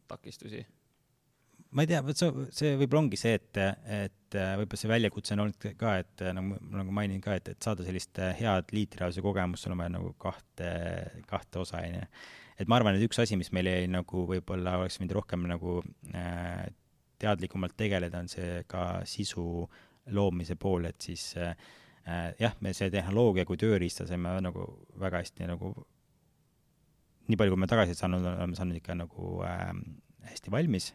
takistusi? 0.09 0.63
ma 1.73 1.85
ei 1.85 1.89
tea, 1.89 2.03
vot 2.05 2.19
see, 2.19 2.45
see 2.53 2.75
võib-olla 2.77 3.05
ongi 3.05 3.19
see, 3.19 3.33
et, 3.39 3.59
et 3.97 4.37
võib-olla 4.59 4.81
see 4.81 4.91
väljakutse 4.91 5.35
on 5.35 5.45
olnud 5.45 5.67
ka, 5.79 5.95
et 6.03 6.23
nagu, 6.37 6.59
nagu 6.73 6.95
mainin 6.95 7.21
ka, 7.23 7.37
et, 7.39 7.53
et 7.55 7.65
saada 7.65 7.85
sellist 7.87 8.21
head 8.39 8.73
liitrialuse 8.75 9.23
kogemust, 9.25 9.65
sul 9.65 9.75
on 9.75 9.81
vaja 9.81 9.95
nagu 9.95 10.13
kahte, 10.21 10.69
kahte 11.29 11.63
osa, 11.63 11.81
on 11.81 11.97
ju. 11.97 12.09
et 12.61 12.69
ma 12.69 12.77
arvan, 12.77 12.97
et 12.97 13.07
üks 13.07 13.21
asi, 13.23 13.39
mis 13.39 13.49
meil 13.55 13.71
jäi 13.71 13.89
nagu 13.89 14.27
võib-olla 14.29 14.77
oleks 14.83 14.99
võinud 15.01 15.17
rohkem 15.17 15.47
nagu 15.49 15.79
äh, 16.13 16.67
teadlikumalt 17.23 17.77
tegeleda, 17.79 18.21
on 18.21 18.29
see 18.29 18.59
ka 18.69 19.01
sisu 19.09 19.47
loomise 20.13 20.59
pool, 20.59 20.85
et 20.91 21.01
siis 21.01 21.31
äh, 21.39 21.55
Äh, 21.55 21.82
jah, 22.39 22.55
me 22.61 22.73
see 22.75 22.91
tehnoloogia 22.91 23.45
kui 23.47 23.59
tööriista 23.59 24.07
saime 24.09 24.35
nagu 24.43 24.65
väga 24.99 25.21
hästi 25.23 25.47
nagu, 25.47 25.73
nii 27.29 27.39
palju, 27.39 27.53
kui 27.55 27.61
me 27.63 27.69
tagasi 27.71 27.95
saanud, 27.95 28.25
oleme 28.33 28.57
saanud 28.57 28.79
ikka 28.79 28.97
nagu 28.99 29.37
äh, 29.47 29.69
hästi 30.27 30.51
valmis 30.51 30.91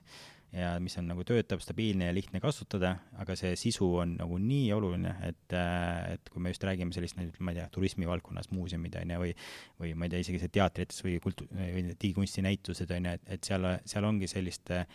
ja 0.53 0.75
mis 0.81 0.97
on 1.01 1.09
nagu 1.11 1.25
töötav, 1.29 1.61
stabiilne 1.61 2.09
ja 2.09 2.15
lihtne 2.17 2.41
kasutada, 2.41 2.95
aga 3.21 3.37
see 3.37 3.53
sisu 3.61 3.89
on 4.01 4.15
nagu 4.17 4.39
nii 4.41 4.71
oluline, 4.73 5.13
et, 5.29 5.57
äh, 5.57 6.15
et 6.15 6.31
kui 6.33 6.43
me 6.43 6.53
just 6.53 6.65
räägime 6.65 6.95
sellist, 6.97 7.19
ma 7.19 7.53
ei 7.53 7.59
tea, 7.61 7.67
turismivaldkonnas 7.75 8.49
muuseumid, 8.57 8.97
on 9.03 9.13
ju, 9.13 9.19
või 9.25 9.35
või 9.83 9.93
ma 9.95 10.09
ei 10.09 10.15
tea, 10.15 10.23
isegi 10.25 10.41
see 10.41 10.55
teatrites 10.57 11.05
või 11.05 11.19
kultu-, 11.25 11.49
või 11.53 11.85
digikunstinäitused, 11.91 12.97
on 12.97 13.11
ju, 13.11 13.19
et, 13.19 13.29
et 13.37 13.51
seal, 13.51 13.69
seal 13.89 14.09
ongi 14.09 14.31
sellist 14.31 14.73
äh, 14.73 14.89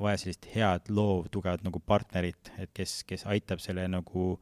vaja 0.00 0.20
sellist 0.20 0.48
head 0.54 0.90
loov, 0.92 1.30
tugevat 1.32 1.64
nagu 1.66 1.80
partnerit, 1.80 2.52
et 2.60 2.72
kes, 2.76 3.00
kes 3.08 3.26
aitab 3.32 3.62
selle 3.64 3.86
nagu 3.88 4.36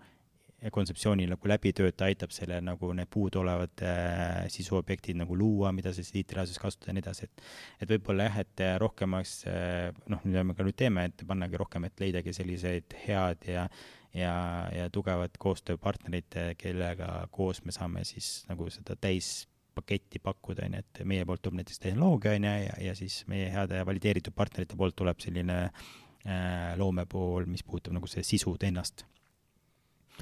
kontseptsiooni 0.73 1.27
nagu 1.29 1.49
läbi 1.49 1.75
töötada, 1.77 2.09
aitab 2.09 2.33
selle 2.33 2.57
nagu 2.65 2.89
need 2.97 3.11
puuduolevad 3.13 3.83
äh, 3.85 4.45
sisuobjektid 4.53 5.19
nagu 5.21 5.37
luua, 5.37 5.75
mida 5.77 5.93
siis 5.93 6.09
IT-reaalsuses 6.17 6.63
kasutada 6.63 6.93
ja 6.93 6.97
nii 6.97 7.05
edasi, 7.05 7.29
et 7.29 7.85
et 7.85 7.93
võib-olla 7.93 8.31
jah, 8.31 8.39
et 8.45 8.65
rohkemaks 8.81 9.35
äh, 9.51 9.91
noh, 10.09 10.25
mida 10.25 10.45
me 10.45 10.57
ka 10.57 10.65
nüüd 10.65 10.79
teeme, 10.81 11.05
et 11.11 11.27
pannagi 11.29 11.61
rohkem, 11.61 11.85
et 11.89 12.01
leidagi 12.01 12.33
selliseid 12.37 12.97
head 13.05 13.45
ja 13.51 13.69
ja, 14.15 14.35
ja 14.71 14.91
tugevad 14.95 15.35
koostööpartnerid, 15.43 16.39
kellega 16.59 17.27
koos 17.35 17.65
me 17.67 17.75
saame 17.75 18.05
siis 18.09 18.45
nagu 18.49 18.69
seda 18.73 18.97
täis 18.97 19.45
paketti 19.75 20.21
pakkuda, 20.23 20.69
on 20.69 20.77
ju, 20.79 20.85
et 20.85 21.03
meie 21.09 21.27
poolt 21.29 21.43
tuleb 21.45 21.61
näiteks 21.61 21.83
tehnoloogia, 21.83 22.37
on 22.39 22.47
ju, 22.49 22.55
ja, 22.67 22.77
ja 22.89 22.95
siis 22.99 23.23
meie 23.31 23.49
heade 23.53 23.83
valideeritud 23.87 24.37
partnerite 24.37 24.79
poolt 24.81 24.97
tuleb 25.01 25.21
selline 25.23 25.59
äh, 25.65 26.75
loomepool, 26.81 27.49
mis 27.51 27.65
puudutab 27.67 27.97
nagu 27.99 28.11
see 28.11 28.25
sisud 28.27 28.63
ennast. 28.67 29.07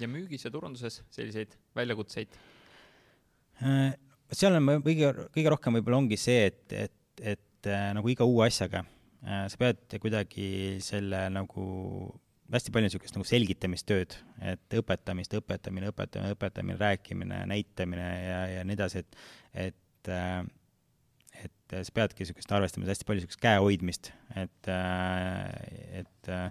ja 0.00 0.08
müügis 0.08 0.46
ja 0.46 0.50
turunduses 0.50 1.02
selliseid 1.12 1.58
väljakutseid 1.76 2.40
äh,? 3.60 3.92
seal 4.32 4.56
on 4.56 4.82
kõige, 4.84 5.12
kõige 5.34 5.52
rohkem 5.52 5.76
võib-olla 5.76 6.00
ongi 6.00 6.16
see, 6.16 6.48
et, 6.48 6.64
et, 6.72 7.24
et 7.36 7.68
äh, 7.68 7.90
nagu 7.96 8.08
iga 8.08 8.24
uue 8.24 8.46
asjaga 8.46 8.86
äh, 9.26 9.44
sa 9.52 9.60
pead 9.60 9.98
kuidagi 10.00 10.78
selle 10.84 11.26
nagu 11.34 11.66
hästi 12.52 12.72
palju 12.74 12.88
niisugust 12.88 13.16
nagu 13.16 13.26
selgitamistööd, 13.28 14.16
et 14.52 14.76
õpetamist, 14.78 15.36
õpetamine, 15.38 15.92
õpetamine, 15.92 16.34
õpetamine, 16.36 16.78
rääkimine, 16.80 17.44
näitamine 17.50 18.08
ja, 18.26 18.40
ja 18.58 18.66
nii 18.68 18.76
edasi, 18.78 19.04
et, 19.04 19.22
et 19.68 20.12
äh, 20.12 20.42
et 21.42 21.74
sa 21.86 21.94
peadki 21.96 22.22
niisugust 22.22 22.52
arvestama, 22.52 22.86
hästi 22.90 23.06
palju 23.08 23.22
niisugust 23.22 23.40
käehoidmist, 23.42 24.12
et, 24.36 24.68
äh, 24.68 26.02
et 26.02 26.30
äh, 26.32 26.50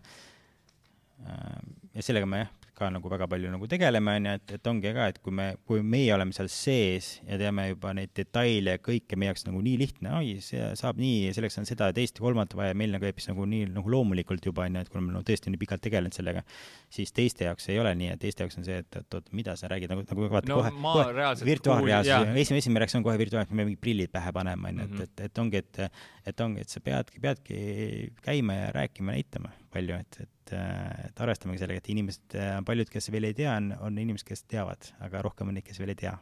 ja 1.93 2.05
sellega 2.05 2.29
me 2.29 2.43
jah, 2.43 2.51
ka 2.81 2.89
nagu 2.93 3.11
väga 3.11 3.27
palju 3.29 3.51
nagu 3.53 3.67
tegeleme, 3.69 4.15
on 4.19 4.27
ju, 4.27 4.33
et, 4.39 4.53
et 4.57 4.69
ongi 4.71 4.93
ka, 4.95 5.07
et 5.13 5.19
kui 5.23 5.33
me, 5.37 5.47
kui 5.67 5.83
meie 5.85 6.11
oleme 6.15 6.35
seal 6.35 6.49
sees 6.51 7.11
ja 7.27 7.37
teame 7.39 7.67
juba 7.69 7.93
neid 7.97 8.13
detaile 8.17 8.75
ja 8.75 8.81
kõike, 8.81 9.17
meie 9.19 9.31
jaoks 9.31 9.45
nagu 9.47 9.61
nii 9.63 9.77
lihtne, 9.81 10.13
oi, 10.17 10.33
see 10.43 10.71
saab 10.79 10.99
nii 11.01 11.31
selleks 11.35 11.59
on 11.61 11.69
seda 11.69 11.91
ja 11.91 11.95
teist 11.97 12.19
ja 12.19 12.25
kolmandat 12.25 12.57
vaja, 12.57 12.77
meil 12.77 12.93
nagu 12.95 13.05
käib 13.05 13.21
siis 13.21 13.31
nagu 13.31 13.45
nii 13.49 13.69
nagu 13.75 13.93
loomulikult 13.93 14.49
juba, 14.49 14.65
on 14.67 14.79
ju, 14.79 14.85
et 14.85 14.91
kuna 14.93 15.05
me 15.05 15.15
no, 15.15 15.23
tõesti 15.27 15.53
nii 15.53 15.61
pikalt 15.61 15.85
tegelenud 15.85 16.17
sellega, 16.17 16.43
siis 16.93 17.13
teiste 17.15 17.47
jaoks 17.47 17.69
ei 17.71 17.79
ole 17.83 17.93
nii, 18.01 18.11
et 18.15 18.23
teiste 18.25 18.45
jaoks 18.45 18.59
on 18.61 18.67
see, 18.67 18.81
et, 18.83 18.99
et 19.03 19.19
oot, 19.19 19.31
mida 19.37 19.55
sa 19.59 19.71
räägid, 19.71 19.93
nagu, 19.93 20.05
nagu 20.09 20.29
vaata 20.33 20.53
no, 20.53 20.59
kohe, 20.61 20.73
kohe 20.81 21.49
virtuaalreaalsus, 21.51 22.35
esimene, 22.43 22.63
esimene 22.65 22.85
reaktsioon 22.85 23.07
kohe 23.07 23.17
virtuaalreaalsus, 23.21 23.57
me 23.57 23.67
mingid 23.67 23.83
prillid 23.83 24.13
pähe 24.13 24.33
panema, 24.35 24.73
on 24.73 24.83
ju, 24.83 24.89
et, 24.89 24.97
mhm. 24.97 25.09
et, 25.09 25.25
et 25.29 25.43
ongi, 25.45 25.63
et, 25.63 26.03
et 26.33 26.45
ongi, 26.47 26.65
et 26.65 26.77
sa 26.77 26.83
peadki, 26.83 27.23
peadki 27.23 27.63
käima 28.25 28.57
ja 28.57 28.71
rääkima, 28.81 29.15
näitama 29.15 29.53
palju, 29.73 29.99
et, 30.03 30.19
et, 30.25 30.55
et 31.07 31.23
arvestamegi 31.23 31.61
sellega, 31.61 31.83
et 31.83 31.91
inimesed, 31.93 32.35
paljud, 32.67 32.91
kes 32.91 33.11
veel 33.13 33.29
ei 33.29 33.37
tea, 33.37 33.53
on, 33.55 33.71
on 33.87 34.01
inimesed, 34.01 34.27
kes 34.27 34.45
teavad, 34.51 34.91
aga 35.05 35.23
rohkem 35.27 35.51
on 35.51 35.57
neid, 35.59 35.67
kes 35.67 35.79
veel 35.81 35.93
ei 35.95 36.01
tea. 36.03 36.17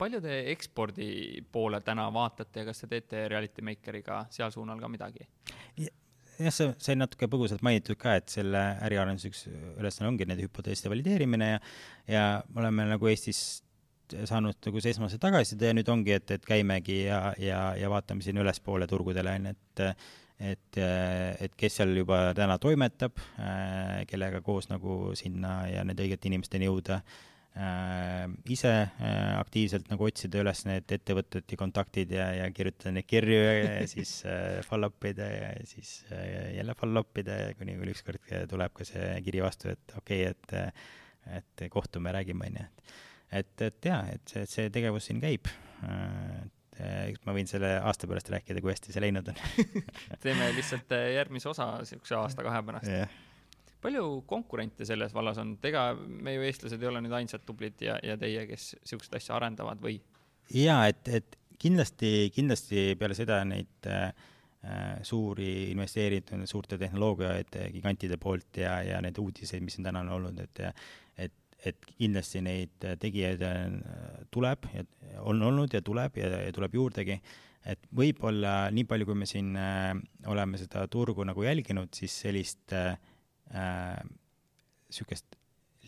palju 0.00 0.20
te 0.24 0.36
ekspordi 0.52 1.08
poole 1.52 1.82
täna 1.84 2.06
vaatate 2.12 2.62
ja 2.62 2.68
kas 2.70 2.78
te 2.80 2.88
teete 2.88 3.26
Reality 3.28 3.64
Makeriga 3.64 4.22
seal 4.32 4.52
suunal 4.52 4.80
ka 4.80 4.88
midagi? 4.88 5.28
jah, 6.40 6.54
see 6.54 6.70
sai 6.80 6.96
natuke 6.96 7.28
põgusalt 7.28 7.64
mainitud 7.66 7.98
ka, 8.00 8.14
et 8.20 8.32
selle 8.32 8.62
äriarenduse 8.86 9.32
üks 9.32 9.42
ülesanne 9.50 10.08
ongi 10.12 10.28
nende 10.28 10.46
hüpoteeside 10.46 10.92
valideerimine 10.92 11.50
ja, 11.50 11.58
ja 12.08 12.24
me 12.48 12.64
oleme 12.64 12.88
nagu 12.94 13.10
Eestis 13.10 13.62
saanud 14.26 14.58
nagu 14.66 14.82
see 14.82 14.94
esmase 14.94 15.20
tagasiside 15.22 15.70
ja 15.70 15.76
nüüd 15.76 15.90
ongi, 15.92 16.14
et, 16.16 16.32
et 16.34 16.46
käimegi 16.46 17.04
ja, 17.04 17.20
ja, 17.38 17.60
ja 17.78 17.90
vaatame 17.92 18.24
siin 18.24 18.40
ülespoole 18.42 18.88
turgudele, 18.90 19.36
on 19.38 19.50
ju, 19.50 19.54
et 19.54 19.84
et, 20.40 20.78
et 20.80 21.56
kes 21.56 21.80
seal 21.80 21.92
juba 21.96 22.30
täna 22.36 22.56
toimetab, 22.58 23.18
kellega 24.08 24.40
koos 24.44 24.70
nagu 24.70 25.14
sinna 25.18 25.64
ja 25.68 25.84
nende 25.84 26.06
õigete 26.06 26.30
inimesteni 26.30 26.68
jõuda 26.68 27.02
Äh, 27.50 28.28
ise 28.46 28.70
äh, 28.70 29.32
aktiivselt 29.34 29.88
nagu 29.90 30.04
otsida 30.06 30.38
üles 30.38 30.60
need 30.68 30.92
ettevõtted 30.94 31.50
ja 31.50 31.56
kontaktid 31.58 32.12
ja, 32.14 32.28
ja 32.30 32.44
kirjutada 32.54 32.92
neid 32.94 33.08
kirju 33.10 33.40
ja 33.40 33.80
siis 33.90 34.12
äh, 34.22 34.60
follow-up 34.62 35.08
ida 35.10 35.26
ja 35.26 35.48
siis 35.66 36.04
jälle 36.54 36.76
follow-up 36.78 37.18
ida, 37.18 37.40
kuni, 37.58 37.74
kuni 37.80 37.96
ükskord 37.96 38.30
tuleb 38.52 38.76
ka 38.78 38.86
see 38.86 39.10
kiri 39.26 39.42
vastu, 39.42 39.74
et 39.74 39.96
okei 39.98 40.28
okay,, 40.30 40.62
et, 40.70 41.34
et 41.40 41.66
kohtume, 41.74 42.14
räägime, 42.14 42.52
on 42.52 42.60
ju. 42.62 42.94
et, 43.42 43.52
et 43.66 43.90
jaa, 43.90 44.04
et 44.14 44.30
see, 44.30 44.46
see 44.46 44.70
tegevus 44.70 45.10
siin 45.10 45.18
käib. 45.20 45.50
et 45.82 46.54
eks 46.80 47.24
ma 47.26 47.34
võin 47.36 47.48
selle 47.50 47.74
aasta 47.78 48.08
pärast 48.10 48.30
rääkida, 48.32 48.62
kui 48.64 48.72
hästi 48.72 48.94
see 48.94 49.02
läinud 49.04 49.32
on. 49.32 49.40
Teeme 50.24 50.52
lihtsalt 50.56 50.94
järgmise 51.14 51.50
osa 51.52 51.72
niisuguse 51.80 52.16
aasta-kahe 52.20 52.62
pärast. 52.68 52.92
Yeah 52.92 53.10
palju 53.80 54.22
konkurente 54.28 54.84
selles 54.84 55.14
vallas 55.16 55.38
on, 55.40 55.54
ega 55.64 55.90
me 55.96 56.34
ju 56.34 56.42
eestlased 56.44 56.82
ei 56.82 56.88
ole 56.90 57.00
nüüd 57.04 57.14
ainsad 57.16 57.44
tublid 57.48 57.80
ja, 57.84 57.94
ja 58.04 58.16
teie, 58.20 58.42
kes 58.50 58.74
niisugust 58.82 59.14
asja 59.16 59.38
arendavad 59.38 59.80
või? 59.80 59.94
jaa, 60.52 60.82
et, 60.90 61.08
et 61.08 61.38
kindlasti, 61.60 62.30
kindlasti 62.34 62.90
peale 63.00 63.16
seda 63.16 63.40
neid 63.48 63.88
äh, 63.88 64.10
suuri 65.06 65.70
investeeritud 65.70 66.44
suurte 66.48 66.78
tehnoloogiaid 66.80 67.56
gigantide 67.72 68.18
poolt 68.20 68.60
ja, 68.60 68.80
ja 68.84 69.00
neid 69.04 69.18
uudiseid, 69.20 69.64
mis 69.64 69.78
siin 69.78 69.88
täna 69.88 70.04
on 70.04 70.12
olnud, 70.18 70.42
et 70.44 70.64
et, 71.66 71.78
kindlasti 71.98 72.40
neid 72.44 72.88
tegijaid 73.02 73.44
tuleb 74.32 74.68
ja 74.74 74.84
on 75.28 75.42
olnud 75.42 75.74
ja 75.74 75.82
tuleb 75.84 76.16
ja, 76.20 76.30
ja 76.46 76.52
tuleb 76.56 76.74
juurdegi, 76.78 77.18
et 77.68 77.82
võib-olla 77.96 78.70
nii 78.72 78.86
palju, 78.88 79.08
kui 79.08 79.18
me 79.20 79.28
siin 79.28 79.52
äh, 79.58 79.92
oleme 80.30 80.60
seda 80.60 80.86
turgu 80.92 81.26
nagu 81.28 81.44
jälginud, 81.44 81.92
siis 81.96 82.14
sellist 82.24 82.72
äh, 82.76 82.96
äh, 83.52 84.00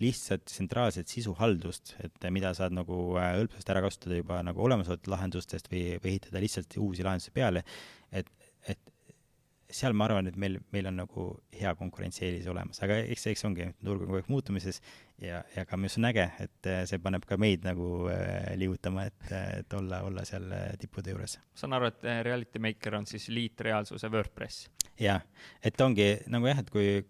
lihtsat 0.03 0.47
tsentraalset 0.49 1.11
sisuhaldust, 1.11 1.95
et 2.05 2.29
mida 2.35 2.53
saad 2.57 2.75
nagu 2.77 3.17
äh, 3.21 3.35
hõlpsasti 3.39 3.75
ära 3.75 3.83
kasutada 3.85 4.21
juba 4.21 4.41
nagu 4.45 4.65
olemasolevatest 4.67 5.11
lahendustest 5.13 5.73
või, 5.73 5.85
või 6.03 6.17
ehitada 6.17 6.43
lihtsalt 6.43 6.79
uusi 6.81 7.07
lahendusi 7.07 7.35
peale, 7.35 7.65
et, 8.13 8.29
et 8.69 8.92
seal 9.73 9.97
ma 9.97 10.07
arvan, 10.09 10.29
et 10.31 10.37
meil, 10.41 10.59
meil 10.75 10.89
on 10.91 10.99
nagu 11.03 11.27
hea 11.57 11.73
konkurentsieelis 11.79 12.49
olemas, 12.53 12.83
aga 12.85 12.99
eks, 13.03 13.27
eks 13.33 13.47
ongi, 13.49 13.69
turg 13.81 14.05
on 14.05 14.11
kogu 14.11 14.21
aeg 14.21 14.29
muutumises 14.33 14.83
ja, 15.23 15.43
ja 15.57 15.65
ka 15.69 15.79
mis 15.81 15.97
on 16.01 16.11
äge, 16.11 16.27
et 16.45 16.71
äh, 16.71 16.83
see 16.89 17.01
paneb 17.03 17.25
ka 17.29 17.39
meid 17.41 17.65
nagu 17.67 18.09
äh, 18.13 18.53
liigutama, 18.61 19.07
et, 19.11 19.33
et 19.63 19.79
olla, 19.79 20.03
olla 20.09 20.27
seal 20.29 20.47
tippude 20.81 21.15
juures. 21.15 21.39
saan 21.59 21.79
aru, 21.79 21.93
et 21.93 22.07
Reality 22.29 22.63
Maker 22.63 23.01
on 23.01 23.09
siis 23.09 23.31
liitreaalsuse 23.33 24.13
WordPress? 24.13 24.69
jah, 25.01 25.25
et 25.65 25.81
ongi 25.81 26.15
nagu 26.33 26.51
jah, 26.51 26.63
et 26.63 26.73
kui 26.73 27.03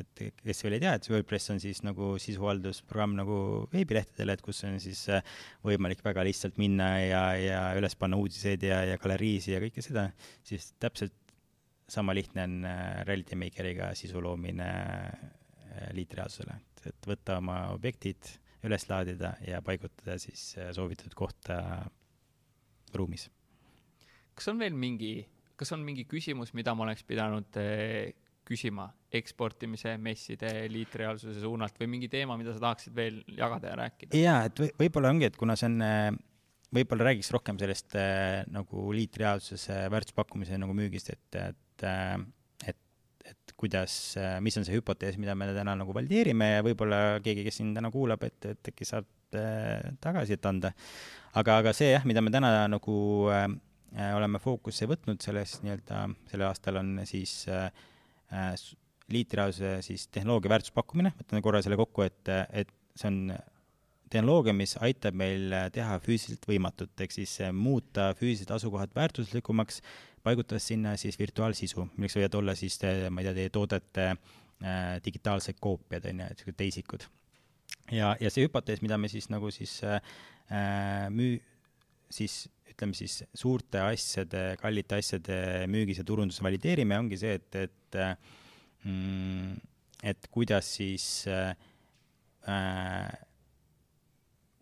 et 0.00 0.22
kes 0.42 0.62
veel 0.64 0.76
ei 0.76 0.82
tea, 0.82 0.94
et 0.96 1.08
WordPress 1.10 1.52
on 1.54 1.60
siis 1.62 1.80
nagu 1.86 2.14
sisuhaldusprogramm 2.22 3.16
nagu 3.18 3.36
veebilehtedele, 3.72 4.36
et 4.36 4.44
kus 4.44 4.64
on 4.66 4.78
siis 4.82 5.04
äh, 5.12 5.24
võimalik 5.66 6.02
väga 6.04 6.24
lihtsalt 6.26 6.58
minna 6.60 6.88
ja, 7.02 7.24
ja 7.38 7.60
üles 7.78 7.96
panna 7.98 8.18
uudiseid 8.20 8.64
ja, 8.66 8.82
ja 8.88 8.98
galeriisi 9.02 9.54
ja 9.54 9.62
kõike 9.62 9.84
seda, 9.84 10.08
siis 10.46 10.72
täpselt 10.82 11.14
sama 11.88 12.14
lihtne 12.16 12.46
on 12.48 12.56
äh, 12.68 13.04
Reality 13.06 13.36
Makeriga 13.36 13.92
sisu 13.94 14.22
loomine 14.22 14.70
äh, 14.70 15.90
liitreaalsusele, 15.96 16.56
et, 16.86 17.06
võtta 17.06 17.38
oma 17.42 17.58
objektid, 17.74 18.30
üles 18.64 18.88
laadida 18.88 19.34
ja 19.44 19.60
paigutada 19.62 20.16
siis 20.18 20.54
soovitud 20.72 21.12
kohta 21.14 21.58
ruumis. 22.94 23.28
kas 24.34 24.48
on 24.48 24.58
veel 24.58 24.72
mingi, 24.72 25.18
kas 25.56 25.72
on 25.76 25.84
mingi 25.84 26.06
küsimus, 26.08 26.54
mida 26.56 26.72
ma 26.74 26.86
oleks 26.86 27.04
pidanud 27.04 27.60
küsima 28.44 28.88
eksportimise, 29.14 29.96
messide, 30.02 30.50
liitreaalsuse 30.72 31.40
suunalt 31.42 31.78
või 31.80 31.90
mingi 31.96 32.10
teema, 32.12 32.36
mida 32.40 32.54
sa 32.54 32.62
tahaksid 32.66 32.94
veel 32.96 33.20
jagada 33.38 33.72
ja 33.72 33.80
rääkida? 33.84 34.20
jaa, 34.20 34.38
et 34.48 34.60
või, 34.60 34.70
võib-olla 34.84 35.12
ongi, 35.14 35.28
et 35.30 35.38
kuna 35.40 35.56
see 35.58 35.70
on, 35.70 35.78
äh, 35.84 36.08
võib-olla 36.74 37.10
räägiks 37.10 37.32
rohkem 37.34 37.58
sellest 37.60 37.96
äh, 37.98 38.42
nagu 38.52 38.88
liitreaalsuse 38.96 39.84
väärtuspakkumise 39.94 40.58
nagu 40.60 40.76
müügist, 40.76 41.12
et, 41.14 41.40
et 41.40 41.86
äh, 41.88 42.16
et, 42.70 42.80
et 43.30 43.54
kuidas, 43.60 43.96
äh, 44.20 44.38
mis 44.44 44.56
on 44.60 44.66
see 44.66 44.76
hüpotees, 44.76 45.18
mida 45.20 45.36
me 45.38 45.50
täna 45.54 45.76
nagu 45.80 45.94
valideerime 45.96 46.56
ja 46.56 46.66
võib-olla 46.66 47.02
keegi, 47.24 47.46
kes 47.46 47.62
sind 47.62 47.78
täna 47.78 47.92
kuulab, 47.94 48.26
et, 48.26 48.40
et 48.50 48.72
äkki 48.72 48.88
saab 48.88 49.38
äh, 49.38 49.94
tagasisidet 50.04 50.50
anda. 50.50 50.74
aga, 51.34 51.60
aga 51.62 51.72
see 51.76 51.94
jah, 51.94 52.04
mida 52.08 52.22
me 52.24 52.34
täna 52.34 52.52
nagu 52.70 52.98
äh, 53.32 53.48
oleme 54.14 54.42
fookusse 54.42 54.88
võtnud 54.90 55.22
selles 55.22 55.60
nii-öelda, 55.62 56.06
sellel 56.30 56.48
aastal 56.50 56.82
on 56.82 56.96
siis 57.06 57.44
äh, 57.46 57.68
Äh, 58.34 58.54
liitreaalsuse 59.12 59.82
siis 59.84 60.06
tehnoloogia 60.08 60.48
väärtuspakkumine, 60.48 61.10
võtame 61.18 61.42
korra 61.44 61.58
selle 61.62 61.76
kokku, 61.76 62.06
et, 62.06 62.30
et 62.56 62.70
see 62.96 63.10
on 63.10 63.18
tehnoloogia, 64.14 64.54
mis 64.56 64.76
aitab 64.84 65.16
meil 65.18 65.52
teha 65.74 65.98
füüsiliselt 66.02 66.46
võimatut, 66.48 66.94
ehk 67.02 67.14
siis 67.14 67.36
muuta 67.54 68.12
füüsilised 68.18 68.52
asukohad 68.54 68.94
väärtuslikumaks, 68.96 69.80
paigutades 70.24 70.68
sinna 70.70 70.94
siis 71.00 71.18
virtuaalsisu, 71.20 71.88
milleks 71.96 72.16
võivad 72.18 72.38
olla 72.40 72.54
siis, 72.58 72.78
ma 73.10 73.22
ei 73.22 73.28
tea, 73.28 73.36
teie 73.40 73.52
toodete 73.54 74.06
äh, 74.12 74.94
digitaalsed 75.04 75.60
koopiad, 75.60 76.08
on 76.10 76.22
ju, 76.22 76.30
et 76.30 76.38
niisugused 76.38 76.60
teisikud. 76.62 77.08
ja, 77.92 78.14
ja 78.20 78.32
see 78.32 78.46
hüpotees, 78.46 78.80
mida 78.84 78.98
me 79.00 79.10
siis 79.12 79.28
nagu 79.32 79.50
siis 79.54 79.76
äh, 79.84 80.00
müü-, 81.12 81.42
siis 82.12 82.44
ütleme 82.70 82.96
siis 82.96 83.20
suurte 83.36 83.82
asjade, 83.84 84.54
kallite 84.62 84.98
asjade 84.98 85.36
müügis 85.70 86.00
ja 86.00 86.06
turunduses 86.08 86.42
valideerime, 86.42 86.98
ongi 86.98 87.20
see, 87.20 87.36
et, 87.38 87.60
et 87.66 88.00
mm, 88.88 89.54
et 90.04 90.28
kuidas 90.32 90.68
siis 90.76 91.04
äh, 91.30 91.54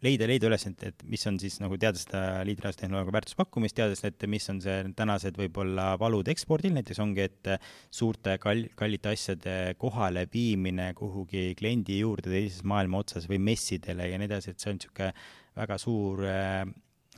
leida, 0.03 0.27
leida 0.29 0.49
üles, 0.51 0.65
et, 0.69 0.85
et 0.91 1.05
mis 1.09 1.25
on 1.31 1.39
siis 1.41 1.59
nagu 1.63 1.79
teades 1.81 2.07
seda 2.07 2.43
liidrahastehnoloogia 2.49 3.15
väärtuspakkumist, 3.17 3.77
teades, 3.79 4.03
et 4.09 4.27
mis 4.31 4.49
on 4.53 4.61
see 4.65 4.79
tänased 4.99 5.39
võib-olla 5.39 5.93
valud 6.01 6.29
ekspordil, 6.33 6.75
näiteks 6.77 7.03
ongi, 7.05 7.27
et 7.29 7.53
suurte 7.93 8.37
kall-, 8.43 8.69
kallite 8.79 9.13
asjade 9.13 9.57
kohale 9.81 10.27
viimine 10.33 10.91
kuhugi 10.99 11.53
kliendi 11.59 12.01
juurde 12.03 12.33
teises 12.33 12.65
maailma 12.69 13.03
otsas 13.03 13.29
või 13.31 13.41
messidele 13.51 14.11
ja 14.11 14.19
nii 14.21 14.31
edasi, 14.31 14.53
et 14.53 14.63
see 14.63 14.73
on 14.73 14.81
niisugune 14.81 15.13
väga 15.59 15.79
suur 15.81 16.25
äh, 16.27 16.65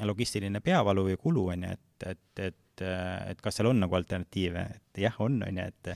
logistiline 0.05 0.61
peavalu 0.65 1.09
ja 1.13 1.19
kulu, 1.21 1.49
on 1.55 1.67
ju, 1.67 1.73
et, 1.77 2.07
et, 2.11 2.45
et, 2.51 2.85
et 3.31 3.43
kas 3.43 3.61
seal 3.61 3.71
on 3.71 3.85
nagu 3.85 3.95
alternatiive, 3.97 4.65
et 4.77 5.03
jah, 5.07 5.19
on, 5.23 5.41
on 5.47 5.61
ju, 5.63 5.67
et 5.71 5.93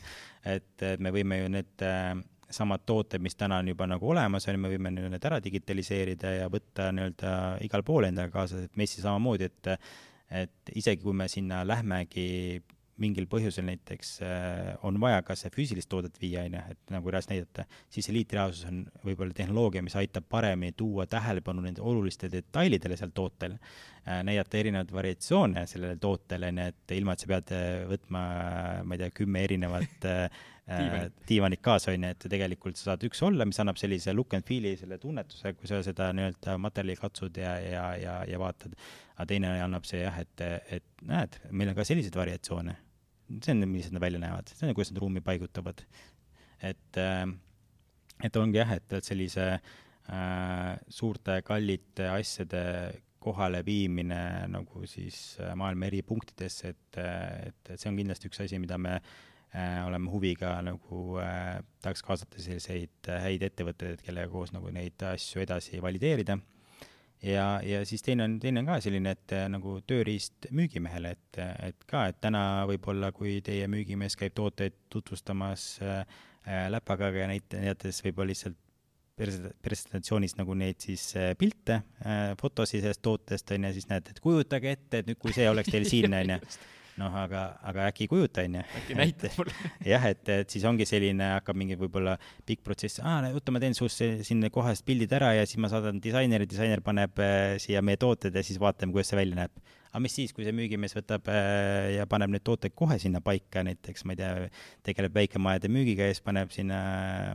et, 0.48 0.84
me 1.02 1.10
võime 1.12 1.42
ju 1.42 1.48
need 1.52 1.84
äh, 1.84 2.12
samad 2.50 2.84
tooted, 2.86 3.22
mis 3.22 3.36
täna 3.36 3.60
on 3.62 3.68
juba 3.68 3.86
nagu 3.90 4.10
olemas, 4.10 4.48
on 4.48 4.56
ju, 4.56 4.62
me 4.64 4.72
võime 4.72 4.92
need 4.96 5.24
ära 5.30 5.40
digitaliseerida 5.44 6.34
ja 6.40 6.48
võtta 6.52 6.90
nii-öelda 6.94 7.32
igal 7.66 7.84
pool 7.84 8.08
endaga 8.08 8.32
kaasa, 8.40 8.64
et 8.64 8.80
messi 8.80 9.04
samamoodi, 9.04 9.50
et 9.50 9.74
et 10.28 10.70
isegi 10.76 11.00
kui 11.00 11.14
me 11.16 11.24
sinna 11.32 11.62
lähmegi 11.64 12.60
mingil 13.02 13.28
põhjusel 13.30 13.66
näiteks 13.68 14.10
äh, 14.26 14.72
on 14.86 14.98
vaja 15.00 15.20
ka 15.26 15.36
see 15.38 15.52
füüsilist 15.54 15.88
toodet 15.90 16.18
viia, 16.20 16.44
on 16.48 16.56
ju, 16.58 16.62
et 16.74 16.92
nagu 16.92 17.12
reaalselt 17.12 17.34
näidata, 17.34 17.64
siis 17.94 18.10
eliitreaalsus 18.10 18.66
on 18.70 18.82
võib-olla 19.06 19.36
tehnoloogia, 19.36 19.84
mis 19.86 19.96
aitab 19.98 20.26
paremini 20.30 20.74
tuua 20.76 21.06
tähelepanu 21.10 21.62
nende 21.64 21.84
oluliste 21.84 22.30
detailidele 22.32 22.98
seal 22.98 23.14
tootel 23.14 23.54
äh,, 23.56 24.20
näidata 24.26 24.60
erinevaid 24.60 24.92
variatsioone 24.94 25.64
sellele 25.70 25.98
tootele, 26.02 26.52
nii 26.58 26.74
et 26.74 26.96
ilma, 26.98 27.14
et 27.14 27.24
sa 27.24 27.32
pead 27.32 27.54
äh, 27.56 27.66
võtma, 27.92 28.24
ma 28.84 28.98
ei 28.98 29.04
tea, 29.04 29.14
kümme 29.22 29.46
erinevat 29.46 30.08
äh, 30.10 30.46
diivanit, 30.68 31.20
diivanit 31.28 31.62
kaasa, 31.64 31.92
on 31.94 32.04
ju, 32.04 32.10
et 32.14 32.26
tegelikult 32.30 32.78
sa 32.78 32.90
saad 32.90 33.06
üks 33.08 33.22
olla, 33.24 33.46
mis 33.48 33.58
annab 33.62 33.78
sellise 33.80 34.12
look 34.14 34.34
and 34.36 34.46
feel'i, 34.48 34.74
selle 34.80 34.98
tunnetuse, 35.00 35.54
kui 35.56 35.70
sa 35.70 35.80
seda 35.84 36.10
nii-öelda 36.16 36.58
materjali 36.60 36.98
katsud 37.00 37.40
ja, 37.40 37.54
ja, 37.62 37.86
ja, 38.00 38.18
ja 38.28 38.40
vaatad. 38.42 38.76
aga 39.16 39.28
teine 39.30 39.54
annab 39.64 39.88
see 39.88 40.02
jah, 40.02 40.20
et, 40.20 40.44
et 40.78 41.08
näed, 41.08 41.40
meil 41.50 41.72
on 41.72 41.78
ka 41.78 41.86
selliseid 41.88 42.18
variatsioone 42.18 42.76
see 43.28 43.52
on, 43.52 43.64
millised 43.68 43.92
nad 43.92 44.04
välja 44.04 44.20
näevad, 44.22 44.52
see 44.52 44.68
on, 44.68 44.76
kuidas 44.76 44.92
nad 44.92 45.02
ruumi 45.02 45.24
paigutavad. 45.24 45.84
et, 46.62 46.96
äh, 46.96 47.26
et 48.24 48.36
ongi 48.36 48.58
jah, 48.60 48.72
et 48.76 48.96
sellise 49.04 49.50
äh, 49.52 50.72
suurte 50.88 51.40
kallite 51.46 52.08
asjade 52.10 52.62
kohaleviimine 53.22 54.48
nagu 54.52 54.86
siis 54.86 55.38
äh, 55.40 55.54
maailma 55.58 55.88
eri 55.88 56.02
punktidesse, 56.02 56.74
et, 56.74 57.00
et, 57.00 57.72
et 57.72 57.80
see 57.80 57.90
on 57.90 57.98
kindlasti 58.00 58.30
üks 58.30 58.44
asi, 58.44 58.60
mida 58.62 58.78
me 58.78 58.98
äh, 58.98 59.16
oleme 59.86 60.10
huviga 60.12 60.52
nagu 60.62 61.16
äh, 61.22 61.58
tahaks 61.82 62.04
kaasata 62.04 62.42
selliseid 62.42 63.08
äh, 63.08 63.22
häid 63.24 63.46
ettevõtteid, 63.48 64.02
kellega 64.04 64.30
koos 64.32 64.52
nagu 64.52 64.70
neid 64.74 65.00
asju 65.12 65.40
edasi 65.40 65.80
valideerida. 65.82 66.38
ja, 67.22 67.46
ja 67.64 67.80
siis 67.88 68.04
teine 68.04 68.26
on, 68.28 68.36
teine 68.40 68.60
on 68.60 68.68
ka 68.68 68.78
selline, 68.84 69.16
et 69.16 69.32
äh, 69.32 69.48
nagu 69.48 69.78
tööriist 69.88 70.50
müügimehele, 70.52 71.16
et, 71.16 71.40
et 71.70 71.88
ka, 71.88 72.06
et 72.12 72.20
täna 72.20 72.66
võib-olla, 72.68 73.12
kui 73.12 73.40
teie 73.42 73.66
müügimees 73.72 74.16
käib 74.20 74.36
tooteid 74.36 74.76
tutvustamas 74.92 75.78
äh, 75.82 76.04
äh 76.46 76.68
läpaga 76.70 77.10
ja 77.16 77.28
näit-, 77.32 77.56
näidates 77.56 78.04
võib-olla 78.04 78.34
lihtsalt 78.34 78.60
pres-, 79.18 79.52
presentatsioonis 79.64 80.36
nagu 80.38 80.54
neid 80.58 80.80
siis 80.84 81.10
äh, 81.16 81.32
pilte, 81.38 81.82
äh, 82.04 82.32
fotosid 82.40 82.84
sellest 82.84 83.02
tootest, 83.02 83.52
on 83.56 83.68
ju, 83.68 83.76
siis 83.78 83.88
näed, 83.90 84.10
et 84.12 84.20
kujutage 84.20 84.76
ette, 84.76 85.00
et 85.00 85.08
nüüd, 85.08 85.18
kui 85.22 85.34
see 85.36 85.48
oleks 85.50 85.72
teil 85.72 85.88
siin, 85.88 86.14
on 86.14 86.36
ju 86.36 86.42
noh, 86.98 87.14
aga, 87.22 87.44
aga 87.70 87.86
äkki 87.92 88.06
ei 88.06 88.10
kujuta, 88.12 88.44
onju. 88.46 88.64
äkki 88.80 88.98
näitad 88.98 89.38
mulle. 89.38 89.54
jah, 89.92 90.04
et, 90.10 90.24
et 90.34 90.54
siis 90.54 90.66
ongi 90.68 90.86
selline, 90.88 91.32
hakkab 91.36 91.58
mingi 91.58 91.78
võib-olla 91.80 92.16
pikk 92.48 92.64
protsess, 92.66 93.02
aa, 93.04 93.32
oota, 93.32 93.54
ma 93.54 93.62
teen 93.62 93.76
sinust 93.78 94.02
siin 94.26 94.44
kohast 94.54 94.86
pildid 94.88 95.14
ära 95.16 95.34
ja 95.38 95.46
siis 95.48 95.60
ma 95.62 95.70
saadan 95.72 96.02
disainerile, 96.04 96.50
disainer 96.50 96.84
paneb 96.84 97.22
äh, 97.22 97.56
siia 97.62 97.82
meie 97.84 98.00
tooted 98.00 98.34
ja 98.34 98.44
siis 98.46 98.60
vaatame, 98.62 98.94
kuidas 98.96 99.12
see 99.12 99.20
välja 99.20 99.44
näeb 99.44 99.76
aga 99.88 100.02
mis 100.04 100.14
siis, 100.18 100.34
kui 100.36 100.46
see 100.46 100.54
müügimees 100.56 100.94
võtab 100.96 101.28
äh, 101.32 101.94
ja 101.96 102.06
paneb 102.10 102.32
need 102.34 102.44
tooted 102.46 102.74
kohe 102.78 102.98
sinna 103.00 103.22
paika, 103.24 103.62
näiteks 103.66 104.04
ma 104.08 104.14
ei 104.14 104.20
tea, 104.20 104.48
tegeleb 104.86 105.16
väikemajade 105.16 105.70
müügiga 105.72 106.08
ja 106.08 106.14
siis 106.16 106.24
paneb 106.26 106.52
sinna, 106.54 106.80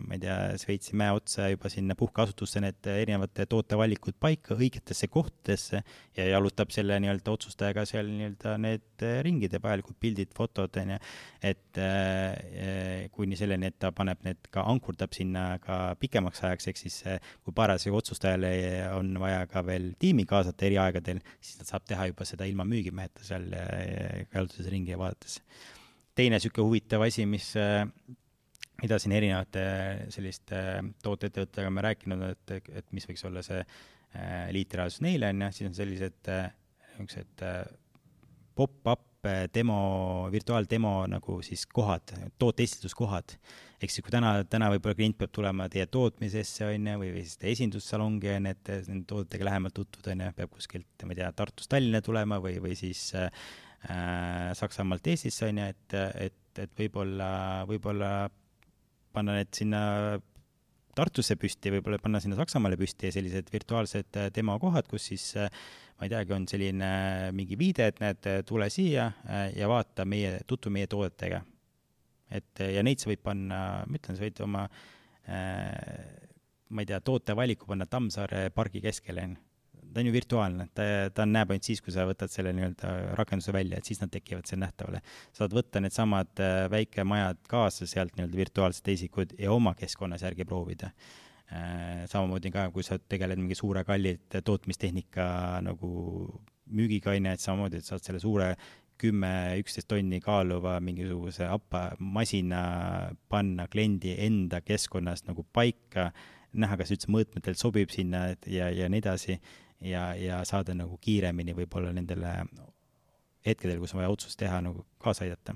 ma 0.03 0.17
ei 0.17 0.23
tea, 0.23 0.37
Šveitsi 0.61 0.97
mäe 0.99 1.13
otsa 1.15 1.49
juba 1.51 1.71
sinna 1.73 1.97
puhkeasutusse 1.99 2.61
need 2.63 2.89
erinevad 2.93 3.43
tootevalikud 3.49 4.17
paika 4.21 4.57
õigetesse 4.57 5.09
kohtadesse 5.11 5.83
ja 6.17 6.27
jalutab 6.29 6.73
selle 6.73 6.99
nii-öelda 7.03 7.33
otsustajaga 7.33 7.85
seal 7.89 8.09
nii-öelda 8.11 8.55
need 8.61 9.07
ringid 9.25 9.53
ja 9.53 9.61
vajalikud 9.63 9.97
pildid, 9.99 10.31
fotod, 10.35 10.77
on 10.81 10.93
ju, 10.95 10.99
et 11.43 11.81
äh, 11.81 13.07
kuni 13.13 13.37
selleni, 13.39 13.69
et 13.71 13.79
ta 13.81 13.91
paneb 13.95 14.21
need 14.25 14.49
ka, 14.53 14.65
ankurdab 14.69 15.13
sinna 15.15 15.45
ka 15.63 15.79
pikemaks 15.99 16.43
ajaks, 16.45 16.69
ehk 16.71 16.79
siis 16.79 16.99
äh, 17.09 17.33
kui 17.43 17.55
parasjagu 17.55 17.99
otsustajale 17.99 18.53
on 18.97 19.13
vaja 19.21 19.45
ka 19.51 19.63
veel 19.65 19.91
tiimi 19.99 20.25
kaasata 20.29 20.67
eri 20.69 20.79
aegadel, 20.81 21.21
siis 21.41 21.59
ta 21.59 21.67
saab 21.73 21.87
teha 21.89 22.07
juba 22.11 22.27
seda 22.27 22.42
seda 22.43 22.51
ilma 22.51 22.65
müügimeheta 22.67 23.23
seal 23.23 23.47
jalutades 24.33 24.67
ringi 24.71 24.93
ja 24.93 24.99
vaadates. 24.99 25.39
teine 26.15 26.37
niisugune 26.37 26.67
huvitav 26.67 27.01
asi, 27.01 27.25
mis, 27.25 27.55
äh, 27.57 27.87
mida 28.81 28.99
siin 28.99 29.15
erinevate 29.17 29.63
selliste 30.13 30.59
tooteettevõtetega 31.03 31.71
me 31.73 31.85
rääkinud, 31.87 32.25
et, 32.29 32.69
et 32.69 32.91
mis 32.91 33.07
võiks 33.09 33.25
olla 33.25 33.41
see 33.45 33.63
äh, 33.63 34.51
liitreaalsus 34.53 35.01
neile, 35.01 35.31
on 35.33 35.47
ju, 35.47 35.51
siis 35.55 35.71
on 35.71 35.79
sellised 35.79 36.29
äh, 36.29 36.51
niisugused 36.99 37.47
pop-up 38.53 39.09
demo, 39.55 40.27
virtuaaldemo 40.29 40.91
nagu 41.07 41.39
siis 41.41 41.63
kohad, 41.65 42.11
tooteesitluskohad. 42.37 43.37
Ehk 43.83 43.91
siis, 43.91 44.03
kui 44.05 44.13
täna, 44.13 44.33
täna 44.47 44.69
võib-olla 44.71 44.95
klient 44.97 45.17
peab 45.19 45.33
tulema 45.35 45.67
teie 45.71 45.85
tootmisesse, 45.91 46.65
on 46.69 46.87
ju, 46.87 46.99
või, 47.01 47.11
või 47.17 47.23
siis 47.25 47.39
teie 47.41 47.55
esindussalongi, 47.57 48.31
on 48.37 48.47
ju, 48.47 48.55
et 48.55 48.71
nende 48.87 49.07
toodetega 49.09 49.49
lähemalt 49.49 49.75
tutvuda, 49.77 50.13
on 50.13 50.23
ju, 50.23 50.35
peab 50.39 50.53
kuskilt, 50.55 51.05
ma 51.05 51.15
ei 51.15 51.19
tea, 51.19 51.31
Tartust 51.35 51.71
Tallinna 51.73 52.03
tulema 52.05 52.39
või, 52.43 52.57
või 52.63 52.77
siis 52.79 53.05
äh, 53.19 53.29
Saksamaalt 54.59 55.09
Eestisse, 55.11 55.49
on 55.51 55.59
ju, 55.59 55.69
et, 55.75 55.97
et, 56.29 56.63
et 56.63 56.77
võib-olla, 56.79 57.31
võib-olla 57.69 58.13
panna 59.13 59.39
need 59.41 59.51
sinna 59.55 59.83
Tartusse 60.93 61.35
püsti, 61.41 61.71
võib-olla 61.73 61.97
panna 61.97 62.19
sinna 62.21 62.37
Saksamaale 62.37 62.77
püsti 62.77 63.09
ja 63.09 63.15
sellised 63.15 63.47
virtuaalsed 63.49 64.19
demokohad, 64.35 64.85
kus 64.89 65.09
siis 65.09 65.31
äh, 65.41 65.49
ma 65.97 66.05
ei 66.07 66.11
teagi, 66.13 66.35
on 66.35 66.45
selline 66.49 66.89
mingi 67.35 67.57
viide, 67.59 67.89
et 67.89 68.01
näed, 68.03 68.29
tule 68.49 68.69
siia 68.73 69.09
äh, 69.25 69.47
ja 69.57 69.69
vaata 69.71 70.05
meie, 70.05 70.37
tutvu 70.47 70.73
meie 70.73 70.89
toodetega. 70.91 71.41
Et 72.33 72.65
ja 72.75 72.83
neid 72.85 73.01
sa 73.01 73.11
võid 73.11 73.23
panna, 73.23 73.63
ma 73.87 73.99
ütlen, 73.99 74.17
sa 74.17 74.25
võid 74.25 74.43
oma 74.45 74.67
äh, 74.67 76.11
ma 76.73 76.83
ei 76.83 76.89
tea, 76.89 77.01
tootevaliku 77.05 77.69
panna 77.69 77.89
Tammsaare 77.89 78.47
pargi 78.55 78.81
keskele, 78.83 79.27
on 79.27 79.35
ju. 79.35 79.41
ta 79.93 80.01
on 80.01 80.07
ju 80.09 80.13
virtuaalne, 80.15 80.69
ta, 80.73 80.85
ta 81.13 81.25
näeb 81.29 81.51
ainult 81.53 81.67
siis, 81.69 81.81
kui 81.85 81.93
sa 81.93 82.07
võtad 82.09 82.31
selle 82.33 82.53
nii-öelda 82.57 82.93
rakenduse 83.19 83.53
välja, 83.53 83.77
et 83.77 83.89
siis 83.89 84.01
nad 84.01 84.09
tekivad 84.13 84.49
seal 84.49 84.63
nähtavale. 84.63 85.03
saad 85.35 85.53
võtta 85.53 85.83
needsamad 85.83 86.41
äh, 86.41 86.63
väikemajad 86.73 87.43
kaasa 87.49 87.89
sealt 87.89 88.17
nii-öelda 88.17 88.41
virtuaalsed 88.45 88.95
isikud 88.95 89.37
ja 89.37 89.53
oma 89.53 89.75
keskkonnas 89.77 90.25
järgi 90.25 90.49
proovida 90.49 90.89
Äh, 91.53 92.05
samamoodi 92.09 92.49
ka, 92.53 92.69
kui 92.73 92.85
sa 92.85 92.95
tegeled 92.97 93.37
mingi 93.37 93.55
suure 93.57 93.83
kallid 93.85 94.39
tootmistehnika 94.47 95.25
nagu 95.61 95.89
müügiga, 96.73 97.11
on 97.11 97.27
ju, 97.27 97.33
et 97.35 97.43
samamoodi, 97.43 97.81
et 97.81 97.89
saad 97.89 98.01
selle 98.05 98.21
suure 98.23 98.47
kümme, 99.03 99.31
üksteist 99.61 99.89
tonni 99.91 100.19
kaaluva 100.23 100.77
mingisuguse 100.83 101.47
appa 101.49 101.89
masina 101.99 102.63
panna 103.29 103.67
kliendi 103.71 104.15
enda 104.25 104.61
keskkonnas 104.63 105.25
nagu 105.27 105.45
paika, 105.53 106.11
näha, 106.53 106.77
kas 106.79 106.93
üldse 106.95 107.11
mõõtmetel 107.11 107.57
sobib 107.59 107.91
sinna 107.93 108.29
ja, 108.47 108.69
ja 108.71 108.89
nii 108.91 109.03
edasi, 109.03 109.37
ja, 109.83 110.11
ja 110.19 110.41
saada 110.47 110.75
nagu 110.77 110.97
kiiremini 111.03 111.55
võib-olla 111.57 111.91
nendele 111.95 112.33
hetkedel, 113.45 113.79
kus 113.81 113.93
on 113.95 114.01
vaja 114.01 114.11
otsust 114.13 114.39
teha, 114.39 114.61
nagu 114.63 114.85
kaasa 115.03 115.25
aidata. 115.25 115.55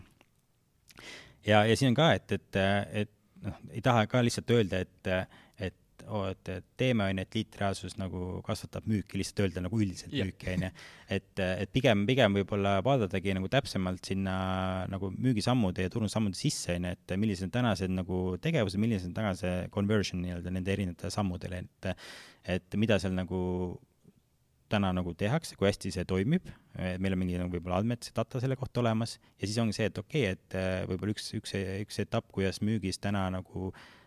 ja, 1.48 1.64
ja 1.66 1.76
siin 1.78 1.94
on 1.94 2.00
ka, 2.00 2.12
et, 2.18 2.32
et, 2.32 2.60
et 3.04 3.14
noh, 3.46 3.60
ei 3.72 3.84
taha 3.86 4.08
ka 4.12 4.24
lihtsalt 4.26 4.52
öelda, 4.52 4.82
et, 4.84 5.12
et 6.30 6.50
teeme, 6.80 7.06
on 7.06 7.20
ju, 7.20 7.24
et 7.26 7.38
liitreaalsus 7.38 7.98
nagu 8.00 8.42
kasvatab 8.46 8.88
müüki, 8.90 9.20
lihtsalt 9.20 9.44
öelda 9.46 9.64
nagu 9.66 9.80
üldiselt 9.80 10.14
yeah. 10.16 10.28
müüki, 10.28 10.50
on 10.54 10.68
ju. 10.68 10.70
et, 11.18 11.42
et 11.44 11.74
pigem, 11.74 12.06
pigem 12.10 12.38
võib-olla 12.40 12.78
vaadatagi 12.86 13.36
nagu 13.38 13.50
täpsemalt 13.52 14.08
sinna 14.08 14.38
nagu 14.92 15.12
müügisammude 15.16 15.88
ja 15.88 15.92
turundussammude 15.94 16.40
sisse, 16.40 16.78
on 16.78 16.88
ju, 16.90 16.94
et 16.96 17.18
millised 17.20 17.50
on 17.50 17.56
tänased 17.58 17.94
nagu 17.94 18.22
tegevused, 18.44 18.82
millised 18.82 19.12
on 19.12 19.18
tänase 19.18 19.54
conversion 19.74 20.24
nii-öelda 20.24 20.54
nende 20.56 20.74
erinevate 20.76 21.14
sammudele, 21.14 21.66
et 21.66 21.94
et 22.48 22.80
mida 22.80 22.96
seal 23.02 23.12
nagu 23.12 23.40
täna 24.72 24.94
nagu 24.96 25.14
tehakse, 25.16 25.56
kui 25.60 25.68
hästi 25.68 25.92
see 25.96 26.04
toimib, 26.08 26.48
meil 26.76 27.16
on 27.16 27.20
mingi 27.20 27.38
nagu 27.40 27.52
võib-olla 27.52 27.82
andmed, 27.82 28.08
data 28.16 28.40
selle 28.44 28.56
kohta 28.60 28.82
olemas 28.84 29.16
ja 29.40 29.48
siis 29.48 29.60
ongi 29.64 29.76
see, 29.76 29.88
et 29.88 30.00
okei 30.00 30.32
okay,, 30.32 30.36
et 30.36 30.90
võib-olla 30.90 31.16
üks, 31.16 31.30
üks, 31.36 31.56
üks 31.84 32.02
etapp, 32.04 32.28
kuidas 32.36 32.60
müügis 32.64 33.00
täna 33.04 33.26
nagu 33.32 33.70
äh, 33.72 33.86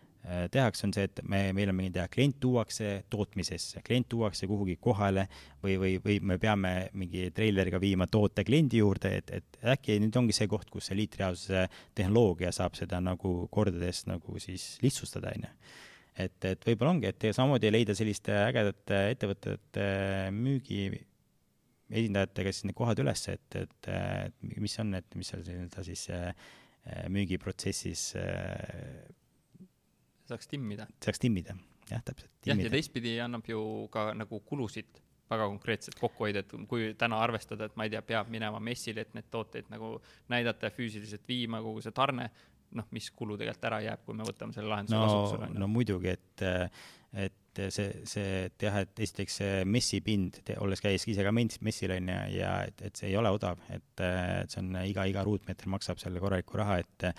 tehakse, 0.51 0.85
on 0.85 0.93
see, 0.93 1.07
et 1.09 1.21
me, 1.25 1.39
meil 1.55 1.71
on 1.71 1.77
mingi 1.77 1.93
teha, 1.95 2.05
klient 2.11 2.37
tuuakse 2.43 2.91
tootmisesse, 3.09 3.81
klient 3.85 4.07
tuuakse 4.11 4.47
kuhugi 4.49 4.75
kohale 4.81 5.25
või, 5.63 5.77
või, 5.81 5.93
või 6.03 6.17
me 6.31 6.37
peame 6.41 6.73
mingi 6.93 7.29
treileriga 7.35 7.79
viima 7.81 8.05
toote 8.11 8.45
kliendi 8.45 8.83
juurde, 8.83 9.15
et, 9.17 9.31
et 9.39 9.61
äkki 9.73 9.97
nüüd 10.03 10.17
ongi 10.21 10.35
see 10.37 10.49
koht, 10.51 10.69
kus 10.69 10.91
see 10.91 10.99
liitreaalsuse 10.99 11.65
tehnoloogia 11.97 12.51
saab 12.53 12.77
seda 12.77 13.01
nagu 13.01 13.33
kordades 13.53 14.05
nagu 14.09 14.41
siis 14.43 14.75
lihtsustada, 14.85 15.33
on 15.33 15.47
ju. 15.47 15.53
et, 16.27 16.37
et 16.51 16.67
võib-olla 16.69 16.95
ongi, 16.95 17.09
et 17.09 17.29
samamoodi 17.33 17.71
leida 17.73 17.95
selliste 17.97 18.35
ägedate 18.43 19.01
ettevõtete 19.15 19.87
müügi 20.35 20.83
esindajatega 21.91 22.53
siis 22.53 22.67
need 22.69 22.77
kohad 22.77 23.01
üles, 23.03 23.25
et, 23.31 23.57
et, 23.57 23.89
et 23.89 24.59
mis 24.61 24.77
on 24.79 24.93
need, 24.95 25.07
mis 25.17 25.33
seal 25.33 25.41
nii-öelda 25.47 25.83
siis 25.87 26.05
äh, 26.13 26.29
müügiprotsessis 27.11 28.05
äh, 28.21 29.01
saaks 30.31 30.49
timmida. 30.51 30.87
saaks 31.05 31.21
timmida, 31.21 31.55
jah, 31.91 32.03
täpselt. 32.07 32.31
jah, 32.47 32.59
ja 32.65 32.73
teistpidi 32.73 33.17
annab 33.23 33.47
ju 33.49 33.61
ka 33.93 34.11
nagu 34.17 34.41
kulusid 34.47 35.01
väga 35.31 35.47
konkreetselt 35.47 35.99
kokku 35.99 36.25
hoida, 36.25 36.43
et 36.43 36.53
kui 36.69 36.91
täna 36.99 37.21
arvestada, 37.23 37.69
et 37.69 37.75
ma 37.79 37.87
ei 37.87 37.93
tea, 37.93 38.01
peab 38.03 38.31
minema 38.33 38.59
messile, 38.63 39.05
et 39.05 39.13
neid 39.15 39.29
tooteid 39.31 39.69
nagu 39.71 39.93
näidata 40.31 40.67
ja 40.67 40.75
füüsiliselt 40.75 41.27
viima, 41.29 41.61
kogu 41.63 41.83
see 41.83 41.95
tarne, 41.95 42.29
noh, 42.77 42.87
mis 42.95 43.09
kulu 43.15 43.37
tegelikult 43.39 43.69
ära 43.69 43.81
jääb, 43.85 44.03
kui 44.07 44.17
me 44.17 44.27
võtame 44.27 44.55
selle 44.55 44.71
lahenduse 44.71 44.97
no, 44.97 45.05
kasutusele. 45.05 45.51
no 45.59 45.69
muidugi, 45.71 46.15
et, 46.15 46.43
et 47.25 47.61
see, 47.75 47.87
see, 48.07 48.33
et 48.47 48.65
jah, 48.67 48.81
et 48.85 49.03
esiteks 49.07 49.37
see 49.41 49.61
messipind, 49.67 50.41
olles 50.63 50.83
käis 50.83 51.07
ise 51.11 51.25
ka 51.27 51.33
messil 51.35 51.95
on 51.97 52.11
ju, 52.13 52.19
ja 52.39 52.57
et, 52.67 52.83
et 52.89 52.99
see 52.99 53.11
ei 53.11 53.17
ole 53.19 53.31
odav, 53.35 53.59
et, 53.71 54.03
et 54.07 54.51
see 54.51 54.63
on 54.63 54.81
iga, 54.83 55.07
iga 55.11 55.23
ruutmeeter 55.27 55.71
maksab 55.71 55.99
selle 56.03 56.23
korralikku 56.23 56.59
raha, 56.59 56.79
et 56.83 57.11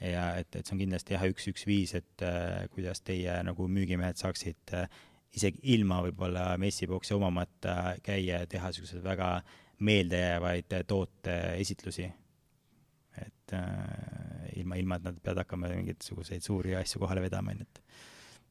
ja 0.00 0.26
et, 0.40 0.54
et 0.56 0.66
see 0.66 0.76
on 0.76 0.82
kindlasti 0.82 1.16
jah, 1.16 1.24
üks, 1.30 1.48
üks 1.52 1.66
viis, 1.68 1.94
et 1.98 2.24
äh, 2.26 2.64
kuidas 2.74 3.02
teie 3.06 3.38
nagu 3.46 3.68
müügimehed 3.70 4.18
saaksid 4.20 4.74
äh, 4.78 4.88
isegi 5.36 5.62
ilma 5.74 6.00
võib-olla 6.06 6.52
messiboksi 6.60 7.14
omamata 7.16 7.96
käia 8.04 8.42
ja 8.42 8.48
teha 8.50 8.72
niisuguseid 8.72 9.04
väga 9.04 9.34
meeldejäävaid 9.82 10.74
tooteesitlusi. 10.88 12.10
et 13.22 13.52
äh, 13.52 14.52
ilma, 14.56 14.76
ilma, 14.80 14.96
et 14.96 15.04
nad 15.04 15.16
peavad 15.20 15.42
hakkama 15.42 15.68
mingisuguseid 15.74 16.44
suuri 16.44 16.76
asju 16.78 17.00
kohale 17.02 17.20
vedama, 17.20 17.52
on 17.52 17.60
ju, 17.60 17.66
et 17.68 17.80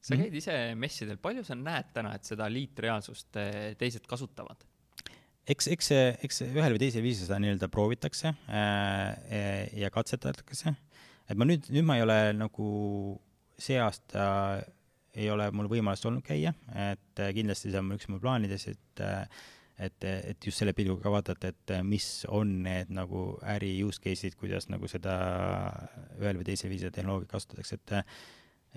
sa 0.06 0.18
käid 0.18 0.36
ise 0.38 0.58
messidel, 0.78 1.18
palju 1.22 1.44
sa 1.46 1.58
näed 1.58 1.90
täna, 1.96 2.14
et 2.18 2.30
seda 2.30 2.50
liitreaalsust 2.50 3.40
äh, 3.42 3.56
teised 3.80 4.06
kasutavad? 4.10 4.62
eks, 5.50 5.68
eks 5.74 5.92
eks 6.28 6.44
ühel 6.46 6.76
või 6.76 6.84
teisel 6.84 7.06
viisil 7.06 7.26
seda 7.26 7.40
nii-öelda 7.42 7.72
proovitakse 7.74 8.30
äh, 8.30 9.74
ja 9.82 9.90
katsetatakse 9.94 10.76
et 11.32 11.40
ma 11.40 11.48
nüüd, 11.48 11.72
nüüd 11.72 11.88
ma 11.88 11.98
ei 11.98 12.06
ole 12.06 12.20
nagu 12.36 12.68
see 13.62 13.80
aasta 13.82 14.26
ei 15.18 15.28
ole 15.32 15.50
mul 15.56 15.68
võimalust 15.72 16.06
olnud 16.08 16.24
käia, 16.24 16.54
et 16.72 17.20
kindlasti 17.36 17.72
see 17.72 17.82
on 17.82 17.92
üks 17.98 18.08
mu 18.12 18.20
plaanides, 18.22 18.68
et 18.72 19.04
et, 19.82 20.06
et 20.06 20.46
just 20.46 20.62
selle 20.62 20.76
pilguga 20.78 21.10
vaadata, 21.10 21.50
et 21.50 21.74
mis 21.88 22.06
on 22.30 22.52
need 22.68 22.92
nagu 22.94 23.24
äri 23.50 23.74
use 23.84 24.02
case'id, 24.04 24.36
kuidas 24.38 24.68
nagu 24.70 24.88
seda 24.92 25.16
ühel 26.20 26.38
või 26.38 26.46
teisel 26.52 26.70
viisil 26.72 26.94
tehnoloogiat 26.94 27.32
kasutatakse, 27.34 27.80
et 27.80 27.96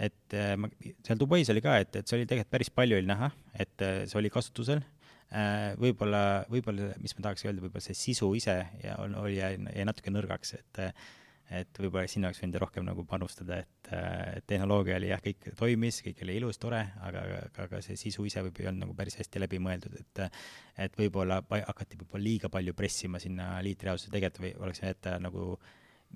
et 0.09 0.37
ma, 0.59 0.71
seal 1.07 1.21
Dubais 1.21 1.51
oli 1.53 1.63
ka, 1.63 1.77
et, 1.85 2.01
et 2.01 2.09
see 2.09 2.19
oli 2.19 2.27
tegelikult 2.27 2.55
päris 2.57 2.73
palju 2.75 2.99
oli 2.99 3.07
näha, 3.07 3.29
et 3.55 3.85
see 4.09 4.19
oli 4.19 4.33
kasutusel. 4.33 4.81
Võib-olla, 5.81 6.45
võib-olla, 6.51 6.93
mis 7.03 7.15
ma 7.17 7.29
tahaks 7.29 7.45
öelda, 7.47 7.63
võib-olla 7.63 7.83
see 7.83 7.97
sisu 7.99 8.29
ise 8.39 8.57
ja 8.83 8.97
on, 9.03 9.15
oli, 9.23 9.39
jäi 9.39 9.87
natuke 9.87 10.13
nõrgaks, 10.15 10.55
et 10.59 10.83
et 11.53 11.79
võib-olla 11.81 12.09
sinna 12.09 12.31
oleks 12.31 12.41
võinud 12.43 12.59
rohkem 12.63 12.87
nagu 12.87 13.05
panustada, 13.09 13.59
et, 13.65 13.91
et 14.39 14.47
tehnoloogia 14.49 14.97
oli 14.97 15.11
jah, 15.11 15.21
kõik 15.25 15.51
toimis, 15.59 16.01
kõik 16.07 16.23
oli 16.25 16.39
ilus, 16.41 16.59
tore, 16.63 16.81
aga, 17.05 17.23
aga, 17.27 17.41
aga 17.67 17.81
see 17.85 17.99
sisu 18.01 18.25
ise 18.29 18.43
võib-olla 18.47 18.65
ei 18.65 18.71
olnud 18.73 18.87
nagu 18.87 18.97
päris 18.99 19.19
hästi 19.21 19.43
läbi 19.43 19.61
mõeldud, 19.63 19.97
et 20.01 20.25
et 20.87 20.99
võib-olla 20.99 21.43
hakati 21.45 22.01
võib-olla 22.01 22.25
liiga 22.25 22.51
palju 22.51 22.75
pressima 22.75 23.21
sinna 23.23 23.53
liitreaalsuse, 23.63 24.11
tegelikult 24.15 24.43
või 24.43 24.55
oleks 24.65 24.83
võinud 24.83 24.95
jätta 24.95 25.17
nagu 25.23 25.49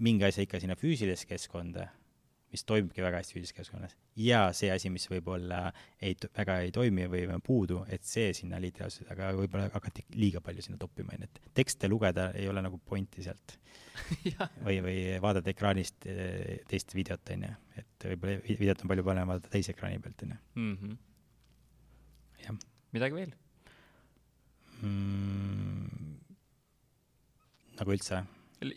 mingi 0.03 0.27
asja 0.27 0.47
ikka 0.47 0.61
sinna 0.63 0.79
füüsilisse 0.79 1.29
keskkonda 1.29 1.89
mis 2.53 2.65
toimibki 2.65 3.03
väga 3.05 3.21
hästi 3.21 3.37
füüsilises 3.37 3.57
keskkonnas. 3.57 3.95
ja 4.17 4.41
see 4.57 4.71
asi, 4.73 4.91
mis 4.93 5.05
võib-olla 5.11 5.61
ei, 6.01 6.15
väga 6.37 6.59
ei 6.65 6.73
toimi 6.75 7.09
või 7.11 7.25
on 7.35 7.43
puudu, 7.45 7.83
et 7.93 8.05
see 8.09 8.31
sinna 8.37 8.61
liitreaalsusesse, 8.63 9.13
aga 9.13 9.33
võib-olla 9.37 9.69
hakati 9.75 10.07
liiga 10.17 10.41
palju 10.45 10.65
sinna 10.65 10.81
toppima, 10.81 11.15
onju, 11.17 11.29
et 11.29 11.51
tekste 11.61 11.91
lugeda 11.91 12.31
ei 12.39 12.49
ole 12.49 12.63
nagu 12.65 12.81
pointi 12.85 13.25
sealt 13.27 13.59
või, 14.67 14.79
või 14.85 14.97
vaadata 15.23 15.53
ekraanist 15.53 16.09
eh, 16.09 16.63
teist 16.71 16.97
videot, 16.97 17.35
onju, 17.37 17.53
et 17.83 18.09
võib-olla 18.15 18.41
videot 18.49 18.85
on 18.85 18.95
palju 18.95 19.07
parem 19.11 19.35
vaadata 19.35 19.53
teise 19.53 19.75
ekraani 19.77 20.01
pealt, 20.05 20.25
onju. 20.29 20.41
Mhm. 20.65 20.97
jah. 22.47 22.65
midagi 22.97 23.21
veel 23.21 23.37
mm,? 24.81 26.17
nagu 27.79 27.95
üldse 27.95 28.25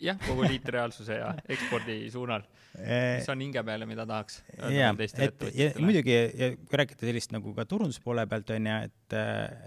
jah, 0.02 0.20
kogu 0.26 0.46
liitreaalsuse 0.46 1.18
ja 1.18 1.32
ekspordi 1.48 1.98
suunal. 2.12 2.44
mis 2.76 3.28
on 3.32 3.42
hinge 3.44 3.64
peale, 3.66 3.88
mida 3.88 4.06
tahaks 4.08 4.42
öelda 4.58 4.92
teistele 5.00 5.30
ettevõtjatele? 5.30 5.88
muidugi, 5.88 6.14
ja 6.14 6.52
kui 6.56 6.80
rääkida 6.82 7.08
sellist 7.08 7.34
nagu 7.34 7.54
ka 7.56 7.66
turunduspoole 7.68 8.26
pealt, 8.30 8.54
on 8.54 8.70
ju, 8.70 8.78
et, 8.88 9.18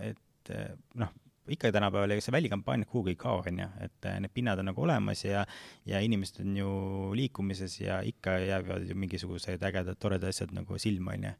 et 0.10 0.56
noh, 1.02 1.14
ikka 1.52 1.70
tänapäeval, 1.74 2.10
ega 2.16 2.24
see 2.24 2.34
välikampaaniad 2.34 2.90
kuhugi 2.90 3.14
ei 3.14 3.20
kao, 3.20 3.44
on 3.46 3.60
ju, 3.62 3.68
et 3.86 4.08
need 4.24 4.34
pinnad 4.34 4.62
on 4.62 4.70
nagu 4.72 4.82
olemas 4.82 5.22
ja 5.26 5.44
ja 5.86 6.02
inimesed 6.02 6.42
on 6.42 6.58
ju 6.58 6.72
liikumises 7.18 7.78
ja 7.82 8.00
ikka 8.02 8.38
jäävad 8.42 8.90
ju 8.90 8.98
mingisugused 8.98 9.64
ägedad, 9.64 10.00
toredad 10.02 10.30
asjad 10.34 10.56
nagu 10.58 10.80
silma, 10.82 11.14
on 11.14 11.30
ju. 11.30 11.34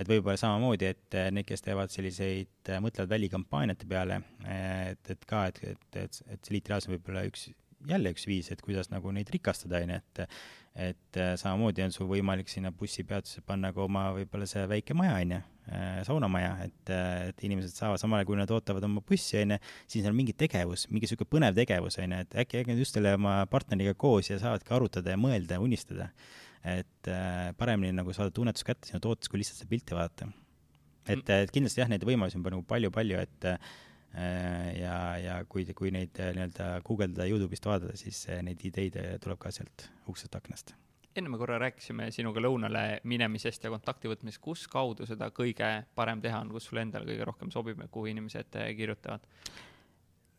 et 0.00 0.08
võib-olla 0.08 0.36
samamoodi, 0.40 0.90
et 0.90 1.18
need, 1.30 1.46
kes 1.46 1.62
teevad 1.62 1.94
selliseid, 1.94 2.72
mõtlevad 2.82 3.12
välikampaaniate 3.14 3.86
peale, 3.86 4.22
et, 4.50 5.14
et 5.14 5.26
ka, 5.28 5.46
et, 5.52 5.62
et, 5.74 5.88
et, 6.06 6.22
et 6.26 6.40
see 6.42 6.56
liitreaalsus 6.58 6.90
on 6.90 6.96
võib-olla 6.96 7.26
üks 7.28 7.50
jälle 7.88 8.12
üks 8.14 8.26
viis, 8.28 8.50
et 8.52 8.62
kuidas 8.64 8.90
nagu 8.92 9.12
neid 9.14 9.30
rikastada, 9.32 9.80
on 9.82 9.94
ju, 9.94 10.02
et 10.02 10.26
et 10.72 11.18
äh, 11.20 11.34
samamoodi 11.36 11.84
on 11.84 11.92
sul 11.92 12.08
võimalik 12.08 12.48
sinna 12.48 12.70
bussipeatusse 12.72 13.42
panna 13.44 13.74
ka 13.76 13.82
oma 13.84 14.06
võib-olla 14.16 14.46
see 14.48 14.62
väike 14.70 14.96
maja, 14.96 15.18
on 15.20 15.34
ju, 15.34 15.40
äh, 15.68 15.98
saunamaja, 16.08 16.52
et, 16.64 16.92
äh, 16.94 17.26
et 17.28 17.44
inimesed 17.44 17.76
saavad, 17.76 18.00
samal 18.00 18.20
ajal 18.20 18.30
kui 18.30 18.38
nad 18.40 18.54
ootavad 18.56 18.86
oma 18.88 19.02
bussi, 19.04 19.36
on 19.42 19.52
ju, 19.52 19.58
siis 19.92 20.08
on 20.08 20.16
mingi 20.16 20.32
tegevus, 20.38 20.86
mingi 20.88 21.04
niisugune 21.04 21.28
põnev 21.34 21.58
tegevus, 21.60 21.98
on 22.00 22.16
ju, 22.16 22.22
et 22.24 22.38
äkki, 22.44 22.62
äkki 22.62 22.72
nad 22.72 22.80
just 22.80 22.96
selle 22.96 23.12
oma 23.18 23.42
partneriga 23.52 23.92
koos 24.00 24.32
ja 24.32 24.40
saavadki 24.40 24.72
arutada 24.72 25.12
ja 25.12 25.20
mõelda 25.20 25.60
ja 25.60 25.64
unistada. 25.64 26.08
et 26.62 27.08
paremini 27.58 27.90
nagu 27.90 28.12
saada 28.14 28.30
tunnetus 28.30 28.62
kätte 28.62 28.86
sinu 28.86 29.00
tootes, 29.02 29.26
kui 29.28 29.40
lihtsalt 29.40 29.58
seda 29.58 29.68
pilti 29.68 29.96
vaadata. 29.98 30.28
et, 31.08 31.18
mm. 31.18 31.40
et 31.42 31.50
kindlasti 31.50 31.82
jah, 31.82 31.88
neid 31.90 32.04
võimalusi 32.06 32.38
on 32.38 32.44
nagu 32.46 32.62
palju-palju, 32.62 33.18
et 33.18 33.48
ja, 34.14 34.96
ja 35.18 35.34
kui, 35.48 35.64
kui 35.76 35.92
neid 35.94 36.18
äh, 36.20 36.32
nii-öelda 36.36 36.68
guugeldada, 36.86 37.28
Youtube'ist 37.30 37.66
vaadata, 37.68 37.96
siis 37.96 38.24
äh, 38.28 38.42
neid 38.44 38.60
ideid 38.68 38.98
tuleb 39.24 39.40
ka 39.40 39.52
sealt 39.54 39.88
uksest 40.10 40.36
aknast. 40.36 40.74
enne 41.16 41.28
me 41.28 41.36
korra 41.36 41.58
rääkisime 41.60 42.06
sinuga 42.12 42.40
lõunale 42.40 43.00
minemisest 43.04 43.64
ja 43.64 43.70
kontakti 43.72 44.08
võtmisest, 44.08 44.40
kus 44.40 44.66
kaudu 44.68 45.06
seda 45.08 45.28
kõige 45.30 45.68
parem 45.94 46.22
teha 46.24 46.40
on, 46.40 46.52
kus 46.52 46.70
sulle 46.70 46.84
endale 46.86 47.08
kõige 47.08 47.26
rohkem 47.28 47.50
sobib 47.52 47.80
ja 47.80 47.88
kuhu 47.92 48.12
inimesed 48.12 48.56
kirjutavad? 48.76 49.24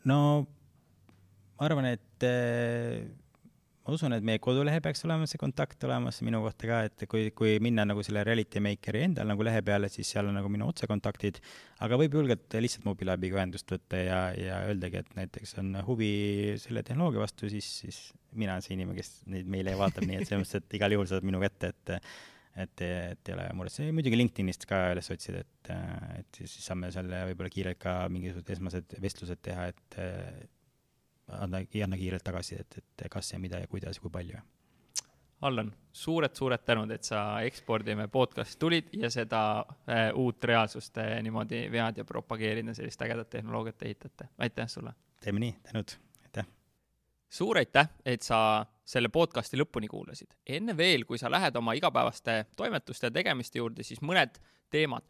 no 0.10 0.20
ma 1.60 1.68
arvan, 1.70 1.91
et 1.94 2.26
ma 3.84 3.93
usun, 3.97 4.15
et 4.15 4.23
meie 4.23 4.39
kodulehe 4.43 4.80
peaks 4.84 5.03
olema 5.07 5.27
see 5.27 5.39
kontakt 5.41 5.84
olemas 5.84 6.22
minu 6.23 6.39
kohta 6.45 6.69
ka, 6.69 6.80
et 6.88 7.05
kui, 7.11 7.26
kui 7.35 7.57
minna 7.64 7.84
nagu 7.88 8.03
selle 8.05 8.23
Reality 8.23 8.61
Makeri 8.64 9.01
endal 9.10 9.27
nagu 9.27 9.43
lehe 9.43 9.60
peale, 9.65 9.89
siis 9.91 10.14
seal 10.14 10.30
on 10.31 10.38
nagu 10.39 10.51
minu 10.51 10.69
otsekontaktid, 10.72 11.41
aga 11.84 11.99
võib 11.99 12.15
julgelt 12.19 12.55
lihtsalt 12.64 12.88
mobiiliabiga 12.88 13.41
ühendust 13.41 13.76
võtta 13.76 13.99
ja, 13.99 14.19
ja 14.39 14.61
öeldagi, 14.69 15.03
et 15.03 15.18
näiteks 15.19 15.57
on 15.60 15.73
huvi 15.88 16.14
selle 16.64 16.85
tehnoloogia 16.88 17.26
vastu, 17.26 17.51
siis, 17.51 17.68
siis 17.84 17.99
mina 18.31 18.55
olen 18.55 18.65
see 18.65 18.77
inimene, 18.77 19.01
kes 19.01 19.11
neid 19.35 19.51
meile 19.51 19.76
vaatab, 19.80 20.07
nii 20.07 20.22
et 20.22 20.30
selles 20.30 20.45
mõttes, 20.45 20.64
et 20.64 20.80
igal 20.80 20.95
juhul 20.95 21.11
saad 21.11 21.27
minu 21.27 21.43
kätte, 21.43 21.73
et 21.76 21.97
et, 22.53 22.84
et 22.85 23.30
ei 23.30 23.34
ole 23.34 23.47
muret, 23.57 23.73
see 23.73 23.89
muidugi 23.95 24.18
LinkedInist 24.19 24.68
ka 24.69 24.84
üles 24.93 25.07
otsida, 25.10 25.39
et, 25.41 25.72
et 26.19 26.38
siis 26.38 26.68
saame 26.68 26.91
seal 26.93 27.10
võib-olla 27.10 27.49
kiirelt 27.49 27.80
ka 27.81 27.95
mingisugused 28.14 28.51
esmased 28.53 28.93
vestlused 29.01 29.41
teha, 29.41 29.72
et 29.73 29.97
anna, 31.39 31.64
anna 31.84 31.97
kiirelt 31.97 32.23
tagasisidet, 32.23 32.77
et 32.77 33.07
kas 33.11 33.34
ja 33.34 33.39
mida 33.39 33.60
ja 33.60 33.68
kuidas 33.68 33.97
ja 33.97 34.01
kui 34.01 34.11
palju. 34.11 34.41
Allan, 35.43 35.73
suured-suured 35.91 36.64
tänud, 36.64 36.91
et 36.95 37.03
sa 37.03 37.41
Ekspordime 37.43 38.07
podcast'i 38.07 38.60
tulid 38.60 38.93
ja 38.95 39.10
seda 39.11 39.41
äh, 39.60 40.05
uut 40.15 40.43
reaalsust 40.43 40.97
äh, 41.03 41.18
niimoodi 41.23 41.65
vead 41.72 41.99
ja 41.99 42.05
propageerid 42.07 42.69
ja 42.72 42.76
sellist 42.77 43.01
ägedat 43.03 43.30
tehnoloogiat 43.30 43.84
ehitate. 43.84 44.30
aitäh 44.38 44.68
sulle! 44.72 44.93
teeme 45.19 45.43
nii, 45.43 45.55
tänud, 45.68 45.97
aitäh! 46.23 46.47
suur 47.30 47.60
aitäh, 47.60 47.89
et 48.05 48.23
sa 48.23 48.65
selle 48.85 49.10
podcast'i 49.10 49.60
lõpuni 49.60 49.91
kuulasid. 49.91 50.31
enne 50.47 50.77
veel, 50.77 51.03
kui 51.05 51.19
sa 51.19 51.31
lähed 51.31 51.55
oma 51.60 51.76
igapäevaste 51.76 52.45
toimetuste 52.55 53.11
ja 53.11 53.11
tegemiste 53.11 53.60
juurde, 53.60 53.84
siis 53.84 54.01
mõned 54.01 54.39
teemad. 54.69 55.03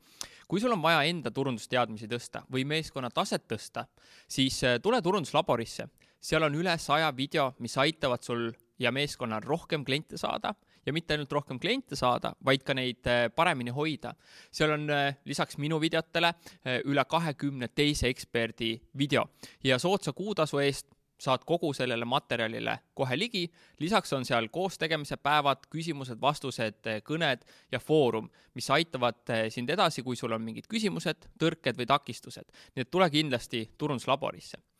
kui 0.47 0.59
sul 0.59 0.73
on 0.73 0.81
vaja 0.81 1.03
enda 1.03 1.31
turundusteadmisi 1.31 2.07
tõsta 2.07 2.41
või 2.51 2.65
meeskonna 2.65 3.09
taset 3.13 3.45
tõsta, 3.47 3.85
siis 4.27 4.63
äh, 4.63 4.79
tule 4.81 5.01
turunduslaborisse 5.01 5.87
seal 6.23 6.45
on 6.47 6.55
üle 6.55 6.77
saja 6.79 7.11
video, 7.15 7.51
mis 7.59 7.75
aitavad 7.77 8.23
sul 8.23 8.51
ja 8.79 8.91
meeskonnal 8.91 9.43
rohkem 9.43 9.83
kliente 9.85 10.17
saada 10.17 10.53
ja 10.85 10.93
mitte 10.93 11.15
ainult 11.15 11.31
rohkem 11.31 11.59
kliente 11.59 11.95
saada, 11.95 12.33
vaid 12.45 12.63
ka 12.63 12.75
neid 12.75 13.07
äh, 13.07 13.27
paremini 13.35 13.71
hoida. 13.71 14.13
seal 14.51 14.73
on 14.75 14.89
äh, 14.89 15.15
lisaks 15.25 15.57
minu 15.57 15.79
videotele 15.81 16.33
äh, 16.33 16.81
üle 16.85 17.05
kahekümne 17.05 17.69
teise 17.75 18.09
eksperdi 18.11 18.75
video 18.97 19.27
ja 19.63 19.79
soodsa 19.79 20.13
kuutasu 20.13 20.59
eest 20.59 20.89
saad 21.23 21.45
kogu 21.47 21.69
sellele 21.73 22.05
materjalile 22.05 22.79
kohe 22.93 23.15
ligi. 23.19 23.45
lisaks 23.79 24.13
on 24.13 24.25
seal 24.25 24.49
koostegemise 24.51 25.17
päevad, 25.17 25.69
küsimused-vastused, 25.71 26.89
kõned 27.07 27.45
ja 27.71 27.79
foorum, 27.79 28.27
mis 28.55 28.67
aitavad 28.69 29.31
sind 29.49 29.69
edasi, 29.69 30.03
kui 30.03 30.19
sul 30.19 30.35
on 30.35 30.43
mingid 30.43 30.67
küsimused, 30.67 31.29
tõrked 31.39 31.79
või 31.79 31.87
takistused. 31.87 32.51
nii 32.75 32.87
et 32.87 32.91
tule 32.91 33.09
kindlasti 33.13 33.69
turunduslaborisse 33.77 34.59